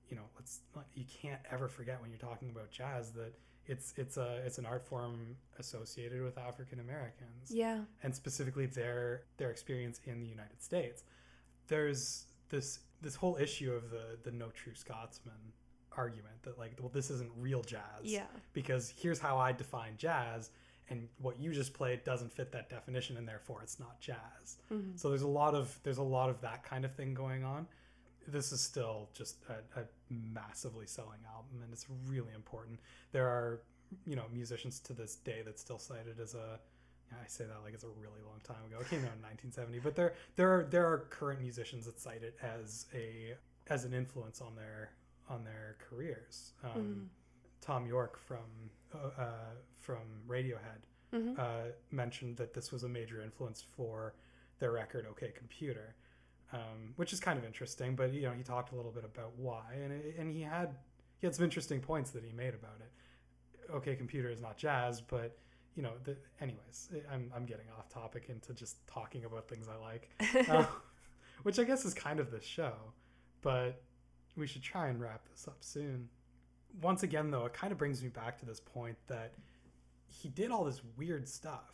you 0.10 0.15
know, 0.15 0.24
let's 0.38 0.61
not, 0.76 0.86
you 0.95 1.03
can't 1.22 1.41
ever 1.52 1.68
forget 1.68 1.99
when 2.02 2.10
you're 2.10 2.18
talking 2.19 2.49
about 2.49 2.72
jazz 2.72 3.11
that 3.11 3.34
it's 3.65 3.94
it's 3.98 4.15
a 4.15 4.41
it's 4.45 4.57
an 4.57 4.65
art 4.65 4.86
form 4.88 5.36
associated 5.60 6.22
with 6.22 6.38
African 6.38 6.80
Americans 6.80 7.49
Yeah. 7.52 7.82
and 8.03 8.15
specifically 8.15 8.65
their 8.68 9.24
their 9.36 9.52
experience 9.52 9.99
in 10.06 10.22
the 10.22 10.28
United 10.28 10.64
States. 10.64 11.03
There's 11.68 12.26
this 12.49 12.80
this 13.02 13.15
whole 13.15 13.36
issue 13.38 13.74
of 13.74 13.90
the 13.90 14.18
the 14.24 14.32
no 14.32 14.49
true 14.52 14.74
Scotsman 14.74 15.34
argument 15.98 16.41
that 16.44 16.57
like 16.57 16.78
well 16.80 16.91
this 16.94 17.10
isn't 17.10 17.32
real 17.38 17.61
jazz 17.64 17.82
Yeah. 18.03 18.28
because 18.53 18.94
here's 18.95 19.19
how 19.19 19.38
I 19.38 19.52
define 19.52 19.95
jazz 19.98 20.52
and 20.89 21.07
what 21.19 21.39
you 21.39 21.51
just 21.53 21.73
played 21.73 22.03
doesn't 22.03 22.31
fit 22.31 22.51
that 22.53 22.69
definition 22.69 23.18
and 23.18 23.27
therefore 23.27 23.61
it's 23.61 23.80
not 23.80 23.99
jazz. 23.99 24.57
Mhm. 24.72 24.97
So 24.99 25.09
there's 25.09 25.22
a 25.23 25.27
lot 25.27 25.53
of 25.55 25.77
there's 25.84 25.97
a 25.97 26.03
lot 26.03 26.30
of 26.30 26.39
that 26.41 26.64
kind 26.64 26.85
of 26.85 26.93
thing 26.95 27.14
going 27.14 27.43
on. 27.43 27.68
This 28.27 28.51
is 28.51 28.61
still 28.61 29.09
just 29.14 29.38
a, 29.49 29.80
a 29.81 29.85
massively 30.09 30.85
selling 30.88 31.19
album 31.34 31.61
and 31.64 31.72
it's 31.73 31.88
really 32.07 32.34
important. 32.34 32.80
There 33.11 33.27
are 33.27 33.61
you 34.05 34.15
know 34.15 34.26
musicians 34.34 34.80
to 34.81 34.93
this 34.93 35.15
day 35.15 35.41
that 35.43 35.59
still 35.59 35.80
cite 35.80 36.07
it 36.07 36.19
as 36.22 36.34
a 36.35 36.59
yeah, 37.09 37.18
I 37.23 37.27
say 37.27 37.45
that 37.45 37.64
like 37.64 37.73
it's 37.73 37.85
a 37.85 37.89
really 37.89 38.22
long 38.26 38.41
time 38.43 38.64
ago. 38.65 38.80
It 38.81 38.89
came 38.89 38.99
out 39.05 39.15
in 39.15 39.22
1970, 39.22 39.80
but 39.80 39.95
there 39.95 40.14
there 40.35 40.51
are 40.57 40.64
there 40.65 40.85
are 40.91 40.99
current 41.09 41.39
musicians 41.41 41.85
that 41.85 41.99
cite 41.99 42.23
it 42.23 42.38
as 42.41 42.85
a 42.93 43.35
as 43.68 43.85
an 43.85 43.93
influence 43.93 44.41
on 44.41 44.55
their 44.55 44.91
on 45.30 45.43
their 45.43 45.77
careers. 45.89 46.53
Um, 46.64 46.72
Mhm. 46.72 47.07
Thom 47.61 47.85
Yorke 47.88 48.18
from 48.18 48.69
uh, 49.18 49.53
from 49.80 50.24
Radiohead 50.28 50.84
Mhm. 51.14 51.40
uh, 51.40 51.72
mentioned 51.91 52.36
that 52.38 52.53
this 52.53 52.72
was 52.72 52.84
a 52.84 52.90
major 52.90 53.22
influence 53.22 53.61
for 53.61 54.14
their 54.60 54.72
record 54.72 55.06
OK 55.06 55.32
Computer, 55.32 55.95
um, 56.52 56.94
which 56.98 57.14
is 57.14 57.19
kind 57.19 57.38
of 57.40 57.45
interesting. 57.45 57.95
But 57.95 58.14
you 58.14 58.24
know, 58.24 58.34
he 58.34 58.44
talked 58.44 58.72
a 58.72 58.76
little 58.76 58.91
bit 58.91 59.06
about 59.06 59.34
why, 59.38 59.74
and 59.76 59.91
it, 59.94 60.15
and 60.18 60.30
he 60.32 60.41
had 60.41 60.76
he 61.19 61.26
had 61.28 61.34
some 61.36 61.45
interesting 61.45 61.80
points 61.82 62.11
that 62.11 62.24
he 62.24 62.32
made 62.34 62.53
about 62.53 62.80
it. 62.82 62.91
OK 63.72 63.95
Computer 63.95 64.30
is 64.30 64.41
not 64.41 64.57
jazz, 64.57 64.99
but 65.02 65.38
you 65.76 65.84
know, 65.84 65.94
the, 66.03 66.18
anyways, 66.41 66.90
I'm 67.11 67.32
I'm 67.36 67.45
getting 67.45 67.68
off 67.78 67.88
topic 67.90 68.26
into 68.30 68.53
just 68.53 68.86
talking 68.88 69.26
about 69.26 69.48
things 69.48 69.68
I 69.69 69.76
like, 69.76 70.10
uh, 70.49 70.65
which 71.44 71.60
I 71.60 71.64
guess 71.64 71.86
is 71.86 71.94
kind 71.94 72.19
of 72.19 72.32
this 72.32 72.44
show, 72.44 72.74
but 73.41 73.82
we 74.36 74.45
should 74.48 74.64
try 74.64 74.88
and 74.90 74.99
wrap 74.99 75.28
this 75.30 75.48
up 75.48 75.57
soon. 75.61 76.10
Once 76.81 77.03
again, 77.03 77.31
though, 77.31 77.45
it 77.45 77.53
kind 77.53 77.71
of 77.71 77.77
brings 77.77 78.03
me 78.03 78.09
back 78.09 78.37
to 78.39 78.45
this 78.45 78.59
point 78.59 78.97
that 79.07 79.33
he 80.07 80.29
did 80.29 80.51
all 80.51 80.63
this 80.63 80.81
weird 80.97 81.27
stuff 81.27 81.73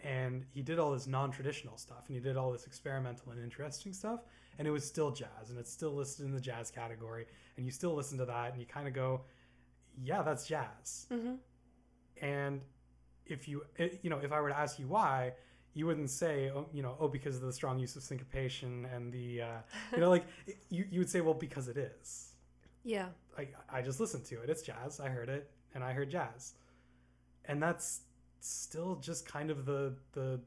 and 0.00 0.44
he 0.50 0.62
did 0.62 0.78
all 0.78 0.92
this 0.92 1.06
non-traditional 1.06 1.76
stuff 1.76 2.04
and 2.06 2.16
he 2.16 2.22
did 2.22 2.36
all 2.36 2.52
this 2.52 2.66
experimental 2.66 3.32
and 3.32 3.42
interesting 3.42 3.92
stuff 3.92 4.20
and 4.58 4.68
it 4.68 4.70
was 4.70 4.86
still 4.86 5.10
jazz 5.10 5.50
and 5.50 5.58
it's 5.58 5.72
still 5.72 5.92
listed 5.92 6.24
in 6.24 6.32
the 6.32 6.40
jazz 6.40 6.70
category 6.70 7.26
and 7.56 7.66
you 7.66 7.72
still 7.72 7.94
listen 7.94 8.16
to 8.18 8.24
that 8.24 8.52
and 8.52 8.60
you 8.60 8.66
kind 8.66 8.86
of 8.86 8.94
go 8.94 9.22
yeah 10.00 10.22
that's 10.22 10.46
jazz 10.46 11.06
Mhm. 11.10 11.38
and 12.22 12.60
if 13.26 13.48
you 13.48 13.64
it, 13.76 13.98
you 14.02 14.10
know 14.10 14.18
if 14.18 14.30
i 14.30 14.40
were 14.40 14.50
to 14.50 14.56
ask 14.56 14.78
you 14.78 14.86
why 14.86 15.32
you 15.74 15.84
wouldn't 15.86 16.10
say 16.10 16.48
oh, 16.54 16.68
you 16.72 16.82
know 16.82 16.94
oh 17.00 17.08
because 17.08 17.34
of 17.34 17.42
the 17.42 17.52
strong 17.52 17.80
use 17.80 17.96
of 17.96 18.04
syncopation 18.04 18.84
and 18.94 19.12
the 19.12 19.42
uh, 19.42 19.46
you 19.92 19.98
know 19.98 20.10
like 20.10 20.26
you, 20.70 20.84
you 20.92 21.00
would 21.00 21.10
say 21.10 21.20
well 21.22 21.34
because 21.34 21.66
it 21.66 21.76
is 21.76 22.27
Yeah. 22.88 23.08
I, 23.36 23.48
I 23.70 23.82
just 23.82 24.00
listened 24.00 24.24
to 24.26 24.40
it. 24.42 24.48
It's 24.48 24.62
jazz. 24.62 24.98
I 24.98 25.08
heard 25.10 25.28
it, 25.28 25.50
and 25.74 25.84
I 25.84 25.92
heard 25.92 26.10
jazz, 26.10 26.54
and 27.44 27.62
that's 27.62 28.00
still 28.40 28.96
just 28.96 29.26
kind 29.28 29.50
of 29.50 29.66
the 29.66 29.94
the 30.12 30.40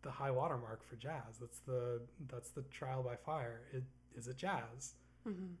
the 0.00 0.10
high 0.10 0.30
watermark 0.30 0.82
for 0.82 0.96
jazz. 0.96 1.36
That's 1.38 1.58
the 1.66 2.00
that's 2.28 2.48
the 2.50 2.62
trial 2.62 3.02
by 3.02 3.16
fire. 3.16 3.60
It 3.72 3.84
is 4.16 4.26
it 4.26 4.38
jazz, 4.38 4.94
Mhm. 5.28 5.54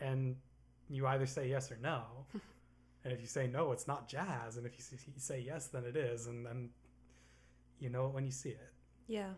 and 0.00 0.36
you 0.88 1.06
either 1.06 1.26
say 1.26 1.48
yes 1.50 1.70
or 1.70 1.76
no, 1.82 2.02
and 3.04 3.12
if 3.12 3.20
you 3.20 3.26
say 3.26 3.46
no, 3.46 3.72
it's 3.72 3.86
not 3.86 4.08
jazz, 4.08 4.56
and 4.56 4.64
if 4.66 4.72
you, 4.78 4.84
you 5.06 5.12
say 5.20 5.38
yes, 5.40 5.66
then 5.66 5.84
it 5.84 5.96
is, 5.96 6.26
and 6.28 6.46
then 6.46 6.70
you 7.78 7.90
know 7.90 8.06
it 8.06 8.14
when 8.14 8.24
you 8.24 8.32
see 8.32 8.50
it. 8.50 8.72
Yeah. 9.06 9.34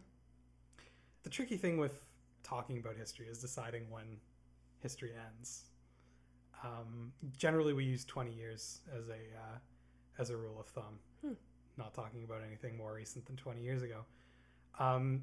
The 1.25 1.31
tricky 1.31 1.57
thing 1.57 1.77
with 1.79 2.05
talking 2.45 2.79
about 2.79 2.97
history 2.97 3.27
is 3.27 3.41
deciding 3.41 3.91
when 3.91 4.19
history 4.83 5.13
ends. 5.37 5.65
Um, 6.63 7.13
generally, 7.37 7.73
we 7.73 7.85
use 7.85 8.05
20 8.05 8.33
years 8.33 8.81
as 8.97 9.09
a 9.09 9.13
uh, 9.13 9.59
as 10.19 10.31
a 10.31 10.37
rule 10.37 10.59
of 10.61 10.67
thumb. 10.67 10.99
Hmm. 11.25 11.33
Not 11.77 11.95
talking 11.95 12.25
about 12.25 12.43
anything 12.47 12.77
more 12.77 12.95
recent 12.95 13.25
than 13.27 13.37
20 13.37 13.63
years 13.63 13.83
ago. 13.83 14.05
Um, 14.79 15.23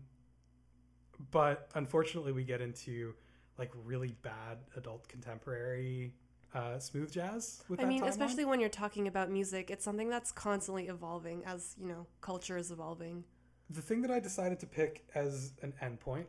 but 1.31 1.69
unfortunately, 1.75 2.31
we 2.31 2.43
get 2.43 2.61
into 2.61 3.13
like 3.57 3.71
really 3.85 4.15
bad 4.21 4.59
adult 4.75 5.07
contemporary 5.07 6.13
uh, 6.53 6.79
smooth 6.79 7.11
jazz. 7.11 7.63
With 7.69 7.79
I 7.79 7.85
mean, 7.85 8.01
timeline. 8.01 8.09
especially 8.09 8.45
when 8.45 8.59
you're 8.59 8.69
talking 8.69 9.07
about 9.07 9.29
music, 9.29 9.69
it's 9.69 9.83
something 9.83 10.09
that's 10.09 10.31
constantly 10.31 10.87
evolving 10.87 11.43
as, 11.45 11.75
you 11.79 11.87
know, 11.87 12.07
culture 12.21 12.57
is 12.57 12.71
evolving. 12.71 13.23
the 13.69 13.81
thing 13.81 14.01
that 14.01 14.11
I 14.11 14.19
decided 14.19 14.59
to 14.61 14.65
pick 14.65 15.05
as 15.13 15.51
an 15.61 15.73
endpoint 15.83 16.25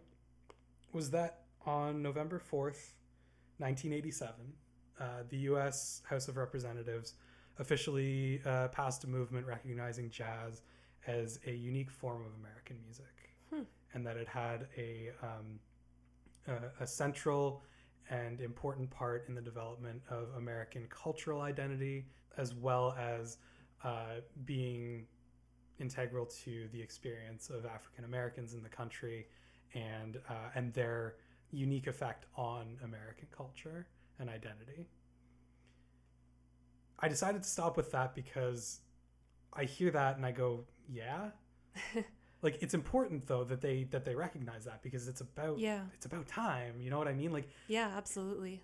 was 0.93 1.11
that 1.11 1.43
on 1.65 2.03
November 2.03 2.41
4th, 2.53 2.93
1987, 3.59 4.35
uh, 5.01 5.05
the 5.29 5.37
U.S. 5.51 6.03
House 6.09 6.29
of 6.29 6.37
Representatives 6.37 7.15
officially 7.59 8.41
uh, 8.47 8.69
passed 8.69 9.05
a 9.05 9.09
movement 9.09 9.47
recognizing 9.47 10.11
jazz 10.11 10.63
as 11.07 11.41
a 11.47 11.53
unique 11.53 11.91
form 11.91 12.23
of 12.25 12.33
American 12.41 12.77
music, 12.85 13.07
Hmm. 13.51 13.63
and 13.95 14.07
that 14.07 14.17
it 14.17 14.29
had 14.29 14.69
a, 14.77 15.11
um, 15.23 15.59
a 16.47 16.83
a 16.83 16.87
central 16.87 17.63
and 18.11 18.41
important 18.41 18.91
part 18.91 19.27
in 19.29 19.35
the 19.35 19.41
development 19.41 20.03
of 20.09 20.29
American 20.37 20.87
cultural 20.89 21.41
identity, 21.43 22.07
as 22.37 22.55
well 22.55 22.95
as 22.99 23.39
uh, 23.85 24.21
being 24.45 25.07
integral 25.79 26.27
to 26.27 26.69
the 26.73 26.81
experience 26.81 27.51
of 27.51 27.65
African 27.67 28.05
Americans 28.05 28.55
in 28.55 28.63
the 28.63 28.69
country 28.69 29.27
and 29.75 30.19
uh, 30.29 30.51
and 30.55 30.73
their 30.75 31.17
unique 31.51 31.87
effect 31.87 32.27
on 32.37 32.77
American 32.85 33.27
culture 33.37 33.87
and 34.19 34.29
identity. 34.29 34.87
I 36.99 37.09
decided 37.09 37.43
to 37.43 37.49
stop 37.49 37.77
with 37.77 37.93
that 37.93 38.15
because 38.15 38.81
I 39.53 39.65
hear 39.65 39.91
that 39.93 40.17
and 40.17 40.27
I 40.27 40.33
go, 40.33 40.65
yeah. 40.89 41.31
like 42.43 42.59
it's 42.63 42.75
important 42.75 43.27
though 43.27 43.45
that 43.45 43.61
they 43.61 43.85
that 43.91 44.05
they 44.05 44.15
recognize 44.15 44.65
that 44.65 44.83
because 44.83 45.07
it's 45.09 45.21
about 45.21 45.59
Yeah. 45.59 45.83
it's 45.95 46.07
about 46.07 46.27
time, 46.27 46.81
you 46.81 46.91
know 46.91 46.99
what 46.99 47.09
I 47.09 47.13
mean? 47.15 47.33
Like 47.33 47.49
Yeah, 47.69 47.93
absolutely. 47.97 48.63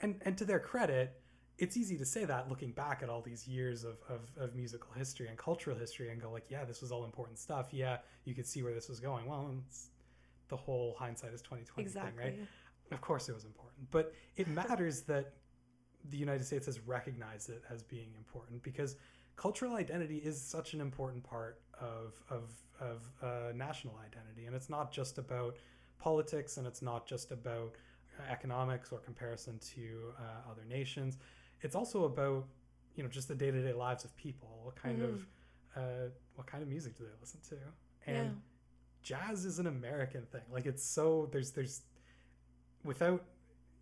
and 0.00 0.20
and 0.24 0.36
to 0.38 0.44
their 0.44 0.60
credit, 0.60 1.20
it's 1.58 1.76
easy 1.76 1.96
to 1.98 2.04
say 2.04 2.24
that 2.24 2.48
looking 2.48 2.72
back 2.72 3.02
at 3.02 3.08
all 3.08 3.20
these 3.20 3.46
years 3.46 3.84
of, 3.84 3.96
of, 4.08 4.20
of 4.36 4.54
musical 4.54 4.92
history 4.92 5.28
and 5.28 5.36
cultural 5.36 5.76
history 5.76 6.10
and 6.10 6.20
go 6.20 6.30
like, 6.30 6.50
yeah, 6.50 6.64
this 6.64 6.80
was 6.80 6.90
all 6.92 7.04
important 7.04 7.38
stuff. 7.38 7.68
Yeah, 7.72 7.98
you 8.24 8.34
could 8.34 8.46
see 8.46 8.62
where 8.62 8.74
this 8.74 8.88
was 8.88 9.00
going. 9.00 9.26
Well, 9.26 9.52
it's 9.68 9.88
the 10.52 10.56
whole 10.56 10.94
hindsight 10.98 11.32
is 11.32 11.42
twenty 11.42 11.64
twenty 11.64 11.88
exactly. 11.88 12.22
thing, 12.22 12.38
right? 12.38 12.48
Of 12.92 13.00
course, 13.00 13.28
it 13.28 13.34
was 13.34 13.44
important, 13.44 13.90
but 13.90 14.12
it 14.36 14.46
matters 14.48 15.00
that 15.12 15.32
the 16.10 16.16
United 16.16 16.44
States 16.44 16.66
has 16.66 16.78
recognized 16.80 17.48
it 17.48 17.62
as 17.70 17.82
being 17.82 18.10
important 18.16 18.62
because 18.62 18.96
cultural 19.36 19.74
identity 19.76 20.18
is 20.18 20.40
such 20.40 20.74
an 20.74 20.80
important 20.80 21.22
part 21.24 21.60
of 21.80 22.22
of 22.30 22.50
of 22.80 22.98
uh, 23.22 23.52
national 23.54 23.94
identity, 24.06 24.46
and 24.46 24.54
it's 24.54 24.68
not 24.68 24.92
just 24.92 25.18
about 25.18 25.56
politics, 25.98 26.58
and 26.58 26.66
it's 26.66 26.82
not 26.82 27.06
just 27.06 27.32
about 27.32 27.74
economics 28.28 28.92
or 28.92 28.98
comparison 28.98 29.58
to 29.58 30.12
uh, 30.18 30.50
other 30.50 30.64
nations. 30.68 31.18
It's 31.62 31.74
also 31.74 32.04
about 32.04 32.46
you 32.94 33.02
know 33.02 33.08
just 33.08 33.28
the 33.28 33.34
day 33.34 33.50
to 33.50 33.62
day 33.62 33.72
lives 33.72 34.04
of 34.04 34.14
people. 34.16 34.60
What 34.62 34.76
kind 34.76 35.02
of 35.02 35.26
uh, 35.76 36.10
what 36.34 36.46
kind 36.46 36.62
of 36.62 36.68
music 36.68 36.96
do 36.98 37.04
they 37.04 37.16
listen 37.20 37.40
to? 37.48 37.56
And 38.06 38.26
Yeah. 38.28 38.51
Jazz 39.02 39.44
is 39.44 39.58
an 39.58 39.66
American 39.66 40.26
thing. 40.32 40.42
Like 40.52 40.66
it's 40.66 40.84
so 40.84 41.28
there's 41.32 41.50
there's 41.52 41.82
without 42.84 43.24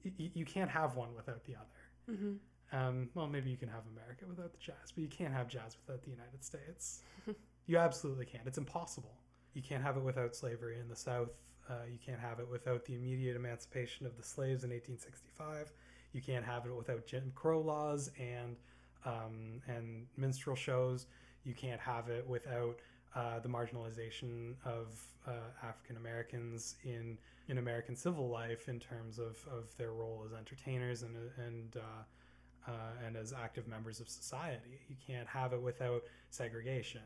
y- 0.05 0.31
you 0.35 0.45
can't 0.45 0.71
have 0.71 0.97
one 0.97 1.15
without 1.15 1.45
the 1.45 1.55
other. 1.57 2.17
hmm 2.19 2.35
Um, 2.73 3.09
well, 3.15 3.27
maybe 3.27 3.51
you 3.51 3.57
can 3.57 3.69
have 3.69 3.83
America 3.93 4.25
without 4.29 4.53
the 4.53 4.59
jazz, 4.59 4.93
but 4.95 5.03
you 5.03 5.09
can't 5.09 5.33
have 5.35 5.49
jazz 5.49 5.77
without 5.85 6.03
the 6.05 6.11
United 6.11 6.45
States. 6.45 7.03
you 7.67 7.79
absolutely 7.79 8.27
can't. 8.27 8.47
It's 8.47 8.59
impossible. 8.59 9.17
You 9.55 9.63
can't 9.63 9.83
have 9.83 9.97
it 9.97 10.03
without 10.03 10.37
slavery 10.37 10.79
in 10.79 10.89
the 10.89 10.97
South. 10.97 11.31
Uh, 11.69 11.85
you 11.91 11.99
can't 12.05 12.21
have 12.21 12.39
it 12.41 12.49
without 12.49 12.85
the 12.85 12.95
immediate 12.95 13.37
emancipation 13.37 14.07
of 14.07 14.17
the 14.17 14.23
slaves 14.23 14.65
in 14.65 14.71
1865. 14.71 15.73
You 16.13 16.21
can't 16.23 16.45
have 16.45 16.67
it 16.67 16.75
without 16.75 17.07
Jim 17.07 17.33
Crow 17.35 17.61
laws 17.61 18.11
and 18.19 18.57
um, 19.05 19.63
and 19.67 20.07
minstrel 20.17 20.57
shows. 20.57 21.07
You 21.45 21.55
can't 21.55 21.81
have 21.81 22.09
it 22.09 22.27
without 22.29 22.77
uh, 23.15 23.41
the 23.41 23.49
marginalization 23.49 24.55
of 24.65 25.01
uh, 25.27 25.33
African 25.63 25.97
Americans 25.97 26.77
in 26.85 27.19
in 27.49 27.59
American 27.59 27.97
civil 27.97 28.29
life 28.29 28.69
in 28.69 28.79
terms 28.79 29.19
of, 29.19 29.37
of 29.53 29.77
their 29.77 29.93
role 29.93 30.23
as 30.25 30.33
entertainers 30.33 31.03
and 31.03 31.17
and 31.45 31.77
uh, 31.77 32.71
uh, 32.71 33.07
and 33.07 33.17
as 33.17 33.33
active 33.33 33.67
members 33.67 34.01
of 34.01 34.09
society. 34.09 34.81
You 34.89 34.97
can't 35.05 35.27
have 35.27 35.53
it 35.53 35.61
without 35.61 36.03
segregation. 36.31 37.03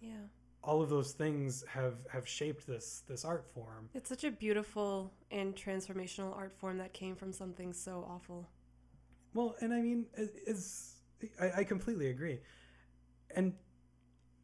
Yeah. 0.00 0.12
All 0.62 0.82
of 0.82 0.90
those 0.90 1.12
things 1.12 1.64
have 1.68 1.94
have 2.10 2.28
shaped 2.28 2.66
this 2.66 3.02
this 3.08 3.24
art 3.24 3.46
form. 3.54 3.88
It's 3.94 4.08
such 4.08 4.24
a 4.24 4.30
beautiful 4.30 5.12
and 5.30 5.54
transformational 5.54 6.36
art 6.36 6.54
form 6.58 6.78
that 6.78 6.92
came 6.92 7.14
from 7.16 7.32
something 7.32 7.72
so 7.72 8.06
awful. 8.08 8.48
Well, 9.32 9.54
and 9.60 9.72
I 9.72 9.80
mean, 9.80 10.06
it's 10.16 10.96
I, 11.40 11.60
I 11.60 11.64
completely 11.64 12.08
agree, 12.08 12.40
and 13.34 13.54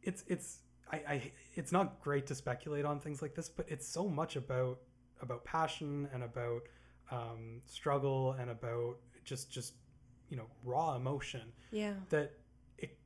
it's 0.01 0.23
it's 0.27 0.59
I, 0.91 0.95
I 1.07 1.31
it's 1.55 1.71
not 1.71 2.01
great 2.01 2.27
to 2.27 2.35
speculate 2.35 2.85
on 2.85 2.99
things 2.99 3.21
like 3.21 3.35
this, 3.35 3.49
but 3.49 3.65
it's 3.69 3.87
so 3.87 4.07
much 4.07 4.35
about 4.35 4.79
about 5.21 5.43
passion 5.45 6.07
and 6.13 6.23
about 6.23 6.63
um, 7.11 7.61
struggle 7.65 8.33
and 8.39 8.49
about 8.49 8.97
just 9.23 9.51
just 9.51 9.73
you 10.29 10.37
know 10.37 10.47
raw 10.63 10.95
emotion 10.95 11.51
Yeah. 11.71 11.93
that 12.09 12.33
it, 12.77 12.97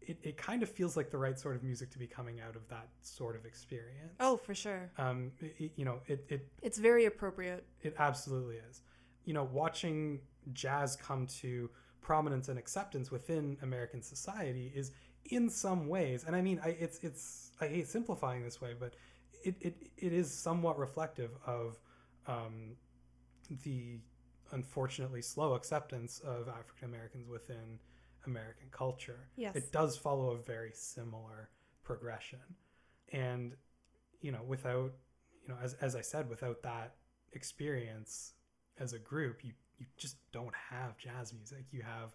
it 0.00 0.18
it 0.22 0.36
kind 0.36 0.62
of 0.62 0.68
feels 0.70 0.96
like 0.96 1.10
the 1.10 1.18
right 1.18 1.38
sort 1.38 1.56
of 1.56 1.62
music 1.62 1.90
to 1.90 1.98
be 1.98 2.06
coming 2.06 2.40
out 2.40 2.56
of 2.56 2.66
that 2.68 2.88
sort 3.02 3.36
of 3.36 3.44
experience. 3.44 4.14
Oh, 4.20 4.36
for 4.36 4.54
sure. 4.54 4.90
um, 4.98 5.32
it- 5.40 5.54
it- 5.58 5.72
you 5.76 5.84
know, 5.84 6.00
it 6.06 6.24
it 6.28 6.48
It's 6.62 6.78
very 6.78 7.04
appropriate. 7.06 7.66
it 7.82 7.94
absolutely 7.98 8.56
is. 8.70 8.82
You 9.24 9.34
know, 9.34 9.44
watching 9.44 10.20
jazz 10.54 10.96
come 10.96 11.26
to 11.26 11.68
prominence 12.00 12.48
and 12.48 12.58
acceptance 12.58 13.10
within 13.10 13.58
American 13.62 14.00
society 14.00 14.72
is 14.74 14.92
in 15.28 15.48
some 15.50 15.88
ways, 15.88 16.24
and 16.26 16.34
I 16.34 16.40
mean, 16.40 16.60
I, 16.64 16.70
it's 16.70 16.98
it's 17.02 17.52
I 17.60 17.68
hate 17.68 17.88
simplifying 17.88 18.42
this 18.42 18.60
way, 18.60 18.74
but 18.78 18.94
it 19.44 19.54
it, 19.60 19.76
it 19.96 20.12
is 20.12 20.32
somewhat 20.32 20.78
reflective 20.78 21.30
of 21.46 21.78
um, 22.26 22.76
the 23.62 23.98
unfortunately 24.52 25.22
slow 25.22 25.54
acceptance 25.54 26.20
of 26.20 26.48
African 26.48 26.88
Americans 26.88 27.28
within 27.28 27.78
American 28.26 28.68
culture. 28.70 29.28
Yes. 29.36 29.56
It 29.56 29.72
does 29.72 29.96
follow 29.96 30.30
a 30.30 30.38
very 30.38 30.70
similar 30.74 31.50
progression. 31.82 32.40
And, 33.12 33.54
you 34.20 34.32
know, 34.32 34.42
without, 34.46 34.92
you 35.42 35.48
know, 35.48 35.56
as, 35.62 35.74
as 35.74 35.96
I 35.96 36.00
said, 36.02 36.28
without 36.28 36.62
that 36.62 36.94
experience 37.32 38.34
as 38.78 38.92
a 38.92 38.98
group, 38.98 39.44
you, 39.44 39.52
you 39.78 39.86
just 39.96 40.16
don't 40.32 40.54
have 40.70 40.98
jazz 40.98 41.32
music. 41.32 41.64
You 41.70 41.82
have, 41.82 42.14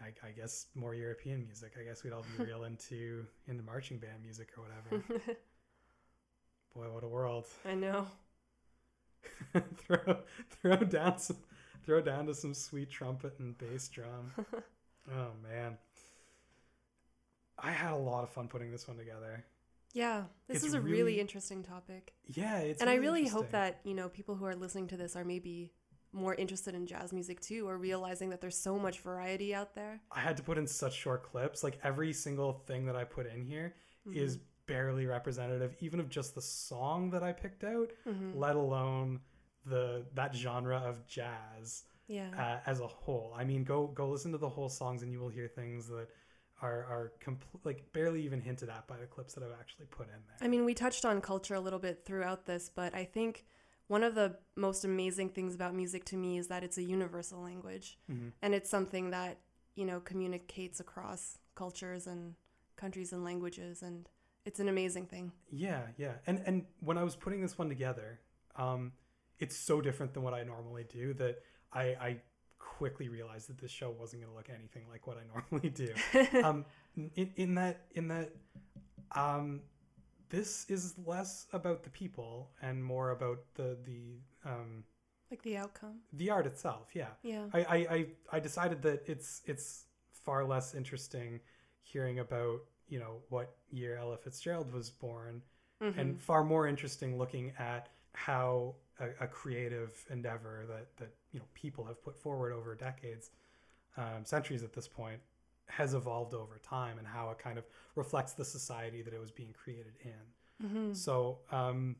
I, 0.00 0.26
I 0.26 0.30
guess, 0.30 0.66
more 0.74 0.94
European 0.94 1.44
music. 1.44 1.72
I 1.80 1.84
guess 1.84 2.04
we'd 2.04 2.12
all 2.12 2.24
be 2.38 2.44
real 2.46 2.64
into 2.64 3.26
into 3.46 3.62
marching 3.62 3.98
band 3.98 4.22
music 4.22 4.48
or 4.56 4.64
whatever. 4.64 5.04
Boy, 6.74 6.92
what 6.92 7.04
a 7.04 7.08
world! 7.08 7.46
I 7.64 7.74
know. 7.74 8.06
throw 9.76 10.16
throw 10.62 10.76
down 10.76 11.18
some 11.18 11.36
throw 11.84 12.00
down 12.00 12.26
to 12.26 12.34
some 12.34 12.54
sweet 12.54 12.90
trumpet 12.90 13.34
and 13.38 13.56
bass 13.58 13.88
drum. 13.88 14.32
oh 15.12 15.30
man. 15.42 15.76
I 17.58 17.72
had 17.72 17.92
a 17.92 17.96
lot 17.96 18.22
of 18.22 18.30
fun 18.30 18.46
putting 18.46 18.70
this 18.70 18.86
one 18.86 18.96
together. 18.96 19.44
Yeah. 19.92 20.24
This 20.46 20.58
It's 20.58 20.66
is 20.66 20.74
a 20.74 20.80
really, 20.80 20.96
really- 21.02 21.20
interesting 21.20 21.64
topic. 21.64 22.12
Yeah, 22.28 22.58
it's 22.58 22.80
and 22.80 22.88
I 22.88 22.94
really 22.96 23.26
hope 23.26 23.50
that, 23.50 23.80
you 23.84 23.94
know, 23.94 24.08
people 24.08 24.36
who 24.36 24.44
are 24.44 24.54
listening 24.54 24.86
to 24.88 24.96
this 24.96 25.16
are 25.16 25.24
maybe 25.24 25.72
more 26.18 26.34
interested 26.34 26.74
in 26.74 26.86
jazz 26.86 27.12
music 27.12 27.40
too, 27.40 27.66
or 27.68 27.76
realizing 27.78 28.30
that 28.30 28.40
there's 28.40 28.56
so 28.56 28.78
much 28.78 29.00
variety 29.00 29.54
out 29.54 29.74
there. 29.74 30.00
I 30.12 30.20
had 30.20 30.36
to 30.38 30.42
put 30.42 30.58
in 30.58 30.66
such 30.66 30.94
short 30.94 31.22
clips. 31.22 31.62
Like 31.62 31.78
every 31.84 32.12
single 32.12 32.52
thing 32.66 32.86
that 32.86 32.96
I 32.96 33.04
put 33.04 33.26
in 33.26 33.42
here 33.42 33.74
is 34.12 34.36
Mm-hmm. 34.36 34.44
barely 34.66 35.06
representative, 35.06 35.74
even 35.80 36.00
of 36.00 36.08
just 36.08 36.34
the 36.34 36.42
song 36.42 37.10
that 37.10 37.22
I 37.22 37.32
picked 37.32 37.64
out, 37.64 37.90
Mm-hmm. 38.06 38.38
let 38.38 38.56
alone 38.56 39.20
the 39.66 40.06
that 40.14 40.34
genre 40.34 40.78
of 40.78 41.06
jazz. 41.06 41.84
Yeah. 42.10 42.30
uh, 42.38 42.60
as 42.70 42.80
a 42.80 42.86
whole. 42.86 43.34
I 43.36 43.44
mean, 43.44 43.64
go 43.64 43.86
go 43.88 44.08
listen 44.08 44.32
to 44.32 44.38
the 44.38 44.48
whole 44.48 44.70
songs, 44.70 45.02
and 45.02 45.12
you 45.12 45.20
will 45.20 45.28
hear 45.28 45.46
things 45.46 45.88
that 45.88 46.08
are 46.62 46.84
are 46.94 47.12
compl- 47.22 47.60
like 47.64 47.84
barely 47.92 48.22
even 48.24 48.40
hinted 48.40 48.70
at 48.70 48.86
by 48.88 48.96
the 48.96 49.04
clips 49.06 49.34
that 49.34 49.44
I've 49.44 49.58
actually 49.60 49.84
put 49.86 50.06
in 50.06 50.14
there. 50.26 50.36
I 50.40 50.48
mean, 50.48 50.64
we 50.64 50.72
touched 50.72 51.04
on 51.04 51.20
culture 51.20 51.54
a 51.54 51.60
little 51.60 51.78
bit 51.78 52.04
throughout 52.06 52.46
this, 52.46 52.70
but 52.74 52.94
I 52.94 53.04
think 53.04 53.44
one 53.88 54.04
of 54.04 54.14
the 54.14 54.36
most 54.54 54.84
amazing 54.84 55.30
things 55.30 55.54
about 55.54 55.74
music 55.74 56.04
to 56.06 56.16
me 56.16 56.38
is 56.38 56.46
that 56.48 56.62
it's 56.62 56.78
a 56.78 56.82
universal 56.82 57.40
language. 57.40 57.98
Mhm. 58.10 58.32
And 58.42 58.54
it's 58.54 58.70
something 58.70 59.10
that, 59.10 59.38
you 59.74 59.84
know, 59.84 60.00
communicates 60.00 60.78
across 60.78 61.38
cultures 61.54 62.06
and 62.06 62.34
countries 62.76 63.12
and 63.12 63.24
languages. 63.24 63.82
And 63.82 64.08
it's 64.44 64.60
an 64.60 64.68
amazing 64.68 65.06
thing. 65.06 65.32
Yeah, 65.50 65.88
yeah. 65.96 66.18
And 66.26 66.42
and 66.46 66.66
when 66.80 66.96
I 66.98 67.02
was 67.02 67.16
putting 67.16 67.40
this 67.40 67.58
one 67.58 67.68
together, 67.68 68.20
um, 68.56 68.92
it's 69.38 69.56
so 69.56 69.80
different 69.80 70.14
than 70.14 70.22
what 70.22 70.34
I 70.34 70.44
normally 70.44 70.84
do 70.84 71.14
that 71.14 71.42
I 71.72 71.82
I 71.82 72.20
quickly 72.58 73.08
realized 73.08 73.48
that 73.48 73.58
this 73.58 73.70
show 73.70 73.90
wasn't 73.90 74.22
going 74.22 74.30
to 74.32 74.36
look 74.36 74.50
anything 74.50 74.84
like 74.88 75.06
what 75.06 75.16
I 75.16 75.24
normally 75.50 75.70
do. 75.70 75.94
um, 76.44 76.64
in, 76.96 77.32
in 77.36 77.54
that 77.54 77.86
in 77.92 78.08
that 78.08 78.32
um, 79.12 79.62
this 80.30 80.66
is 80.68 80.94
less 81.06 81.46
about 81.52 81.82
the 81.82 81.90
people 81.90 82.50
and 82.62 82.82
more 82.84 83.10
about 83.10 83.38
the 83.54 83.76
the 83.84 84.20
um, 84.48 84.84
like 85.30 85.42
the 85.42 85.56
outcome. 85.56 86.00
the 86.12 86.30
art 86.30 86.46
itself. 86.46 86.88
Yeah. 86.94 87.08
Yeah. 87.22 87.44
I, 87.52 87.58
I, 87.60 87.76
I, 87.76 88.06
I 88.32 88.40
decided 88.40 88.82
that 88.82 89.02
it's 89.06 89.42
it's 89.46 89.84
far 90.24 90.44
less 90.44 90.74
interesting 90.74 91.40
hearing 91.82 92.18
about 92.18 92.60
you 92.88 92.98
know 92.98 93.16
what 93.28 93.56
year 93.70 93.96
Ella 93.96 94.16
Fitzgerald 94.16 94.72
was 94.72 94.90
born, 94.90 95.42
Mm-hmm. 95.82 96.00
and 96.00 96.20
far 96.20 96.42
more 96.42 96.66
interesting 96.66 97.18
looking 97.18 97.52
at 97.56 97.88
how 98.12 98.74
a, 98.98 99.10
a 99.24 99.28
creative 99.28 99.92
endeavor 100.10 100.64
that 100.68 100.88
that 100.96 101.14
you 101.30 101.38
know 101.38 101.46
people 101.54 101.84
have 101.84 102.02
put 102.02 102.16
forward 102.16 102.52
over 102.52 102.74
decades, 102.74 103.30
um, 103.96 104.24
centuries 104.24 104.64
at 104.64 104.72
this 104.72 104.88
point, 104.88 105.20
has 105.68 105.94
evolved 105.94 106.34
over 106.34 106.58
time, 106.58 106.98
and 106.98 107.06
how 107.06 107.30
it 107.30 107.38
kind 107.38 107.58
of 107.58 107.64
reflects 107.94 108.32
the 108.32 108.44
society 108.44 109.02
that 109.02 109.12
it 109.14 109.20
was 109.20 109.30
being 109.30 109.52
created 109.52 109.94
in. 110.04 110.66
Mm-hmm. 110.66 110.92
So. 110.94 111.38
Um, 111.50 111.96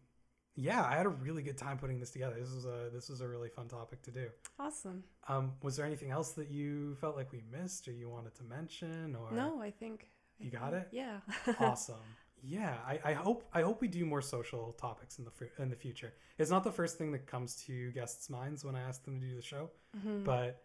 yeah, 0.61 0.85
I 0.85 0.97
had 0.97 1.07
a 1.07 1.11
really 1.11 1.45
good 1.45 1.57
time 1.57 1.79
putting 1.79 2.01
this 2.01 2.11
together. 2.11 2.35
This 2.37 2.53
was 2.53 2.65
a 2.65 2.91
this 2.93 3.09
was 3.09 3.21
a 3.21 3.29
really 3.29 3.49
fun 3.49 3.69
topic 3.69 4.03
to 4.03 4.11
do. 4.11 4.27
Awesome. 4.59 5.05
Um, 5.29 5.53
was 5.63 5.77
there 5.77 5.87
anything 5.87 6.11
else 6.11 6.33
that 6.33 6.51
you 6.51 6.97
felt 7.01 7.15
like 7.15 7.31
we 7.31 7.45
missed 7.53 7.87
or 7.87 7.93
you 7.93 8.09
wanted 8.09 8.35
to 8.35 8.43
mention 8.43 9.15
or 9.15 9.31
No, 9.31 9.63
I 9.63 9.71
think. 9.71 10.09
I 10.41 10.45
You 10.45 10.51
got 10.51 10.73
think- 10.73 10.87
it? 10.87 10.89
Yeah. 10.91 11.21
awesome. 11.61 11.95
Yeah, 12.43 12.75
I, 12.85 12.99
I 13.05 13.13
hope 13.13 13.45
I 13.53 13.63
hope 13.63 13.81
we 13.81 13.87
do 13.87 14.05
more 14.05 14.21
social 14.21 14.73
topics 14.73 15.19
in 15.21 15.25
the 15.25 15.31
fu- 15.31 15.63
in 15.63 15.71
the 15.71 15.77
future. 15.77 16.13
It's 16.39 16.51
not 16.51 16.65
the 16.65 16.73
first 16.73 16.99
thing 16.99 17.13
that 17.13 17.27
comes 17.29 17.55
to 17.67 17.93
guests' 17.93 18.29
minds 18.29 18.65
when 18.65 18.75
I 18.75 18.81
ask 18.81 19.05
them 19.05 19.21
to 19.21 19.27
do 19.29 19.37
the 19.37 19.43
show, 19.43 19.71
Mhm. 19.97 20.25
but 20.25 20.65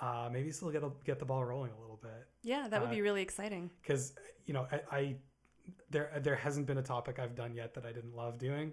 uh, 0.00 0.28
maybe 0.32 0.50
still 0.50 0.70
get 0.70 0.82
a, 0.82 0.90
get 1.04 1.18
the 1.18 1.24
ball 1.24 1.44
rolling 1.44 1.70
a 1.76 1.80
little 1.80 1.98
bit 2.02 2.26
Yeah, 2.42 2.66
that 2.68 2.80
would 2.80 2.88
uh, 2.88 2.92
be 2.92 3.02
really 3.02 3.22
exciting. 3.22 3.70
because 3.82 4.14
you 4.46 4.54
know 4.54 4.66
I, 4.72 4.80
I 4.96 5.16
there 5.90 6.10
there 6.22 6.34
hasn't 6.36 6.66
been 6.66 6.78
a 6.78 6.82
topic 6.82 7.18
I've 7.18 7.34
done 7.34 7.54
yet 7.54 7.74
that 7.74 7.84
I 7.86 7.92
didn't 7.92 8.16
love 8.16 8.38
doing, 8.38 8.72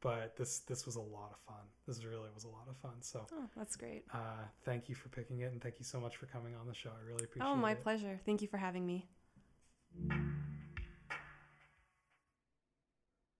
but 0.00 0.36
this 0.36 0.60
this 0.60 0.86
was 0.86 0.96
a 0.96 1.00
lot 1.00 1.30
of 1.32 1.38
fun. 1.46 1.64
This 1.86 2.04
really 2.04 2.28
was 2.34 2.44
a 2.44 2.48
lot 2.48 2.66
of 2.68 2.76
fun. 2.76 3.00
So 3.00 3.26
Oh, 3.32 3.48
that's 3.56 3.76
great. 3.76 4.04
uh, 4.12 4.44
thank 4.64 4.88
you 4.88 4.94
for 4.94 5.08
picking 5.08 5.40
it, 5.40 5.50
and 5.52 5.60
thank 5.62 5.78
you 5.78 5.84
so 5.84 5.98
much 5.98 6.16
for 6.16 6.26
coming 6.26 6.54
on 6.54 6.66
the 6.66 6.74
show. 6.74 6.90
I 6.90 7.02
really 7.06 7.24
appreciate 7.24 7.48
it. 7.48 7.52
Oh, 7.52 7.56
my 7.56 7.74
pleasure. 7.74 8.20
Thank 8.26 8.42
you 8.42 8.48
for 8.48 8.58
having 8.58 8.86
me. 8.86 9.08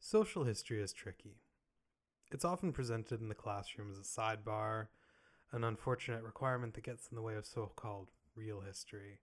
Social 0.00 0.44
history 0.44 0.80
is 0.80 0.92
tricky. 0.92 1.36
It's 2.30 2.44
often 2.44 2.72
presented 2.72 3.20
in 3.20 3.28
the 3.28 3.34
classroom 3.34 3.90
as 3.90 3.98
a 3.98 4.02
sidebar, 4.02 4.86
an 5.52 5.64
unfortunate 5.64 6.22
requirement 6.22 6.74
that 6.74 6.84
gets 6.84 7.08
in 7.08 7.16
the 7.16 7.22
way 7.22 7.34
of 7.34 7.46
so 7.46 7.72
called 7.76 8.08
real 8.34 8.60
history. 8.60 9.20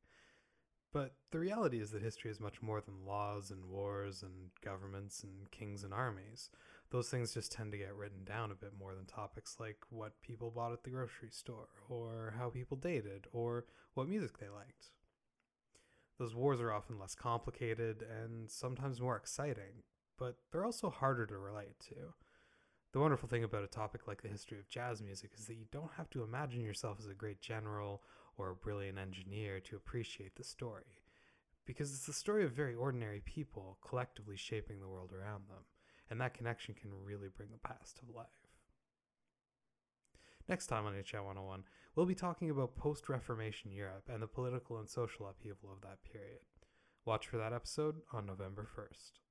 But 0.91 1.15
the 1.31 1.39
reality 1.39 1.81
is 1.81 1.91
that 1.91 2.01
history 2.01 2.31
is 2.31 2.39
much 2.39 2.61
more 2.61 2.79
than 2.79 3.05
laws 3.05 3.51
and 3.51 3.65
wars 3.65 4.23
and 4.23 4.49
governments 4.63 5.23
and 5.23 5.51
kings 5.51 5.83
and 5.83 5.93
armies. 5.93 6.49
Those 6.89 7.09
things 7.09 7.33
just 7.33 7.51
tend 7.51 7.73
to 7.73 7.77
get 7.77 7.95
written 7.95 8.23
down 8.23 8.49
a 8.49 8.55
bit 8.55 8.71
more 8.79 8.95
than 8.95 9.05
topics 9.05 9.57
like 9.59 9.77
what 9.89 10.21
people 10.21 10.51
bought 10.51 10.71
at 10.71 10.83
the 10.83 10.91
grocery 10.91 11.31
store, 11.31 11.67
or 11.89 12.33
how 12.37 12.49
people 12.49 12.77
dated, 12.77 13.27
or 13.33 13.65
what 13.93 14.07
music 14.07 14.39
they 14.39 14.47
liked. 14.47 14.91
Those 16.17 16.33
wars 16.33 16.61
are 16.61 16.71
often 16.71 16.97
less 16.97 17.13
complicated 17.13 18.01
and 18.01 18.49
sometimes 18.49 19.01
more 19.01 19.17
exciting, 19.17 19.83
but 20.17 20.37
they're 20.51 20.63
also 20.63 20.89
harder 20.89 21.25
to 21.25 21.37
relate 21.37 21.77
to. 21.89 22.13
The 22.95 23.01
wonderful 23.01 23.27
thing 23.27 23.43
about 23.43 23.65
a 23.65 23.67
topic 23.67 24.07
like 24.07 24.21
the 24.21 24.29
history 24.29 24.57
of 24.57 24.69
jazz 24.69 25.01
music 25.01 25.31
is 25.37 25.47
that 25.47 25.57
you 25.57 25.65
don't 25.69 25.91
have 25.97 26.09
to 26.11 26.23
imagine 26.23 26.61
yourself 26.61 26.95
as 26.97 27.07
a 27.07 27.13
great 27.13 27.41
general 27.41 28.01
or 28.37 28.51
a 28.51 28.55
brilliant 28.55 28.97
engineer 28.97 29.59
to 29.65 29.75
appreciate 29.75 30.37
the 30.37 30.45
story, 30.45 31.01
because 31.65 31.91
it's 31.91 32.05
the 32.05 32.13
story 32.13 32.45
of 32.45 32.53
very 32.53 32.73
ordinary 32.73 33.21
people 33.25 33.79
collectively 33.85 34.37
shaping 34.37 34.79
the 34.79 34.87
world 34.87 35.11
around 35.11 35.49
them, 35.49 35.65
and 36.09 36.21
that 36.21 36.35
connection 36.35 36.73
can 36.73 36.89
really 37.03 37.27
bring 37.27 37.49
the 37.51 37.67
past 37.67 37.97
to 37.97 38.15
life. 38.15 38.27
Next 40.47 40.67
time 40.67 40.85
on 40.85 40.93
HI 40.93 41.19
101, 41.19 41.65
we'll 41.97 42.05
be 42.05 42.15
talking 42.15 42.49
about 42.49 42.77
post 42.77 43.09
Reformation 43.09 43.73
Europe 43.73 44.07
and 44.07 44.23
the 44.23 44.27
political 44.27 44.77
and 44.77 44.87
social 44.87 45.27
upheaval 45.27 45.69
of 45.73 45.81
that 45.81 46.01
period. 46.09 46.39
Watch 47.03 47.27
for 47.27 47.35
that 47.39 47.51
episode 47.51 47.95
on 48.13 48.25
November 48.25 48.65
1st. 48.73 49.24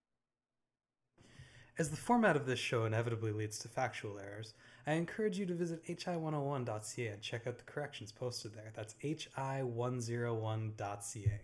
As 1.76 1.90
the 1.90 1.96
format 1.96 2.36
of 2.36 2.46
this 2.46 2.60
show 2.60 2.84
inevitably 2.84 3.32
leads 3.32 3.58
to 3.58 3.66
factual 3.66 4.20
errors, 4.20 4.54
I 4.86 4.92
encourage 4.92 5.40
you 5.40 5.46
to 5.46 5.54
visit 5.54 5.84
hi101.ca 5.84 7.08
and 7.08 7.20
check 7.20 7.48
out 7.48 7.58
the 7.58 7.64
corrections 7.64 8.12
posted 8.12 8.54
there. 8.54 8.70
That's 8.74 8.94
hi101.ca. 9.02 11.40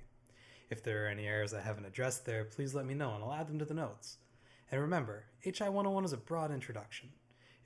If 0.71 0.85
there 0.85 1.05
are 1.05 1.09
any 1.09 1.27
errors 1.27 1.53
I 1.53 1.61
haven't 1.61 1.87
addressed 1.87 2.27
there, 2.27 2.45
please 2.45 2.75
let 2.75 2.87
me 2.87 2.95
know 2.95 3.13
and 3.13 3.25
I'll 3.25 3.33
add 3.33 3.49
them 3.49 3.59
to 3.59 3.65
the 3.65 3.75
notes. 3.75 4.19
And 4.71 4.81
remember, 4.81 5.25
HI 5.41 5.69
101 5.69 6.05
is 6.05 6.13
a 6.13 6.17
broad 6.17 6.53
introduction. 6.53 7.09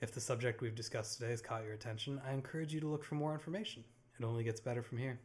If 0.01 0.11
the 0.11 0.19
subject 0.19 0.61
we've 0.61 0.73
discussed 0.73 1.19
today 1.19 1.29
has 1.29 1.43
caught 1.43 1.63
your 1.63 1.73
attention, 1.73 2.19
I 2.27 2.33
encourage 2.33 2.73
you 2.73 2.79
to 2.79 2.87
look 2.87 3.03
for 3.03 3.13
more 3.13 3.33
information. 3.33 3.83
It 4.19 4.25
only 4.25 4.43
gets 4.43 4.59
better 4.59 4.81
from 4.81 4.97
here. 4.97 5.19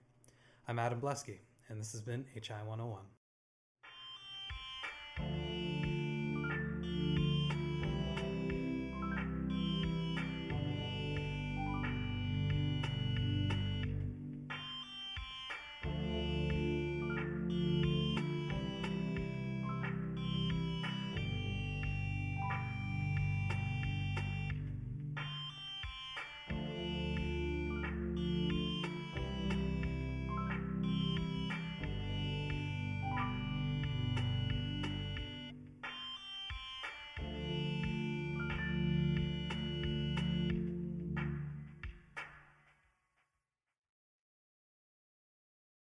I'm 0.68 0.78
Adam 0.78 1.00
Blesky, 1.00 1.38
and 1.70 1.80
this 1.80 1.92
has 1.92 2.02
been 2.02 2.26
HI 2.34 2.62
101. 2.66 3.00